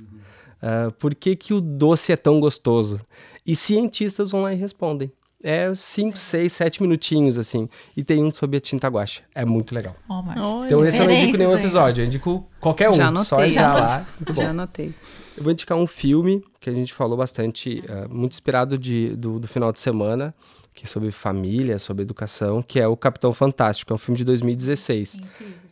Uh, 0.60 0.90
por 0.94 1.14
que, 1.14 1.36
que 1.36 1.52
o 1.52 1.60
doce 1.60 2.10
é 2.10 2.16
tão 2.16 2.40
gostoso? 2.40 3.00
E 3.46 3.54
cientistas 3.54 4.30
vão 4.32 4.42
lá 4.42 4.52
e 4.52 4.56
respondem. 4.56 5.12
É 5.44 5.72
5, 5.72 6.18
6, 6.18 6.52
7 6.52 6.82
minutinhos, 6.82 7.38
assim. 7.38 7.68
E 7.96 8.02
tem 8.02 8.24
um 8.24 8.34
sobre 8.34 8.56
a 8.56 8.60
tinta 8.60 8.88
guache. 8.88 9.22
É 9.32 9.44
muito 9.44 9.72
legal. 9.72 9.94
Oh, 10.08 10.22
então 10.64 10.84
esse 10.84 10.98
eu 10.98 11.04
não 11.04 11.12
indico 11.12 11.38
nenhum 11.38 11.56
episódio, 11.56 12.02
eu 12.02 12.06
indico 12.06 12.44
qualquer 12.58 12.90
um. 12.90 12.94
Já 12.94 13.06
anotei, 13.08 13.28
só 13.28 13.46
já 13.46 13.74
lá. 13.74 14.06
Muito 14.18 14.32
bom. 14.32 14.42
Já 14.42 14.50
anotei. 14.50 14.94
Eu 15.38 15.44
vou 15.44 15.52
indicar 15.52 15.78
um 15.78 15.86
filme 15.86 16.44
que 16.60 16.68
a 16.68 16.74
gente 16.74 16.92
falou 16.92 17.16
bastante, 17.16 17.82
uh, 17.88 18.14
muito 18.14 18.32
inspirado 18.32 18.76
de, 18.76 19.14
do, 19.16 19.38
do, 19.38 19.48
final 19.48 19.72
de 19.72 19.80
semana, 19.80 20.34
que 20.74 20.84
é 20.84 20.86
sobre 20.86 21.10
família, 21.10 21.78
sobre 21.78 22.02
educação, 22.02 22.60
que 22.60 22.78
é 22.80 22.86
o 22.86 22.96
Capitão 22.96 23.32
Fantástico. 23.32 23.92
É 23.92 23.94
um 23.94 23.98
filme 23.98 24.18
de 24.18 24.24
2016. 24.24 25.18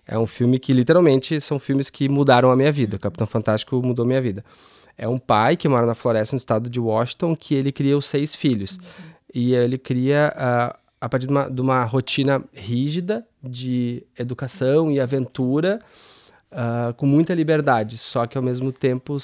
É 0.07 0.19
um 0.19 0.27
filme 0.27 0.59
que 0.59 0.73
literalmente 0.73 1.41
são 1.41 1.59
filmes 1.59 1.91
que 1.91 2.09
mudaram 2.09 2.51
a 2.51 2.57
minha 2.57 2.71
vida. 2.71 2.97
O 2.97 3.01
Capitão 3.01 3.27
Fantástico 3.27 3.83
mudou 3.85 4.05
a 4.05 4.07
minha 4.07 4.23
vida. 4.23 4.45
É 4.97 5.09
um 5.09 5.19
pai 5.19 5.57
que 5.57 5.69
mora 5.69 5.85
na 5.85 5.95
floresta 5.95 6.35
no 6.35 6.39
estado 6.39 6.71
de 6.71 6.81
Washington 6.81 7.35
que 7.35 7.55
ele 7.55 7.73
cria 7.73 7.99
os 7.99 8.07
seis 8.07 8.35
filhos. 8.35 8.77
Uhum 8.77 9.17
e 9.37 9.55
ele 9.55 9.77
cria 9.77 10.33
uh, 10.35 10.79
a 10.99 11.09
partir 11.11 11.27
de 11.27 11.33
uma, 11.33 11.51
de 11.51 11.61
uma, 11.61 11.85
rotina 11.85 12.43
rígida 12.55 13.27
de 13.43 14.03
educação 14.19 14.91
e 14.91 14.99
aventura 14.99 15.79
uh, 16.57 16.95
com 16.95 17.07
muita 17.07 17.35
liberdade, 17.35 17.99
só 17.99 18.27
que 18.27 18.37
ao 18.37 18.43
mesmo 18.43 18.73
tempo 18.73 19.17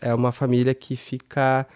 é 0.00 0.14
uma 0.14 0.32
família 0.32 0.72
que 0.72 0.94
fica 0.94 1.66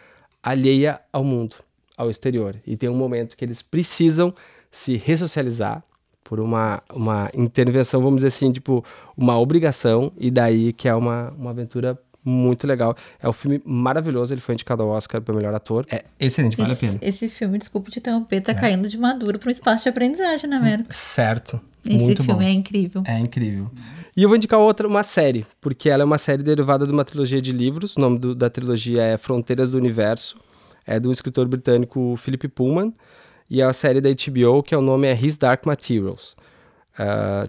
alheia 0.43 1.01
ao 1.13 1.25
mundo, 1.25 1.57
ao 1.97 2.09
exterior. 2.09 2.57
E 2.67 2.77
tem 2.77 2.89
um 2.89 2.97
momento 2.97 3.37
que 3.37 3.45
eles 3.45 3.61
precisam 3.61 4.33
se 4.71 4.97
ressocializar 4.97 5.83
por 6.23 6.39
uma, 6.39 6.81
uma 6.95 7.29
intervenção, 7.35 8.01
vamos 8.01 8.19
dizer 8.19 8.29
assim, 8.29 8.53
tipo, 8.53 8.85
uma 9.17 9.37
obrigação, 9.39 10.13
e 10.17 10.31
daí 10.31 10.73
que 10.73 10.89
é 10.89 10.95
uma, 10.95 11.35
uma 11.37 11.51
aventura 11.51 11.99
muito 12.25 12.67
legal. 12.67 12.95
É 13.21 13.29
um 13.29 13.33
filme 13.33 13.61
maravilhoso, 13.65 14.33
ele 14.33 14.41
foi 14.41 14.55
indicado 14.55 14.83
ao 14.83 14.91
Oscar 14.91 15.21
para 15.21 15.35
melhor 15.35 15.55
ator. 15.55 15.87
É 15.91 16.05
excelente, 16.21 16.57
vale 16.57 16.73
esse, 16.73 16.85
a 16.85 16.89
pena. 16.89 17.01
Esse 17.03 17.29
filme, 17.29 17.59
desculpa 17.59 17.91
te 17.91 17.99
interromper, 17.99 18.41
tá 18.43 18.53
é. 18.53 18.55
caindo 18.55 18.89
de 18.89 18.97
maduro 18.97 19.39
para 19.39 19.49
um 19.49 19.51
espaço 19.51 19.85
de 19.85 19.89
aprendizagem, 19.89 20.49
né, 20.49 20.61
Mero? 20.61 20.85
Certo. 20.91 21.61
Esse 21.85 21.99
muito 21.99 22.23
filme 22.23 22.45
bom. 22.45 22.49
é 22.49 22.53
incrível. 22.53 23.03
É 23.07 23.19
incrível. 23.19 23.71
E 24.17 24.23
eu 24.23 24.29
vou 24.29 24.37
indicar 24.37 24.59
outra, 24.59 24.87
uma 24.87 25.03
série, 25.03 25.47
porque 25.61 25.89
ela 25.89 26.03
é 26.03 26.05
uma 26.05 26.19
série 26.19 26.43
derivada 26.43 26.87
de 26.87 26.93
uma 26.93 27.05
trilogia 27.05 27.41
de 27.41 27.53
livros. 27.53 27.97
O 27.97 28.01
nome 28.01 28.19
do, 28.19 28.35
da 28.35 28.51
trilogia 28.51 29.03
é 29.03 29.17
Fronteiras 29.17 29.71
do 29.71 29.77
Universo. 29.77 30.39
É 30.87 30.99
do 30.99 31.13
escritor 31.13 31.47
britânico 31.47 32.17
Philip 32.17 32.49
Pullman. 32.49 32.93
E 33.49 33.61
é 33.61 33.65
a 33.65 33.73
série 33.73 34.01
da 34.01 34.09
HBO, 34.11 34.63
que 34.63 34.75
é 34.75 34.79
o 34.79 34.83
nome 34.83 35.09
é 35.09 35.15
His 35.15 35.37
Dark 35.37 35.67
Materials. 35.67 36.37
Uh, 36.99 37.49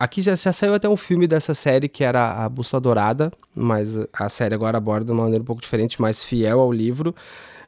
Aqui 0.00 0.22
já, 0.22 0.34
já 0.34 0.50
saiu 0.50 0.72
até 0.72 0.88
um 0.88 0.96
filme 0.96 1.26
dessa 1.26 1.52
série 1.52 1.86
que 1.86 2.02
era 2.02 2.42
a 2.42 2.48
Bússola 2.48 2.80
Dourada, 2.80 3.30
mas 3.54 3.98
a 4.14 4.30
série 4.30 4.54
agora 4.54 4.78
aborda 4.78 5.04
de 5.04 5.12
uma 5.12 5.24
maneira 5.24 5.42
um 5.42 5.44
pouco 5.44 5.60
diferente, 5.60 6.00
mais 6.00 6.24
fiel 6.24 6.58
ao 6.58 6.72
livro. 6.72 7.14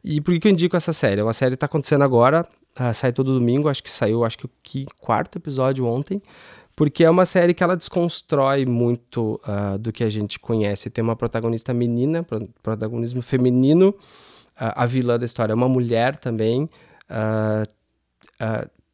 E 0.02 0.18
por 0.18 0.32
que, 0.32 0.40
que 0.40 0.48
eu 0.48 0.52
indico 0.52 0.74
essa 0.74 0.94
série? 0.94 1.20
Uma 1.20 1.34
série 1.34 1.52
está 1.52 1.66
acontecendo 1.66 2.02
agora, 2.02 2.48
uh, 2.80 2.94
sai 2.94 3.12
todo 3.12 3.38
domingo, 3.38 3.68
acho 3.68 3.82
que 3.82 3.90
saiu, 3.90 4.24
acho 4.24 4.38
que 4.38 4.46
o 4.46 4.50
que, 4.62 4.86
quarto 4.98 5.36
episódio 5.36 5.84
ontem, 5.84 6.22
porque 6.74 7.04
é 7.04 7.10
uma 7.10 7.26
série 7.26 7.54
que 7.54 7.62
ela 7.62 7.76
desconstrói 7.76 8.64
muito 8.64 9.40
uh, 9.46 9.78
do 9.78 9.92
que 9.92 10.02
a 10.02 10.10
gente 10.10 10.38
conhece. 10.38 10.90
Tem 10.90 11.04
uma 11.04 11.16
protagonista 11.16 11.74
menina, 11.74 12.24
protagonismo 12.62 13.22
feminino, 13.22 13.90
uh, 13.90 14.72
a 14.74 14.86
vilã 14.86 15.18
da 15.18 15.26
história 15.26 15.52
é 15.52 15.54
uma 15.54 15.68
mulher 15.68 16.16
também. 16.16 16.68
Uh, 17.10 17.66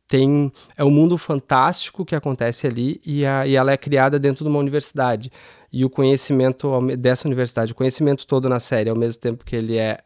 tem 0.09 0.51
é 0.77 0.83
um 0.83 0.91
mundo 0.91 1.19
fantástico 1.19 2.05
que 2.05 2.15
acontece 2.15 2.67
ali 2.67 3.01
e, 3.05 3.27
a, 3.27 3.47
e 3.47 3.55
ela 3.55 3.73
é 3.73 3.77
criada 3.77 4.19
dentro 4.19 4.43
de 4.43 4.51
uma 4.51 4.59
universidade 4.59 5.31
e 5.71 5.85
o 5.85 5.91
conhecimento 5.91 6.81
dessa 6.97 7.29
universidade, 7.29 7.73
o 7.73 7.75
conhecimento 7.75 8.27
todo 8.27 8.49
na 8.49 8.59
série, 8.59 8.89
ao 8.89 8.97
mesmo 8.97 9.21
tempo 9.21 9.45
que 9.45 9.55
ele 9.55 9.77
é 9.77 9.99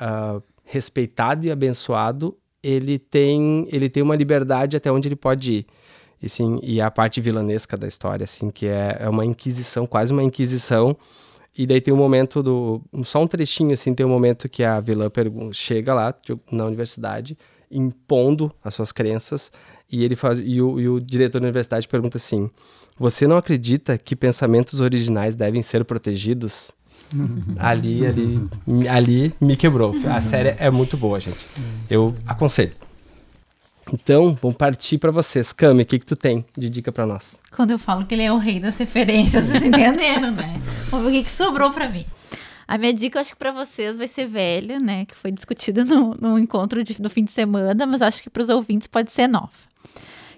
uh, 0.00 0.42
respeitado 0.64 1.46
e 1.46 1.52
abençoado, 1.52 2.36
ele 2.60 2.98
tem 2.98 3.66
ele 3.70 3.88
tem 3.88 4.02
uma 4.02 4.16
liberdade 4.16 4.76
até 4.76 4.90
onde 4.90 5.06
ele 5.06 5.16
pode 5.16 5.52
ir. 5.52 5.66
E, 6.22 6.28
sim, 6.28 6.58
e 6.62 6.80
a 6.80 6.90
parte 6.90 7.20
vilanesca 7.20 7.76
da 7.76 7.86
história, 7.86 8.24
assim, 8.24 8.50
que 8.50 8.66
é, 8.66 8.96
é 9.00 9.08
uma 9.08 9.24
inquisição, 9.24 9.86
quase 9.86 10.12
uma 10.12 10.22
inquisição. 10.22 10.96
E 11.56 11.66
daí 11.66 11.80
tem 11.80 11.92
um 11.92 11.96
momento 11.96 12.42
do. 12.42 12.82
Só 13.04 13.22
um 13.22 13.26
trechinho, 13.26 13.72
assim, 13.72 13.94
tem 13.94 14.04
um 14.04 14.08
momento 14.08 14.48
que 14.48 14.64
a 14.64 14.80
vilã 14.80 15.10
chega 15.52 15.94
lá 15.94 16.14
na 16.50 16.64
universidade 16.64 17.36
impondo 17.70 18.50
as 18.64 18.74
suas 18.74 18.92
crenças 18.92 19.52
e 19.90 20.02
ele 20.02 20.16
faz 20.16 20.38
e 20.38 20.60
o, 20.60 20.80
e 20.80 20.88
o 20.88 21.00
diretor 21.00 21.40
da 21.40 21.46
universidade 21.46 21.86
pergunta 21.86 22.16
assim: 22.16 22.50
você 22.98 23.26
não 23.26 23.36
acredita 23.36 23.96
que 23.98 24.16
pensamentos 24.16 24.80
originais 24.80 25.34
devem 25.34 25.62
ser 25.62 25.84
protegidos? 25.84 26.72
ali, 27.58 28.06
ali, 28.06 28.36
ali 28.88 29.34
me 29.40 29.56
quebrou. 29.56 29.94
A 30.12 30.20
série 30.20 30.54
é 30.58 30.70
muito 30.70 30.96
boa, 30.96 31.18
gente. 31.18 31.46
Eu 31.88 32.14
aconselho. 32.26 32.72
Então, 33.92 34.36
vamos 34.40 34.56
partir 34.56 34.98
para 34.98 35.10
vocês. 35.10 35.52
Cami, 35.52 35.82
o 35.82 35.86
que, 35.86 35.98
que 35.98 36.06
tu 36.06 36.16
tem 36.16 36.44
de 36.56 36.68
dica 36.68 36.92
para 36.92 37.06
nós? 37.06 37.40
Quando 37.50 37.70
eu 37.70 37.78
falo 37.78 38.04
que 38.04 38.14
ele 38.14 38.22
é 38.22 38.32
o 38.32 38.36
rei 38.36 38.60
das 38.60 38.76
referências, 38.78 39.46
vocês 39.46 39.64
entenderam, 39.64 40.30
né? 40.30 40.60
Vamos 40.90 41.06
ver 41.06 41.12
o 41.12 41.18
que, 41.18 41.24
que 41.24 41.32
sobrou 41.32 41.70
para 41.70 41.88
mim. 41.88 42.04
A 42.66 42.76
minha 42.76 42.92
dica, 42.92 43.18
acho 43.18 43.32
que 43.32 43.38
para 43.38 43.50
vocês 43.50 43.96
vai 43.96 44.06
ser 44.06 44.26
velha, 44.26 44.78
né? 44.78 45.06
Que 45.06 45.14
foi 45.14 45.32
discutida 45.32 45.84
no, 45.84 46.14
no 46.20 46.38
encontro 46.38 46.84
de, 46.84 47.00
no 47.00 47.08
fim 47.08 47.24
de 47.24 47.32
semana, 47.32 47.86
mas 47.86 48.02
acho 48.02 48.22
que 48.22 48.28
para 48.28 48.42
os 48.42 48.50
ouvintes 48.50 48.86
pode 48.86 49.10
ser 49.10 49.26
nova. 49.26 49.50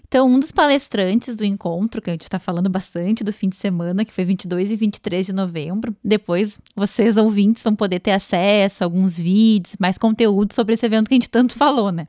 Então, 0.07 0.29
um 0.29 0.41
dos 0.41 0.51
palestrantes 0.51 1.37
do 1.37 1.45
encontro, 1.45 2.03
que 2.03 2.11
a 2.11 2.13
gente 2.13 2.25
está 2.25 2.39
falando 2.39 2.69
bastante 2.69 3.23
do 3.23 3.33
fim 3.33 3.49
de 3.49 3.55
semana, 3.55 4.05
que 4.05 4.13
foi 4.13 4.25
22 4.25 4.73
e 4.73 4.77
23 4.77 5.27
de 5.27 5.33
novembro. 5.33 5.95
Depois, 6.05 6.59
vocês 6.75 7.17
ouvintes 7.17 7.63
vão 7.63 7.77
poder 7.77 8.01
ter 8.01 8.11
acesso 8.11 8.83
a 8.83 8.87
alguns 8.87 9.17
vídeos, 9.17 9.77
mais 9.79 9.99
conteúdo 9.99 10.53
sobre 10.53 10.75
esse 10.75 10.85
evento 10.85 11.07
que 11.07 11.15
a 11.15 11.17
gente 11.17 11.31
tanto 11.31 11.57
falou, 11.57 11.93
né? 11.93 12.09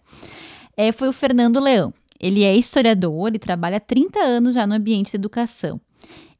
É, 0.75 0.91
foi 0.91 1.07
o 1.07 1.13
Fernando 1.13 1.59
Leão. 1.59 1.93
Ele 2.19 2.43
é 2.43 2.55
historiador 2.55 3.31
e 3.33 3.39
trabalha 3.39 3.77
há 3.77 3.79
30 3.79 4.19
anos 4.19 4.53
já 4.53 4.67
no 4.67 4.75
ambiente 4.75 5.11
de 5.11 5.17
educação. 5.17 5.81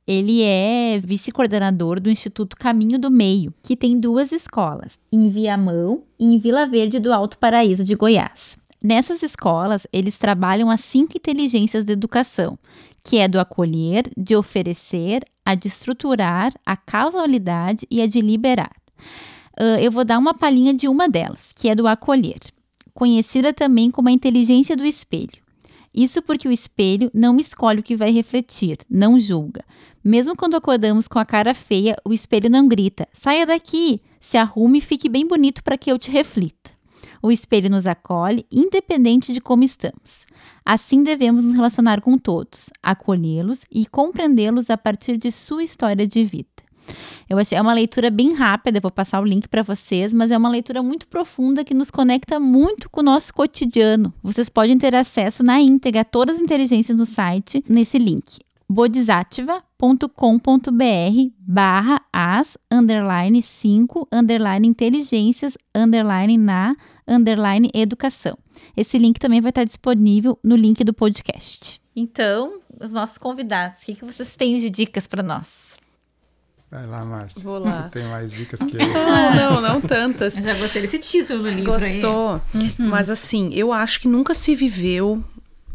Ele 0.05 0.43
é 0.43 0.99
vice-coordenador 0.99 1.99
do 1.99 2.09
Instituto 2.09 2.55
Caminho 2.55 2.99
do 2.99 3.09
Meio, 3.09 3.53
que 3.63 3.75
tem 3.75 3.97
duas 3.97 4.31
escolas, 4.31 4.99
em 5.11 5.29
Viamão 5.29 6.03
e 6.19 6.25
em 6.25 6.37
Vila 6.37 6.65
Verde 6.65 6.99
do 6.99 7.13
Alto 7.13 7.37
Paraíso 7.37 7.83
de 7.83 7.95
Goiás. 7.95 8.57
Nessas 8.83 9.21
escolas, 9.21 9.85
eles 9.93 10.17
trabalham 10.17 10.69
as 10.69 10.81
cinco 10.81 11.15
inteligências 11.15 11.85
da 11.85 11.93
educação, 11.93 12.57
que 13.03 13.19
é 13.19 13.27
do 13.27 13.39
acolher, 13.39 14.03
de 14.17 14.35
oferecer, 14.35 15.23
a 15.45 15.55
de 15.55 15.67
estruturar, 15.67 16.51
a 16.65 16.75
causalidade 16.75 17.85
e 17.89 18.01
a 18.01 18.07
de 18.07 18.21
liberar. 18.21 18.71
Uh, 19.59 19.77
eu 19.79 19.91
vou 19.91 20.03
dar 20.03 20.17
uma 20.17 20.33
palhinha 20.33 20.73
de 20.73 20.87
uma 20.87 21.07
delas, 21.07 21.53
que 21.55 21.69
é 21.69 21.75
do 21.75 21.87
acolher, 21.87 22.39
conhecida 22.93 23.53
também 23.53 23.91
como 23.91 24.09
a 24.09 24.11
inteligência 24.11 24.75
do 24.75 24.85
espelho. 24.85 25.41
Isso 25.93 26.21
porque 26.21 26.47
o 26.47 26.51
espelho 26.51 27.11
não 27.13 27.37
escolhe 27.37 27.81
o 27.81 27.83
que 27.83 27.97
vai 27.97 28.11
refletir, 28.11 28.77
não 28.89 29.19
julga, 29.19 29.65
mesmo 30.03 30.35
quando 30.35 30.55
acordamos 30.55 31.07
com 31.07 31.19
a 31.19 31.25
cara 31.25 31.53
feia, 31.53 31.95
o 32.03 32.11
espelho 32.11 32.49
não 32.49 32.67
grita: 32.67 33.07
saia 33.13 33.45
daqui, 33.45 34.01
se 34.19 34.35
arrume 34.35 34.79
e 34.79 34.81
fique 34.81 35.07
bem 35.07 35.27
bonito 35.27 35.63
para 35.63 35.77
que 35.77 35.91
eu 35.91 35.99
te 35.99 36.09
reflita. 36.09 36.71
O 37.21 37.31
espelho 37.31 37.69
nos 37.69 37.85
acolhe, 37.85 38.47
independente 38.51 39.31
de 39.31 39.39
como 39.39 39.63
estamos. 39.63 40.25
Assim 40.65 41.03
devemos 41.03 41.43
nos 41.43 41.53
relacionar 41.53 42.01
com 42.01 42.17
todos, 42.17 42.71
acolhê-los 42.81 43.61
e 43.71 43.85
compreendê-los 43.85 44.71
a 44.71 44.77
partir 44.77 45.17
de 45.17 45.31
sua 45.31 45.63
história 45.63 46.07
de 46.07 46.23
vida. 46.23 46.47
Eu 47.29 47.37
achei 47.37 47.57
é 47.57 47.61
uma 47.61 47.73
leitura 47.73 48.09
bem 48.09 48.33
rápida, 48.33 48.79
vou 48.79 48.91
passar 48.91 49.21
o 49.21 49.25
link 49.25 49.47
para 49.47 49.63
vocês, 49.63 50.13
mas 50.13 50.31
é 50.31 50.37
uma 50.37 50.49
leitura 50.49 50.83
muito 50.83 51.07
profunda 51.07 51.63
que 51.63 51.73
nos 51.73 51.89
conecta 51.89 52.39
muito 52.39 52.89
com 52.89 52.99
o 52.99 53.03
nosso 53.03 53.33
cotidiano. 53.33 54.13
Vocês 54.21 54.49
podem 54.49 54.77
ter 54.77 54.95
acesso 54.95 55.43
na 55.43 55.59
íntegra 55.59 56.01
a 56.01 56.05
todas 56.05 56.37
as 56.37 56.41
inteligências 56.41 56.97
no 56.97 57.05
site 57.05 57.63
nesse 57.67 57.97
link 57.97 58.39
bodhisattva.com.br 58.71 61.31
barra 61.39 62.01
as 62.13 62.57
underline 62.71 63.41
5 63.41 64.07
underline 64.09 64.65
inteligências 64.65 65.57
underline 65.75 66.37
na 66.37 66.73
underline 67.05 67.69
educação. 67.73 68.37
Esse 68.75 68.97
link 68.97 69.19
também 69.19 69.41
vai 69.41 69.49
estar 69.49 69.65
disponível 69.65 70.39
no 70.41 70.55
link 70.55 70.85
do 70.85 70.93
podcast. 70.93 71.81
Então, 71.93 72.61
os 72.79 72.93
nossos 72.93 73.17
convidados, 73.17 73.81
o 73.81 73.85
que, 73.85 73.95
que 73.95 74.05
vocês 74.05 74.37
têm 74.37 74.57
de 74.57 74.69
dicas 74.69 75.05
para 75.05 75.21
nós? 75.21 75.77
Vai 76.71 76.87
lá, 76.87 77.03
Márcia. 77.03 77.43
Vou 77.43 77.59
lá. 77.59 77.83
Tu 77.83 77.91
tem 77.91 78.07
mais 78.07 78.31
dicas 78.31 78.61
que 78.61 78.77
eu. 78.81 78.87
Não, 78.87 79.35
não, 79.35 79.61
não 79.61 79.81
tantas. 79.81 80.37
Eu 80.37 80.43
já 80.43 80.53
gostei 80.53 80.81
desse 80.81 80.99
título 80.99 81.43
do 81.43 81.49
livro 81.49 81.73
Gostou. 81.73 82.39
Mas 82.79 83.09
assim, 83.09 83.49
eu 83.53 83.73
acho 83.73 83.99
que 83.99 84.07
nunca 84.07 84.33
se 84.33 84.55
viveu, 84.55 85.21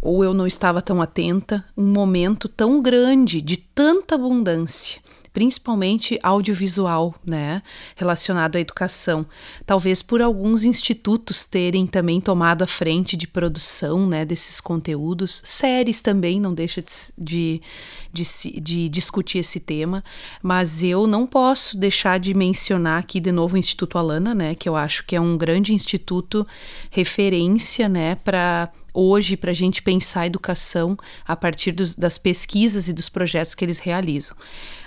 ou 0.01 0.25
eu 0.25 0.33
não 0.33 0.47
estava 0.47 0.81
tão 0.81 1.03
atenta, 1.03 1.63
um 1.77 1.85
momento 1.85 2.49
tão 2.49 2.81
grande 2.81 3.43
de 3.43 3.59
tanta 3.59 4.15
abundância. 4.15 5.03
Principalmente 5.37 6.19
audiovisual, 6.23 7.15
né? 7.23 7.63
Relacionado 7.95 8.57
à 8.57 8.61
educação. 8.61 9.27
Talvez 9.67 10.01
por 10.01 10.23
alguns 10.23 10.65
institutos 10.65 11.45
terem 11.45 11.87
também 11.87 12.23
tomado 12.23 12.63
a 12.63 12.67
frente 12.67 13.19
de 13.19 13.27
produção 13.27 14.07
né, 14.07 14.25
desses 14.25 14.63
conteúdos. 14.63 15.43
Séries 15.45 16.01
também 16.01 16.41
não 16.41 16.55
deixa 16.55 16.83
de, 16.83 17.13
de, 17.19 18.25
de, 18.25 18.61
de 18.63 18.89
discutir 18.89 19.41
esse 19.41 19.61
tema. 19.61 20.03
Mas 20.43 20.83
eu 20.83 21.07
não 21.07 21.27
posso 21.27 21.77
deixar 21.77 22.19
de 22.19 22.33
mencionar 22.33 22.99
aqui 23.01 23.21
de 23.21 23.31
novo 23.31 23.57
o 23.57 23.59
Instituto 23.59 23.99
Alana, 23.99 24.35
né? 24.35 24.55
Que 24.55 24.71
eu 24.71 24.75
acho 24.75 25.05
que 25.05 25.15
é 25.15 25.21
um 25.21 25.37
grande 25.37 25.75
instituto 25.75 26.47
referência, 26.91 27.91
né? 27.91 28.15
Para 28.15 28.73
hoje 28.97 29.37
para 29.37 29.51
a 29.51 29.55
gente 29.55 29.83
pensar 29.83 30.23
a 30.23 30.27
educação 30.27 30.97
a 31.27 31.37
partir 31.37 31.73
dos, 31.73 31.95
das 31.95 32.17
pesquisas 32.17 32.89
e 32.89 32.93
dos 32.93 33.09
projetos 33.09 33.55
que 33.55 33.65
eles 33.65 33.79
realizam. 33.79 34.37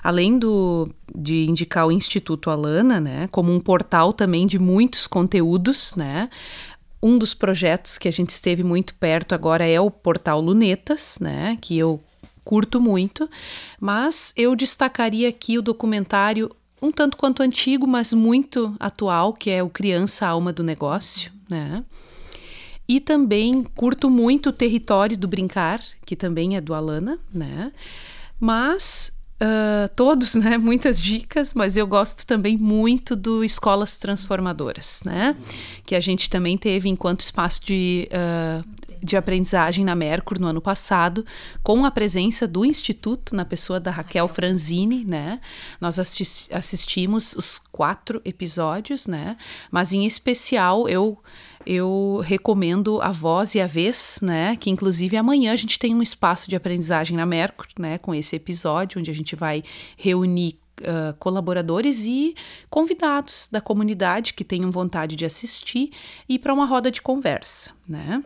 Além 0.03 0.39
do, 0.39 0.89
de 1.15 1.45
indicar 1.45 1.87
o 1.87 1.91
Instituto 1.91 2.49
Alana, 2.49 2.99
né, 2.99 3.27
como 3.31 3.53
um 3.53 3.59
portal 3.59 4.11
também 4.11 4.47
de 4.47 4.57
muitos 4.57 5.05
conteúdos, 5.05 5.93
né, 5.95 6.27
um 7.01 7.17
dos 7.17 7.33
projetos 7.33 7.97
que 7.97 8.07
a 8.07 8.11
gente 8.11 8.31
esteve 8.31 8.63
muito 8.63 8.95
perto 8.95 9.35
agora 9.35 9.65
é 9.65 9.79
o 9.79 9.91
portal 9.91 10.41
Lunetas, 10.41 11.19
né, 11.21 11.57
que 11.61 11.77
eu 11.77 12.01
curto 12.43 12.81
muito, 12.81 13.29
mas 13.79 14.33
eu 14.35 14.55
destacaria 14.55 15.29
aqui 15.29 15.57
o 15.59 15.61
documentário 15.61 16.49
um 16.81 16.91
tanto 16.91 17.17
quanto 17.17 17.43
antigo, 17.43 17.85
mas 17.85 18.13
muito 18.13 18.75
atual, 18.79 19.33
que 19.33 19.49
é 19.49 19.61
o 19.61 19.69
Criança 19.69 20.25
Alma 20.25 20.51
do 20.51 20.63
Negócio, 20.63 21.31
né? 21.49 21.83
E 22.89 22.99
também 22.99 23.63
curto 23.75 24.09
muito 24.09 24.49
o 24.49 24.51
Território 24.51 25.15
do 25.15 25.27
Brincar, 25.27 25.79
que 26.03 26.15
também 26.15 26.57
é 26.57 26.61
do 26.61 26.73
Alana, 26.73 27.19
né? 27.31 27.71
Mas 28.39 29.11
uh, 29.39 29.87
todos, 29.95 30.33
né? 30.33 30.57
Muitas 30.59 30.99
dicas, 30.99 31.53
mas 31.53 31.77
eu 31.77 31.85
gosto 31.85 32.25
também 32.25 32.57
muito 32.57 33.15
do 33.15 33.43
Escolas 33.43 33.99
Transformadoras, 33.99 35.01
né? 35.05 35.35
Que 35.85 35.93
a 35.93 35.99
gente 35.99 36.31
também 36.31 36.57
teve 36.57 36.89
enquanto 36.89 37.19
espaço 37.19 37.63
de, 37.63 38.09
uh, 38.11 38.67
de 39.03 39.15
aprendizagem 39.15 39.85
na 39.85 39.93
Mercur 39.93 40.39
no 40.39 40.47
ano 40.47 40.59
passado, 40.59 41.23
com 41.61 41.85
a 41.85 41.91
presença 41.91 42.47
do 42.47 42.65
Instituto, 42.65 43.35
na 43.35 43.45
pessoa 43.45 43.79
da 43.79 43.91
Raquel 43.91 44.27
Franzini, 44.27 45.05
né? 45.05 45.39
Nós 45.79 45.99
assisti 45.99 46.51
assistimos 46.51 47.35
os 47.35 47.59
quatro 47.59 48.19
episódios, 48.25 49.05
né? 49.05 49.37
Mas 49.69 49.93
em 49.93 50.07
especial 50.07 50.89
eu 50.89 51.19
eu 51.71 52.19
recomendo 52.25 52.99
a 52.99 53.11
Voz 53.11 53.53
e 53.53 53.61
a 53.61 53.67
Vez, 53.67 54.17
né? 54.23 54.55
Que 54.55 54.71
inclusive 54.71 55.15
amanhã 55.15 55.53
a 55.53 55.55
gente 55.55 55.77
tem 55.77 55.93
um 55.93 56.01
espaço 56.01 56.49
de 56.49 56.55
aprendizagem 56.55 57.15
na 57.15 57.27
Mercur, 57.27 57.67
né? 57.77 57.99
Com 57.99 58.15
esse 58.15 58.35
episódio, 58.35 58.99
onde 58.99 59.11
a 59.11 59.13
gente 59.13 59.35
vai 59.35 59.61
reunir 59.95 60.57
Uh, 60.79 61.13
colaboradores 61.19 62.05
e 62.05 62.33
convidados 62.69 63.49
da 63.51 63.59
comunidade 63.59 64.33
que 64.33 64.45
tenham 64.45 64.71
vontade 64.71 65.17
de 65.17 65.25
assistir 65.25 65.91
e 66.27 66.39
para 66.39 66.53
uma 66.53 66.65
roda 66.65 66.89
de 66.89 67.01
conversa, 67.01 67.73
né? 67.85 68.23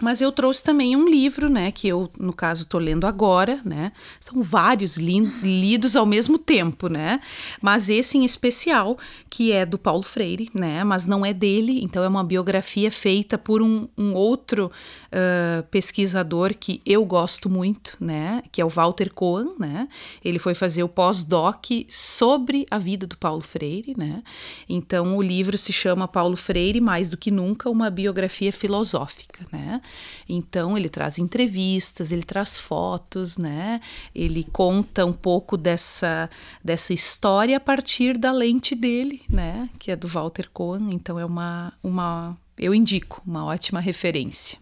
Mas 0.00 0.20
eu 0.20 0.32
trouxe 0.32 0.62
também 0.62 0.96
um 0.96 1.08
livro, 1.08 1.48
né, 1.48 1.70
que 1.70 1.88
eu, 1.88 2.10
no 2.18 2.32
caso, 2.32 2.62
estou 2.62 2.80
lendo 2.80 3.06
agora, 3.06 3.60
né? 3.64 3.92
São 4.18 4.42
vários 4.42 4.96
li 4.96 5.20
lidos 5.42 5.96
ao 5.96 6.06
mesmo 6.06 6.38
tempo, 6.38 6.88
né? 6.88 7.20
Mas 7.60 7.88
esse 7.90 8.16
em 8.16 8.24
especial, 8.24 8.96
que 9.28 9.52
é 9.52 9.66
do 9.66 9.78
Paulo 9.78 10.02
Freire, 10.02 10.50
né? 10.54 10.82
Mas 10.84 11.06
não 11.06 11.24
é 11.24 11.32
dele, 11.32 11.80
então 11.82 12.02
é 12.02 12.08
uma 12.08 12.24
biografia 12.24 12.90
feita 12.90 13.36
por 13.36 13.62
um, 13.62 13.88
um 13.96 14.14
outro 14.14 14.70
uh, 15.06 15.62
pesquisador 15.64 16.54
que 16.58 16.80
eu 16.86 17.04
gosto 17.04 17.50
muito, 17.50 17.96
né? 18.00 18.42
Que 18.50 18.60
é 18.60 18.64
o 18.64 18.68
Walter 18.68 19.12
Cohen, 19.12 19.54
né? 19.58 19.88
Ele 20.24 20.38
foi 20.38 20.54
fazer 20.54 20.82
o 20.82 20.88
pós-doc 20.88 21.66
sobre 21.88 22.66
a 22.70 22.78
vida 22.78 23.06
do 23.06 23.16
Paulo 23.16 23.42
Freire, 23.42 23.94
né? 23.96 24.22
Então 24.68 25.16
o 25.16 25.22
livro 25.22 25.58
se 25.58 25.72
chama 25.72 26.08
Paulo 26.08 26.36
Freire, 26.36 26.80
mais 26.80 27.10
do 27.10 27.16
que 27.16 27.30
nunca, 27.30 27.68
uma 27.68 27.90
biografia 27.90 28.52
filosófica, 28.52 29.46
né? 29.52 29.80
Então 30.28 30.76
ele 30.76 30.88
traz 30.88 31.18
entrevistas, 31.18 32.12
ele 32.12 32.22
traz 32.22 32.58
fotos, 32.58 33.36
né? 33.36 33.80
Ele 34.14 34.44
conta 34.52 35.04
um 35.04 35.12
pouco 35.12 35.56
dessa, 35.56 36.28
dessa 36.62 36.92
história 36.92 37.56
a 37.56 37.60
partir 37.60 38.16
da 38.18 38.32
lente 38.32 38.74
dele, 38.74 39.22
né? 39.28 39.68
Que 39.78 39.90
é 39.90 39.96
do 39.96 40.08
Walter 40.08 40.48
Cohen. 40.52 40.92
Então 40.92 41.18
é 41.18 41.24
uma, 41.24 41.72
uma 41.82 42.36
eu 42.58 42.74
indico, 42.74 43.22
uma 43.26 43.44
ótima 43.44 43.80
referência. 43.80 44.58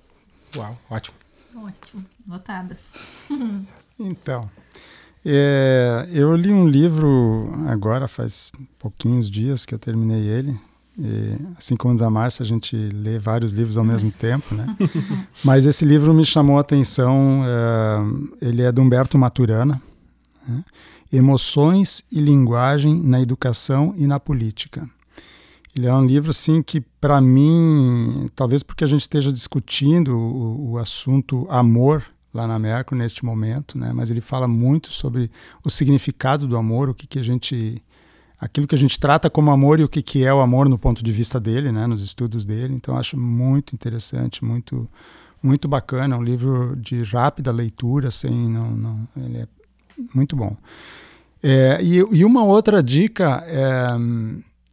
Uau, 0.57 0.79
ótimo. 0.91 1.17
Ótimo, 1.57 2.05
notadas. 2.27 2.93
então, 3.99 4.49
é, 5.25 6.09
eu 6.13 6.35
li 6.37 6.53
um 6.53 6.69
livro 6.69 7.53
agora, 7.67 8.07
faz 8.07 8.53
pouquinhos 8.79 9.29
dias 9.31 9.67
que 9.67 9.75
eu 9.75 9.79
terminei 9.79 10.27
ele, 10.29 10.59
e, 10.99 11.39
assim 11.57 11.77
como 11.77 11.95
diz 11.95 12.03
a 12.03 12.11
Márcia, 12.11 12.43
a 12.43 12.47
gente 12.47 12.77
lê 12.77 13.19
vários 13.19 13.53
livros 13.53 13.77
ao 13.77 13.85
mesmo 13.85 14.11
tempo, 14.11 14.55
né? 14.55 14.77
Mas 15.45 15.65
esse 15.65 15.85
livro 15.85 16.13
me 16.13 16.25
chamou 16.25 16.59
a 16.59 16.61
atenção. 16.61 17.43
Uh, 17.43 18.37
ele 18.41 18.63
é 18.63 18.73
de 18.73 18.81
Humberto 18.81 19.17
Maturana, 19.17 19.81
né? 20.47 20.65
Emoções 21.13 22.05
e 22.11 22.21
Linguagem 22.21 23.01
na 23.01 23.21
Educação 23.21 23.95
e 23.97 24.07
na 24.07 24.19
Política. 24.19 24.89
Ele 25.75 25.87
é 25.87 25.95
um 25.95 26.05
livro 26.05 26.31
assim 26.31 26.63
que, 26.63 26.81
para 26.81 27.21
mim, 27.21 28.29
talvez 28.35 28.65
porque 28.65 28.83
a 28.83 28.87
gente 28.87 29.03
esteja 29.03 29.33
discutindo 29.33 30.19
o, 30.19 30.73
o 30.73 30.79
assunto 30.79 31.47
amor 31.49 32.05
lá 32.35 32.47
na 32.47 32.59
Mercury 32.59 32.99
neste 32.99 33.25
momento, 33.25 33.79
né? 33.79 33.93
Mas 33.95 34.11
ele 34.11 34.21
fala 34.21 34.49
muito 34.49 34.91
sobre 34.93 35.31
o 35.65 35.71
significado 35.71 36.47
do 36.47 36.57
amor, 36.57 36.89
o 36.89 36.95
que, 36.95 37.07
que 37.07 37.19
a 37.21 37.23
gente 37.23 37.81
aquilo 38.41 38.67
que 38.67 38.75
a 38.75 38.79
gente 38.79 38.99
trata 38.99 39.29
como 39.29 39.51
amor 39.51 39.81
e 39.81 39.85
o 39.85 39.89
que, 39.89 40.03
que 40.03 40.25
é 40.25 40.33
o 40.33 40.41
amor 40.41 40.69
no 40.69 40.79
ponto 40.79 41.03
de 41.03 41.13
vista 41.13 41.41
dele, 41.41 41.73
né, 41.73 41.87
nos 41.87 42.03
estudos 42.03 42.45
dele. 42.45 42.75
Então 42.75 42.97
acho 42.97 43.17
muito 43.17 43.75
interessante, 43.75 44.45
muito 44.45 44.89
muito 45.41 45.69
bacana, 45.69 46.17
um 46.17 46.23
livro 46.23 46.75
de 46.75 47.03
rápida 47.05 47.53
leitura, 47.53 48.11
sem 48.11 48.49
não, 48.49 48.71
não 48.73 49.09
ele 49.17 49.39
é 49.39 49.49
muito 50.13 50.35
bom. 50.35 50.57
É, 51.41 51.79
e, 51.81 51.99
e, 52.11 52.25
uma 52.25 52.43
outra 52.43 52.83
dica 52.83 53.45
é 53.47 53.87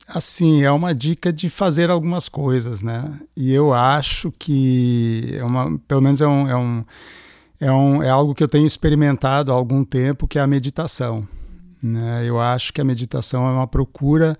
assim 0.07 0.63
é 0.63 0.71
uma 0.71 0.93
dica 0.93 1.31
de 1.31 1.49
fazer 1.49 1.91
algumas 1.91 2.27
coisas, 2.27 2.81
né? 2.81 3.05
E 3.37 3.53
eu 3.53 3.73
acho 3.73 4.31
que 4.39 5.35
é 5.37 5.43
uma, 5.43 5.77
pelo 5.87 6.01
menos 6.01 6.21
é 6.21 6.27
um, 6.27 6.49
é 6.49 6.55
um 6.55 6.83
é, 7.59 7.71
um, 7.71 8.03
é 8.03 8.09
algo 8.09 8.33
que 8.35 8.43
eu 8.43 8.47
tenho 8.47 8.65
experimentado 8.65 9.51
há 9.51 9.55
algum 9.55 9.83
tempo, 9.83 10.27
que 10.27 10.37
é 10.37 10.41
a 10.41 10.47
meditação. 10.47 11.25
Né? 11.81 12.23
Eu 12.25 12.39
acho 12.39 12.73
que 12.73 12.81
a 12.81 12.83
meditação 12.83 13.47
é 13.47 13.51
uma 13.51 13.67
procura 13.67 14.37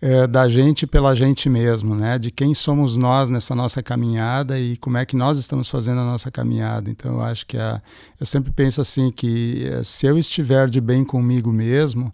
é, 0.00 0.26
da 0.26 0.48
gente 0.48 0.86
pela 0.86 1.14
gente 1.14 1.48
mesmo, 1.48 1.94
né? 1.94 2.18
de 2.18 2.30
quem 2.30 2.54
somos 2.54 2.96
nós 2.96 3.30
nessa 3.30 3.54
nossa 3.54 3.82
caminhada 3.82 4.58
e 4.58 4.76
como 4.76 4.98
é 4.98 5.06
que 5.06 5.16
nós 5.16 5.38
estamos 5.38 5.68
fazendo 5.68 6.00
a 6.00 6.04
nossa 6.04 6.30
caminhada. 6.30 6.90
Então, 6.90 7.14
eu 7.14 7.22
acho 7.22 7.46
que 7.46 7.56
a, 7.56 7.80
eu 8.20 8.26
sempre 8.26 8.52
penso 8.52 8.80
assim 8.80 9.10
que 9.10 9.66
é, 9.66 9.82
se 9.82 10.06
eu 10.06 10.18
estiver 10.18 10.68
de 10.68 10.80
bem 10.80 11.04
comigo 11.04 11.50
mesmo, 11.50 12.12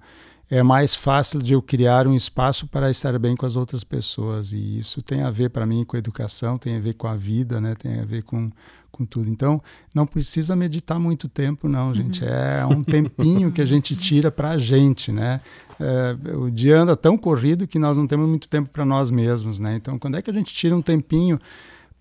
é 0.50 0.64
mais 0.64 0.96
fácil 0.96 1.40
de 1.40 1.52
eu 1.52 1.62
criar 1.62 2.08
um 2.08 2.14
espaço 2.14 2.66
para 2.66 2.90
estar 2.90 3.16
bem 3.20 3.36
com 3.36 3.46
as 3.46 3.54
outras 3.54 3.84
pessoas. 3.84 4.52
E 4.52 4.78
isso 4.78 5.00
tem 5.00 5.22
a 5.22 5.30
ver 5.30 5.50
para 5.50 5.64
mim 5.64 5.84
com 5.84 5.94
a 5.94 5.98
educação, 5.98 6.58
tem 6.58 6.76
a 6.76 6.80
ver 6.80 6.94
com 6.94 7.06
a 7.06 7.14
vida, 7.14 7.60
né? 7.60 7.76
tem 7.76 8.00
a 8.00 8.04
ver 8.04 8.24
com, 8.24 8.50
com 8.90 9.04
tudo. 9.04 9.28
Então, 9.28 9.62
não 9.94 10.04
precisa 10.04 10.56
meditar 10.56 10.98
muito 10.98 11.28
tempo, 11.28 11.68
não, 11.68 11.94
gente. 11.94 12.24
Uhum. 12.24 12.30
É 12.30 12.66
um 12.66 12.82
tempinho 12.82 13.52
que 13.52 13.62
a 13.62 13.64
gente 13.64 13.94
tira 13.94 14.28
para 14.28 14.50
a 14.50 14.58
gente, 14.58 15.12
né? 15.12 15.40
É, 15.78 16.34
o 16.34 16.50
dia 16.50 16.80
anda 16.80 16.96
tão 16.96 17.16
corrido 17.16 17.66
que 17.66 17.78
nós 17.78 17.96
não 17.96 18.06
temos 18.06 18.28
muito 18.28 18.48
tempo 18.48 18.68
para 18.70 18.84
nós 18.84 19.08
mesmos, 19.08 19.60
né? 19.60 19.76
Então, 19.76 20.00
quando 20.00 20.16
é 20.16 20.22
que 20.22 20.30
a 20.30 20.34
gente 20.34 20.52
tira 20.52 20.74
um 20.74 20.82
tempinho 20.82 21.38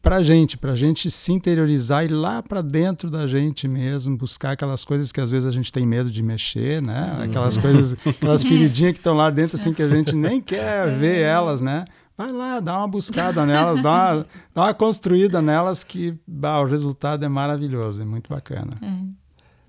para 0.01 0.17
a 0.17 0.23
gente, 0.23 0.57
para 0.57 0.71
a 0.71 0.75
gente 0.75 1.11
se 1.11 1.31
interiorizar 1.31 2.03
e 2.03 2.05
ir 2.07 2.11
lá 2.11 2.41
para 2.41 2.61
dentro 2.61 3.09
da 3.09 3.27
gente 3.27 3.67
mesmo, 3.67 4.17
buscar 4.17 4.51
aquelas 4.51 4.85
coisas 4.85 5.11
que 5.11 5.19
às 5.19 5.29
vezes 5.29 5.47
a 5.47 5.51
gente 5.51 5.71
tem 5.71 5.85
medo 5.85 6.09
de 6.09 6.23
mexer, 6.23 6.81
né? 6.81 7.15
Uhum. 7.17 7.23
Aquelas 7.23 7.57
coisas, 7.57 8.07
aquelas 8.07 8.43
feridinhas 8.45 8.93
que 8.93 8.99
estão 8.99 9.15
lá 9.15 9.29
dentro 9.29 9.55
assim 9.55 9.73
que 9.73 9.81
a 9.81 9.89
gente 9.89 10.15
nem 10.15 10.41
quer 10.41 10.97
ver 10.97 11.21
elas, 11.21 11.61
né? 11.61 11.85
Vai 12.17 12.31
lá, 12.31 12.59
dá 12.59 12.77
uma 12.77 12.87
buscada 12.87 13.45
nelas, 13.45 13.81
dá 13.81 13.89
uma, 13.89 14.25
dá 14.53 14.63
uma 14.63 14.73
construída 14.73 15.41
nelas 15.41 15.83
que 15.83 16.17
bah, 16.27 16.59
o 16.59 16.65
resultado 16.65 17.23
é 17.23 17.29
maravilhoso, 17.29 18.01
é 18.01 18.05
muito 18.05 18.29
bacana. 18.29 18.77
É. 18.81 19.19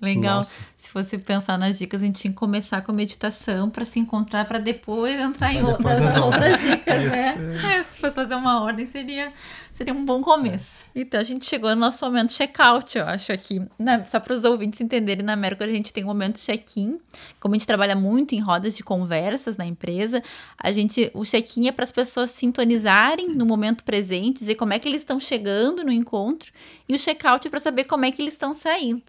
Legal. 0.01 0.37
Nossa. 0.37 0.59
Se 0.75 0.91
você 0.91 1.15
pensar 1.15 1.59
nas 1.59 1.77
dicas, 1.77 2.01
a 2.01 2.05
gente 2.05 2.19
tinha 2.19 2.31
que 2.31 2.37
começar 2.37 2.81
com 2.81 2.91
meditação 2.91 3.69
para 3.69 3.85
se 3.85 3.99
encontrar, 3.99 4.45
para 4.45 4.57
depois 4.57 5.19
entrar 5.19 5.53
em 5.53 5.63
outras, 5.63 6.01
as 6.01 6.17
outras 6.17 6.59
dicas, 6.59 7.11
né? 7.11 7.35
É, 7.77 7.83
se 7.83 7.99
fosse 7.99 8.15
fazer 8.15 8.33
uma 8.33 8.63
ordem, 8.63 8.87
seria, 8.87 9.31
seria 9.71 9.93
um 9.93 10.03
bom 10.03 10.21
começo. 10.23 10.87
Então, 10.95 11.19
a 11.19 11.23
gente 11.23 11.45
chegou 11.45 11.69
no 11.69 11.75
nosso 11.75 12.03
momento 12.03 12.33
check-out, 12.33 12.97
eu 12.97 13.05
acho, 13.05 13.31
aqui. 13.31 13.61
Né? 13.77 14.03
Só 14.07 14.19
para 14.19 14.33
os 14.33 14.43
ouvintes 14.43 14.81
entenderem, 14.81 15.23
na 15.23 15.35
Mercury 15.35 15.69
a 15.69 15.75
gente 15.75 15.93
tem 15.93 16.03
um 16.03 16.07
momento 16.07 16.39
check-in. 16.39 16.99
Como 17.39 17.53
a 17.53 17.57
gente 17.57 17.67
trabalha 17.67 17.95
muito 17.95 18.33
em 18.33 18.39
rodas 18.39 18.75
de 18.75 18.83
conversas 18.83 19.55
na 19.55 19.67
empresa, 19.67 20.23
a 20.57 20.71
gente, 20.71 21.11
o 21.13 21.23
check-in 21.23 21.67
é 21.67 21.71
para 21.71 21.83
as 21.83 21.91
pessoas 21.91 22.31
sintonizarem 22.31 23.27
no 23.27 23.45
momento 23.45 23.83
presente, 23.83 24.39
dizer 24.39 24.55
como 24.55 24.73
é 24.73 24.79
que 24.79 24.89
eles 24.89 25.01
estão 25.01 25.19
chegando 25.19 25.83
no 25.83 25.91
encontro, 25.91 26.51
e 26.89 26.95
o 26.95 26.97
check-out 26.97 27.47
é 27.47 27.51
para 27.51 27.59
saber 27.59 27.83
como 27.83 28.03
é 28.03 28.11
que 28.11 28.19
eles 28.19 28.33
estão 28.33 28.51
saindo. 28.51 29.03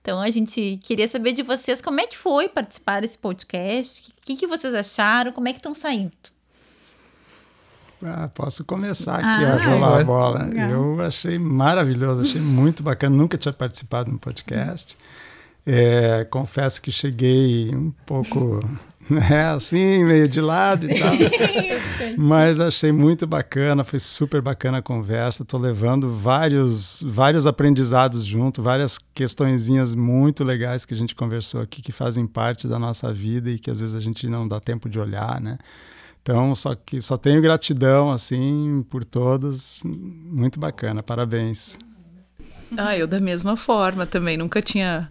Então 0.00 0.20
a 0.20 0.30
gente 0.30 0.78
queria 0.82 1.06
saber 1.08 1.32
de 1.32 1.42
vocês 1.42 1.80
como 1.82 2.00
é 2.00 2.06
que 2.06 2.16
foi 2.16 2.48
participar 2.48 3.00
desse 3.02 3.18
podcast, 3.18 4.10
o 4.10 4.14
que, 4.24 4.36
que 4.36 4.46
vocês 4.46 4.72
acharam, 4.74 5.32
como 5.32 5.48
é 5.48 5.52
que 5.52 5.58
estão 5.58 5.74
saindo. 5.74 6.12
Ah, 8.02 8.28
posso 8.28 8.64
começar 8.64 9.16
aqui 9.16 9.44
Ah, 9.44 9.54
a 9.54 9.64
rolar 9.64 10.00
a 10.00 10.04
bola. 10.04 10.42
Legal. 10.44 10.70
Eu 10.70 11.00
achei 11.00 11.36
maravilhoso, 11.38 12.22
achei 12.22 12.40
muito 12.40 12.80
bacana. 12.82 13.16
Nunca 13.16 13.36
tinha 13.36 13.52
participado 13.52 14.10
no 14.10 14.18
podcast. 14.20 14.96
É, 15.66 16.24
confesso 16.30 16.80
que 16.80 16.92
cheguei 16.92 17.74
um 17.74 17.90
pouco, 18.06 18.60
né, 19.08 19.50
assim, 19.54 20.04
meio 20.04 20.28
de 20.28 20.40
lado 20.40 20.90
e 20.90 20.98
tal. 20.98 21.12
Mas 22.16 22.60
achei 22.60 22.92
muito 22.92 23.26
bacana, 23.26 23.84
foi 23.84 23.98
super 23.98 24.40
bacana 24.40 24.78
a 24.78 24.82
conversa. 24.82 25.42
Estou 25.42 25.60
levando 25.60 26.14
vários, 26.14 27.02
vários 27.06 27.46
aprendizados 27.46 28.24
junto, 28.24 28.62
várias 28.62 28.98
questõezinhas 28.98 29.94
muito 29.94 30.44
legais 30.44 30.84
que 30.84 30.94
a 30.94 30.96
gente 30.96 31.14
conversou 31.14 31.60
aqui, 31.60 31.80
que 31.80 31.92
fazem 31.92 32.26
parte 32.26 32.66
da 32.66 32.78
nossa 32.78 33.12
vida 33.12 33.50
e 33.50 33.58
que 33.58 33.70
às 33.70 33.80
vezes 33.80 33.94
a 33.94 34.00
gente 34.00 34.28
não 34.28 34.46
dá 34.46 34.60
tempo 34.60 34.88
de 34.88 34.98
olhar, 34.98 35.40
né? 35.40 35.58
Então, 36.22 36.54
só 36.54 36.74
que 36.74 37.00
só 37.00 37.16
tenho 37.16 37.40
gratidão 37.40 38.10
assim 38.10 38.84
por 38.90 39.04
todos. 39.04 39.80
Muito 39.82 40.60
bacana, 40.60 41.02
parabéns. 41.02 41.78
Ah, 42.76 42.96
eu 42.96 43.06
da 43.06 43.18
mesma 43.18 43.56
forma 43.56 44.04
também, 44.04 44.36
nunca 44.36 44.60
tinha. 44.60 45.08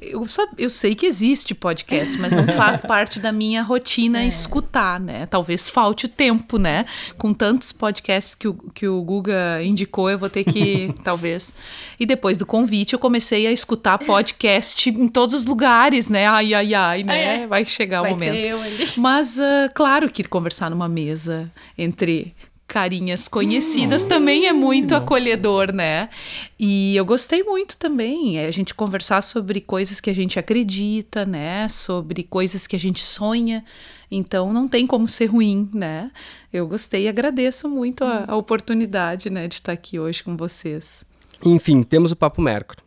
Eu, 0.00 0.26
sab- 0.26 0.52
eu 0.58 0.68
sei 0.70 0.94
que 0.94 1.06
existe 1.06 1.54
podcast, 1.54 2.18
mas 2.18 2.32
não 2.32 2.46
faz 2.48 2.82
parte 2.86 3.20
da 3.20 3.32
minha 3.32 3.62
rotina 3.62 4.24
escutar, 4.24 4.98
né? 5.00 5.26
Talvez 5.26 5.68
falte 5.68 6.06
o 6.06 6.08
tempo, 6.08 6.58
né? 6.58 6.86
Com 7.16 7.32
tantos 7.34 7.72
podcasts 7.72 8.34
que 8.34 8.48
o, 8.48 8.54
que 8.54 8.86
o 8.88 9.02
Guga 9.02 9.62
indicou, 9.62 10.08
eu 10.10 10.18
vou 10.18 10.28
ter 10.30 10.44
que, 10.44 10.92
talvez. 11.04 11.54
E 11.98 12.06
depois 12.06 12.38
do 12.38 12.46
convite, 12.46 12.92
eu 12.92 12.98
comecei 12.98 13.46
a 13.46 13.52
escutar 13.52 13.98
podcast 13.98 14.88
em 14.90 15.08
todos 15.08 15.34
os 15.34 15.44
lugares, 15.44 16.08
né? 16.08 16.26
Ai, 16.26 16.54
ai, 16.54 16.74
ai, 16.74 17.02
né? 17.02 17.42
É. 17.42 17.46
Vai 17.46 17.64
chegar 17.64 18.02
Vai 18.02 18.10
o 18.12 18.14
momento. 18.14 18.48
Mas, 18.96 19.38
ah, 19.40 19.70
claro 19.74 20.10
que 20.10 20.24
conversar 20.24 20.70
numa 20.70 20.88
mesa 20.88 21.50
entre 21.76 22.34
carinhas 22.68 23.28
conhecidas 23.28 24.04
também 24.04 24.46
é 24.46 24.52
muito 24.52 24.94
acolhedor, 24.94 25.72
né? 25.72 26.10
E 26.58 26.94
eu 26.94 27.04
gostei 27.04 27.42
muito 27.42 27.78
também, 27.78 28.38
é 28.38 28.46
a 28.46 28.50
gente 28.50 28.74
conversar 28.74 29.22
sobre 29.22 29.62
coisas 29.62 30.02
que 30.02 30.10
a 30.10 30.14
gente 30.14 30.38
acredita, 30.38 31.24
né? 31.24 31.66
Sobre 31.68 32.22
coisas 32.22 32.66
que 32.66 32.76
a 32.76 32.78
gente 32.78 33.02
sonha. 33.02 33.64
Então 34.10 34.52
não 34.52 34.68
tem 34.68 34.86
como 34.86 35.08
ser 35.08 35.26
ruim, 35.26 35.70
né? 35.72 36.10
Eu 36.52 36.68
gostei 36.68 37.04
e 37.04 37.08
agradeço 37.08 37.70
muito 37.70 38.04
a, 38.04 38.26
a 38.28 38.36
oportunidade, 38.36 39.30
né, 39.30 39.48
de 39.48 39.54
estar 39.54 39.72
aqui 39.72 39.98
hoje 39.98 40.22
com 40.22 40.36
vocês. 40.36 41.06
Enfim, 41.42 41.82
temos 41.82 42.12
o 42.12 42.16
Papo 42.16 42.42
Mercury. 42.42 42.80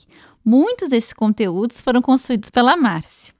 Muitos 0.43 0.89
desses 0.89 1.13
conteúdos 1.13 1.81
foram 1.81 2.01
construídos 2.01 2.49
pela 2.49 2.75
Márcia. 2.75 3.35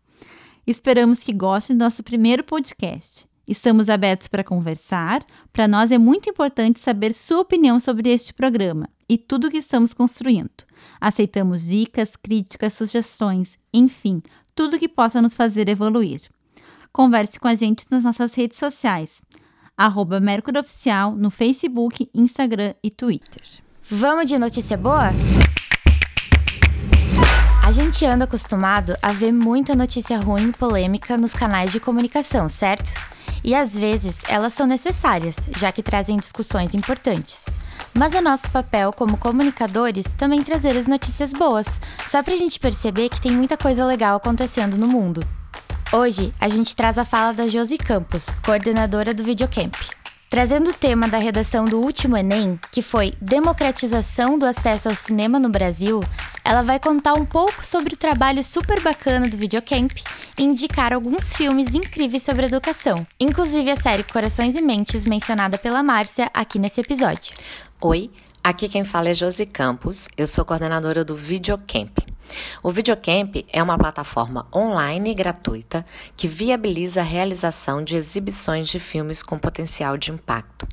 Esperamos 0.67 1.23
que 1.23 1.33
gostem 1.33 1.75
do 1.75 1.83
nosso 1.83 2.03
primeiro 2.03 2.43
podcast. 2.43 3.25
Estamos 3.47 3.89
abertos 3.89 4.27
para 4.27 4.43
conversar. 4.43 5.25
Para 5.51 5.67
nós 5.67 5.91
é 5.91 5.97
muito 5.97 6.29
importante 6.29 6.79
saber 6.79 7.11
sua 7.11 7.39
opinião 7.39 7.79
sobre 7.79 8.11
este 8.11 8.35
programa 8.35 8.87
e 9.09 9.17
tudo 9.17 9.47
o 9.47 9.51
que 9.51 9.57
estamos 9.57 9.95
construindo. 9.95 10.63
Aceitamos 11.01 11.63
dicas, 11.63 12.15
críticas, 12.15 12.73
sugestões, 12.73 13.57
enfim, 13.73 14.21
tudo 14.55 14.79
que 14.79 14.87
possa 14.87 15.21
nos 15.21 15.35
fazer 15.35 15.67
evoluir. 15.67 16.21
Converse 16.91 17.39
com 17.39 17.47
a 17.47 17.55
gente 17.55 17.85
nas 17.91 18.05
nossas 18.05 18.33
redes 18.33 18.57
sociais, 18.57 19.21
arroba 19.77 20.19
Mercury 20.19 20.57
Oficial 20.57 21.13
no 21.15 21.29
Facebook, 21.29 22.09
Instagram 22.13 22.73
e 22.81 22.89
Twitter. 22.89 23.43
Vamos 23.89 24.27
de 24.27 24.39
notícia 24.39 24.77
boa? 24.77 25.11
A 27.65 27.71
gente 27.71 28.05
anda 28.05 28.25
acostumado 28.25 28.95
a 29.01 29.11
ver 29.11 29.31
muita 29.31 29.73
notícia 29.73 30.19
ruim 30.19 30.49
e 30.49 30.51
polêmica 30.51 31.17
nos 31.17 31.33
canais 31.33 31.71
de 31.71 31.79
comunicação, 31.79 32.47
certo? 32.47 32.93
E 33.43 33.55
às 33.55 33.75
vezes 33.75 34.21
elas 34.29 34.53
são 34.53 34.67
necessárias, 34.67 35.35
já 35.57 35.71
que 35.71 35.81
trazem 35.81 36.15
discussões 36.15 36.75
importantes. 36.75 37.49
Mas 37.91 38.13
é 38.13 38.21
nosso 38.21 38.51
papel 38.51 38.93
como 38.93 39.17
comunicadores 39.17 40.13
também 40.13 40.43
trazer 40.43 40.77
as 40.77 40.85
notícias 40.85 41.33
boas, 41.33 41.81
só 42.05 42.21
pra 42.21 42.37
gente 42.37 42.59
perceber 42.59 43.09
que 43.09 43.19
tem 43.19 43.31
muita 43.31 43.57
coisa 43.57 43.83
legal 43.83 44.17
acontecendo 44.17 44.77
no 44.77 44.85
mundo. 44.85 45.27
Hoje 45.91 46.31
a 46.39 46.47
gente 46.47 46.75
traz 46.75 46.99
a 46.99 47.03
fala 47.03 47.33
da 47.33 47.47
Josi 47.47 47.79
Campos, 47.79 48.35
coordenadora 48.45 49.11
do 49.11 49.23
Videocamp. 49.23 49.73
Trazendo 50.35 50.71
o 50.71 50.73
tema 50.73 51.07
da 51.07 51.17
redação 51.17 51.63
do 51.63 51.79
último 51.79 52.17
Enem, 52.17 52.59
que 52.69 52.81
foi 52.81 53.13
Democratização 53.21 54.37
do 54.37 54.45
Acesso 54.45 54.89
ao 54.89 54.93
Cinema 54.93 55.39
no 55.39 55.47
Brasil, 55.47 56.01
ela 56.43 56.61
vai 56.61 56.77
contar 56.77 57.13
um 57.13 57.25
pouco 57.25 57.65
sobre 57.65 57.93
o 57.93 57.97
trabalho 57.97 58.43
super 58.43 58.81
bacana 58.81 59.29
do 59.29 59.37
Videocamp 59.37 59.93
e 60.37 60.43
indicar 60.43 60.91
alguns 60.91 61.33
filmes 61.37 61.73
incríveis 61.73 62.23
sobre 62.23 62.47
educação, 62.47 63.07
inclusive 63.17 63.71
a 63.71 63.77
série 63.77 64.03
Corações 64.03 64.57
e 64.57 64.61
Mentes 64.61 65.07
mencionada 65.07 65.57
pela 65.57 65.81
Márcia 65.81 66.29
aqui 66.33 66.59
nesse 66.59 66.81
episódio. 66.81 67.33
Oi, 67.79 68.11
aqui 68.43 68.67
quem 68.67 68.83
fala 68.83 69.07
é 69.07 69.13
Josi 69.13 69.45
Campos, 69.45 70.09
eu 70.17 70.27
sou 70.27 70.43
coordenadora 70.43 71.05
do 71.05 71.15
Videocamp. 71.15 72.14
O 72.63 72.71
Videocamp 72.71 73.45
é 73.51 73.61
uma 73.61 73.77
plataforma 73.77 74.47
online 74.53 75.13
gratuita 75.13 75.85
que 76.15 76.27
viabiliza 76.27 77.01
a 77.01 77.03
realização 77.03 77.83
de 77.83 77.95
exibições 77.95 78.67
de 78.67 78.79
filmes 78.79 79.21
com 79.21 79.37
potencial 79.37 79.97
de 79.97 80.11
impacto. 80.11 80.67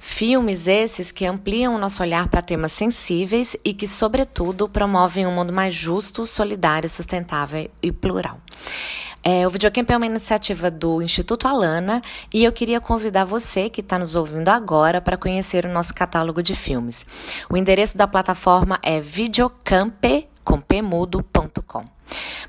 Filmes 0.00 0.66
esses 0.66 1.10
que 1.10 1.24
ampliam 1.24 1.74
o 1.74 1.78
nosso 1.78 2.02
olhar 2.02 2.28
para 2.28 2.42
temas 2.42 2.72
sensíveis 2.72 3.56
e 3.64 3.72
que, 3.72 3.86
sobretudo, 3.86 4.68
promovem 4.68 5.26
um 5.26 5.32
mundo 5.32 5.52
mais 5.52 5.74
justo, 5.74 6.26
solidário, 6.26 6.88
sustentável 6.88 7.70
e 7.82 7.90
plural. 7.90 8.38
É, 9.22 9.46
o 9.46 9.50
Videocamp 9.50 9.88
é 9.88 9.96
uma 9.96 10.04
iniciativa 10.04 10.70
do 10.70 11.00
Instituto 11.00 11.48
Alana 11.48 12.02
e 12.32 12.44
eu 12.44 12.52
queria 12.52 12.78
convidar 12.78 13.24
você 13.24 13.70
que 13.70 13.80
está 13.80 13.98
nos 13.98 14.14
ouvindo 14.14 14.50
agora 14.50 15.00
para 15.00 15.16
conhecer 15.16 15.64
o 15.64 15.72
nosso 15.72 15.94
catálogo 15.94 16.42
de 16.42 16.54
filmes. 16.54 17.06
O 17.48 17.56
endereço 17.56 17.96
da 17.96 18.06
plataforma 18.06 18.78
é 18.82 19.00
videocamp.com. 19.00 20.33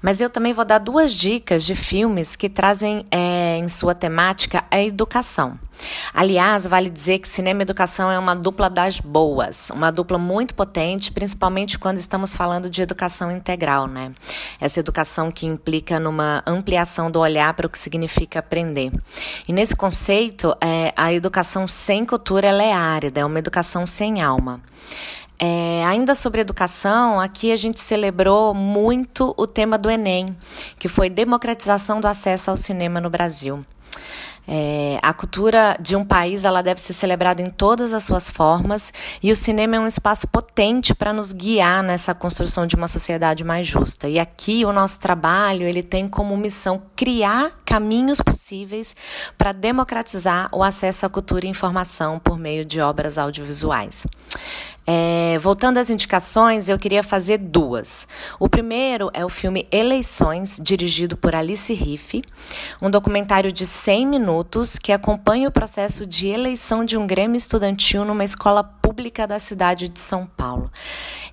Mas 0.02 0.22
eu 0.22 0.30
também 0.30 0.54
vou 0.54 0.66
dar 0.66 0.80
duas 0.80 1.14
dicas 1.14 1.64
de 1.66 1.74
filmes 1.74 2.36
que 2.36 2.50
trazem 2.50 3.06
é, 3.10 3.58
em 3.58 3.68
sua 3.70 3.96
temática 3.96 4.64
a 4.70 4.80
educação. 4.80 5.58
Aliás, 6.14 6.66
vale 6.66 6.90
dizer 6.90 7.20
que 7.20 7.28
cinema 7.28 7.62
e 7.62 7.64
educação 7.64 8.10
é 8.10 8.18
uma 8.18 8.36
dupla 8.36 8.70
das 8.70 9.00
boas, 9.00 9.70
uma 9.72 9.92
dupla 9.92 10.18
muito 10.18 10.56
potente, 10.56 11.12
principalmente 11.12 11.78
quando 11.78 11.98
estamos 11.98 12.34
falando 12.36 12.70
de 12.70 12.82
educação 12.82 13.30
integral, 13.30 13.88
né? 13.88 14.14
Essa 14.60 14.80
educação 14.80 15.32
que 15.32 15.46
implica 15.46 16.00
numa 16.00 16.42
ampliação 16.46 17.12
do 17.12 17.20
olhar 17.20 17.54
para 17.54 17.68
o 17.68 17.70
que 17.70 17.78
significa 17.78 18.40
aprender. 18.40 18.92
E 19.48 19.54
nesse 19.54 19.76
conceito, 19.76 20.56
é, 20.62 20.94
a 20.96 21.12
educação 21.12 21.68
sem 21.68 22.06
cultura 22.06 22.48
é 22.48 22.72
árida, 22.72 23.20
é 23.20 23.26
uma 23.26 23.40
educação 23.40 23.86
sem 23.86 24.22
alma. 24.22 24.62
É, 25.38 25.84
ainda 25.86 26.16
sobre 26.16 26.42
educação, 26.42 27.20
aqui 27.20 27.52
a 27.52 27.56
gente 27.56 27.80
celebrou 27.80 28.54
muito 28.54 29.34
o 29.38 29.46
tema 29.46 29.78
do 29.78 29.90
Enem, 29.90 30.36
que 30.80 30.88
foi 30.88 31.10
democratização 31.10 32.00
do 32.00 32.08
acesso 32.08 32.50
ao 32.50 32.58
cinema 32.58 33.02
no 33.02 33.10
Brasil. 33.10 33.66
É, 34.48 35.00
a 35.02 35.12
cultura 35.12 35.76
de 35.80 35.96
um 35.96 36.06
país 36.06 36.46
ela 36.46 36.62
deve 36.62 36.80
ser 36.80 36.94
celebrada 36.94 37.42
em 37.42 37.50
todas 37.50 37.94
as 37.94 38.04
suas 38.04 38.30
formas 38.30 38.94
e 39.22 39.32
o 39.32 39.36
cinema 39.36 39.76
é 39.76 39.80
um 39.80 39.88
espaço 39.88 40.28
potente 40.28 40.94
para 40.94 41.12
nos 41.12 41.34
guiar 41.34 41.82
nessa 41.82 42.14
construção 42.14 42.68
de 42.68 42.76
uma 42.76 42.88
sociedade 42.88 43.44
mais 43.44 43.68
justa. 43.68 44.08
E 44.08 44.20
aqui 44.20 44.64
o 44.64 44.72
nosso 44.72 45.00
trabalho 45.00 45.64
ele 45.64 45.82
tem 45.82 46.08
como 46.08 46.38
missão 46.38 46.82
criar 46.96 47.60
caminhos 47.66 48.22
possíveis 48.22 48.96
para 49.36 49.52
democratizar 49.52 50.48
o 50.52 50.62
acesso 50.62 51.08
à 51.08 51.10
cultura 51.10 51.48
e 51.48 51.50
informação 51.50 52.20
por 52.20 52.38
meio 52.38 52.64
de 52.64 52.80
obras 52.80 53.18
audiovisuais. 53.18 54.06
É, 54.88 55.38
voltando 55.40 55.80
às 55.80 55.90
indicações, 55.90 56.70
eu 56.70 56.78
queria 56.78 57.02
fazer 57.02 57.40
duas. 57.40 58.08
O 58.40 58.48
primeiro 58.48 59.10
é 59.14 59.26
o 59.26 59.30
filme 59.30 59.68
Eleições, 59.72 60.60
dirigido 60.62 61.18
por 61.18 61.34
Alice 61.34 61.74
Riff, 61.74 62.22
um 62.82 62.90
documentário 62.90 63.52
de 63.52 63.66
100 63.66 64.06
minutos 64.06 64.78
que 64.78 64.92
acompanha 64.92 65.50
o 65.50 65.52
processo 65.52 66.06
de 66.06 66.28
eleição 66.28 66.86
de 66.86 66.98
um 66.98 67.08
grêmio 67.08 67.36
estudantil 67.36 68.06
numa 68.06 68.24
escola 68.24 68.64
pública 68.86 69.26
da 69.26 69.40
cidade 69.40 69.90
de 69.90 70.00
São 70.00 70.28
Paulo. 70.28 70.72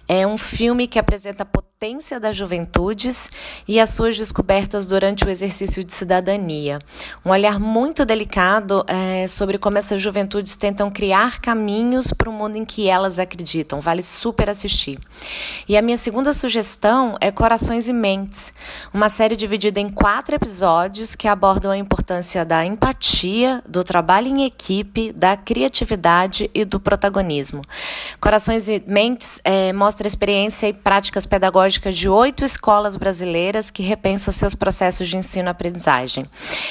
É 0.08 0.26
um 0.26 0.38
filme 0.38 0.86
que 0.86 0.98
apresenta 0.98 1.42
a 1.42 1.46
potência 1.46 2.18
das 2.18 2.34
juventudes 2.34 3.28
e 3.68 3.78
as 3.78 3.90
suas 3.90 4.16
descobertas 4.16 4.86
durante 4.86 5.24
o 5.24 5.30
exercício 5.30 5.84
de 5.84 5.92
cidadania. 5.92 6.78
Um 7.24 7.30
olhar 7.30 7.60
muito 7.60 8.06
delicado 8.06 8.84
é, 8.86 9.26
sobre 9.26 9.58
como 9.58 9.76
essas 9.76 10.00
juventudes 10.00 10.56
tentam 10.56 10.90
criar 10.90 11.40
caminhos 11.40 12.12
para 12.12 12.30
o 12.30 12.32
mundo 12.32 12.56
em 12.56 12.64
que 12.64 12.88
elas 12.88 13.18
acreditam. 13.18 13.80
Vale 13.80 14.02
super 14.02 14.48
assistir. 14.48 14.98
E 15.68 15.76
a 15.76 15.82
minha 15.82 15.98
segunda 15.98 16.32
sugestão 16.32 17.16
é 17.20 17.30
Corações 17.30 17.88
e 17.88 17.92
Mentes, 17.92 18.52
uma 18.94 19.08
série 19.08 19.36
dividida 19.36 19.80
em 19.80 19.90
quatro 19.90 20.34
episódios 20.34 21.14
que 21.14 21.28
abordam 21.28 21.70
a 21.70 21.76
importância 21.76 22.44
da 22.44 22.64
empatia, 22.64 23.62
do 23.68 23.84
trabalho 23.84 24.28
em 24.28 24.44
equipe, 24.44 25.12
da 25.12 25.36
criatividade 25.36 26.50
e 26.54 26.64
do 26.64 26.80
protagonismo. 26.80 27.41
Corações 28.20 28.68
e 28.68 28.82
Mentes 28.86 29.40
é, 29.44 29.72
mostra 29.72 30.02
mostra 30.02 30.06
a 30.06 30.08
experiência 30.08 30.68
e 30.68 30.72
práticas 30.72 31.26
pedagógicas 31.26 31.96
de 31.96 32.08
oito 32.08 32.44
escolas 32.44 32.96
brasileiras 32.96 33.70
que 33.70 33.82
repensam 33.82 34.32
seus 34.32 34.54
processos 34.54 35.08
de 35.08 35.16
ensino-aprendizagem. 35.16 36.24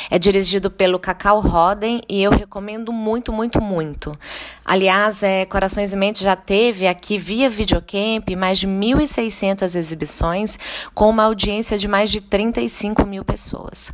É 0.09 0.19
dirigido 0.19 0.69
pelo 0.69 0.99
Cacau 0.99 1.39
Roden 1.39 2.01
e 2.09 2.21
eu 2.21 2.31
recomendo 2.31 2.91
muito, 2.91 3.31
muito, 3.31 3.61
muito. 3.61 4.17
Aliás, 4.65 5.23
é, 5.23 5.45
Corações 5.45 5.93
e 5.93 5.95
Mentes 5.95 6.21
já 6.21 6.35
teve 6.35 6.87
aqui 6.87 7.17
via 7.17 7.49
videocamp 7.49 8.27
mais 8.37 8.59
de 8.59 8.67
1.600 8.67 9.75
exibições 9.75 10.57
com 10.93 11.09
uma 11.09 11.23
audiência 11.23 11.77
de 11.77 11.87
mais 11.87 12.11
de 12.11 12.21
35 12.21 13.05
mil 13.05 13.23
pessoas. 13.23 13.91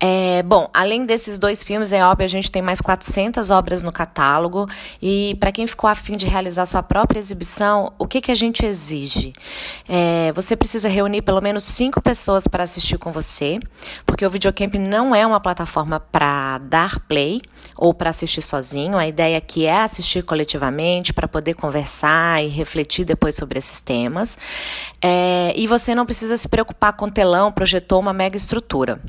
É, 0.00 0.42
bom, 0.42 0.68
além 0.74 1.06
desses 1.06 1.38
dois 1.38 1.62
filmes, 1.62 1.92
é 1.92 2.04
óbvio, 2.04 2.24
a 2.24 2.28
gente 2.28 2.50
tem 2.50 2.60
mais 2.60 2.80
400 2.80 3.50
obras 3.50 3.82
no 3.82 3.92
catálogo. 3.92 4.68
E 5.00 5.36
para 5.40 5.52
quem 5.52 5.66
ficou 5.66 5.88
afim 5.88 6.16
de 6.16 6.26
realizar 6.26 6.66
sua 6.66 6.82
própria 6.82 7.18
exibição, 7.18 7.92
o 7.98 8.06
que, 8.06 8.20
que 8.20 8.30
a 8.30 8.34
gente 8.34 8.66
exige? 8.66 9.32
É, 9.88 10.32
você 10.32 10.56
precisa 10.56 10.88
reunir 10.88 11.22
pelo 11.22 11.40
menos 11.40 11.64
cinco 11.64 12.02
pessoas 12.02 12.46
para 12.46 12.64
assistir 12.64 12.98
com 12.98 13.12
você, 13.12 13.58
porque 14.04 14.26
o 14.26 14.30
Videocamp 14.30 14.74
não 14.74 15.14
é 15.14 15.26
uma 15.26 15.40
plataforma 15.40 16.00
para 16.00 16.58
dar 16.58 16.98
play 17.00 17.40
ou 17.76 17.94
para 17.94 18.10
assistir 18.10 18.42
sozinho. 18.42 18.98
A 18.98 19.06
ideia 19.06 19.38
aqui 19.38 19.64
é 19.64 19.82
assistir 19.82 20.22
coletivamente 20.22 21.14
para 21.14 21.28
poder 21.28 21.54
conversar 21.54 22.44
e 22.44 22.48
refletir 22.48 23.04
depois 23.04 23.36
sobre 23.36 23.58
esses 23.58 23.80
temas. 23.80 24.36
É, 25.00 25.52
e 25.56 25.66
você 25.66 25.94
não 25.94 26.04
precisa 26.04 26.36
se 26.36 26.48
preocupar 26.48 26.92
com 26.94 27.08
telão, 27.08 27.52
projetor, 27.52 28.00
uma 28.00 28.12
mega 28.12 28.36
estrutura. 28.36 29.00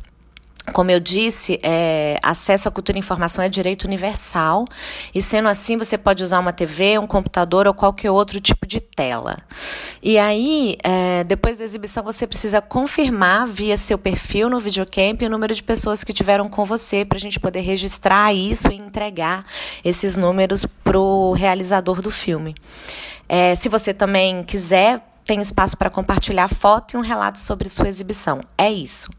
Como 0.73 0.89
eu 0.89 0.99
disse, 0.99 1.59
é, 1.61 2.17
acesso 2.23 2.67
à 2.67 2.71
cultura 2.71 2.97
e 2.97 2.99
informação 2.99 3.43
é 3.43 3.47
direito 3.47 3.85
universal, 3.85 4.65
e 5.13 5.21
sendo 5.21 5.47
assim, 5.47 5.77
você 5.77 5.97
pode 5.97 6.23
usar 6.23 6.39
uma 6.39 6.51
TV, 6.51 6.97
um 6.97 7.05
computador 7.07 7.67
ou 7.67 7.73
qualquer 7.73 8.09
outro 8.09 8.41
tipo 8.41 8.65
de 8.65 8.79
tela. 8.79 9.37
E 10.01 10.17
aí, 10.17 10.75
é, 10.83 11.23
depois 11.23 11.59
da 11.59 11.63
exibição, 11.63 12.03
você 12.03 12.25
precisa 12.25 12.61
confirmar 12.61 13.47
via 13.47 13.77
seu 13.77 13.97
perfil 13.97 14.49
no 14.49 14.59
Videocamp 14.59 15.21
o 15.21 15.29
número 15.29 15.53
de 15.53 15.61
pessoas 15.61 16.03
que 16.03 16.13
tiveram 16.13 16.49
com 16.49 16.65
você, 16.65 17.05
para 17.05 17.17
a 17.17 17.21
gente 17.21 17.39
poder 17.39 17.61
registrar 17.61 18.33
isso 18.33 18.71
e 18.71 18.75
entregar 18.75 19.45
esses 19.83 20.17
números 20.17 20.65
para 20.83 20.99
o 20.99 21.33
realizador 21.33 22.01
do 22.01 22.11
filme. 22.11 22.55
É, 23.29 23.55
se 23.55 23.69
você 23.69 23.93
também 23.93 24.43
quiser, 24.43 25.01
tem 25.25 25.41
espaço 25.41 25.75
para 25.75 25.89
compartilhar 25.89 26.47
foto 26.47 26.93
e 26.93 26.97
um 26.97 27.01
relato 27.01 27.39
sobre 27.39 27.67
sua 27.67 27.89
exibição. 27.89 28.41
É 28.57 28.69
isso. 28.69 29.09